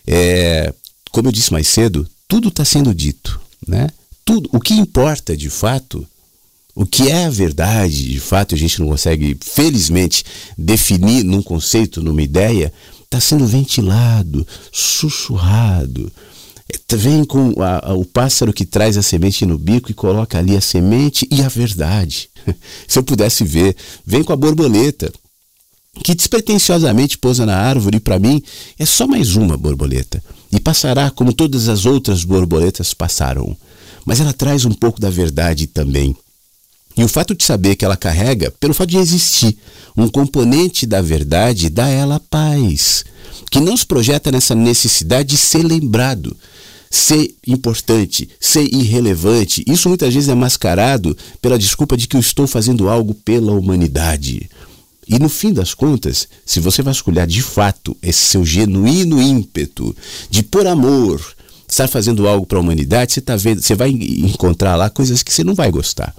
É, 0.06 0.72
como 1.10 1.28
eu 1.28 1.32
disse 1.32 1.52
mais 1.52 1.68
cedo, 1.68 2.06
tudo 2.26 2.48
está 2.48 2.64
sendo 2.64 2.94
dito, 2.94 3.40
né? 3.66 3.88
Tudo, 4.24 4.48
o 4.52 4.60
que 4.60 4.74
importa 4.74 5.36
de 5.36 5.50
fato 5.50 6.06
o 6.74 6.86
que 6.86 7.08
é 7.08 7.26
a 7.26 7.30
verdade, 7.30 8.08
de 8.08 8.20
fato, 8.20 8.54
a 8.54 8.58
gente 8.58 8.80
não 8.80 8.88
consegue, 8.88 9.36
felizmente, 9.40 10.24
definir 10.56 11.22
num 11.22 11.42
conceito, 11.42 12.02
numa 12.02 12.22
ideia, 12.22 12.72
está 13.04 13.20
sendo 13.20 13.46
ventilado, 13.46 14.46
sussurrado. 14.72 16.10
É, 16.72 16.96
vem 16.96 17.24
com 17.24 17.54
a, 17.62 17.90
a, 17.90 17.94
o 17.94 18.06
pássaro 18.06 18.54
que 18.54 18.64
traz 18.64 18.96
a 18.96 19.02
semente 19.02 19.44
no 19.44 19.58
bico 19.58 19.90
e 19.90 19.94
coloca 19.94 20.38
ali 20.38 20.56
a 20.56 20.62
semente 20.62 21.28
e 21.30 21.42
a 21.42 21.48
verdade. 21.48 22.30
Se 22.88 22.98
eu 22.98 23.02
pudesse 23.02 23.44
ver, 23.44 23.76
vem 24.06 24.24
com 24.24 24.32
a 24.32 24.36
borboleta, 24.36 25.12
que 26.02 26.14
despretensiosamente 26.14 27.18
pousa 27.18 27.44
na 27.44 27.56
árvore 27.56 27.98
e 27.98 28.00
para 28.00 28.18
mim 28.18 28.42
é 28.78 28.86
só 28.86 29.06
mais 29.06 29.36
uma 29.36 29.58
borboleta. 29.58 30.22
E 30.50 30.58
passará 30.58 31.10
como 31.10 31.34
todas 31.34 31.68
as 31.68 31.84
outras 31.84 32.24
borboletas 32.24 32.94
passaram. 32.94 33.54
Mas 34.06 34.20
ela 34.20 34.32
traz 34.32 34.64
um 34.64 34.72
pouco 34.72 35.00
da 35.00 35.10
verdade 35.10 35.66
também. 35.66 36.16
E 36.96 37.02
o 37.02 37.08
fato 37.08 37.34
de 37.34 37.44
saber 37.44 37.76
que 37.76 37.84
ela 37.84 37.96
carrega, 37.96 38.50
pelo 38.60 38.74
fato 38.74 38.90
de 38.90 38.98
existir, 38.98 39.56
um 39.96 40.08
componente 40.08 40.86
da 40.86 41.00
verdade, 41.00 41.70
dá 41.70 41.86
a 41.86 41.90
ela 41.90 42.20
paz, 42.20 43.04
que 43.50 43.60
não 43.60 43.76
se 43.76 43.86
projeta 43.86 44.30
nessa 44.30 44.54
necessidade 44.54 45.30
de 45.30 45.36
ser 45.36 45.62
lembrado, 45.62 46.36
ser 46.90 47.34
importante, 47.46 48.28
ser 48.38 48.62
irrelevante. 48.72 49.64
Isso 49.66 49.88
muitas 49.88 50.12
vezes 50.12 50.28
é 50.28 50.34
mascarado 50.34 51.16
pela 51.40 51.58
desculpa 51.58 51.96
de 51.96 52.06
que 52.06 52.16
eu 52.16 52.20
estou 52.20 52.46
fazendo 52.46 52.88
algo 52.88 53.14
pela 53.14 53.52
humanidade. 53.52 54.50
E 55.08 55.18
no 55.18 55.28
fim 55.28 55.52
das 55.52 55.74
contas, 55.74 56.28
se 56.44 56.60
você 56.60 56.82
vasculhar 56.82 57.26
de 57.26 57.42
fato 57.42 57.96
esse 58.02 58.20
seu 58.20 58.44
genuíno 58.44 59.20
ímpeto 59.20 59.94
de 60.30 60.42
por 60.42 60.66
amor 60.66 61.20
estar 61.66 61.88
fazendo 61.88 62.28
algo 62.28 62.46
para 62.46 62.58
a 62.58 62.60
humanidade, 62.60 63.12
você, 63.12 63.20
tá 63.20 63.34
vendo, 63.34 63.62
você 63.62 63.74
vai 63.74 63.90
encontrar 63.90 64.76
lá 64.76 64.90
coisas 64.90 65.22
que 65.22 65.32
você 65.32 65.42
não 65.42 65.54
vai 65.54 65.70
gostar. 65.70 66.14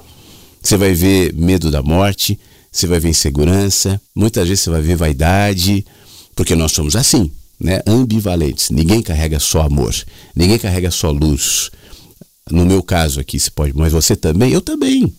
Você 0.64 0.78
vai 0.78 0.94
ver 0.94 1.34
medo 1.34 1.70
da 1.70 1.84
morte, 1.84 2.40
você 2.72 2.88
vai 2.88 3.00
ver 3.00 3.10
insegurança, 3.10 4.02
muitas 4.16 4.48
vezes 4.48 4.64
você 4.64 4.70
vai 4.70 4.82
ver 4.82 4.96
vaidade, 4.96 5.86
porque 6.34 6.56
nós 6.56 6.72
somos 6.72 6.96
assim, 6.96 7.30
né? 7.60 7.82
Ambivalentes. 7.86 8.70
Ninguém 8.70 9.02
carrega 9.02 9.40
só 9.40 9.62
amor, 9.62 9.94
ninguém 10.34 10.58
carrega 10.58 10.90
só 10.90 11.12
luz. 11.12 11.70
No 12.50 12.66
meu 12.66 12.82
caso 12.82 13.20
aqui, 13.20 13.40
você 13.40 13.52
pode, 13.52 13.76
mas 13.76 13.92
você 13.92 14.16
também, 14.16 14.52
eu 14.52 14.62
também. 14.62 15.14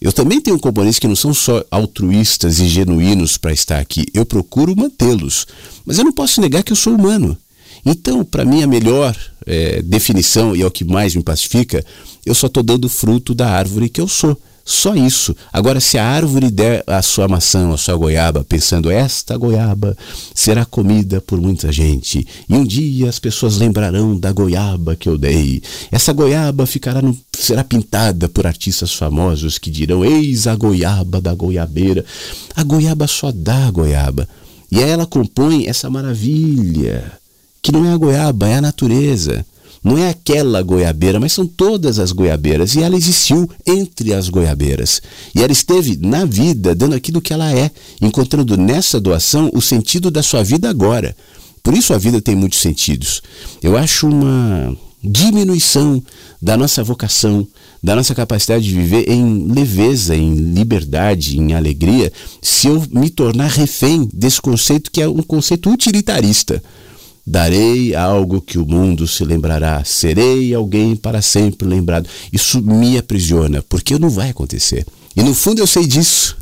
Eu 0.00 0.12
também 0.12 0.40
tenho 0.40 0.58
componentes 0.58 0.98
que 0.98 1.08
não 1.08 1.16
são 1.16 1.34
só 1.34 1.62
altruístas 1.70 2.58
e 2.58 2.68
genuínos 2.68 3.36
para 3.36 3.52
estar 3.52 3.78
aqui. 3.80 4.06
Eu 4.14 4.24
procuro 4.24 4.76
mantê-los. 4.76 5.46
Mas 5.84 5.98
eu 5.98 6.04
não 6.04 6.12
posso 6.12 6.40
negar 6.40 6.62
que 6.62 6.72
eu 6.72 6.76
sou 6.76 6.94
humano. 6.94 7.36
Então, 7.84 8.24
para 8.24 8.44
mim, 8.44 8.62
a 8.62 8.66
melhor 8.66 9.16
é, 9.44 9.82
definição, 9.82 10.54
e 10.54 10.62
é 10.62 10.66
o 10.66 10.70
que 10.70 10.84
mais 10.84 11.16
me 11.16 11.22
pacifica, 11.22 11.84
eu 12.24 12.34
só 12.34 12.46
estou 12.46 12.62
dando 12.62 12.88
fruto 12.88 13.34
da 13.34 13.50
árvore 13.50 13.88
que 13.88 14.00
eu 14.00 14.06
sou. 14.06 14.40
Só 14.70 14.94
isso. 14.94 15.34
Agora, 15.50 15.80
se 15.80 15.96
a 15.96 16.04
árvore 16.04 16.50
der 16.50 16.84
a 16.86 17.00
sua 17.00 17.26
maçã, 17.26 17.72
a 17.72 17.76
sua 17.78 17.96
goiaba, 17.96 18.44
pensando 18.44 18.90
esta 18.90 19.34
goiaba 19.34 19.96
será 20.34 20.62
comida 20.66 21.22
por 21.22 21.40
muita 21.40 21.72
gente, 21.72 22.26
e 22.46 22.54
um 22.54 22.66
dia 22.66 23.08
as 23.08 23.18
pessoas 23.18 23.56
lembrarão 23.56 24.14
da 24.14 24.30
goiaba 24.30 24.94
que 24.94 25.08
eu 25.08 25.16
dei. 25.16 25.62
Essa 25.90 26.12
goiaba 26.12 26.66
ficará 26.66 27.00
no, 27.00 27.16
será 27.32 27.64
pintada 27.64 28.28
por 28.28 28.46
artistas 28.46 28.92
famosos 28.92 29.56
que 29.56 29.70
dirão: 29.70 30.04
Eis 30.04 30.46
a 30.46 30.54
goiaba 30.54 31.18
da 31.18 31.32
goiabeira. 31.32 32.04
A 32.54 32.62
goiaba 32.62 33.06
só 33.06 33.32
dá 33.32 33.68
a 33.68 33.70
goiaba. 33.70 34.28
E 34.70 34.80
ela 34.80 35.06
compõe 35.06 35.66
essa 35.66 35.88
maravilha, 35.88 37.10
que 37.62 37.72
não 37.72 37.86
é 37.86 37.92
a 37.94 37.96
goiaba, 37.96 38.46
é 38.46 38.56
a 38.56 38.60
natureza. 38.60 39.46
Não 39.88 39.96
é 39.96 40.10
aquela 40.10 40.60
goiabeira, 40.60 41.18
mas 41.18 41.32
são 41.32 41.46
todas 41.46 41.98
as 41.98 42.12
goiabeiras. 42.12 42.74
E 42.74 42.82
ela 42.82 42.94
existiu 42.94 43.48
entre 43.66 44.12
as 44.12 44.28
goiabeiras. 44.28 45.00
E 45.34 45.42
ela 45.42 45.50
esteve 45.50 45.96
na 45.96 46.26
vida, 46.26 46.74
dando 46.74 46.94
aquilo 46.94 47.22
que 47.22 47.32
ela 47.32 47.50
é, 47.50 47.70
encontrando 47.98 48.54
nessa 48.54 49.00
doação 49.00 49.50
o 49.54 49.62
sentido 49.62 50.10
da 50.10 50.22
sua 50.22 50.44
vida 50.44 50.68
agora. 50.68 51.16
Por 51.62 51.72
isso 51.72 51.94
a 51.94 51.98
vida 51.98 52.20
tem 52.20 52.34
muitos 52.34 52.58
sentidos. 52.58 53.22
Eu 53.62 53.78
acho 53.78 54.06
uma 54.06 54.76
diminuição 55.02 56.02
da 56.42 56.54
nossa 56.54 56.84
vocação, 56.84 57.48
da 57.82 57.96
nossa 57.96 58.14
capacidade 58.14 58.64
de 58.64 58.74
viver 58.74 59.08
em 59.08 59.50
leveza, 59.50 60.14
em 60.14 60.34
liberdade, 60.34 61.38
em 61.38 61.54
alegria, 61.54 62.12
se 62.42 62.66
eu 62.66 62.84
me 62.92 63.08
tornar 63.08 63.48
refém 63.48 64.06
desse 64.12 64.42
conceito 64.42 64.90
que 64.90 65.00
é 65.00 65.08
um 65.08 65.22
conceito 65.22 65.70
utilitarista. 65.70 66.62
Darei 67.30 67.94
algo 67.94 68.40
que 68.40 68.56
o 68.56 68.64
mundo 68.64 69.06
se 69.06 69.22
lembrará, 69.22 69.84
serei 69.84 70.54
alguém 70.54 70.96
para 70.96 71.20
sempre 71.20 71.68
lembrado. 71.68 72.08
Isso 72.32 72.62
me 72.62 72.96
aprisiona, 72.96 73.62
porque 73.68 73.98
não 73.98 74.08
vai 74.08 74.30
acontecer. 74.30 74.86
E 75.14 75.22
no 75.22 75.34
fundo 75.34 75.60
eu 75.60 75.66
sei 75.66 75.86
disso. 75.86 76.38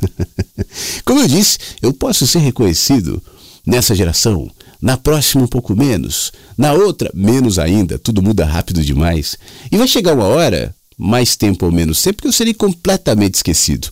Como 1.04 1.18
eu 1.18 1.26
disse, 1.26 1.58
eu 1.82 1.92
posso 1.92 2.24
ser 2.24 2.38
reconhecido 2.38 3.20
nessa 3.66 3.96
geração, 3.96 4.48
na 4.80 4.96
próxima 4.96 5.42
um 5.42 5.48
pouco 5.48 5.74
menos, 5.74 6.30
na 6.56 6.72
outra 6.72 7.10
menos 7.12 7.58
ainda, 7.58 7.98
tudo 7.98 8.22
muda 8.22 8.44
rápido 8.44 8.80
demais. 8.84 9.36
E 9.72 9.76
vai 9.76 9.88
chegar 9.88 10.14
uma 10.14 10.26
hora, 10.26 10.72
mais 10.96 11.34
tempo 11.34 11.66
ou 11.66 11.72
menos 11.72 12.00
tempo, 12.00 12.22
que 12.22 12.28
eu 12.28 12.32
serei 12.32 12.54
completamente 12.54 13.34
esquecido. 13.34 13.88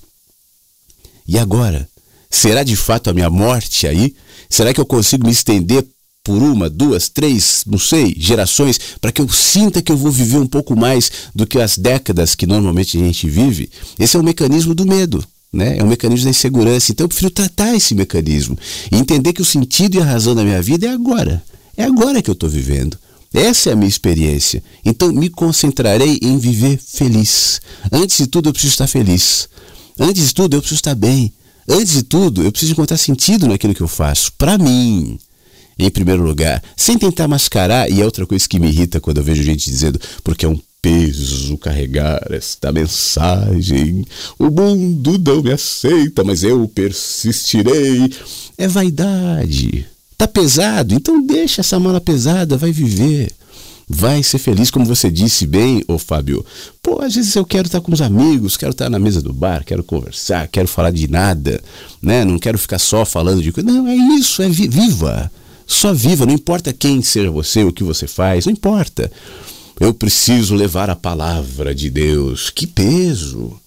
E 1.27 1.41
agora? 1.41 1.89
Será 2.31 2.63
de 2.63 2.77
fato 2.77 3.11
a 3.11 3.13
minha 3.13 3.31
morte 3.31 3.85
aí? 3.85 4.15
Será 4.49 4.73
que 4.73 4.81
eu 4.81 4.87
consigo 4.87 5.27
me 5.27 5.33
estender 5.33 5.85
por 6.25 6.43
uma, 6.43 6.71
duas, 6.71 7.11
três, 7.11 7.65
não 7.67 7.79
sei, 7.79 8.17
gerações, 8.17 8.81
para 8.99 9.13
que 9.13 9.21
eu 9.21 9.29
sinta 9.29 9.83
que 9.83 9.93
eu 9.93 9.97
vou 9.97 10.11
viver 10.11 10.39
um 10.39 10.47
pouco 10.47 10.75
mais 10.75 11.13
do 11.35 11.47
que 11.47 11.59
as 11.59 11.77
décadas 11.77 12.35
que 12.35 12.47
normalmente 12.47 12.97
a 12.97 13.01
gente 13.01 13.29
vive. 13.29 13.69
Esse 13.99 14.17
é 14.17 14.21
o 14.21 14.25
mecanismo 14.25 14.75
do 14.75 14.87
medo. 14.87 15.23
Né? 15.53 15.79
É 15.79 15.85
um 15.85 15.87
mecanismo 15.87 16.25
da 16.25 16.31
insegurança. 16.31 16.91
Então 16.91 17.05
eu 17.05 17.09
prefiro 17.09 17.31
tratar 17.31 17.77
esse 17.77 17.95
mecanismo 17.95 18.59
e 18.91 18.97
entender 18.97 19.35
que 19.35 19.43
o 19.43 19.45
sentido 19.45 19.97
e 19.97 20.01
a 20.01 20.05
razão 20.05 20.35
da 20.35 20.43
minha 20.43 20.63
vida 20.63 20.87
é 20.87 20.91
agora. 20.91 21.45
É 21.77 21.85
agora 21.85 22.23
que 22.23 22.31
eu 22.31 22.35
estou 22.35 22.49
vivendo. 22.49 22.99
Essa 23.33 23.71
é 23.71 23.73
a 23.75 23.77
minha 23.77 23.89
experiência. 23.89 24.65
Então 24.83 25.13
me 25.13 25.29
concentrarei 25.29 26.19
em 26.23 26.39
viver 26.39 26.79
feliz. 26.79 27.61
Antes 27.93 28.17
de 28.17 28.27
tudo, 28.27 28.49
eu 28.49 28.53
preciso 28.53 28.73
estar 28.73 28.87
feliz. 28.87 29.47
Antes 30.01 30.29
de 30.29 30.35
tudo, 30.35 30.57
eu 30.57 30.61
preciso 30.61 30.79
estar 30.79 30.95
bem. 30.95 31.33
Antes 31.69 31.93
de 31.93 32.03
tudo, 32.03 32.43
eu 32.43 32.51
preciso 32.51 32.73
encontrar 32.73 32.97
sentido 32.97 33.47
naquilo 33.47 33.75
que 33.75 33.83
eu 33.83 33.89
faço. 33.89 34.33
Para 34.39 34.57
mim 34.57 35.19
em 35.79 35.91
primeiro 35.91 36.23
lugar, 36.23 36.63
sem 36.77 36.99
tentar 36.99 37.29
mascarar, 37.29 37.91
e 37.91 38.01
é 38.01 38.05
outra 38.05 38.27
coisa 38.27 38.49
que 38.49 38.61
me 38.61 38.69
irrita 38.69 39.01
quando 39.01 39.19
eu 39.19 39.25
vejo 39.25 39.43
gente 39.43 39.71
dizendo, 39.71 40.01
porque 40.23 40.47
é 40.47 40.49
um 40.49 40.59
peso 40.85 41.57
carregar 41.57 42.21
esta 42.31 42.71
mensagem. 42.71 44.05
O 44.39 44.51
mundo 44.51 45.19
não 45.19 45.43
me 45.43 45.51
aceita, 45.51 46.23
mas 46.23 46.43
eu 46.43 46.69
persistirei. 46.69 48.13
É 48.59 48.69
vaidade. 48.69 49.87
Tá 50.19 50.29
pesado, 50.29 50.95
então 50.95 51.25
deixa 51.27 51.63
essa 51.63 51.81
mala 51.81 52.01
pesada, 52.01 52.59
vai 52.59 52.71
viver. 52.71 53.33
Vai 53.89 54.23
ser 54.23 54.39
feliz, 54.39 54.71
como 54.71 54.85
você 54.85 55.11
disse 55.11 55.47
bem, 55.47 55.83
ô 55.89 55.99
Fábio. 55.99 56.45
Pô, 56.83 57.01
às 57.01 57.15
vezes 57.15 57.35
eu 57.35 57.45
quero 57.45 57.67
estar 57.67 57.81
com 57.81 57.93
os 57.93 58.01
amigos, 58.01 58.57
quero 58.57 58.73
estar 58.73 58.89
na 58.89 58.99
mesa 58.99 59.21
do 59.21 59.33
bar, 59.33 59.65
quero 59.65 59.85
conversar, 59.85 60.49
quero 60.49 60.69
falar 60.69 60.91
de 60.91 61.09
nada, 61.09 61.63
né? 62.01 62.25
Não 62.25 62.39
quero 62.39 62.59
ficar 62.59 62.79
só 62.79 63.05
falando 63.05 63.43
de 63.43 63.53
coisa. 63.53 63.71
Não, 63.71 63.87
é 63.87 63.95
isso, 63.95 64.43
é 64.43 64.49
vi 64.49 64.69
viva. 64.69 65.31
Só 65.67 65.93
viva, 65.93 66.27
não 66.27 66.35
importa 66.35 66.73
quem 66.73 67.03
seja 67.03 67.31
você, 67.31 67.65
o 67.65 67.73
que 67.73 67.85
você 67.85 68.07
faz, 68.07 68.47
não 68.47 68.53
importa. 68.53 69.11
Eu 69.81 69.93
preciso 69.93 70.55
levar 70.55 70.89
a 70.89 70.97
palavra 70.97 71.75
de 71.75 71.91
Deus. 71.91 72.51
Que 72.51 72.67
peso! 72.67 73.59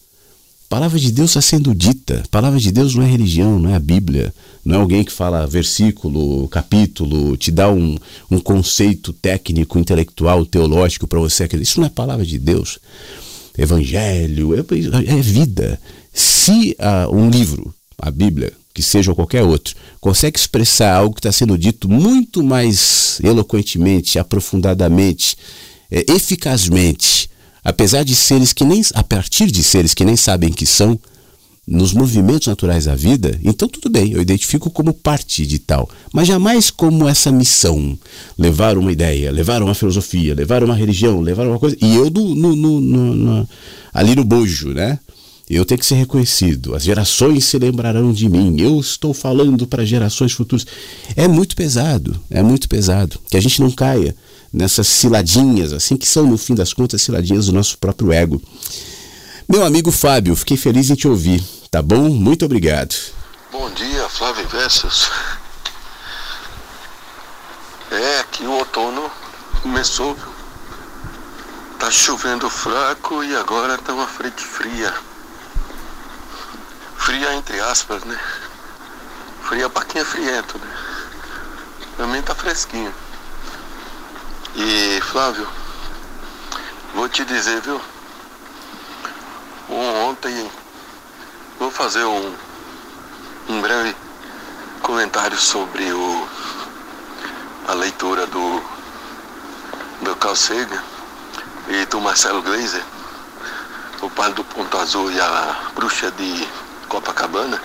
A 0.67 0.69
palavra 0.69 0.99
de 0.99 1.11
Deus 1.11 1.31
está 1.31 1.41
sendo 1.41 1.73
dita. 1.73 2.23
A 2.25 2.27
palavra 2.27 2.59
de 2.59 2.71
Deus 2.71 2.93
não 2.93 3.03
é 3.03 3.07
religião, 3.07 3.57
não 3.57 3.69
é 3.69 3.75
a 3.75 3.79
Bíblia. 3.79 4.33
Não 4.63 4.75
é 4.75 4.77
alguém 4.79 5.03
que 5.03 5.11
fala 5.11 5.47
versículo, 5.47 6.47
capítulo, 6.49 7.37
te 7.37 7.51
dá 7.51 7.69
um, 7.69 7.97
um 8.29 8.39
conceito 8.39 9.13
técnico, 9.13 9.79
intelectual, 9.79 10.45
teológico 10.45 11.07
para 11.07 11.19
você. 11.19 11.47
Isso 11.53 11.79
não 11.79 11.87
é 11.87 11.89
palavra 11.89 12.25
de 12.25 12.37
Deus. 12.37 12.79
Evangelho 13.57 14.55
é, 14.55 14.59
é 14.59 15.21
vida. 15.21 15.79
Se 16.13 16.75
uh, 16.79 17.15
um 17.15 17.29
livro, 17.29 17.73
a 17.97 18.11
Bíblia, 18.11 18.51
que 18.77 18.83
seja 18.83 19.09
ou 19.09 19.15
qualquer 19.15 19.41
outro, 19.41 19.73
consegue 19.99 20.37
expressar 20.37 20.93
algo 20.93 21.15
que 21.15 21.19
está 21.19 21.31
sendo 21.31 21.57
dito 21.57 21.89
muito 21.89 22.43
mais 22.43 23.19
eloquentemente, 23.23 24.19
aprofundadamente, 24.19 25.35
é, 25.89 26.05
eficazmente, 26.11 27.27
apesar 27.63 28.03
de 28.03 28.15
seres 28.15 28.53
que 28.53 28.63
nem, 28.63 28.83
a 28.93 29.01
partir 29.01 29.47
de 29.47 29.63
seres 29.63 29.95
que 29.95 30.05
nem 30.05 30.15
sabem 30.15 30.51
que 30.51 30.67
são, 30.67 30.99
nos 31.65 31.91
movimentos 31.91 32.47
naturais 32.47 32.85
da 32.85 32.95
vida, 32.95 33.39
então 33.43 33.67
tudo 33.67 33.89
bem, 33.89 34.11
eu 34.11 34.21
identifico 34.21 34.69
como 34.69 34.93
parte 34.93 35.43
de 35.43 35.57
tal, 35.57 35.89
mas 36.13 36.27
jamais 36.27 36.69
como 36.69 37.07
essa 37.07 37.31
missão, 37.31 37.97
levar 38.37 38.77
uma 38.77 38.91
ideia, 38.91 39.31
levar 39.31 39.63
uma 39.63 39.73
filosofia, 39.73 40.35
levar 40.35 40.63
uma 40.63 40.75
religião, 40.75 41.19
levar 41.19 41.47
uma 41.47 41.57
coisa, 41.57 41.75
e 41.81 41.95
eu 41.95 42.11
no, 42.11 42.55
no, 42.55 42.79
no, 42.79 43.49
ali 43.91 44.15
no 44.15 44.23
bojo, 44.23 44.69
né? 44.69 44.99
Eu 45.49 45.63
tenho 45.63 45.79
que 45.79 45.85
ser 45.85 45.95
reconhecido, 45.95 46.75
as 46.75 46.83
gerações 46.83 47.45
se 47.45 47.57
lembrarão 47.57 48.11
de 48.11 48.27
mim, 48.27 48.59
eu 48.59 48.79
estou 48.81 49.13
falando 49.13 49.65
para 49.65 49.85
gerações 49.85 50.33
futuras. 50.33 50.67
É 51.15 51.25
muito 51.25 51.55
pesado, 51.55 52.19
é 52.29 52.43
muito 52.43 52.67
pesado, 52.67 53.17
que 53.29 53.37
a 53.37 53.39
gente 53.39 53.61
não 53.61 53.71
caia 53.71 54.13
nessas 54.51 54.87
ciladinhas, 54.87 55.71
assim, 55.71 55.95
que 55.95 56.05
são, 56.05 56.27
no 56.27 56.37
fim 56.37 56.53
das 56.53 56.73
contas, 56.73 57.01
ciladinhas 57.01 57.45
do 57.45 57.53
nosso 57.53 57.77
próprio 57.77 58.11
ego. 58.11 58.41
Meu 59.47 59.63
amigo 59.63 59.89
Fábio, 59.89 60.35
fiquei 60.35 60.57
feliz 60.57 60.89
em 60.89 60.95
te 60.95 61.07
ouvir. 61.07 61.41
Tá 61.71 61.81
bom? 61.81 62.09
Muito 62.09 62.43
obrigado. 62.43 62.93
Bom 63.49 63.69
dia, 63.71 64.09
Flávio 64.09 64.45
Versos. 64.49 65.09
É, 67.89 68.25
que 68.31 68.43
o 68.43 68.51
outono 68.51 69.09
começou. 69.61 70.17
Tá 71.79 71.89
chovendo 71.89 72.49
fraco 72.49 73.23
e 73.23 73.33
agora 73.35 73.77
tá 73.77 73.93
uma 73.93 74.07
frente 74.07 74.43
fria. 74.43 74.93
Fria 76.97 77.33
entre 77.35 77.59
aspas, 77.59 78.03
né? 78.03 78.19
Fria 79.43 79.69
pra 79.69 79.85
quem 79.85 80.01
é 80.01 80.05
friento, 80.05 80.57
né? 80.57 80.77
Também 81.95 82.21
tá 82.21 82.35
fresquinho. 82.35 82.93
E 84.55 84.99
Flávio, 85.01 85.47
vou 86.93 87.07
te 87.07 87.23
dizer, 87.23 87.61
viu? 87.61 87.79
Ontem 89.69 90.51
vou 91.59 91.71
fazer 91.71 92.03
um, 92.03 92.35
um 93.49 93.61
breve 93.61 93.95
comentário 94.81 95.37
sobre 95.37 95.91
o, 95.91 96.27
a 97.67 97.73
leitura 97.73 98.25
do, 98.27 98.63
do 100.01 100.15
Carl 100.15 100.35
Sagan 100.35 100.83
e 101.69 101.85
do 101.85 101.99
Marcelo 101.99 102.41
Gleiser, 102.41 102.83
o 104.01 104.09
pai 104.09 104.31
do 104.33 104.43
Ponto 104.43 104.77
Azul 104.77 105.11
e 105.11 105.19
a 105.19 105.71
Bruxa 105.75 106.11
de 106.11 106.47
Copacabana, 106.87 107.61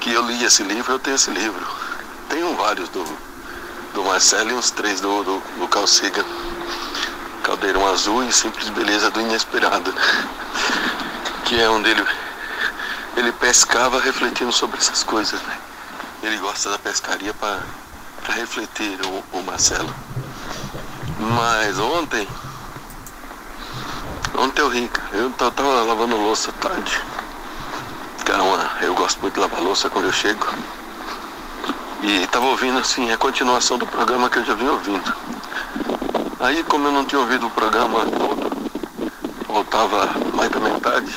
que 0.00 0.12
eu 0.12 0.22
li 0.26 0.44
esse 0.44 0.62
livro, 0.62 0.92
eu 0.92 0.98
tenho 0.98 1.16
esse 1.16 1.30
livro. 1.30 1.66
Tenho 2.28 2.54
vários 2.56 2.88
do, 2.90 3.04
do 3.94 4.04
Marcelo 4.04 4.50
e 4.50 4.54
uns 4.54 4.70
três 4.70 5.00
do, 5.00 5.22
do, 5.24 5.42
do 5.58 5.68
Carl 5.68 5.86
Sagan. 5.86 6.24
Caldeirão 7.42 7.86
Azul 7.86 8.22
e 8.24 8.32
Simples 8.32 8.68
Beleza 8.68 9.10
do 9.10 9.20
Inesperado 9.20 9.92
que 11.50 11.60
é 11.60 11.68
onde 11.68 11.90
ele, 11.90 12.06
ele 13.16 13.32
pescava 13.32 14.00
refletindo 14.00 14.52
sobre 14.52 14.78
essas 14.78 15.02
coisas. 15.02 15.42
Né? 15.42 15.58
Ele 16.22 16.36
gosta 16.38 16.70
da 16.70 16.78
pescaria 16.78 17.34
para 17.34 17.64
refletir, 18.28 18.96
o, 19.04 19.36
o 19.36 19.42
Marcelo. 19.42 19.92
Mas 21.18 21.76
ontem, 21.80 22.28
ontem 24.38 24.60
eu 24.62 24.68
ri, 24.68 24.88
eu 25.10 25.28
tava 25.30 25.82
lavando 25.82 26.14
louça 26.18 26.52
tarde. 26.52 27.02
Eu 28.82 28.94
gosto 28.94 29.20
muito 29.20 29.34
de 29.34 29.40
lavar 29.40 29.60
louça 29.60 29.90
quando 29.90 30.06
eu 30.06 30.12
chego. 30.12 30.46
E 32.02 32.26
tava 32.28 32.46
ouvindo 32.46 32.78
assim 32.78 33.10
a 33.12 33.16
continuação 33.16 33.78
do 33.78 33.86
programa 33.86 34.30
que 34.30 34.38
eu 34.38 34.44
já 34.44 34.54
vinha 34.54 34.72
ouvindo. 34.72 35.14
Aí 36.40 36.62
como 36.64 36.88
eu 36.88 36.92
não 36.92 37.04
tinha 37.04 37.20
ouvido 37.20 37.46
o 37.46 37.50
programa 37.50 38.06
todo, 38.06 38.50
faltava 39.46 40.08
mais 40.34 40.50
da 40.50 40.60
metade, 40.60 41.14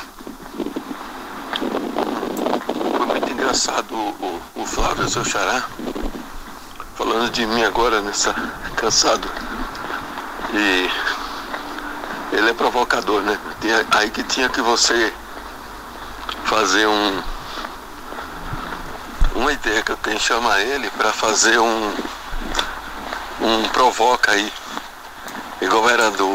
engraçado 3.54 3.94
o, 3.94 4.42
o 4.56 4.66
Flávio, 4.66 5.08
seu 5.08 5.24
xará, 5.24 5.64
falando 6.96 7.30
de 7.30 7.46
mim 7.46 7.64
agora 7.64 8.02
nessa 8.02 8.34
cansado. 8.76 9.30
E 10.52 10.90
ele 12.32 12.50
é 12.50 12.54
provocador, 12.54 13.22
né? 13.22 13.38
Aí 13.92 14.10
que 14.10 14.24
tinha 14.24 14.50
que 14.50 14.60
você 14.60 15.14
fazer 16.46 16.88
um 16.88 17.22
uma 19.36 19.52
ideia 19.52 19.82
que 19.82 19.92
eu 19.92 19.98
tenho 19.98 20.20
chamar 20.20 20.62
ele 20.62 20.90
para 20.92 21.12
fazer 21.12 21.60
um 21.60 21.94
um 23.42 23.64
provoca 23.70 24.32
aí. 24.32 24.54
Igual 25.62 25.90
era 25.90 26.12
do 26.12 26.30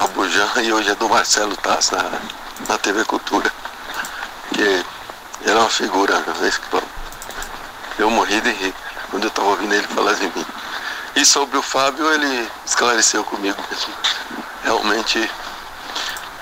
Abujan 0.00 0.62
e 0.62 0.72
hoje 0.72 0.90
é 0.90 0.94
do 0.94 1.08
Marcelo 1.08 1.56
Tass 1.56 1.90
na, 1.90 2.04
na 2.68 2.78
TV 2.78 3.04
Cultura. 3.04 3.50
Que 4.52 4.84
era 5.44 5.58
uma 5.58 5.70
figura, 5.70 6.22
eu 7.98 8.10
morri 8.10 8.40
de 8.40 8.50
rir 8.50 8.74
quando 9.10 9.24
eu 9.24 9.28
estava 9.28 9.48
ouvindo 9.48 9.74
ele 9.74 9.86
falar 9.88 10.14
de 10.14 10.24
mim. 10.24 10.46
E 11.16 11.24
sobre 11.24 11.58
o 11.58 11.62
Fábio, 11.62 12.10
ele 12.12 12.50
esclareceu 12.64 13.24
comigo 13.24 13.58
mesmo. 13.70 13.92
Realmente 14.62 15.30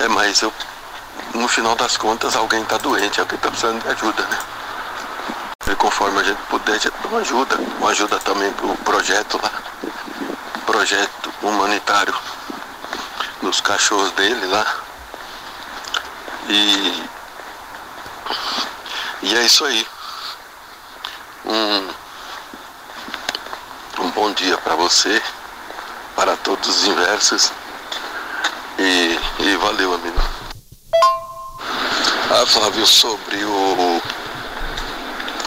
é 0.01 0.09
mais, 0.09 0.43
eu, 0.43 0.53
no 1.35 1.49
final 1.49 1.75
das 1.75 1.97
contas, 1.97 2.37
alguém 2.37 2.63
está 2.63 2.79
doente, 2.79 3.21
alguém 3.21 3.37
está 3.37 3.49
precisando 3.49 3.83
de 3.83 3.89
ajuda, 3.89 4.23
né? 4.25 4.39
Conforme 5.79 6.21
a 6.21 6.25
gente 6.25 6.41
puder, 6.49 6.73
a 6.73 6.79
gente 6.79 6.95
dá 7.03 7.09
uma 7.09 7.21
ajuda. 7.21 7.57
Uma 7.79 7.91
ajuda 7.91 8.19
também 8.21 8.53
para 8.53 8.67
o 8.67 8.77
projeto 8.79 9.41
lá. 9.43 9.51
Projeto 10.67 11.33
humanitário 11.43 12.15
dos 13.41 13.61
cachorros 13.61 14.13
dele 14.13 14.47
lá. 14.47 14.77
E 16.49 17.09
e 19.21 19.35
é 19.35 19.45
isso 19.45 19.65
aí. 19.65 19.87
Um, 21.45 21.89
um 23.99 24.11
bom 24.13 24.33
dia 24.33 24.57
para 24.59 24.77
você, 24.77 25.21
para 26.15 26.37
todos 26.37 26.69
os 26.69 26.87
inversos. 26.87 27.53
E, 28.79 29.19
e 29.41 29.57
valeu, 29.57 29.93
amigo. 29.93 30.19
Ah, 32.31 32.47
Flávio, 32.47 32.87
sobre 32.87 33.45
o, 33.45 34.03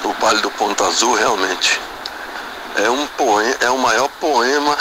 o 0.04 0.14
Vale 0.14 0.42
do 0.42 0.52
Ponto 0.52 0.84
Azul, 0.84 1.16
realmente 1.16 1.80
é 2.76 2.90
um 2.90 3.06
poema, 3.08 3.58
é 3.60 3.70
o 3.70 3.78
maior 3.78 4.08
poema 4.20 4.78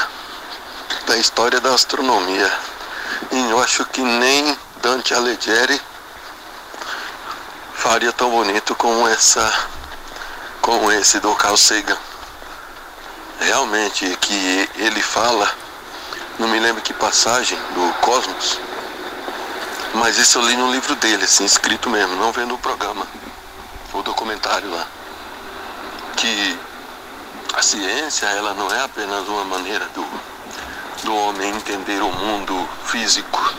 da 1.07 1.17
história 1.17 1.61
da 1.61 1.75
astronomia. 1.75 2.53
E 3.33 3.51
eu 3.51 3.63
acho 3.63 3.85
que 3.87 4.01
nem 4.01 4.57
Dante 4.81 5.15
Alighieri 5.15 5.81
faria 7.75 8.13
tão 8.13 8.31
bonito 8.31 8.75
como 8.75 9.07
essa 9.09 9.69
como 10.61 10.93
esse 10.93 11.19
do 11.21 11.35
Carl 11.35 11.57
Sagan. 11.57 11.97
Realmente 13.41 14.17
que 14.21 14.69
ele 14.77 15.03
fala, 15.03 15.51
não 16.39 16.49
me 16.49 16.61
lembro 16.61 16.83
que 16.83 16.93
passagem 16.93 17.59
do 17.75 17.93
Cosmos, 18.01 18.61
mas 19.95 20.19
isso 20.19 20.39
eu 20.39 20.43
li 20.43 20.57
no 20.57 20.71
livro 20.71 20.95
dele, 20.97 21.25
assim, 21.25 21.45
escrito 21.45 21.89
mesmo, 21.89 22.15
não 22.17 22.33
vendo 22.33 22.55
o 22.55 22.59
programa, 22.59 23.07
o 23.95 24.03
documentário 24.03 24.71
lá. 24.71 24.87
Que 26.21 26.59
a 27.55 27.63
ciência, 27.63 28.27
ela 28.27 28.53
não 28.53 28.71
é 28.71 28.83
apenas 28.83 29.27
uma 29.27 29.43
maneira 29.45 29.87
do, 29.95 30.07
do 31.03 31.17
homem 31.17 31.49
entender 31.49 32.03
o 32.03 32.13
mundo 32.13 32.69
físico. 32.85 33.55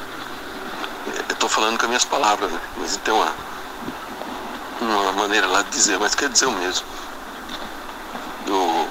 Eu 1.08 1.34
estou 1.34 1.50
falando 1.50 1.80
com 1.80 1.86
as 1.86 1.88
minhas 1.88 2.06
palavras, 2.06 2.52
né? 2.52 2.60
mas 2.78 2.96
então 2.98 3.18
uma 3.18 3.34
uma 4.80 5.12
maneira 5.14 5.48
lá 5.48 5.64
de 5.64 5.72
dizer, 5.72 5.98
mas 5.98 6.14
quer 6.14 6.30
dizer 6.30 6.46
o 6.46 6.52
mesmo. 6.52 6.86
Do, 8.46 8.88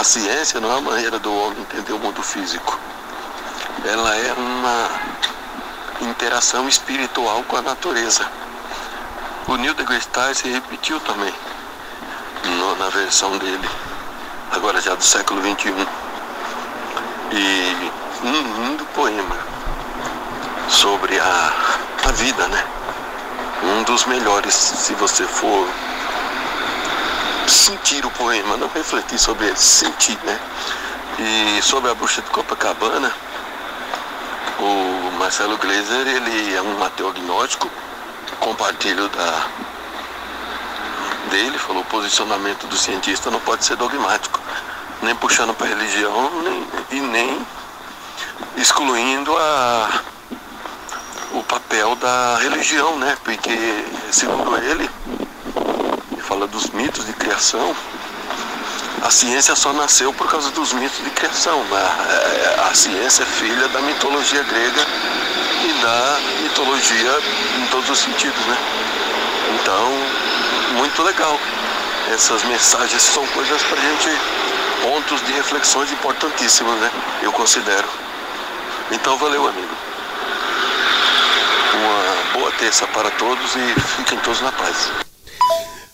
a 0.00 0.02
ciência 0.02 0.58
não 0.58 0.72
é 0.72 0.76
uma 0.78 0.90
maneira 0.90 1.20
do 1.20 1.32
homem 1.32 1.60
entender 1.60 1.92
o 1.92 2.00
mundo 2.00 2.24
físico. 2.24 2.76
Ela 3.84 4.16
é 4.16 4.32
uma 4.32 4.90
interação 6.10 6.68
espiritual 6.68 7.44
com 7.44 7.56
a 7.56 7.62
natureza. 7.62 8.28
O 9.46 9.54
Neil 9.54 9.74
deGrasse 9.74 10.08
Tyson 10.08 10.48
repetiu 10.48 10.98
também 10.98 11.32
no, 12.44 12.76
na 12.76 12.88
versão 12.90 13.36
dele, 13.38 13.68
agora 14.52 14.80
já 14.80 14.94
do 14.94 15.02
século 15.02 15.40
XXI. 15.40 15.86
E 17.32 17.90
um 18.24 18.64
lindo 18.64 18.84
poema 18.94 19.36
sobre 20.68 21.18
a, 21.18 21.52
a 22.04 22.12
vida, 22.12 22.46
né? 22.48 22.64
um 23.62 23.82
dos 23.84 24.04
melhores 24.04 24.54
se 24.54 24.94
você 24.94 25.24
for 25.24 25.66
sentir 27.48 28.04
o 28.04 28.10
poema, 28.10 28.56
não 28.56 28.68
refletir 28.68 29.18
sobre 29.18 29.46
ele, 29.46 29.56
sentir, 29.56 30.18
né? 30.24 30.38
E 31.18 31.62
sobre 31.62 31.90
a 31.90 31.94
bruxa 31.94 32.20
de 32.20 32.30
Copacabana, 32.30 33.12
o 34.58 35.10
Marcelo 35.18 35.56
Gleiser, 35.56 36.06
ele 36.06 36.54
é 36.54 36.60
um 36.60 36.82
ateu 36.84 37.08
agnóstico, 37.08 37.70
compartilho 38.40 39.08
da 39.08 39.46
dele, 41.26 41.58
falou 41.58 41.82
o 41.82 41.86
posicionamento 41.86 42.66
do 42.66 42.76
cientista 42.76 43.30
não 43.30 43.40
pode 43.40 43.64
ser 43.64 43.76
dogmático, 43.76 44.40
nem 45.02 45.14
puxando 45.14 45.54
para 45.54 45.66
religião, 45.66 46.30
nem, 46.42 46.66
e 46.90 47.00
nem 47.00 47.46
excluindo 48.56 49.36
a 49.36 50.02
o 51.32 51.42
papel 51.42 51.94
da 51.96 52.38
religião, 52.38 52.98
né? 52.98 53.16
Porque, 53.22 53.84
segundo 54.10 54.56
ele, 54.56 54.88
ele 56.12 56.22
fala 56.22 56.46
dos 56.46 56.70
mitos 56.70 57.04
de 57.04 57.12
criação, 57.12 57.74
a 59.02 59.10
ciência 59.10 59.54
só 59.54 59.72
nasceu 59.72 60.12
por 60.12 60.28
causa 60.28 60.50
dos 60.50 60.72
mitos 60.72 61.02
de 61.04 61.10
criação. 61.10 61.62
Né? 61.64 62.64
A 62.70 62.74
ciência 62.74 63.22
é 63.22 63.26
filha 63.26 63.68
da 63.68 63.80
mitologia 63.82 64.42
grega 64.42 64.86
e 65.62 65.82
da 65.82 66.18
mitologia 66.42 67.18
em 67.58 67.66
todos 67.66 67.90
os 67.90 67.98
sentidos, 67.98 68.46
né? 68.46 68.56
Então, 69.60 69.92
muito 70.74 71.02
legal. 71.02 71.38
Essas 72.12 72.44
mensagens 72.44 73.02
são 73.02 73.26
coisas 73.28 73.62
para 73.62 73.80
gente, 73.80 74.08
pontos 74.82 75.24
de 75.26 75.32
reflexões 75.32 75.90
importantíssimos, 75.92 76.78
né? 76.80 76.90
Eu 77.22 77.32
considero. 77.32 77.88
Então, 78.92 79.18
valeu, 79.18 79.48
amigo. 79.48 79.74
Uma 81.74 82.38
boa 82.38 82.52
terça 82.52 82.86
para 82.86 83.10
todos 83.10 83.50
e 83.56 83.80
fiquem 83.96 84.18
todos 84.20 84.40
na 84.40 84.52
paz. 84.52 84.90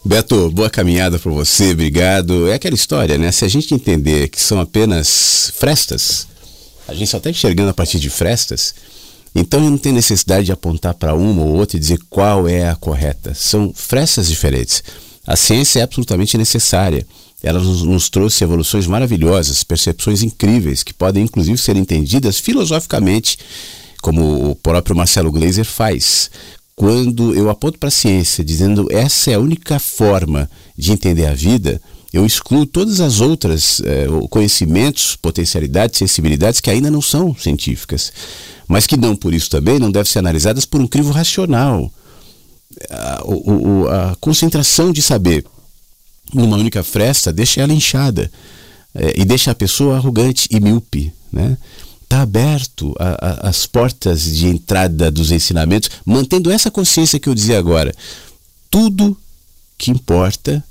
Beto, 0.04 0.50
boa 0.50 0.68
caminhada 0.68 1.18
para 1.18 1.30
você, 1.30 1.70
obrigado. 1.70 2.48
É 2.48 2.54
aquela 2.54 2.74
história, 2.74 3.16
né? 3.16 3.30
Se 3.30 3.44
a 3.44 3.48
gente 3.48 3.72
entender 3.72 4.28
que 4.28 4.40
são 4.40 4.60
apenas 4.60 5.52
frestas, 5.56 6.26
a 6.88 6.94
gente 6.94 7.08
só 7.08 7.18
está 7.18 7.30
enxergando 7.30 7.70
a 7.70 7.74
partir 7.74 8.00
de 8.00 8.10
frestas, 8.10 8.74
então 9.34 9.60
não 9.60 9.78
tem 9.78 9.92
necessidade 9.92 10.46
de 10.46 10.52
apontar 10.52 10.94
para 10.94 11.14
uma 11.14 11.42
ou 11.42 11.56
outra 11.56 11.76
e 11.76 11.80
dizer 11.80 11.98
qual 12.10 12.48
é 12.48 12.68
a 12.68 12.76
correta. 12.76 13.34
São 13.34 13.72
frestas 13.74 14.28
diferentes. 14.28 14.82
A 15.26 15.36
ciência 15.36 15.80
é 15.80 15.82
absolutamente 15.82 16.36
necessária. 16.36 17.06
Ela 17.42 17.60
nos, 17.60 17.82
nos 17.82 18.08
trouxe 18.08 18.44
evoluções 18.44 18.86
maravilhosas, 18.86 19.64
percepções 19.64 20.22
incríveis, 20.22 20.82
que 20.82 20.94
podem 20.94 21.24
inclusive 21.24 21.58
ser 21.58 21.76
entendidas 21.76 22.38
filosoficamente, 22.38 23.38
como 24.00 24.50
o 24.50 24.56
próprio 24.56 24.96
Marcelo 24.96 25.32
Gleiser 25.32 25.64
faz 25.64 26.30
quando 26.74 27.34
eu 27.34 27.50
aponto 27.50 27.78
para 27.78 27.88
a 27.88 27.92
ciência 27.92 28.44
dizendo 28.44 28.88
essa 28.90 29.30
é 29.30 29.34
a 29.34 29.38
única 29.38 29.78
forma 29.78 30.50
de 30.76 30.92
entender 30.92 31.26
a 31.26 31.34
vida, 31.34 31.80
eu 32.12 32.26
excluo 32.26 32.66
todas 32.66 33.00
as 33.00 33.20
outras 33.20 33.80
eh, 33.84 34.06
conhecimentos, 34.28 35.16
potencialidades, 35.16 35.98
sensibilidades 35.98 36.60
que 36.60 36.70
ainda 36.70 36.90
não 36.90 37.00
são 37.00 37.34
científicas, 37.34 38.12
mas 38.68 38.86
que 38.86 38.96
não 38.96 39.16
por 39.16 39.32
isso 39.32 39.48
também 39.48 39.78
não 39.78 39.90
devem 39.90 40.10
ser 40.10 40.18
analisadas 40.18 40.66
por 40.66 40.80
um 40.80 40.86
crivo 40.86 41.10
racional. 41.10 41.90
A, 42.90 43.22
a, 43.22 44.12
a 44.12 44.16
concentração 44.16 44.92
de 44.92 45.00
saber 45.00 45.44
numa 46.34 46.56
única 46.56 46.82
fresta 46.82 47.32
deixa 47.32 47.60
ela 47.62 47.72
inchada 47.72 48.30
eh, 48.94 49.14
e 49.16 49.24
deixa 49.24 49.50
a 49.50 49.54
pessoa 49.54 49.96
arrogante 49.96 50.48
e 50.50 50.60
míope, 50.60 51.12
né? 51.32 51.56
está 52.02 52.20
aberto 52.20 52.94
a, 52.98 53.46
a, 53.46 53.48
as 53.48 53.64
portas 53.64 54.22
de 54.24 54.46
entrada 54.46 55.10
dos 55.10 55.30
ensinamentos, 55.30 55.88
mantendo 56.04 56.50
essa 56.50 56.70
consciência 56.70 57.18
que 57.18 57.26
eu 57.26 57.34
dizia 57.34 57.58
agora. 57.58 57.94
Tudo 58.70 59.16
que 59.78 59.90
importa, 59.90 60.62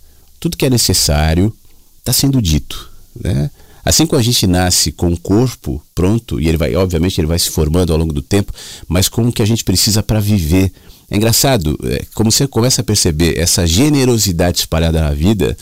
tudo 0.41 0.57
que 0.57 0.65
é 0.65 0.69
necessário, 0.69 1.53
está 1.99 2.11
sendo 2.11 2.41
dito. 2.41 2.89
Né? 3.23 3.49
Assim 3.85 4.07
como 4.07 4.19
a 4.19 4.23
gente 4.23 4.45
nasce 4.47 4.91
com 4.91 5.13
o 5.13 5.19
corpo 5.19 5.81
pronto, 5.93 6.41
e 6.41 6.47
ele 6.47 6.57
vai, 6.57 6.76
obviamente, 6.76 7.22
ele 7.22 7.27
vai 7.27 7.38
se 7.38 7.51
formando 7.51 7.93
ao 7.93 7.99
longo 7.99 8.11
do 8.11 8.23
tempo, 8.23 8.51
mas 8.88 9.07
com 9.07 9.27
o 9.27 9.31
que 9.31 9.43
a 9.43 9.45
gente 9.45 9.63
precisa 9.63 10.01
para 10.01 10.19
viver. 10.19 10.72
É 11.11 11.15
engraçado, 11.15 11.77
é, 11.84 12.05
como 12.15 12.31
você 12.31 12.47
começa 12.47 12.81
a 12.81 12.84
perceber 12.84 13.38
essa 13.38 13.68
generosidade 13.68 14.59
espalhada 14.59 14.99
na 14.99 15.11
vida, 15.11 15.55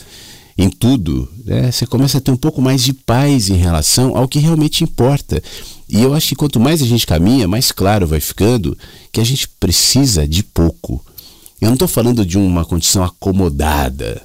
em 0.56 0.70
tudo, 0.70 1.28
né, 1.44 1.70
você 1.70 1.86
começa 1.86 2.18
a 2.18 2.20
ter 2.20 2.30
um 2.30 2.36
pouco 2.36 2.62
mais 2.62 2.82
de 2.82 2.94
paz 2.94 3.50
em 3.50 3.56
relação 3.56 4.16
ao 4.16 4.28
que 4.28 4.38
realmente 4.38 4.82
importa. 4.82 5.42
E 5.88 6.02
eu 6.02 6.14
acho 6.14 6.28
que 6.28 6.36
quanto 6.36 6.58
mais 6.58 6.80
a 6.82 6.86
gente 6.86 7.06
caminha, 7.06 7.46
mais 7.46 7.70
claro 7.70 8.06
vai 8.06 8.20
ficando 8.20 8.76
que 9.12 9.20
a 9.20 9.24
gente 9.24 9.46
precisa 9.46 10.26
de 10.26 10.42
pouco. 10.42 11.04
Eu 11.60 11.66
não 11.66 11.74
estou 11.74 11.88
falando 11.88 12.24
de 12.24 12.38
uma 12.38 12.64
condição 12.64 13.02
acomodada, 13.02 14.22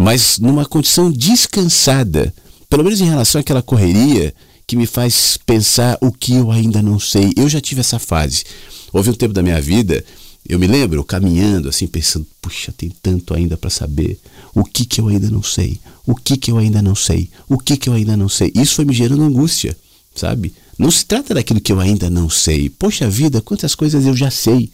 mas 0.00 0.38
numa 0.38 0.64
condição 0.64 1.10
descansada, 1.10 2.32
pelo 2.68 2.84
menos 2.84 3.00
em 3.00 3.08
relação 3.08 3.40
àquela 3.40 3.62
correria 3.62 4.34
que 4.66 4.76
me 4.76 4.86
faz 4.86 5.38
pensar 5.44 5.98
o 6.00 6.10
que 6.12 6.34
eu 6.34 6.50
ainda 6.50 6.80
não 6.80 6.98
sei. 6.98 7.32
Eu 7.36 7.48
já 7.48 7.60
tive 7.60 7.80
essa 7.80 7.98
fase. 7.98 8.44
Houve 8.92 9.10
um 9.10 9.14
tempo 9.14 9.34
da 9.34 9.42
minha 9.42 9.60
vida 9.60 10.04
eu 10.48 10.58
me 10.58 10.66
lembro 10.66 11.04
caminhando 11.04 11.68
assim, 11.68 11.86
pensando, 11.86 12.26
puxa, 12.40 12.72
tem 12.76 12.90
tanto 13.02 13.34
ainda 13.34 13.56
para 13.56 13.70
saber. 13.70 14.18
O 14.54 14.64
que 14.64 14.84
que 14.84 15.00
eu 15.00 15.08
ainda 15.08 15.30
não 15.30 15.42
sei? 15.42 15.78
O 16.06 16.14
que 16.14 16.36
que 16.36 16.50
eu 16.50 16.58
ainda 16.58 16.82
não 16.82 16.94
sei? 16.94 17.30
O 17.48 17.58
que 17.58 17.76
que 17.76 17.88
eu 17.88 17.92
ainda 17.92 18.16
não 18.16 18.28
sei? 18.28 18.50
Isso 18.54 18.76
foi 18.76 18.84
me 18.84 18.94
gerando 18.94 19.22
angústia, 19.22 19.76
sabe? 20.14 20.52
Não 20.78 20.90
se 20.90 21.04
trata 21.04 21.34
daquilo 21.34 21.60
que 21.60 21.72
eu 21.72 21.78
ainda 21.78 22.08
não 22.08 22.28
sei. 22.28 22.70
Poxa 22.70 23.08
vida, 23.08 23.42
quantas 23.42 23.74
coisas 23.74 24.06
eu 24.06 24.16
já 24.16 24.30
sei 24.30 24.70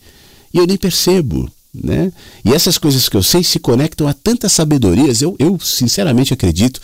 e 0.55 0.59
eu 0.59 0.67
nem 0.67 0.77
percebo, 0.77 1.51
né? 1.83 2.13
E 2.45 2.53
essas 2.53 2.79
coisas 2.79 3.09
que 3.09 3.17
eu 3.17 3.23
sei 3.23 3.43
se 3.43 3.59
conectam 3.59 4.07
a 4.07 4.13
tantas 4.13 4.53
sabedorias. 4.53 5.23
Eu, 5.23 5.37
eu 5.39 5.59
sinceramente 5.61 6.33
acredito 6.33 6.81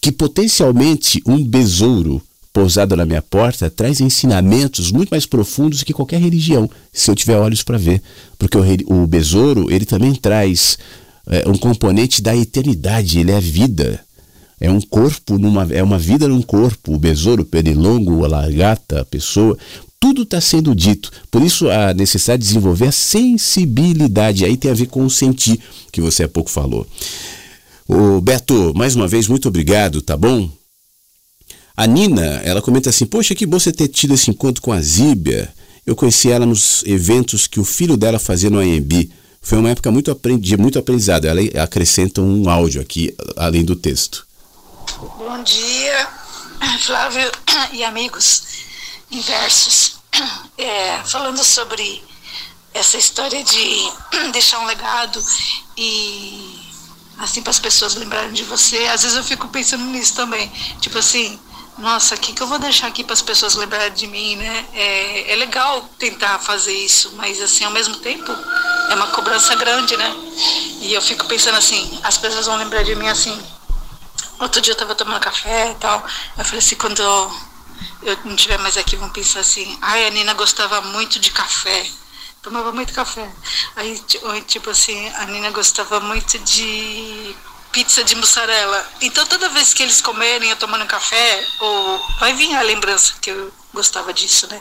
que 0.00 0.10
potencialmente 0.10 1.22
um 1.26 1.42
besouro 1.44 2.22
pousado 2.52 2.96
na 2.96 3.06
minha 3.06 3.22
porta 3.22 3.70
traz 3.70 4.00
ensinamentos 4.00 4.90
muito 4.90 5.10
mais 5.10 5.24
profundos 5.24 5.82
que 5.82 5.92
qualquer 5.92 6.20
religião, 6.20 6.68
se 6.92 7.10
eu 7.10 7.14
tiver 7.14 7.36
olhos 7.36 7.62
para 7.62 7.78
ver. 7.78 8.02
Porque 8.38 8.58
o, 8.58 9.02
o 9.02 9.06
besouro, 9.06 9.70
ele 9.70 9.84
também 9.84 10.14
traz 10.14 10.78
é, 11.26 11.48
um 11.48 11.56
componente 11.56 12.20
da 12.20 12.36
eternidade, 12.36 13.20
ele 13.20 13.30
é 13.30 13.40
vida. 13.40 14.00
É 14.60 14.70
um 14.70 14.80
corpo, 14.80 15.38
numa, 15.38 15.66
é 15.72 15.82
uma 15.82 15.98
vida 15.98 16.28
num 16.28 16.42
corpo. 16.42 16.94
O 16.94 16.98
besouro, 16.98 17.42
o 17.42 17.46
pernilongo, 17.46 18.24
a 18.24 18.28
lagarta, 18.28 19.00
a 19.00 19.04
pessoa, 19.04 19.56
tudo 20.00 20.22
está 20.22 20.40
sendo 20.40 20.74
dito. 20.74 21.12
Por 21.30 21.42
isso 21.42 21.68
a 21.68 21.92
necessidade 21.92 22.42
de 22.42 22.48
desenvolver 22.48 22.86
a 22.86 22.92
sensibilidade. 22.92 24.46
Aí 24.46 24.56
tem 24.56 24.70
a 24.70 24.74
ver 24.74 24.86
com 24.86 25.04
o 25.04 25.10
sentir, 25.10 25.60
que 25.92 26.00
você 26.00 26.24
há 26.24 26.28
pouco 26.28 26.50
falou. 26.50 26.86
O 27.86 28.20
Beto, 28.20 28.72
mais 28.74 28.96
uma 28.96 29.06
vez, 29.06 29.28
muito 29.28 29.46
obrigado, 29.46 30.00
tá 30.00 30.16
bom? 30.16 30.50
A 31.76 31.86
Nina, 31.86 32.40
ela 32.44 32.62
comenta 32.62 32.88
assim: 32.88 33.04
Poxa, 33.04 33.34
que 33.34 33.44
bom 33.44 33.60
você 33.60 33.72
ter 33.72 33.88
tido 33.88 34.14
esse 34.14 34.30
encontro 34.30 34.62
com 34.62 34.72
a 34.72 34.80
Zíbia. 34.80 35.52
Eu 35.86 35.94
conheci 35.94 36.30
ela 36.30 36.46
nos 36.46 36.82
eventos 36.86 37.46
que 37.46 37.60
o 37.60 37.64
filho 37.64 37.96
dela 37.96 38.18
fazia 38.18 38.48
no 38.48 38.58
AMB. 38.58 39.10
Foi 39.42 39.58
uma 39.58 39.70
época 39.70 39.90
muito 39.90 40.14
de 40.38 40.56
muito 40.56 40.78
aprendizado. 40.78 41.24
Ela 41.26 41.40
acrescenta 41.62 42.20
um 42.20 42.48
áudio 42.48 42.80
aqui, 42.80 43.14
além 43.36 43.64
do 43.64 43.74
texto. 43.74 44.26
Bom 45.18 45.42
dia, 45.42 46.08
Flávio 46.84 47.30
e 47.72 47.82
amigos 47.82 48.69
inversos. 49.10 49.98
É, 50.58 51.02
falando 51.04 51.42
sobre 51.42 52.04
essa 52.74 52.98
história 52.98 53.42
de 53.42 53.92
deixar 54.30 54.58
um 54.58 54.66
legado 54.66 55.24
e 55.74 56.60
assim 57.16 57.40
para 57.40 57.50
as 57.50 57.58
pessoas 57.58 57.94
lembrarem 57.94 58.32
de 58.32 58.42
você, 58.44 58.76
às 58.88 59.02
vezes 59.02 59.16
eu 59.16 59.24
fico 59.24 59.48
pensando 59.48 59.84
nisso 59.84 60.14
também. 60.14 60.52
Tipo 60.80 60.98
assim, 60.98 61.40
nossa, 61.78 62.14
o 62.14 62.18
que, 62.18 62.32
que 62.34 62.42
eu 62.42 62.46
vou 62.46 62.58
deixar 62.58 62.88
aqui 62.88 63.02
para 63.02 63.14
as 63.14 63.22
pessoas 63.22 63.54
lembrarem 63.54 63.92
de 63.92 64.06
mim, 64.06 64.36
né? 64.36 64.66
É, 64.74 65.32
é 65.32 65.36
legal 65.36 65.88
tentar 65.98 66.38
fazer 66.38 66.74
isso, 66.74 67.12
mas 67.16 67.40
assim, 67.40 67.64
ao 67.64 67.70
mesmo 67.70 67.96
tempo, 67.96 68.30
é 68.90 68.94
uma 68.94 69.08
cobrança 69.08 69.54
grande, 69.54 69.96
né? 69.96 70.14
E 70.80 70.92
eu 70.92 71.00
fico 71.00 71.26
pensando 71.26 71.56
assim, 71.56 71.98
as 72.02 72.18
pessoas 72.18 72.46
vão 72.46 72.56
lembrar 72.56 72.82
de 72.82 72.94
mim 72.94 73.08
assim. 73.08 73.38
Outro 74.38 74.60
dia 74.60 74.72
eu 74.72 74.76
tava 74.76 74.94
tomando 74.94 75.20
café 75.20 75.70
e 75.70 75.74
tal, 75.76 76.04
eu 76.36 76.44
falei 76.44 76.58
assim, 76.58 76.76
quando 76.76 77.00
eu, 77.00 77.32
eu 78.02 78.16
não 78.24 78.34
estiver 78.34 78.58
mais 78.58 78.76
aqui, 78.76 78.96
vão 78.96 79.10
pensar 79.10 79.40
assim, 79.40 79.78
ai, 79.80 80.06
a 80.06 80.10
Nina 80.10 80.34
gostava 80.34 80.80
muito 80.80 81.18
de 81.18 81.30
café 81.30 81.86
tomava 82.42 82.72
muito 82.72 82.94
café. 82.94 83.30
Aí, 83.76 84.02
tipo 84.46 84.70
assim, 84.70 85.08
a 85.10 85.26
Nina 85.26 85.50
gostava 85.50 86.00
muito 86.00 86.38
de 86.38 87.36
pizza 87.72 88.02
de 88.02 88.16
mussarela. 88.16 88.88
Então 89.00 89.24
toda 89.26 89.48
vez 89.50 89.72
que 89.72 89.82
eles 89.82 90.00
comerem 90.00 90.50
ou 90.50 90.56
tomando 90.56 90.86
café, 90.86 91.46
ou 91.60 92.04
vai 92.18 92.32
vir 92.34 92.54
a 92.56 92.62
lembrança 92.62 93.14
que 93.20 93.30
eu 93.30 93.52
gostava 93.72 94.12
disso, 94.12 94.48
né? 94.48 94.60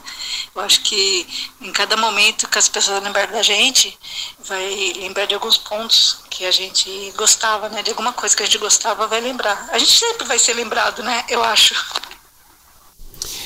Eu 0.55 0.61
acho 0.61 0.81
que 0.81 1.27
em 1.61 1.71
cada 1.71 1.97
momento 1.97 2.47
que 2.47 2.59
as 2.59 2.69
pessoas 2.69 3.01
lembrarem 3.01 3.31
da 3.31 3.41
gente, 3.41 3.97
vai 4.45 4.93
lembrar 4.97 5.25
de 5.25 5.33
alguns 5.33 5.57
pontos 5.57 6.19
que 6.29 6.45
a 6.45 6.51
gente 6.51 7.11
gostava, 7.17 7.69
né? 7.69 7.81
De 7.81 7.89
alguma 7.89 8.13
coisa 8.13 8.35
que 8.35 8.43
a 8.43 8.45
gente 8.45 8.59
gostava, 8.59 9.07
vai 9.07 9.21
lembrar. 9.21 9.69
A 9.71 9.79
gente 9.79 9.97
sempre 9.97 10.27
vai 10.27 10.37
ser 10.37 10.53
lembrado, 10.53 11.01
né? 11.01 11.25
Eu 11.29 11.43
acho. 11.43 11.73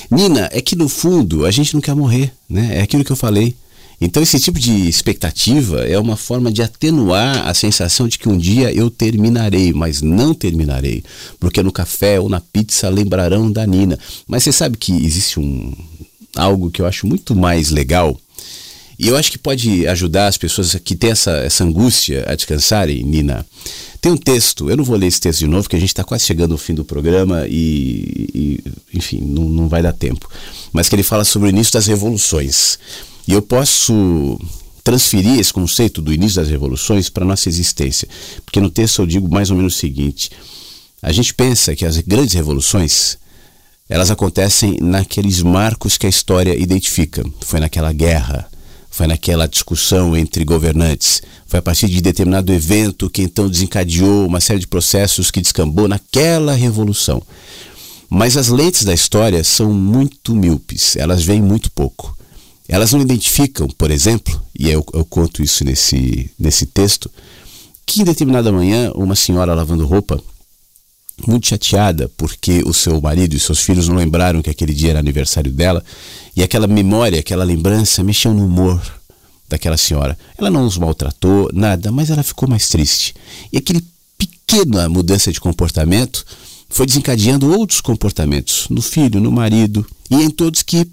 Nina, 0.09 0.49
é 0.51 0.61
que 0.61 0.75
no 0.75 0.87
fundo 0.87 1.45
a 1.45 1.51
gente 1.51 1.73
não 1.73 1.81
quer 1.81 1.95
morrer, 1.95 2.31
né? 2.49 2.79
É 2.79 2.81
aquilo 2.81 3.03
que 3.03 3.11
eu 3.11 3.15
falei. 3.15 3.55
Então, 4.01 4.21
esse 4.21 4.39
tipo 4.39 4.59
de 4.59 4.89
expectativa 4.89 5.87
é 5.87 5.97
uma 5.97 6.17
forma 6.17 6.51
de 6.51 6.61
atenuar 6.61 7.47
a 7.47 7.53
sensação 7.53 8.07
de 8.07 8.19
que 8.19 8.27
um 8.27 8.37
dia 8.37 8.73
eu 8.73 8.89
terminarei, 8.89 9.71
mas 9.71 10.01
não 10.01 10.33
terminarei, 10.33 11.03
porque 11.39 11.63
no 11.63 11.71
café 11.71 12.19
ou 12.19 12.27
na 12.27 12.41
pizza 12.41 12.89
lembrarão 12.89 13.49
da 13.49 13.65
Nina. 13.65 13.97
Mas 14.27 14.43
você 14.43 14.51
sabe 14.51 14.77
que 14.77 14.91
existe 14.91 15.39
um 15.39 15.73
algo 16.35 16.69
que 16.69 16.81
eu 16.81 16.85
acho 16.85 17.07
muito 17.07 17.35
mais 17.35 17.69
legal 17.69 18.19
e 18.97 19.07
eu 19.07 19.17
acho 19.17 19.31
que 19.31 19.37
pode 19.37 19.87
ajudar 19.87 20.27
as 20.27 20.37
pessoas 20.37 20.75
que 20.75 20.95
têm 20.95 21.11
essa, 21.11 21.31
essa 21.31 21.63
angústia 21.63 22.23
a 22.27 22.35
descansarem, 22.35 23.03
Nina. 23.03 23.45
Tem 24.03 24.11
um 24.11 24.17
texto, 24.17 24.69
eu 24.69 24.75
não 24.75 24.83
vou 24.83 24.97
ler 24.97 25.07
esse 25.07 25.21
texto 25.21 25.39
de 25.39 25.47
novo, 25.47 25.63
porque 25.63 25.77
a 25.77 25.79
gente 25.79 25.87
está 25.87 26.03
quase 26.03 26.25
chegando 26.25 26.51
ao 26.51 26.57
fim 26.57 26.73
do 26.73 26.83
programa 26.83 27.47
e, 27.47 28.29
e 28.35 28.63
enfim, 28.93 29.21
não, 29.21 29.45
não 29.45 29.69
vai 29.69 29.81
dar 29.81 29.93
tempo. 29.93 30.29
Mas 30.73 30.89
que 30.89 30.95
ele 30.95 31.03
fala 31.03 31.23
sobre 31.23 31.47
o 31.47 31.49
início 31.49 31.71
das 31.71 31.87
revoluções. 31.87 32.77
E 33.25 33.31
eu 33.31 33.41
posso 33.41 34.37
transferir 34.83 35.39
esse 35.39 35.53
conceito 35.53 36.01
do 36.01 36.11
início 36.11 36.41
das 36.41 36.49
revoluções 36.49 37.07
para 37.07 37.23
a 37.23 37.27
nossa 37.27 37.47
existência. 37.47 38.05
Porque 38.43 38.59
no 38.59 38.69
texto 38.69 39.01
eu 39.01 39.07
digo 39.07 39.33
mais 39.33 39.49
ou 39.49 39.55
menos 39.55 39.73
o 39.73 39.79
seguinte: 39.79 40.31
a 41.01 41.13
gente 41.13 41.33
pensa 41.33 41.73
que 41.73 41.85
as 41.85 41.97
grandes 41.99 42.33
revoluções 42.33 43.17
elas 43.87 44.11
acontecem 44.11 44.79
naqueles 44.81 45.41
marcos 45.41 45.97
que 45.97 46.07
a 46.07 46.09
história 46.09 46.53
identifica. 46.61 47.23
Foi 47.39 47.61
naquela 47.61 47.93
guerra, 47.93 48.51
foi 48.93 49.07
naquela 49.07 49.47
discussão 49.47 50.15
entre 50.15 50.45
governantes, 50.45 51.23
foi 51.47 51.57
a 51.57 51.63
partir 51.63 51.87
de 51.87 51.99
determinado 51.99 52.53
evento 52.53 53.09
que 53.09 53.23
então 53.23 53.49
desencadeou 53.49 54.27
uma 54.27 54.39
série 54.39 54.59
de 54.59 54.67
processos 54.67 55.31
que 55.31 55.41
descambou 55.41 55.87
naquela 55.87 56.53
revolução. 56.53 57.19
Mas 58.07 58.37
as 58.37 58.49
lentes 58.49 58.85
da 58.85 58.93
história 58.93 59.43
são 59.43 59.73
muito 59.73 60.35
míopes, 60.35 60.95
elas 60.95 61.23
veem 61.23 61.41
muito 61.41 61.71
pouco. 61.71 62.15
Elas 62.67 62.93
não 62.93 63.01
identificam, 63.01 63.67
por 63.67 63.89
exemplo, 63.89 64.39
e 64.57 64.69
eu, 64.69 64.85
eu 64.93 65.03
conto 65.03 65.41
isso 65.41 65.65
nesse, 65.65 66.29
nesse 66.37 66.67
texto, 66.67 67.09
que 67.87 68.01
em 68.01 68.05
determinada 68.05 68.51
manhã 68.51 68.91
uma 68.93 69.15
senhora 69.15 69.55
lavando 69.55 69.87
roupa 69.87 70.21
muito 71.27 71.47
chateada 71.47 72.09
porque 72.17 72.63
o 72.65 72.73
seu 72.73 72.99
marido 72.99 73.35
e 73.35 73.39
seus 73.39 73.59
filhos 73.59 73.87
não 73.87 73.95
lembraram 73.95 74.41
que 74.41 74.49
aquele 74.49 74.73
dia 74.73 74.91
era 74.91 74.99
aniversário 74.99 75.51
dela 75.51 75.83
e 76.35 76.43
aquela 76.43 76.67
memória, 76.67 77.19
aquela 77.19 77.43
lembrança 77.43 78.03
mexeu 78.03 78.33
no 78.33 78.45
humor 78.45 78.81
daquela 79.47 79.77
senhora. 79.77 80.17
Ela 80.37 80.49
não 80.49 80.65
os 80.65 80.77
maltratou, 80.77 81.49
nada, 81.53 81.91
mas 81.91 82.09
ela 82.09 82.23
ficou 82.23 82.49
mais 82.49 82.67
triste. 82.69 83.13
E 83.51 83.57
aquele 83.57 83.85
pequena 84.17 84.89
mudança 84.89 85.31
de 85.31 85.39
comportamento 85.39 86.25
foi 86.69 86.85
desencadeando 86.87 87.51
outros 87.51 87.79
comportamentos 87.79 88.67
no 88.69 88.81
filho, 88.81 89.19
no 89.19 89.31
marido 89.31 89.85
e 90.09 90.15
em 90.15 90.29
todos 90.29 90.63
que 90.63 90.87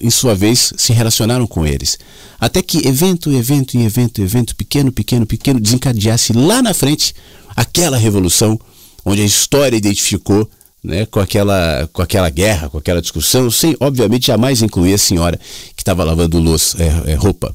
em 0.00 0.10
sua 0.10 0.34
vez, 0.34 0.72
se 0.76 0.92
relacionaram 0.92 1.46
com 1.46 1.66
eles. 1.66 1.98
Até 2.40 2.62
que 2.62 2.86
evento, 2.86 3.30
evento, 3.30 3.76
evento, 3.78 4.22
evento, 4.22 4.56
pequeno, 4.56 4.90
pequeno, 4.90 5.26
pequeno, 5.26 5.60
desencadeasse 5.60 6.32
lá 6.32 6.62
na 6.62 6.72
frente 6.72 7.14
aquela 7.54 7.96
revolução 7.96 8.58
onde 9.04 9.22
a 9.22 9.24
história 9.24 9.76
identificou 9.76 10.48
né, 10.82 11.06
com, 11.06 11.20
aquela, 11.20 11.88
com 11.92 12.02
aquela 12.02 12.28
guerra, 12.28 12.68
com 12.68 12.78
aquela 12.78 13.00
discussão, 13.00 13.50
sem, 13.50 13.76
obviamente, 13.80 14.26
jamais 14.26 14.62
incluir 14.62 14.94
a 14.94 14.98
senhora 14.98 15.38
que 15.76 15.82
estava 15.82 16.02
lavando 16.04 16.38
luz, 16.38 16.74
é, 16.78 17.12
é, 17.12 17.14
roupa. 17.14 17.54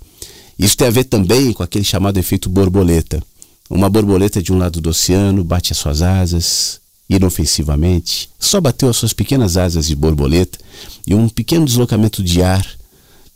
Isso 0.57 0.77
tem 0.77 0.87
a 0.87 0.91
ver 0.91 1.03
também 1.03 1.53
com 1.53 1.61
aquele 1.61 1.83
chamado 1.83 2.17
efeito 2.17 2.49
borboleta. 2.49 3.21
Uma 3.69 3.89
borboleta 3.89 4.41
de 4.41 4.53
um 4.53 4.57
lado 4.57 4.79
do 4.79 4.89
oceano 4.89 5.43
bate 5.43 5.73
as 5.73 5.77
suas 5.77 6.01
asas, 6.01 6.79
inofensivamente, 7.09 8.29
só 8.39 8.59
bateu 8.59 8.89
as 8.89 8.97
suas 8.97 9.13
pequenas 9.13 9.57
asas 9.57 9.87
de 9.87 9.95
borboleta 9.95 10.57
e 11.05 11.13
um 11.13 11.29
pequeno 11.29 11.65
deslocamento 11.65 12.23
de 12.23 12.41
ar 12.41 12.65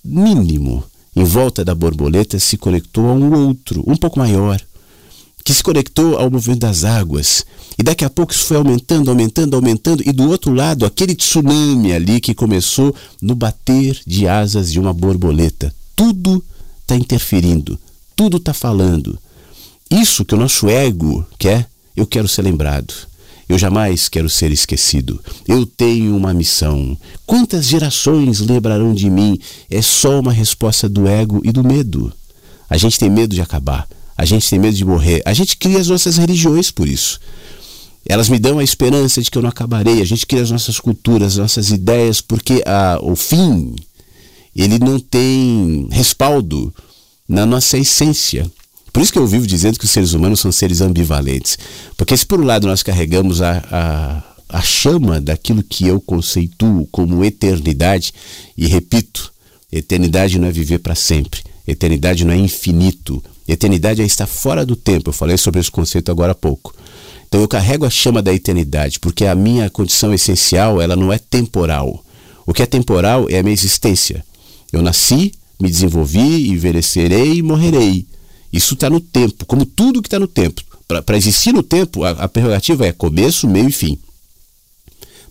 mínimo 0.04 0.84
em 1.16 1.24
volta 1.24 1.64
da 1.64 1.76
borboleta 1.76 2.40
se 2.40 2.58
conectou 2.58 3.10
a 3.10 3.14
um 3.14 3.48
outro, 3.48 3.84
um 3.86 3.96
pouco 3.96 4.20
maior, 4.20 4.60
que 5.44 5.54
se 5.54 5.64
conectou 5.64 6.18
ao 6.18 6.30
movimento 6.30 6.60
das 6.60 6.84
águas. 6.84 7.46
E 7.78 7.84
daqui 7.84 8.06
a 8.06 8.10
pouco 8.10 8.34
isso 8.34 8.46
foi 8.46 8.58
aumentando, 8.58 9.10
aumentando, 9.10 9.56
aumentando, 9.56 10.04
e 10.06 10.12
do 10.12 10.30
outro 10.30 10.54
lado, 10.54 10.86
aquele 10.86 11.16
tsunami 11.16 11.94
ali 11.94 12.20
que 12.20 12.34
começou 12.34 12.94
no 13.22 13.36
bater 13.36 14.00
de 14.06 14.28
asas 14.28 14.72
de 14.72 14.80
uma 14.80 14.94
borboleta. 14.94 15.74
Tudo 15.96 16.44
está 16.82 16.96
interferindo, 16.96 17.80
tudo 18.16 18.38
está 18.38 18.54
falando. 18.54 19.18
Isso 19.90 20.24
que 20.24 20.36
o 20.36 20.38
nosso 20.38 20.70
ego 20.70 21.26
quer, 21.38 21.68
eu 21.96 22.06
quero 22.06 22.28
ser 22.28 22.44
lembrado. 22.44 22.94
Eu 23.52 23.60
jamais 23.60 24.08
quero 24.08 24.30
ser 24.30 24.50
esquecido. 24.52 25.20
Eu 25.46 25.66
tenho 25.66 26.16
uma 26.16 26.34
missão. 26.34 26.98
Quantas 27.26 27.66
gerações 27.66 28.40
lembrarão 28.40 28.94
de 28.94 29.10
mim? 29.10 29.38
É 29.70 29.82
só 29.82 30.22
uma 30.22 30.32
resposta 30.32 30.88
do 30.88 31.06
ego 31.06 31.42
e 31.44 31.52
do 31.52 31.62
medo. 31.62 32.14
A 32.70 32.78
gente 32.78 32.98
tem 32.98 33.10
medo 33.10 33.36
de 33.36 33.42
acabar. 33.42 33.86
A 34.22 34.26
gente 34.26 34.48
tem 34.48 34.60
medo 34.60 34.78
de 34.78 34.86
morrer. 34.86 35.24
A 35.26 35.34
gente 35.34 35.58
cria 35.58 35.80
as 35.80 35.88
nossas 35.88 36.16
religiões 36.16 36.70
por 36.70 36.88
isso. 36.88 37.20
Elas 38.06 38.30
me 38.30 38.38
dão 38.38 38.60
a 38.60 38.64
esperança 38.64 39.20
de 39.20 39.32
que 39.32 39.36
eu 39.36 39.42
não 39.42 39.50
acabarei. 39.50 40.00
A 40.00 40.06
gente 40.06 40.28
cria 40.28 40.44
as 40.44 40.52
nossas 40.52 40.80
culturas, 40.80 41.34
as 41.34 41.38
nossas 41.40 41.72
ideias, 41.72 42.22
porque 42.22 42.62
a, 42.64 43.00
o 43.02 43.16
fim 43.16 43.76
ele 44.56 44.78
não 44.78 45.00
tem 45.00 45.88
respaldo 45.90 46.72
na 47.28 47.48
nossa 47.48 47.80
essência. 47.80 48.46
Por 48.94 49.02
isso 49.02 49.12
que 49.12 49.18
eu 49.18 49.26
vivo 49.26 49.48
dizendo 49.48 49.80
que 49.80 49.86
os 49.86 49.92
seres 49.92 50.14
humanos 50.14 50.40
são 50.40 50.52
seres 50.52 50.82
ambivalentes. 50.82 51.58
Porque 51.98 52.16
se 52.16 52.24
por 52.24 52.40
um 52.40 52.46
lado 52.46 52.68
nós 52.68 52.84
carregamos 52.84 53.42
a, 53.42 53.64
a, 53.72 54.58
a 54.60 54.62
chama 54.62 55.20
daquilo 55.20 55.64
que 55.64 55.88
eu 55.88 56.00
conceituo 56.00 56.88
como 56.92 57.26
eternidade, 57.26 58.14
e 58.56 58.68
repito, 58.68 59.34
eternidade 59.72 60.38
não 60.38 60.48
é 60.48 60.52
viver 60.52 60.78
para 60.78 60.94
sempre, 60.94 61.42
eternidade 61.68 62.24
não 62.24 62.36
é 62.36 62.38
infinito, 62.38 63.24
eternidade 63.48 64.02
é 64.02 64.06
estar 64.06 64.28
fora 64.28 64.66
do 64.66 64.76
tempo. 64.76 65.10
Eu 65.10 65.14
falei 65.14 65.38
sobre 65.38 65.60
esse 65.60 65.72
conceito 65.72 66.12
agora 66.12 66.32
há 66.32 66.36
pouco. 66.36 66.74
Então 67.28 67.42
eu 67.42 67.48
carrego 67.48 67.86
a 67.86 67.90
chama 67.90 68.22
da 68.22 68.34
eternidade, 68.34 69.00
porque 69.00 69.26
a 69.26 69.34
minha 69.34 69.70
condição 69.70 70.14
essencial, 70.14 70.82
ela 70.82 70.96
não 70.96 71.14
é 71.14 71.18
temporal. 71.18 72.04
O 72.46 72.54
que 72.54 72.62
é 72.62 72.66
temporal 72.66 73.28
é 73.30 73.40
a 73.40 73.44
minha 73.44 73.54
existência. 73.54 74.24
Eu 74.72 74.82
nasci, 74.82 75.34
me 75.60 75.70
desenvolvi, 75.70 76.50
envelhecerei 76.50 77.36
e 77.36 77.42
morrerei. 77.42 78.06
Isso 78.52 78.74
está 78.74 78.90
no 78.90 79.00
tempo, 79.00 79.46
como 79.46 79.66
tudo 79.66 80.02
que 80.02 80.08
está 80.08 80.20
no 80.20 80.28
tempo. 80.28 80.62
Para 81.06 81.16
existir 81.16 81.54
no 81.54 81.64
tempo, 81.64 82.04
a, 82.04 82.10
a 82.10 82.28
prerrogativa 82.28 82.86
é 82.86 82.92
começo, 82.92 83.48
meio 83.48 83.70
e 83.70 83.72
fim. 83.72 83.98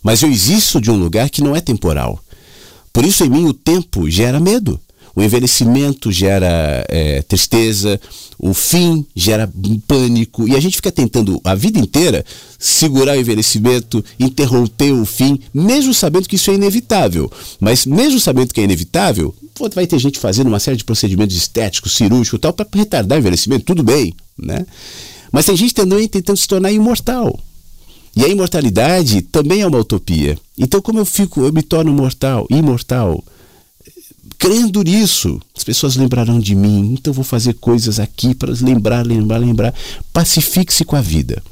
Mas 0.01 0.23
eu 0.23 0.31
existo 0.31 0.81
de 0.81 0.89
um 0.89 0.95
lugar 0.95 1.29
que 1.29 1.43
não 1.43 1.55
é 1.55 1.61
temporal. 1.61 2.19
Por 2.91 3.05
isso, 3.05 3.23
em 3.23 3.29
mim, 3.29 3.45
o 3.45 3.53
tempo 3.53 4.09
gera 4.09 4.39
medo. 4.39 4.79
O 5.15 5.21
envelhecimento 5.21 6.11
gera 6.11 6.85
é, 6.87 7.21
tristeza, 7.21 7.99
o 8.39 8.53
fim 8.53 9.05
gera 9.15 9.51
pânico, 9.87 10.47
e 10.47 10.55
a 10.55 10.59
gente 10.59 10.77
fica 10.77 10.91
tentando 10.91 11.39
a 11.43 11.53
vida 11.53 11.77
inteira 11.77 12.25
segurar 12.57 13.17
o 13.17 13.19
envelhecimento, 13.19 14.03
interromper 14.19 14.93
o 14.93 15.05
fim, 15.05 15.39
mesmo 15.53 15.93
sabendo 15.93 16.27
que 16.27 16.35
isso 16.35 16.49
é 16.49 16.55
inevitável. 16.55 17.31
Mas 17.59 17.85
mesmo 17.85 18.19
sabendo 18.19 18.53
que 18.53 18.61
é 18.61 18.63
inevitável, 18.63 19.33
vai 19.75 19.85
ter 19.85 19.99
gente 19.99 20.19
fazendo 20.19 20.47
uma 20.47 20.59
série 20.59 20.77
de 20.77 20.83
procedimentos 20.83 21.35
estéticos, 21.35 21.93
cirúrgicos 21.93 22.39
tal, 22.39 22.53
para 22.53 22.67
retardar 22.73 23.17
o 23.17 23.19
envelhecimento, 23.19 23.65
tudo 23.65 23.83
bem, 23.83 24.13
né? 24.37 24.65
Mas 25.31 25.45
tem 25.45 25.55
gente 25.55 25.73
também 25.73 26.07
tentando 26.07 26.37
se 26.37 26.47
tornar 26.47 26.71
imortal. 26.71 27.39
E 28.15 28.25
a 28.25 28.27
imortalidade 28.27 29.21
também 29.21 29.61
é 29.61 29.67
uma 29.67 29.77
utopia. 29.77 30.37
Então, 30.57 30.81
como 30.81 30.99
eu 30.99 31.05
fico, 31.05 31.41
eu 31.41 31.53
me 31.53 31.61
torno 31.61 31.93
mortal, 31.93 32.45
imortal, 32.49 33.23
crendo 34.41 34.81
nisso, 34.81 35.39
as 35.55 35.63
pessoas 35.63 35.95
lembrarão 35.95 36.39
de 36.39 36.55
mim, 36.55 36.93
então 36.93 37.13
vou 37.13 37.23
fazer 37.23 37.53
coisas 37.53 37.99
aqui 37.99 38.33
para 38.33 38.51
lembrar, 38.59 39.05
lembrar, 39.05 39.37
lembrar. 39.37 39.71
Pacifique-se 40.11 40.83
com 40.83 40.95
a 40.95 41.01
vida. 41.01 41.43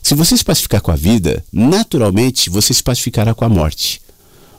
Se 0.00 0.14
você 0.14 0.36
se 0.36 0.44
pacificar 0.44 0.80
com 0.80 0.92
a 0.92 0.96
vida, 0.96 1.44
naturalmente 1.52 2.48
você 2.48 2.72
se 2.72 2.80
pacificará 2.80 3.34
com 3.34 3.44
a 3.44 3.48
morte. 3.48 4.00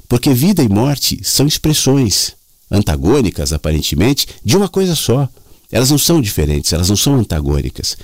Porque 0.09 0.33
vida 0.33 0.61
e 0.61 0.67
morte 0.67 1.21
são 1.23 1.47
expressões 1.47 2.33
antagônicas, 2.69 3.53
aparentemente, 3.53 4.27
de 4.43 4.57
uma 4.57 4.67
coisa 4.67 4.93
só. 4.93 5.29
Elas 5.71 5.89
não 5.89 5.97
são 5.97 6.19
diferentes, 6.19 6.73
elas 6.73 6.89
não 6.89 6.97
são 6.97 7.15
antagônicas. 7.15 7.95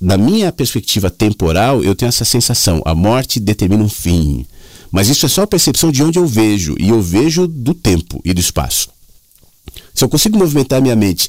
Na 0.00 0.16
minha 0.16 0.50
perspectiva 0.50 1.08
temporal, 1.08 1.84
eu 1.84 1.94
tenho 1.94 2.08
essa 2.08 2.24
sensação: 2.24 2.82
a 2.84 2.96
morte 2.96 3.38
determina 3.38 3.84
um 3.84 3.88
fim. 3.88 4.44
Mas 4.90 5.08
isso 5.08 5.26
é 5.26 5.28
só 5.28 5.42
a 5.42 5.46
percepção 5.46 5.90
de 5.92 6.02
onde 6.02 6.18
eu 6.18 6.26
vejo, 6.26 6.74
e 6.78 6.88
eu 6.88 7.00
vejo 7.02 7.46
do 7.46 7.74
tempo 7.74 8.20
e 8.24 8.32
do 8.32 8.40
espaço. 8.40 8.88
Se 9.94 10.04
eu 10.04 10.08
consigo 10.08 10.38
movimentar 10.38 10.80
minha 10.80 10.96
mente 10.96 11.28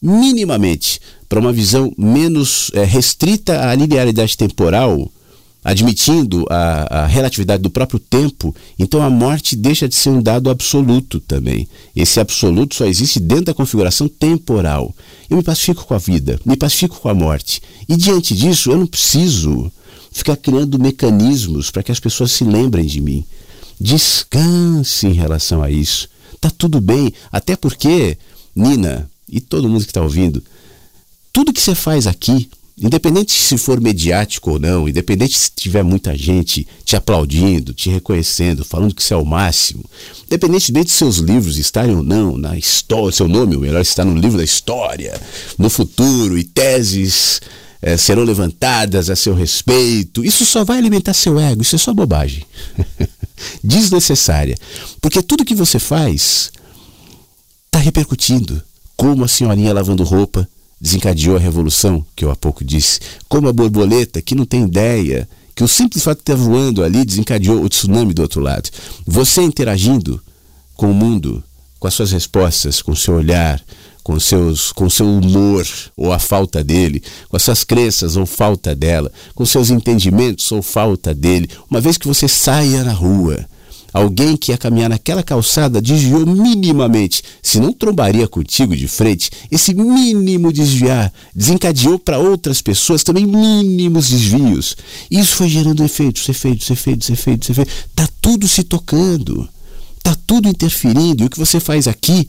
minimamente 0.00 1.00
para 1.28 1.40
uma 1.40 1.52
visão 1.52 1.92
menos 1.98 2.70
é, 2.72 2.84
restrita 2.84 3.68
à 3.68 3.74
linearidade 3.74 4.36
temporal, 4.36 5.10
admitindo 5.62 6.46
a, 6.48 7.02
a, 7.02 7.06
relatividade 7.06 7.62
do 7.62 7.68
próprio 7.68 7.98
tempo, 7.98 8.54
então 8.78 9.02
a 9.02 9.10
morte 9.10 9.56
deixa 9.56 9.88
de 9.88 9.94
ser 9.94 10.10
um 10.10 10.22
dado 10.22 10.48
absoluto 10.48 11.20
também. 11.20 11.68
Esse 11.94 12.20
absoluto 12.20 12.76
só 12.76 12.86
existe 12.86 13.20
dentro 13.20 13.46
da 13.46 13.54
configuração 13.54 14.08
temporal. 14.08 14.94
Eu 15.28 15.36
me 15.36 15.42
pacifico 15.42 15.84
com 15.84 15.94
a 15.94 15.98
vida, 15.98 16.40
me 16.46 16.56
pacifico 16.56 16.98
com 17.00 17.08
a 17.08 17.14
morte. 17.14 17.60
E 17.88 17.96
diante 17.96 18.34
disso, 18.34 18.70
eu 18.70 18.78
não 18.78 18.86
preciso 18.86 19.70
ficar 20.10 20.36
criando 20.36 20.78
mecanismos 20.78 21.70
para 21.70 21.82
que 21.82 21.92
as 21.92 22.00
pessoas 22.00 22.32
se 22.32 22.44
lembrem 22.44 22.86
de 22.86 23.00
mim. 23.00 23.24
Descanse 23.80 25.06
em 25.06 25.12
relação 25.12 25.62
a 25.62 25.70
isso. 25.70 26.08
Tá 26.40 26.50
tudo 26.50 26.80
bem, 26.80 27.12
até 27.32 27.56
porque, 27.56 28.16
Nina 28.54 29.10
e 29.28 29.40
todo 29.40 29.68
mundo 29.68 29.82
que 29.82 29.90
está 29.90 30.02
ouvindo, 30.02 30.42
tudo 31.32 31.52
que 31.52 31.60
você 31.60 31.74
faz 31.74 32.06
aqui 32.06 32.48
Independente 32.80 33.32
se 33.32 33.58
for 33.58 33.80
mediático 33.80 34.52
ou 34.52 34.58
não, 34.60 34.88
independente 34.88 35.36
se 35.36 35.50
tiver 35.50 35.82
muita 35.82 36.16
gente 36.16 36.64
te 36.84 36.94
aplaudindo, 36.94 37.74
te 37.74 37.90
reconhecendo, 37.90 38.64
falando 38.64 38.94
que 38.94 39.02
você 39.02 39.14
é 39.14 39.16
o 39.16 39.24
máximo, 39.24 39.84
independentemente 40.26 40.86
de 40.86 40.92
seus 40.92 41.16
livros 41.16 41.58
estarem 41.58 41.96
ou 41.96 42.04
não 42.04 42.38
na 42.38 42.56
história, 42.56 43.10
seu 43.10 43.26
nome, 43.26 43.56
ou 43.56 43.62
melhor, 43.62 43.80
está 43.80 44.04
no 44.04 44.16
livro 44.16 44.38
da 44.38 44.44
história, 44.44 45.20
no 45.58 45.68
futuro, 45.68 46.38
e 46.38 46.44
teses 46.44 47.40
é, 47.80 47.96
serão 47.96 48.24
levantadas 48.24 49.08
a 49.08 49.16
seu 49.16 49.34
respeito, 49.34 50.24
isso 50.24 50.44
só 50.44 50.64
vai 50.64 50.78
alimentar 50.78 51.14
seu 51.14 51.38
ego, 51.38 51.62
isso 51.62 51.76
é 51.76 51.78
só 51.78 51.94
bobagem. 51.94 52.44
Desnecessária. 53.62 54.56
Porque 55.00 55.22
tudo 55.22 55.44
que 55.44 55.54
você 55.54 55.78
faz 55.78 56.50
está 57.66 57.78
repercutindo. 57.78 58.60
Como 58.96 59.24
a 59.24 59.28
senhorinha 59.28 59.72
lavando 59.72 60.02
roupa 60.02 60.48
desencadeou 60.80 61.36
a 61.36 61.40
revolução, 61.40 62.04
que 62.16 62.24
eu 62.24 62.30
há 62.30 62.36
pouco 62.36 62.64
disse. 62.64 63.00
Como 63.28 63.48
a 63.48 63.52
borboleta, 63.52 64.20
que 64.20 64.34
não 64.34 64.44
tem 64.44 64.64
ideia, 64.64 65.28
que 65.54 65.62
o 65.62 65.68
simples 65.68 66.02
fato 66.02 66.18
de 66.18 66.22
estar 66.22 66.36
voando 66.36 66.82
ali 66.82 67.04
desencadeou 67.04 67.62
o 67.62 67.68
tsunami 67.68 68.12
do 68.12 68.22
outro 68.22 68.40
lado. 68.40 68.70
Você 69.06 69.42
interagindo 69.42 70.20
com 70.74 70.90
o 70.90 70.94
mundo, 70.94 71.42
com 71.78 71.86
as 71.86 71.94
suas 71.94 72.12
respostas, 72.12 72.82
com 72.82 72.92
o 72.92 72.96
seu 72.96 73.14
olhar, 73.14 73.62
com 74.02 74.18
seus 74.18 74.72
com 74.72 74.88
seu 74.88 75.06
humor 75.06 75.66
ou 75.96 76.12
a 76.12 76.18
falta 76.18 76.62
dele, 76.62 77.02
com 77.28 77.36
as 77.36 77.42
suas 77.42 77.64
crenças 77.64 78.16
ou 78.16 78.26
falta 78.26 78.74
dela, 78.74 79.12
com 79.34 79.44
seus 79.44 79.70
entendimentos 79.70 80.50
ou 80.52 80.62
falta 80.62 81.14
dele. 81.14 81.48
Uma 81.70 81.80
vez 81.80 81.98
que 81.98 82.08
você 82.08 82.28
saia 82.28 82.84
na 82.84 82.92
rua, 82.92 83.46
alguém 83.92 84.36
que 84.36 84.52
ia 84.52 84.58
caminhar 84.58 84.88
naquela 84.88 85.22
calçada 85.22 85.80
desviou 85.80 86.26
minimamente, 86.26 87.22
se 87.42 87.58
não 87.58 87.72
trombaria 87.72 88.28
contigo 88.28 88.76
de 88.76 88.86
frente, 88.86 89.30
esse 89.50 89.74
mínimo 89.74 90.52
desviar 90.52 91.12
desencadeou 91.34 91.98
para 91.98 92.18
outras 92.18 92.60
pessoas 92.62 93.02
também 93.02 93.26
mínimos 93.26 94.08
desvios. 94.08 94.76
Isso 95.10 95.36
foi 95.36 95.48
gerando 95.48 95.84
efeitos, 95.84 96.28
efeitos, 96.28 96.70
efeitos, 96.70 97.10
efeitos, 97.10 97.50
efeitos. 97.50 97.74
Tá 97.94 98.08
tudo 98.20 98.46
se 98.46 98.62
tocando. 98.62 99.48
Tá 100.02 100.16
tudo 100.26 100.48
interferindo. 100.48 101.22
E 101.22 101.26
o 101.26 101.30
que 101.30 101.38
você 101.38 101.60
faz 101.60 101.86
aqui, 101.86 102.28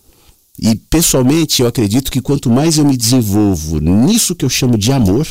E 0.61 0.75
pessoalmente 0.75 1.61
eu 1.61 1.67
acredito 1.67 2.11
que 2.11 2.21
quanto 2.21 2.49
mais 2.49 2.77
eu 2.77 2.85
me 2.85 2.95
desenvolvo 2.95 3.79
nisso 3.79 4.35
que 4.35 4.45
eu 4.45 4.49
chamo 4.49 4.77
de 4.77 4.91
amor, 4.91 5.27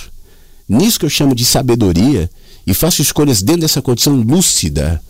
nisso 0.68 0.98
que 0.98 1.06
eu 1.06 1.10
chamo 1.10 1.34
de 1.34 1.44
sabedoria, 1.44 2.28
e 2.66 2.74
faço 2.74 3.00
escolhas 3.00 3.40
dentro 3.40 3.62
dessa 3.62 3.80
condição 3.80 4.14
lúcida 4.14 5.00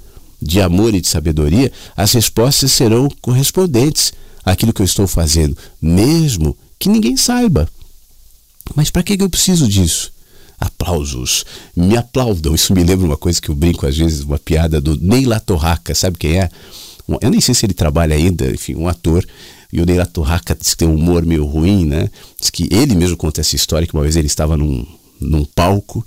de 0.40 0.60
amor 0.60 0.94
e 0.94 1.00
de 1.00 1.08
sabedoria, 1.08 1.72
as 1.96 2.12
respostas 2.12 2.72
serão 2.72 3.08
correspondentes 3.20 4.12
àquilo 4.44 4.72
que 4.72 4.82
eu 4.82 4.86
estou 4.86 5.06
fazendo, 5.06 5.56
mesmo 5.80 6.56
que 6.78 6.88
ninguém 6.88 7.16
saiba. 7.16 7.68
Mas 8.74 8.90
para 8.90 9.02
que 9.02 9.20
eu 9.20 9.30
preciso 9.30 9.66
disso? 9.66 10.12
Aplausos, 10.58 11.44
me 11.74 11.96
aplaudam. 11.96 12.54
Isso 12.54 12.74
me 12.74 12.84
lembra 12.84 13.06
uma 13.06 13.16
coisa 13.16 13.40
que 13.40 13.48
eu 13.48 13.54
brinco 13.54 13.86
às 13.86 13.96
vezes, 13.96 14.20
uma 14.20 14.38
piada 14.38 14.80
do 14.80 14.96
Neila 14.96 15.40
Torraca, 15.40 15.94
sabe 15.94 16.18
quem 16.18 16.38
é? 16.38 16.50
Eu 17.20 17.30
nem 17.30 17.40
sei 17.40 17.54
se 17.54 17.66
ele 17.66 17.74
trabalha 17.74 18.14
ainda, 18.14 18.50
enfim, 18.50 18.76
um 18.76 18.86
ator. 18.86 19.26
E 19.72 19.80
o 19.80 19.86
Neila 19.86 20.06
Torraca 20.06 20.54
diz 20.54 20.70
que 20.70 20.78
tem 20.78 20.88
um 20.88 20.94
humor 20.94 21.24
meio 21.24 21.44
ruim, 21.46 21.86
né? 21.86 22.08
Diz 22.40 22.50
que 22.50 22.68
ele 22.70 22.94
mesmo 22.94 23.16
conta 23.16 23.40
essa 23.40 23.54
história, 23.54 23.86
que 23.86 23.94
uma 23.94 24.02
vez 24.02 24.16
ele 24.16 24.26
estava 24.26 24.56
num, 24.56 24.86
num 25.20 25.44
palco, 25.44 26.04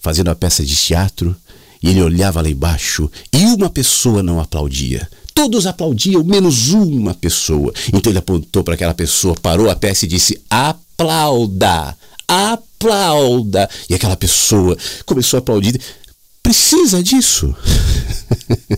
fazendo 0.00 0.28
uma 0.28 0.34
peça 0.34 0.64
de 0.64 0.74
teatro, 0.74 1.34
e 1.82 1.90
ele 1.90 2.02
olhava 2.02 2.40
lá 2.40 2.48
embaixo 2.48 3.10
e 3.30 3.44
uma 3.44 3.68
pessoa 3.68 4.22
não 4.22 4.40
aplaudia. 4.40 5.06
Todos 5.34 5.66
aplaudiam, 5.66 6.24
menos 6.24 6.70
uma 6.70 7.12
pessoa. 7.12 7.72
Então 7.92 8.10
ele 8.10 8.18
apontou 8.18 8.64
para 8.64 8.74
aquela 8.74 8.94
pessoa, 8.94 9.34
parou 9.34 9.68
a 9.68 9.76
peça 9.76 10.06
e 10.06 10.08
disse: 10.08 10.40
aplauda, 10.48 11.94
aplauda. 12.26 13.68
E 13.90 13.94
aquela 13.94 14.16
pessoa 14.16 14.78
começou 15.04 15.36
a 15.36 15.40
aplaudir. 15.40 15.78
Precisa 16.42 17.02
disso? 17.02 17.54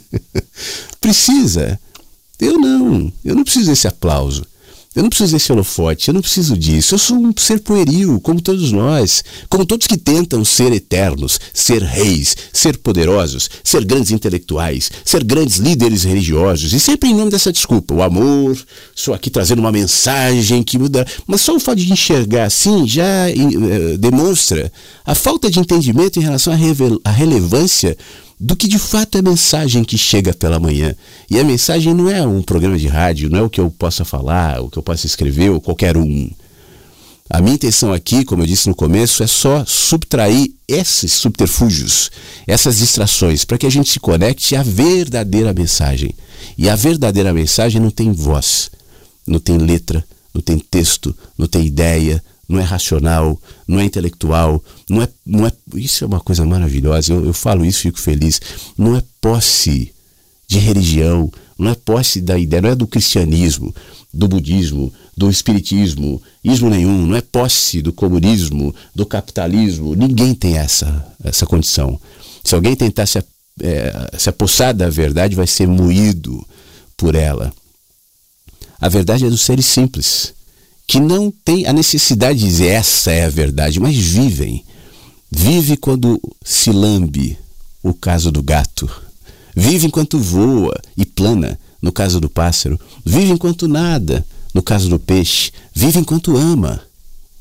Precisa. 1.00 1.78
Eu 2.40 2.58
não. 2.58 3.12
Eu 3.24 3.34
não 3.34 3.44
preciso 3.44 3.70
desse 3.70 3.88
aplauso. 3.88 4.44
Eu 4.96 5.02
não 5.02 5.10
preciso 5.10 5.34
desse 5.34 5.52
holofote, 5.52 6.08
eu 6.08 6.14
não 6.14 6.22
preciso 6.22 6.56
disso. 6.56 6.94
Eu 6.94 6.98
sou 6.98 7.18
um 7.18 7.30
ser 7.36 7.60
pueril, 7.60 8.18
como 8.18 8.40
todos 8.40 8.72
nós, 8.72 9.22
como 9.50 9.66
todos 9.66 9.86
que 9.86 9.98
tentam 9.98 10.42
ser 10.42 10.72
eternos, 10.72 11.38
ser 11.52 11.82
reis, 11.82 12.34
ser 12.50 12.78
poderosos, 12.78 13.50
ser 13.62 13.84
grandes 13.84 14.10
intelectuais, 14.10 14.90
ser 15.04 15.22
grandes 15.22 15.58
líderes 15.58 16.02
religiosos, 16.02 16.72
e 16.72 16.80
sempre 16.80 17.10
em 17.10 17.14
nome 17.14 17.30
dessa 17.30 17.52
desculpa, 17.52 17.92
o 17.92 18.02
amor, 18.02 18.56
sou 18.94 19.12
aqui 19.12 19.28
trazendo 19.28 19.58
uma 19.58 19.70
mensagem 19.70 20.62
que 20.62 20.78
muda. 20.78 21.06
Mas 21.26 21.42
só 21.42 21.54
o 21.54 21.60
fato 21.60 21.76
de 21.76 21.92
enxergar 21.92 22.44
assim 22.44 22.88
já 22.88 23.26
uh, 23.28 23.98
demonstra 23.98 24.72
a 25.04 25.14
falta 25.14 25.50
de 25.50 25.60
entendimento 25.60 26.18
em 26.18 26.22
relação 26.22 26.54
à, 26.54 26.56
à 27.04 27.10
relevância 27.10 27.98
do 28.38 28.54
que 28.54 28.68
de 28.68 28.78
fato 28.78 29.16
é 29.16 29.20
a 29.20 29.22
mensagem 29.22 29.82
que 29.82 29.96
chega 29.96 30.34
pela 30.34 30.60
manhã. 30.60 30.94
E 31.30 31.38
a 31.38 31.44
mensagem 31.44 31.94
não 31.94 32.10
é 32.10 32.26
um 32.26 32.42
programa 32.42 32.78
de 32.78 32.86
rádio, 32.86 33.30
não 33.30 33.38
é 33.38 33.42
o 33.42 33.50
que 33.50 33.60
eu 33.60 33.70
possa 33.70 34.04
falar, 34.04 34.60
o 34.60 34.70
que 34.70 34.78
eu 34.78 34.82
possa 34.82 35.06
escrever, 35.06 35.50
ou 35.50 35.60
qualquer 35.60 35.96
um. 35.96 36.30
A 37.28 37.40
minha 37.40 37.54
intenção 37.54 37.92
aqui, 37.92 38.24
como 38.24 38.42
eu 38.42 38.46
disse 38.46 38.68
no 38.68 38.74
começo, 38.74 39.22
é 39.22 39.26
só 39.26 39.64
subtrair 39.66 40.52
esses 40.68 41.12
subterfúgios, 41.12 42.10
essas 42.46 42.78
distrações, 42.78 43.44
para 43.44 43.58
que 43.58 43.66
a 43.66 43.70
gente 43.70 43.90
se 43.90 43.98
conecte 43.98 44.54
à 44.54 44.62
verdadeira 44.62 45.52
mensagem. 45.52 46.14
E 46.56 46.68
a 46.68 46.76
verdadeira 46.76 47.32
mensagem 47.32 47.80
não 47.80 47.90
tem 47.90 48.12
voz, 48.12 48.70
não 49.26 49.40
tem 49.40 49.58
letra, 49.58 50.04
não 50.32 50.40
tem 50.40 50.58
texto, 50.58 51.16
não 51.36 51.48
tem 51.48 51.66
ideia, 51.66 52.22
não 52.48 52.60
é 52.60 52.62
racional, 52.62 53.38
não 53.66 53.80
é 53.80 53.84
intelectual, 53.84 54.62
não 54.88 55.02
é, 55.02 55.08
não 55.24 55.46
é 55.46 55.52
isso 55.74 56.04
é 56.04 56.06
uma 56.06 56.20
coisa 56.20 56.44
maravilhosa. 56.44 57.12
Eu, 57.12 57.24
eu 57.24 57.32
falo 57.32 57.64
isso, 57.64 57.80
fico 57.82 58.00
feliz. 58.00 58.40
Não 58.78 58.96
é 58.96 59.02
posse 59.20 59.92
de 60.46 60.58
religião, 60.58 61.30
não 61.58 61.70
é 61.70 61.74
posse 61.74 62.20
da 62.20 62.38
ideia, 62.38 62.62
não 62.62 62.70
é 62.70 62.74
do 62.74 62.86
cristianismo, 62.86 63.74
do 64.12 64.28
budismo, 64.28 64.92
do 65.16 65.28
espiritismo, 65.28 66.22
ismo 66.44 66.70
nenhum, 66.70 67.06
não 67.06 67.16
é 67.16 67.20
posse 67.20 67.82
do 67.82 67.92
comunismo, 67.92 68.74
do 68.94 69.04
capitalismo. 69.04 69.94
Ninguém 69.94 70.34
tem 70.34 70.56
essa 70.56 71.04
essa 71.24 71.46
condição. 71.46 72.00
Se 72.44 72.54
alguém 72.54 72.76
tentar 72.76 73.06
se, 73.06 73.18
é, 73.60 74.10
se 74.16 74.28
apossar 74.28 74.72
da 74.72 74.88
verdade, 74.88 75.34
vai 75.34 75.46
ser 75.46 75.66
moído 75.66 76.46
por 76.96 77.16
ela. 77.16 77.52
A 78.80 78.88
verdade 78.88 79.24
é 79.24 79.30
dos 79.30 79.40
seres 79.40 79.66
simples 79.66 80.35
que 80.86 81.00
não 81.00 81.30
têm 81.30 81.66
a 81.66 81.72
necessidade 81.72 82.38
de 82.38 82.44
dizer 82.44 82.68
essa 82.68 83.10
é 83.10 83.24
a 83.24 83.30
verdade, 83.30 83.80
mas 83.80 83.96
vivem. 83.96 84.64
Vive 85.30 85.76
quando 85.76 86.20
se 86.44 86.70
lambe, 86.70 87.36
o 87.82 87.92
caso 87.92 88.30
do 88.30 88.42
gato. 88.42 88.88
Vive 89.54 89.86
enquanto 89.86 90.18
voa 90.18 90.78
e 90.96 91.04
plana, 91.04 91.58
no 91.82 91.90
caso 91.90 92.20
do 92.20 92.28
pássaro. 92.28 92.78
Vive 93.04 93.32
enquanto 93.32 93.66
nada, 93.66 94.24
no 94.54 94.62
caso 94.62 94.88
do 94.88 94.98
peixe. 94.98 95.50
Vive 95.74 95.98
enquanto 95.98 96.36
ama, 96.36 96.80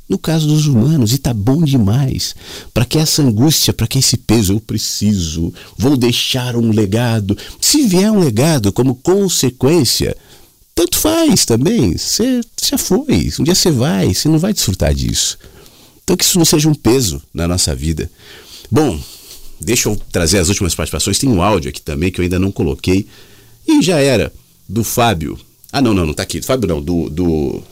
no 0.09 0.17
caso 0.17 0.47
dos 0.47 0.65
humanos. 0.65 1.13
E 1.13 1.17
tá 1.17 1.33
bom 1.33 1.63
demais. 1.63 2.35
Para 2.73 2.85
que 2.85 2.97
essa 2.97 3.21
angústia, 3.21 3.73
para 3.73 3.87
que 3.87 3.99
esse 3.99 4.17
peso, 4.17 4.53
eu 4.53 4.59
preciso, 4.59 5.53
vou 5.77 5.95
deixar 5.95 6.55
um 6.55 6.71
legado. 6.71 7.37
Se 7.61 7.85
vier 7.85 8.11
um 8.11 8.19
legado 8.19 8.71
como 8.71 8.95
consequência 8.95 10.15
tanto 10.75 10.97
faz 10.97 11.45
também. 11.45 11.97
Você 11.97 12.41
já 12.61 12.77
foi. 12.77 13.31
Um 13.39 13.43
dia 13.43 13.55
você 13.55 13.71
vai, 13.71 14.13
você 14.13 14.27
não 14.27 14.37
vai 14.37 14.51
desfrutar 14.51 14.93
disso. 14.93 15.39
Então 16.03 16.17
que 16.17 16.25
isso 16.25 16.37
não 16.37 16.45
seja 16.45 16.67
um 16.69 16.75
peso 16.75 17.23
na 17.33 17.47
nossa 17.47 17.73
vida. 17.73 18.11
Bom, 18.69 19.01
deixa 19.59 19.87
eu 19.87 19.99
trazer 20.11 20.37
as 20.37 20.49
últimas 20.49 20.75
participações. 20.75 21.17
Tem 21.17 21.29
um 21.29 21.41
áudio 21.41 21.69
aqui 21.69 21.81
também 21.81 22.11
que 22.11 22.19
eu 22.19 22.23
ainda 22.23 22.37
não 22.37 22.51
coloquei. 22.51 23.07
E 23.65 23.81
já 23.81 23.99
era 23.99 24.31
do 24.67 24.83
Fábio. 24.83 25.39
Ah, 25.71 25.81
não, 25.81 25.93
não, 25.93 26.05
não 26.05 26.13
tá 26.13 26.23
aqui. 26.23 26.39
Do 26.41 26.45
Fábio 26.45 26.67
não, 26.67 26.81
do, 26.81 27.09
do, 27.09 27.63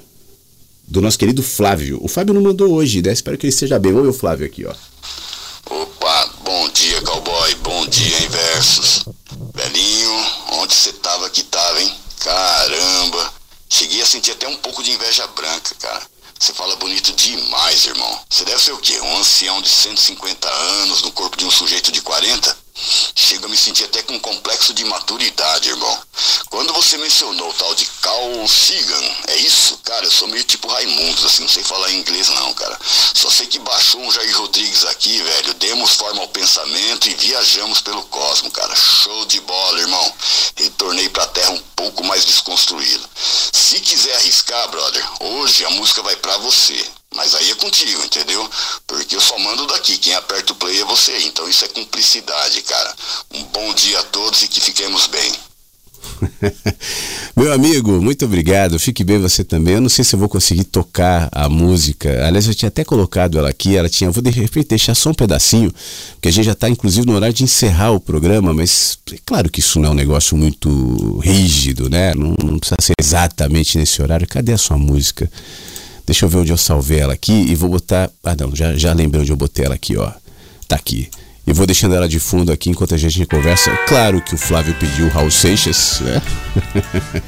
do 0.88 1.02
nosso 1.02 1.20
querido 1.20 1.44
Flávio. 1.44 2.00
O 2.02 2.08
Fábio 2.08 2.34
não 2.34 2.42
mandou 2.42 2.72
hoje, 2.72 3.02
né? 3.02 3.12
Espero 3.12 3.38
que 3.38 3.46
ele 3.46 3.54
esteja 3.54 3.78
bem. 3.78 3.94
Ver 3.94 4.00
o 4.00 4.14
Flávio 4.14 4.46
aqui, 4.46 4.66
ó. 4.66 4.74
Opa, 5.70 6.30
bom 6.44 6.70
dia, 6.70 7.02
cowboy. 7.02 7.56
Bom 7.56 7.86
dia, 7.88 8.26
inversos. 8.26 9.06
Velhinho, 9.54 10.12
onde 10.54 10.74
você 10.74 10.94
tava 10.94 11.30
que 11.30 11.44
tava, 11.44 11.82
hein? 11.82 12.04
Caramba! 12.24 13.34
Cheguei 13.70 14.02
a 14.02 14.06
sentir 14.06 14.32
até 14.32 14.48
um 14.48 14.56
pouco 14.58 14.82
de 14.82 14.92
inveja 14.92 15.28
branca, 15.28 15.76
cara. 15.76 16.02
Você 16.40 16.54
fala 16.54 16.76
bonito 16.78 17.12
demais, 17.12 17.86
irmão. 17.86 18.20
Você 18.30 18.46
deve 18.46 18.62
ser 18.62 18.72
o 18.72 18.78
quê? 18.78 18.98
Um 19.02 19.18
ancião 19.18 19.62
de 19.62 19.68
150 19.68 20.50
anos 20.50 21.02
no 21.02 21.12
corpo 21.12 21.36
de 21.36 21.46
um 21.46 21.52
sujeito 21.52 21.92
de 21.92 22.02
40? 22.02 22.63
Chega 22.76 23.46
a 23.46 23.50
me 23.50 23.58
sentir 23.58 23.84
até 23.84 24.02
com 24.02 24.14
um 24.14 24.20
complexo 24.20 24.74
de 24.74 24.84
maturidade, 24.86 25.70
irmão. 25.70 26.02
Quando 26.50 26.74
você 26.74 26.98
mencionou 26.98 27.50
o 27.50 27.54
tal 27.54 27.74
de 27.76 27.86
Carl 28.02 28.48
Sagan, 28.48 29.16
é 29.28 29.38
isso? 29.38 29.78
Cara, 29.84 30.06
eu 30.06 30.12
sou 30.12 30.28
meio 30.28 30.44
tipo 30.44 30.68
Raimundos, 30.68 31.24
assim, 31.26 31.44
não 31.44 31.50
sei 31.50 31.64
falar 31.64 31.92
inglês 31.92 32.30
não, 32.30 32.54
cara. 32.54 32.80
Só 33.14 33.30
sei 33.30 33.48
que 33.48 33.60
baixou 33.60 34.02
um 34.02 34.12
Jair 34.12 34.38
Rodrigues 34.38 34.86
aqui, 34.86 35.22
velho, 35.22 35.54
demos 35.56 35.96
forma 35.96 36.22
ao 36.22 36.28
pensamento 36.30 37.08
e 37.10 37.14
viajamos 37.16 37.82
pelo 37.82 38.04
cosmo, 38.04 38.50
cara. 38.52 38.76
Show 38.76 39.26
de 39.26 39.40
bola, 39.42 39.80
irmão. 39.80 40.14
Retornei 40.56 41.10
pra 41.10 41.28
terra 41.28 41.52
um 41.52 41.62
pouco 41.76 42.04
mais 42.04 42.26
desconstruído. 42.26 43.08
Se 43.16 43.80
quiser 43.80 44.14
14, 44.46 45.66
a 45.66 45.70
música 45.72 46.02
vai 46.02 46.16
para 46.16 46.38
você. 46.38 46.86
Mas 47.16 47.36
aí 47.36 47.52
é 47.52 47.56
contigo, 47.56 48.04
entendeu? 48.04 48.50
Porque 48.88 49.16
eu 49.16 49.22
só 49.22 49.38
mando 49.40 49.68
daqui. 49.68 49.98
Quem 49.98 50.14
aperta 50.16 50.54
o 50.54 50.56
play 50.56 50.80
é 50.82 50.86
você. 50.86 51.18
Então 51.26 51.48
isso 51.48 51.66
é 51.66 51.68
cumplicidade, 51.68 52.62
cara. 52.64 52.96
Um 53.34 53.44
bom 53.46 53.74
dia 53.74 54.00
a 54.00 54.04
todos 54.04 54.42
e 54.42 54.48
que 54.48 54.60
fiquemos 54.60 55.08
bem. 55.08 55.34
Meu 57.36 57.52
amigo, 57.54 58.02
muito 58.02 58.26
obrigado. 58.26 58.80
Fique 58.80 59.04
bem 59.04 59.20
você 59.20 59.44
também. 59.44 59.76
Eu 59.76 59.82
não 59.82 59.90
sei 59.90 60.04
se 60.04 60.16
eu 60.16 60.20
vou 60.20 60.30
conseguir 60.30 60.64
tocar 60.66 61.30
a 61.32 61.48
música. 61.48 62.26
Aliás, 62.26 62.48
eu 62.48 62.56
tinha 62.56 62.68
até 62.68 62.84
colocado 62.84 63.38
ela 63.38 63.50
aqui. 63.50 63.76
Ela 63.76 63.90
tinha. 63.90 64.12
Vou 64.12 64.22
de 64.22 64.30
repente 64.30 64.70
deixar 64.70 64.96
só 64.96 65.12
um 65.12 65.14
pedacinho, 65.14 65.74
porque 66.14 66.30
a 66.30 66.32
gente 66.32 66.46
já 66.46 66.54
está 66.54 66.70
inclusive 66.70 67.06
no 67.06 67.14
horário 67.14 67.34
de 67.34 67.44
encerrar 67.44 67.92
o 67.92 68.00
programa. 68.00 68.54
Mas 68.54 68.98
é 69.12 69.18
claro 69.26 69.50
que 69.50 69.60
isso 69.60 69.80
não 69.80 69.90
é 69.90 69.92
um 69.92 69.96
negócio 69.96 70.38
muito 70.38 71.20
rígido, 71.20 71.90
né? 71.90 72.14
Não, 72.14 72.36
não 72.44 72.60
precisa 72.60 72.78
ser 72.82 72.94
exatamente 73.00 73.78
nesse 73.78 74.02
horário. 74.02 74.28
Cadê 74.28 74.54
a 74.54 74.58
sua 74.58 74.78
música? 74.78 75.30
Deixa 76.06 76.26
eu 76.26 76.30
ver 76.30 76.38
onde 76.38 76.52
eu 76.52 76.58
salvei 76.58 77.00
ela 77.00 77.14
aqui 77.14 77.32
e 77.34 77.56
vou 77.56 77.70
botar. 77.70 78.10
Ah, 78.24 78.36
não, 78.36 78.56
já, 78.56 78.76
já 78.76 78.94
lembrei 78.94 79.22
onde 79.22 79.32
eu 79.32 79.38
botei 79.38 79.66
ela 79.66 79.76
aqui, 79.76 79.98
ó. 79.98 80.12
Tá 80.68 80.76
aqui. 80.76 81.10
E 81.46 81.52
vou 81.52 81.66
deixando 81.66 81.96
ela 81.96 82.08
de 82.08 82.20
fundo 82.20 82.52
aqui 82.52 82.70
enquanto 82.70 82.96
a 82.96 82.98
gente 82.98 83.26
conversa. 83.26 83.72
Claro 83.88 84.22
que 84.22 84.34
o 84.34 84.38
Flávio 84.38 84.74
pediu 84.76 85.08
o 85.08 85.10
Raul 85.10 85.32
Seixas, 85.32 86.02
né? 86.02 86.22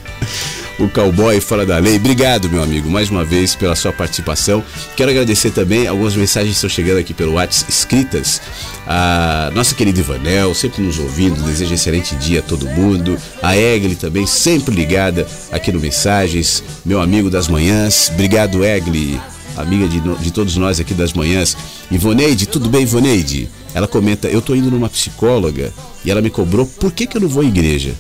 o 0.80 0.90
cowboy 0.90 1.40
fora 1.40 1.66
da 1.66 1.78
lei. 1.78 1.96
Obrigado, 1.98 2.50
meu 2.50 2.62
amigo, 2.62 2.90
mais 2.90 3.10
uma 3.10 3.24
vez 3.24 3.56
pela 3.56 3.76
sua 3.76 3.94
participação. 3.94 4.64
Quero 4.96 5.12
agradecer 5.12 5.52
também 5.52 5.88
algumas 5.88 6.16
mensagens 6.16 6.52
que 6.52 6.56
estão 6.56 6.70
chegando 6.70 7.00
aqui 7.00 7.14
pelo 7.14 7.34
WhatsApp 7.34 7.72
escritas. 7.72 8.42
A 8.88 9.52
nossa 9.54 9.74
querida 9.74 10.00
Ivanel, 10.00 10.54
sempre 10.54 10.82
nos 10.82 11.00
ouvindo, 11.00 11.42
deseja 11.44 11.72
um 11.72 11.76
excelente 11.76 12.16
dia 12.16 12.40
a 12.40 12.44
todo 12.44 12.68
mundo. 12.68 13.18
A 13.42 13.56
Egli 13.58 13.96
também, 13.96 14.28
sempre 14.28 14.76
ligada 14.76 15.26
aqui 15.52 15.72
no 15.72 15.80
Mensagens. 15.80 16.64
Meu 16.86 17.00
amigo 17.00 17.30
das 17.30 17.48
manhãs. 17.48 18.10
Obrigado, 18.14 18.64
Egli, 18.64 19.20
amiga 19.56 19.88
de, 19.88 20.00
de 20.00 20.32
todos 20.32 20.56
nós 20.58 20.80
aqui 20.80 20.94
das 20.94 21.14
manhãs. 21.14 21.56
Ivoneide, 21.90 22.46
tudo 22.48 22.70
bem, 22.70 22.84
Ivoneide? 22.84 23.50
Ela 23.74 23.88
comenta: 23.88 24.28
Eu 24.28 24.42
tô 24.42 24.54
indo 24.54 24.70
numa 24.70 24.90
psicóloga 24.90 25.72
e 26.04 26.12
ela 26.12 26.22
me 26.22 26.30
cobrou 26.30 26.66
por 26.66 26.92
que, 26.92 27.08
que 27.08 27.18
eu 27.18 27.22
não 27.22 27.30
vou 27.30 27.44
à 27.44 27.46
igreja. 27.46 27.94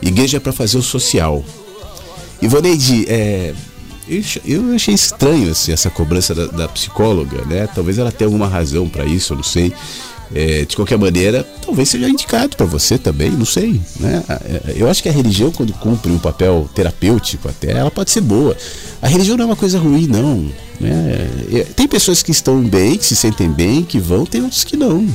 Igreja 0.00 0.36
é 0.36 0.40
para 0.40 0.52
fazer 0.52 0.78
o 0.78 0.82
social. 0.82 1.44
Ivoneide, 2.40 3.04
é, 3.08 3.54
eu 4.44 4.74
achei 4.74 4.94
estranho 4.94 5.50
assim, 5.50 5.72
essa 5.72 5.90
cobrança 5.90 6.34
da, 6.34 6.46
da, 6.46 6.68
psicóloga, 6.68 7.44
né? 7.44 7.68
Talvez 7.74 7.98
ela 7.98 8.10
tenha 8.10 8.26
alguma 8.26 8.48
razão 8.48 8.88
para 8.88 9.04
isso, 9.04 9.32
eu 9.32 9.36
não 9.36 9.44
sei. 9.44 9.72
É, 10.34 10.66
de 10.66 10.76
qualquer 10.76 10.98
maneira, 10.98 11.42
talvez 11.64 11.88
seja 11.88 12.06
indicado 12.06 12.54
para 12.54 12.66
você 12.66 12.98
também, 12.98 13.30
não 13.30 13.46
sei. 13.46 13.80
Né? 13.98 14.22
É, 14.28 14.74
eu 14.76 14.88
acho 14.88 15.02
que 15.02 15.08
a 15.08 15.12
religião, 15.12 15.50
quando 15.50 15.72
cumpre 15.72 16.12
um 16.12 16.18
papel 16.18 16.68
terapêutico, 16.74 17.48
até 17.48 17.72
ela 17.72 17.90
pode 17.90 18.10
ser 18.10 18.20
boa. 18.20 18.54
A 19.00 19.08
religião 19.08 19.38
não 19.38 19.44
é 19.44 19.46
uma 19.46 19.56
coisa 19.56 19.78
ruim, 19.78 20.06
não. 20.06 20.50
Né? 20.78 21.30
É, 21.50 21.64
tem 21.74 21.88
pessoas 21.88 22.22
que 22.22 22.30
estão 22.30 22.62
bem, 22.62 22.98
que 22.98 23.06
se 23.06 23.16
sentem 23.16 23.50
bem, 23.50 23.82
que 23.82 23.98
vão, 23.98 24.26
tem 24.26 24.42
outros 24.42 24.64
que 24.64 24.76
não. 24.76 25.06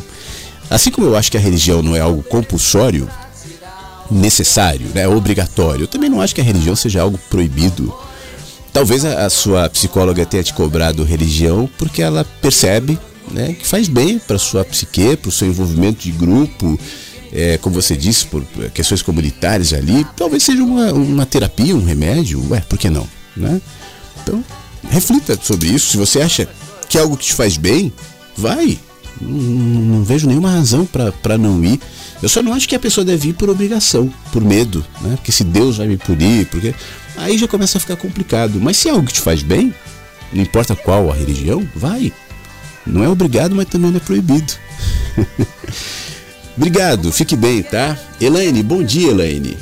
Assim 0.67 0.89
como 0.89 1.05
eu 1.05 1.15
acho 1.15 1.29
que 1.29 1.37
a 1.37 1.39
religião 1.39 1.83
não 1.83 1.95
é 1.95 1.99
algo 1.99 2.23
compulsório, 2.23 3.07
necessário, 4.13 4.87
né, 4.93 5.07
obrigatório, 5.07 5.83
eu 5.83 5.87
também 5.87 6.09
não 6.09 6.21
acho 6.21 6.33
que 6.35 6.41
a 6.41 6.43
religião 6.43 6.75
seja 6.75 7.01
algo 7.01 7.19
proibido. 7.29 7.93
Talvez 8.71 9.05
a, 9.05 9.25
a 9.25 9.29
sua 9.29 9.69
psicóloga 9.69 10.25
tenha 10.25 10.43
te 10.43 10.53
cobrado 10.53 11.03
religião 11.03 11.69
porque 11.77 12.01
ela 12.01 12.25
percebe 12.41 12.97
né, 13.31 13.53
que 13.53 13.65
faz 13.65 13.87
bem 13.87 14.19
para 14.19 14.37
sua 14.37 14.65
psique, 14.65 15.15
para 15.15 15.29
o 15.29 15.31
seu 15.31 15.47
envolvimento 15.47 16.03
de 16.03 16.11
grupo, 16.11 16.79
é, 17.31 17.57
como 17.57 17.73
você 17.73 17.95
disse, 17.95 18.25
por 18.27 18.43
questões 18.73 19.01
comunitárias 19.01 19.73
ali, 19.73 20.05
talvez 20.15 20.43
seja 20.43 20.63
uma, 20.63 20.93
uma 20.93 21.25
terapia, 21.25 21.75
um 21.75 21.83
remédio, 21.83 22.45
ué, 22.51 22.61
por 22.61 22.77
que 22.77 22.89
não? 22.89 23.07
Né? 23.35 23.59
Então, 24.21 24.43
reflita 24.89 25.37
sobre 25.41 25.69
isso. 25.69 25.91
Se 25.91 25.97
você 25.97 26.21
acha 26.21 26.47
que 26.87 26.97
é 26.97 27.01
algo 27.01 27.17
que 27.17 27.25
te 27.25 27.33
faz 27.33 27.57
bem, 27.57 27.91
vai. 28.37 28.77
Não, 29.21 29.29
não 29.29 30.03
vejo 30.03 30.27
nenhuma 30.27 30.51
razão 30.51 30.85
para 30.85 31.37
não 31.37 31.63
ir. 31.63 31.79
Eu 32.21 32.29
só 32.29 32.41
não 32.41 32.53
acho 32.53 32.67
que 32.67 32.75
a 32.75 32.79
pessoa 32.79 33.03
deve 33.03 33.29
ir 33.29 33.33
por 33.33 33.49
obrigação, 33.49 34.11
por 34.31 34.43
medo, 34.43 34.85
né? 35.01 35.15
Porque 35.15 35.31
se 35.31 35.43
Deus 35.43 35.77
vai 35.77 35.87
me 35.87 35.97
punir, 35.97 36.47
porque 36.47 36.73
aí 37.17 37.37
já 37.37 37.47
começa 37.47 37.77
a 37.77 37.81
ficar 37.81 37.95
complicado. 37.95 38.59
Mas 38.61 38.77
se 38.77 38.89
é 38.89 38.91
algo 38.91 39.05
que 39.05 39.13
te 39.13 39.21
faz 39.21 39.41
bem, 39.41 39.73
não 40.31 40.41
importa 40.41 40.75
qual 40.75 41.11
a 41.11 41.15
religião, 41.15 41.67
vai. 41.75 42.11
Não 42.85 43.03
é 43.03 43.09
obrigado, 43.09 43.55
mas 43.55 43.67
também 43.67 43.91
não 43.91 43.97
é 43.97 44.01
proibido. 44.01 44.53
Obrigado, 46.55 47.11
fique 47.11 47.35
bem, 47.35 47.63
tá? 47.63 47.97
Elaine, 48.21 48.61
bom 48.61 48.83
dia, 48.83 49.09
Elaine. 49.09 49.57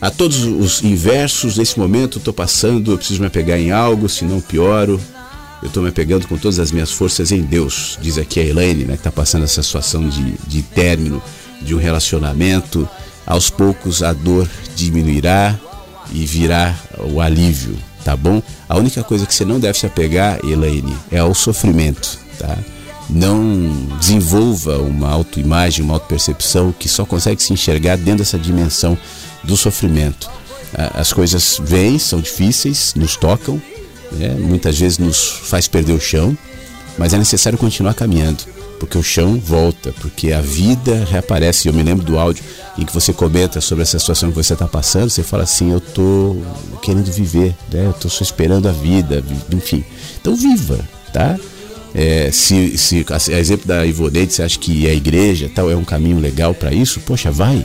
A 0.00 0.10
todos 0.10 0.42
os 0.44 0.82
inversos, 0.82 1.56
nesse 1.56 1.78
momento 1.78 2.18
estou 2.18 2.34
passando, 2.34 2.90
eu 2.90 2.98
preciso 2.98 3.20
me 3.20 3.26
apegar 3.26 3.58
em 3.58 3.70
algo, 3.70 4.08
senão 4.08 4.40
pioro. 4.40 5.00
Eu 5.64 5.68
estou 5.68 5.82
me 5.82 5.88
apegando 5.88 6.28
com 6.28 6.36
todas 6.36 6.58
as 6.58 6.70
minhas 6.70 6.92
forças 6.92 7.32
em 7.32 7.40
Deus, 7.40 7.98
diz 7.98 8.18
aqui 8.18 8.38
a 8.38 8.44
Elaine, 8.44 8.84
né, 8.84 8.92
que 8.92 9.00
está 9.00 9.10
passando 9.10 9.44
essa 9.44 9.62
situação 9.62 10.06
de, 10.06 10.34
de 10.46 10.60
término 10.62 11.22
de 11.62 11.74
um 11.74 11.78
relacionamento. 11.78 12.86
Aos 13.26 13.48
poucos 13.48 14.02
a 14.02 14.12
dor 14.12 14.46
diminuirá 14.76 15.58
e 16.12 16.26
virá 16.26 16.78
o 17.10 17.18
alívio, 17.18 17.74
tá 18.04 18.14
bom? 18.14 18.42
A 18.68 18.76
única 18.76 19.02
coisa 19.02 19.24
que 19.24 19.34
você 19.34 19.46
não 19.46 19.58
deve 19.58 19.78
se 19.78 19.86
apegar, 19.86 20.38
Elaine, 20.44 20.94
é 21.10 21.20
ao 21.20 21.34
sofrimento, 21.34 22.18
tá? 22.38 22.58
Não 23.08 23.88
desenvolva 23.98 24.76
uma 24.76 25.08
autoimagem, 25.08 25.82
uma 25.82 25.94
autopercepção 25.94 26.74
que 26.78 26.90
só 26.90 27.06
consegue 27.06 27.42
se 27.42 27.54
enxergar 27.54 27.96
dentro 27.96 28.18
dessa 28.18 28.38
dimensão 28.38 28.98
do 29.42 29.56
sofrimento. 29.56 30.30
As 30.92 31.10
coisas 31.10 31.58
vêm, 31.62 31.98
são 31.98 32.20
difíceis, 32.20 32.92
nos 32.94 33.16
tocam, 33.16 33.60
né? 34.14 34.36
muitas 34.38 34.78
vezes 34.78 34.98
nos 34.98 35.28
faz 35.28 35.68
perder 35.68 35.92
o 35.92 36.00
chão, 36.00 36.36
mas 36.96 37.12
é 37.12 37.18
necessário 37.18 37.58
continuar 37.58 37.94
caminhando, 37.94 38.44
porque 38.78 38.96
o 38.96 39.02
chão 39.02 39.40
volta, 39.44 39.92
porque 40.00 40.32
a 40.32 40.40
vida 40.40 41.04
reaparece. 41.10 41.68
Eu 41.68 41.74
me 41.74 41.82
lembro 41.82 42.04
do 42.04 42.18
áudio 42.18 42.44
em 42.78 42.84
que 42.84 42.92
você 42.92 43.12
comenta 43.12 43.60
sobre 43.60 43.82
essa 43.82 43.98
situação 43.98 44.30
que 44.30 44.36
você 44.36 44.52
está 44.52 44.66
passando, 44.66 45.10
você 45.10 45.22
fala 45.22 45.42
assim: 45.42 45.72
Eu 45.72 45.78
estou 45.78 46.42
querendo 46.82 47.10
viver, 47.10 47.54
né? 47.72 47.86
eu 47.86 47.90
estou 47.90 48.10
só 48.10 48.22
esperando 48.22 48.68
a 48.68 48.72
vida, 48.72 49.22
enfim. 49.52 49.84
Então, 50.20 50.36
viva, 50.36 50.78
tá? 51.12 51.38
É, 51.94 52.30
se, 52.32 52.76
se 52.76 53.06
a 53.08 53.38
exemplo 53.38 53.68
da 53.68 53.86
Ivoneide, 53.86 54.32
você 54.32 54.42
acha 54.42 54.58
que 54.58 54.88
a 54.88 54.92
igreja 54.92 55.48
tal 55.54 55.70
é 55.70 55.76
um 55.76 55.84
caminho 55.84 56.18
legal 56.18 56.52
para 56.52 56.72
isso, 56.72 57.00
poxa, 57.00 57.30
vai, 57.30 57.64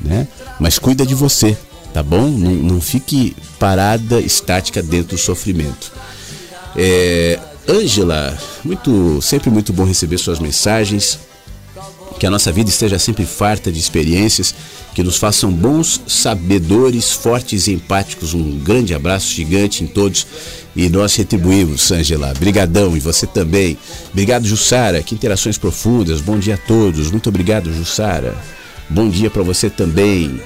né? 0.00 0.26
Mas 0.58 0.78
cuida 0.78 1.06
de 1.06 1.14
você, 1.14 1.56
tá 1.92 2.02
bom? 2.02 2.28
Não, 2.28 2.50
não 2.50 2.80
fique 2.80 3.36
parada, 3.58 4.20
estática 4.20 4.82
dentro 4.82 5.16
do 5.16 5.18
sofrimento. 5.18 5.92
É, 6.76 7.38
Ângela, 7.68 8.36
muito, 8.64 9.20
sempre 9.22 9.50
muito 9.50 9.72
bom 9.72 9.84
receber 9.84 10.18
suas 10.18 10.38
mensagens. 10.38 11.18
Que 12.18 12.26
a 12.26 12.30
nossa 12.30 12.52
vida 12.52 12.68
esteja 12.68 12.98
sempre 12.98 13.24
farta 13.24 13.72
de 13.72 13.78
experiências 13.78 14.54
que 14.94 15.02
nos 15.02 15.16
façam 15.16 15.50
bons 15.50 16.00
sabedores, 16.06 17.12
fortes 17.12 17.66
e 17.66 17.72
empáticos. 17.72 18.34
Um 18.34 18.58
grande 18.58 18.94
abraço 18.94 19.32
gigante 19.32 19.84
em 19.84 19.86
todos 19.86 20.26
e 20.76 20.88
nós 20.88 21.14
retribuímos, 21.16 21.90
Ângela. 21.90 22.34
Brigadão 22.38 22.96
e 22.96 23.00
você 23.00 23.26
também. 23.26 23.78
Obrigado, 24.10 24.46
Jussara. 24.46 25.02
Que 25.02 25.14
interações 25.14 25.56
profundas. 25.56 26.20
Bom 26.20 26.38
dia 26.38 26.54
a 26.54 26.58
todos. 26.58 27.10
Muito 27.10 27.28
obrigado, 27.28 27.72
Jussara. 27.72 28.36
Bom 28.88 29.08
dia 29.08 29.30
para 29.30 29.42
você 29.42 29.70
também. 29.70 30.40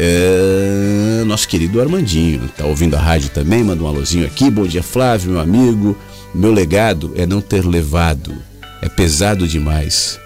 É, 0.00 1.24
nosso 1.26 1.48
querido 1.48 1.80
Armandinho, 1.80 2.48
tá 2.56 2.64
ouvindo 2.64 2.94
a 2.94 3.00
rádio 3.00 3.30
também, 3.30 3.64
manda 3.64 3.82
um 3.82 3.86
alôzinho 3.88 4.24
aqui. 4.24 4.48
Bom 4.48 4.64
dia, 4.64 4.80
Flávio, 4.80 5.32
meu 5.32 5.40
amigo. 5.40 5.96
Meu 6.32 6.52
legado 6.52 7.12
é 7.16 7.26
não 7.26 7.40
ter 7.40 7.66
levado. 7.66 8.32
É 8.80 8.88
pesado 8.88 9.48
demais. 9.48 10.20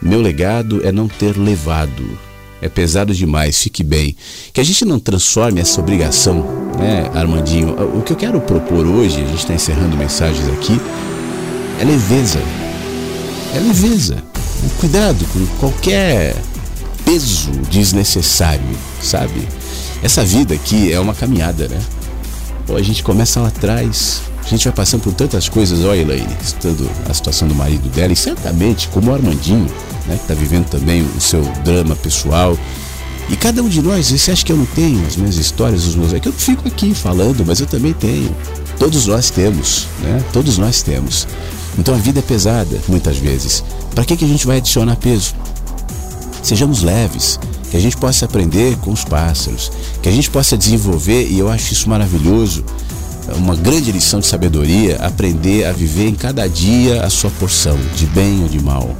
Meu 0.00 0.22
legado 0.22 0.80
é 0.86 0.90
não 0.90 1.06
ter 1.06 1.36
levado. 1.36 2.18
É 2.62 2.68
pesado 2.68 3.14
demais, 3.14 3.62
fique 3.62 3.84
bem. 3.84 4.16
Que 4.54 4.60
a 4.62 4.64
gente 4.64 4.86
não 4.86 4.98
transforme 4.98 5.60
essa 5.60 5.78
obrigação, 5.80 6.46
né, 6.78 7.10
Armandinho? 7.14 7.74
O 7.94 8.00
que 8.00 8.14
eu 8.14 8.16
quero 8.16 8.40
propor 8.40 8.86
hoje, 8.86 9.20
a 9.20 9.26
gente 9.26 9.40
está 9.40 9.52
encerrando 9.52 9.98
mensagens 9.98 10.48
aqui, 10.48 10.80
é 11.78 11.84
leveza. 11.84 12.40
É 13.54 13.58
leveza. 13.58 14.16
Cuidado 14.80 15.26
com 15.26 15.46
qualquer 15.58 16.34
peso 17.08 17.50
desnecessário, 17.70 18.76
sabe? 19.02 19.48
Essa 20.02 20.22
vida 20.22 20.54
aqui 20.54 20.92
é 20.92 21.00
uma 21.00 21.14
caminhada, 21.14 21.66
né? 21.66 21.80
Pô, 22.66 22.76
a 22.76 22.82
gente 22.82 23.02
começa 23.02 23.40
lá 23.40 23.48
atrás, 23.48 24.20
a 24.44 24.46
gente 24.46 24.64
vai 24.64 24.74
passando 24.74 25.00
por 25.00 25.14
tantas 25.14 25.48
coisas, 25.48 25.82
olha 25.86 26.00
Elaine, 26.00 26.36
estando 26.42 26.86
a 27.08 27.14
situação 27.14 27.48
do 27.48 27.54
marido 27.54 27.88
dela, 27.88 28.12
e 28.12 28.16
certamente, 28.16 28.88
como 28.88 29.10
o 29.10 29.14
Armandinho, 29.14 29.66
né, 30.06 30.16
que 30.16 30.22
está 30.22 30.34
vivendo 30.34 30.68
também 30.68 31.00
o 31.00 31.18
seu 31.18 31.40
drama 31.64 31.96
pessoal. 31.96 32.58
E 33.30 33.36
cada 33.36 33.62
um 33.62 33.70
de 33.70 33.80
nós, 33.80 34.10
você 34.10 34.30
acha 34.30 34.44
que 34.44 34.52
eu 34.52 34.58
não 34.58 34.66
tenho 34.66 35.06
as 35.06 35.16
minhas 35.16 35.36
histórias, 35.36 35.86
os 35.86 35.96
meus. 35.96 36.12
É 36.12 36.20
que 36.20 36.28
eu 36.28 36.32
fico 36.32 36.68
aqui 36.68 36.94
falando, 36.94 37.42
mas 37.46 37.58
eu 37.58 37.66
também 37.66 37.94
tenho. 37.94 38.36
Todos 38.78 39.06
nós 39.06 39.30
temos, 39.30 39.86
né? 40.02 40.22
Todos 40.30 40.58
nós 40.58 40.82
temos. 40.82 41.26
Então 41.78 41.94
a 41.94 41.98
vida 41.98 42.18
é 42.18 42.22
pesada, 42.22 42.78
muitas 42.86 43.16
vezes. 43.16 43.64
Para 43.94 44.04
que, 44.04 44.14
que 44.14 44.24
a 44.26 44.28
gente 44.28 44.46
vai 44.46 44.58
adicionar 44.58 44.96
peso? 44.96 45.34
Sejamos 46.42 46.82
leves, 46.82 47.38
que 47.70 47.76
a 47.76 47.80
gente 47.80 47.96
possa 47.96 48.24
aprender 48.24 48.76
com 48.78 48.90
os 48.92 49.04
pássaros, 49.04 49.70
que 50.02 50.08
a 50.08 50.12
gente 50.12 50.30
possa 50.30 50.56
desenvolver, 50.56 51.28
e 51.28 51.38
eu 51.38 51.50
acho 51.50 51.72
isso 51.72 51.88
maravilhoso, 51.88 52.64
uma 53.36 53.54
grande 53.54 53.92
lição 53.92 54.20
de 54.20 54.26
sabedoria 54.26 54.96
aprender 54.96 55.66
a 55.66 55.72
viver 55.72 56.08
em 56.08 56.14
cada 56.14 56.48
dia 56.48 57.02
a 57.02 57.10
sua 57.10 57.30
porção, 57.30 57.76
de 57.94 58.06
bem 58.06 58.42
ou 58.42 58.48
de 58.48 58.60
mal. 58.62 58.96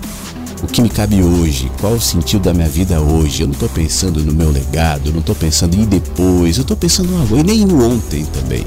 O 0.63 0.67
que 0.67 0.83
me 0.83 0.91
cabe 0.91 1.23
hoje? 1.23 1.71
Qual 1.81 1.95
o 1.95 2.01
sentido 2.01 2.43
da 2.43 2.53
minha 2.53 2.69
vida 2.69 3.01
hoje? 3.01 3.43
Eu 3.43 3.47
não 3.47 3.55
estou 3.55 3.69
pensando 3.69 4.23
no 4.25 4.33
meu 4.33 4.51
legado, 4.51 5.07
eu 5.07 5.13
não 5.13 5.21
estou 5.21 5.35
pensando 5.35 5.77
em 5.77 5.85
depois, 5.85 6.57
eu 6.57 6.63
estou 6.63 6.77
pensando 6.77 7.13
no 7.13 7.23
agora 7.23 7.41
e 7.41 7.45
nem 7.45 7.65
no 7.65 7.89
ontem 7.89 8.25
também. 8.25 8.67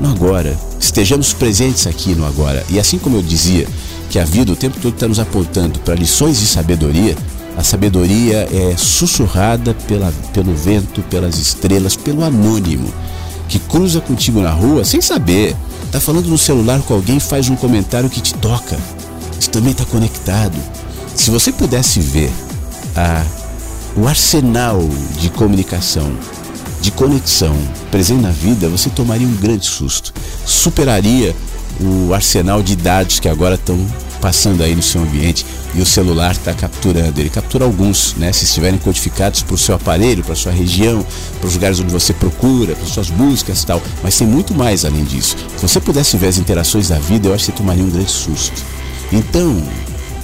No 0.00 0.10
agora. 0.10 0.58
Estejamos 0.80 1.32
presentes 1.32 1.86
aqui 1.86 2.16
no 2.16 2.26
agora. 2.26 2.64
E 2.68 2.80
assim 2.80 2.98
como 2.98 3.16
eu 3.16 3.22
dizia 3.22 3.66
que 4.10 4.18
a 4.18 4.24
vida 4.24 4.50
o 4.50 4.56
tempo 4.56 4.78
todo 4.82 4.94
está 4.94 5.06
nos 5.06 5.20
apontando 5.20 5.78
para 5.80 5.94
lições 5.94 6.40
de 6.40 6.46
sabedoria, 6.46 7.16
a 7.60 7.62
sabedoria 7.62 8.48
é 8.50 8.74
sussurrada 8.74 9.74
pela, 9.86 10.10
pelo 10.32 10.54
vento, 10.54 11.02
pelas 11.02 11.36
estrelas, 11.36 11.94
pelo 11.94 12.24
anônimo 12.24 12.90
que 13.50 13.58
cruza 13.58 14.00
contigo 14.00 14.40
na 14.40 14.50
rua 14.50 14.82
sem 14.82 15.02
saber. 15.02 15.54
Tá 15.92 16.00
falando 16.00 16.28
no 16.28 16.38
celular 16.38 16.80
com 16.80 16.94
alguém, 16.94 17.20
faz 17.20 17.50
um 17.50 17.56
comentário 17.56 18.08
que 18.08 18.22
te 18.22 18.32
toca. 18.32 18.78
Isso 19.38 19.50
também 19.50 19.72
está 19.72 19.84
conectado. 19.84 20.56
Se 21.14 21.30
você 21.30 21.52
pudesse 21.52 22.00
ver 22.00 22.32
a, 22.96 23.22
o 23.94 24.08
arsenal 24.08 24.80
de 25.20 25.28
comunicação, 25.28 26.10
de 26.80 26.90
conexão 26.90 27.54
presente 27.90 28.22
na 28.22 28.30
vida, 28.30 28.70
você 28.70 28.88
tomaria 28.88 29.26
um 29.26 29.36
grande 29.36 29.66
susto. 29.66 30.14
Superaria 30.46 31.36
o 31.78 32.14
arsenal 32.14 32.62
de 32.62 32.74
dados 32.74 33.20
que 33.20 33.28
agora 33.28 33.56
estão 33.56 33.78
passando 34.20 34.62
aí 34.62 34.74
no 34.74 34.82
seu 34.82 35.02
ambiente 35.02 35.44
e 35.74 35.80
o 35.80 35.86
celular 35.86 36.32
está 36.32 36.52
capturando. 36.52 37.20
Ele 37.20 37.30
captura 37.30 37.64
alguns, 37.64 38.14
né? 38.14 38.32
Se 38.32 38.44
estiverem 38.44 38.78
codificados 38.78 39.42
para 39.42 39.54
o 39.54 39.58
seu 39.58 39.74
aparelho, 39.74 40.22
para 40.22 40.34
sua 40.34 40.52
região, 40.52 41.04
para 41.40 41.48
os 41.48 41.54
lugares 41.54 41.80
onde 41.80 41.92
você 41.92 42.12
procura, 42.12 42.74
para 42.74 42.86
suas 42.86 43.10
buscas 43.10 43.62
e 43.62 43.66
tal. 43.66 43.82
Mas 44.02 44.16
tem 44.16 44.26
muito 44.26 44.54
mais 44.54 44.84
além 44.84 45.04
disso. 45.04 45.36
Se 45.56 45.62
você 45.62 45.80
pudesse 45.80 46.16
ver 46.16 46.28
as 46.28 46.38
interações 46.38 46.88
da 46.88 46.98
vida, 46.98 47.28
eu 47.28 47.34
acho 47.34 47.46
que 47.46 47.52
você 47.52 47.56
tomaria 47.56 47.84
um 47.84 47.90
grande 47.90 48.10
susto. 48.10 48.62
Então, 49.12 49.62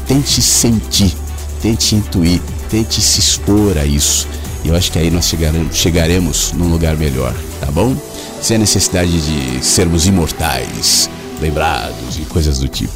tente 0.07 0.41
sentir, 0.43 1.15
tente 1.61 1.95
intuir, 1.95 2.41
tente 2.71 3.01
se 3.01 3.21
expor 3.21 3.79
a 3.79 3.85
isso. 3.85 4.29
E 4.65 4.69
eu 4.69 4.77
acho 4.77 4.91
que 4.91 4.99
aí 4.99 5.11
nós 5.11 5.27
chegaremos, 5.27 5.77
chegaremos 5.77 6.53
num 6.53 6.69
lugar 6.69 6.97
melhor, 6.97 7.35
tá 7.61 7.71
bom? 7.71 7.97
Sem 8.43 8.57
a 8.57 8.61
necessidade 8.61 9.13
de 9.21 9.65
sermos 9.65 10.07
imortais, 10.07 11.09
lembrados 11.41 12.17
e 12.19 12.23
coisas 12.23 12.59
do 12.59 12.69
tipo. 12.69 12.93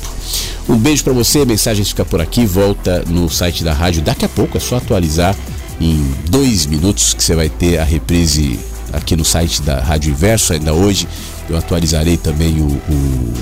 Um 0.69 0.77
beijo 0.77 1.03
para 1.03 1.12
você, 1.12 1.45
mensagens 1.45 1.89
fica 1.89 2.05
por 2.05 2.21
aqui, 2.21 2.47
volta 2.47 3.05
no 3.09 3.29
site 3.29 3.65
da 3.65 3.73
rádio 3.73 4.03
daqui 4.03 4.25
a 4.25 4.29
pouco, 4.29 4.57
é 4.57 4.61
só 4.61 4.77
atualizar 4.77 5.37
em 5.81 6.15
dois 6.29 6.67
minutos 6.67 7.15
que 7.15 7.23
você 7.23 7.35
vai 7.35 7.49
ter 7.49 7.79
a 7.79 7.85
reprise 7.85 8.59
aqui 8.93 9.17
no 9.17 9.25
site 9.25 9.62
da 9.62 9.81
Rádio 9.81 10.11
Inverso 10.11 10.53
ainda 10.53 10.75
hoje. 10.75 11.09
Eu 11.49 11.57
atualizarei 11.57 12.17
também 12.17 12.61
o, 12.61 12.67
o 12.67 13.33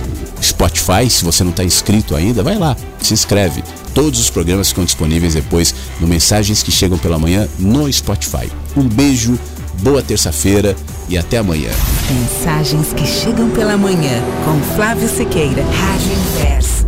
Spotify. 0.42 1.10
Se 1.10 1.24
você 1.24 1.42
não 1.42 1.50
está 1.50 1.64
inscrito 1.64 2.14
ainda, 2.14 2.42
vai 2.42 2.56
lá, 2.56 2.76
se 3.00 3.12
inscreve. 3.12 3.62
Todos 3.92 4.20
os 4.20 4.30
programas 4.30 4.68
ficam 4.68 4.84
disponíveis 4.84 5.34
depois 5.34 5.74
no 6.00 6.06
Mensagens 6.06 6.62
que 6.62 6.70
Chegam 6.70 6.96
pela 6.96 7.18
Manhã 7.18 7.48
no 7.58 7.92
Spotify. 7.92 8.50
Um 8.76 8.84
beijo, 8.84 9.38
boa 9.80 10.02
terça-feira 10.02 10.76
e 11.08 11.16
até 11.16 11.38
amanhã. 11.38 11.70
Mensagens 12.10 12.92
que 12.92 13.06
Chegam 13.06 13.50
pela 13.50 13.76
Manhã 13.76 14.22
com 14.44 14.60
Flávio 14.74 15.08
Sequeira, 15.08 15.62
Rádio 15.62 16.12
Inverso. 16.12 16.87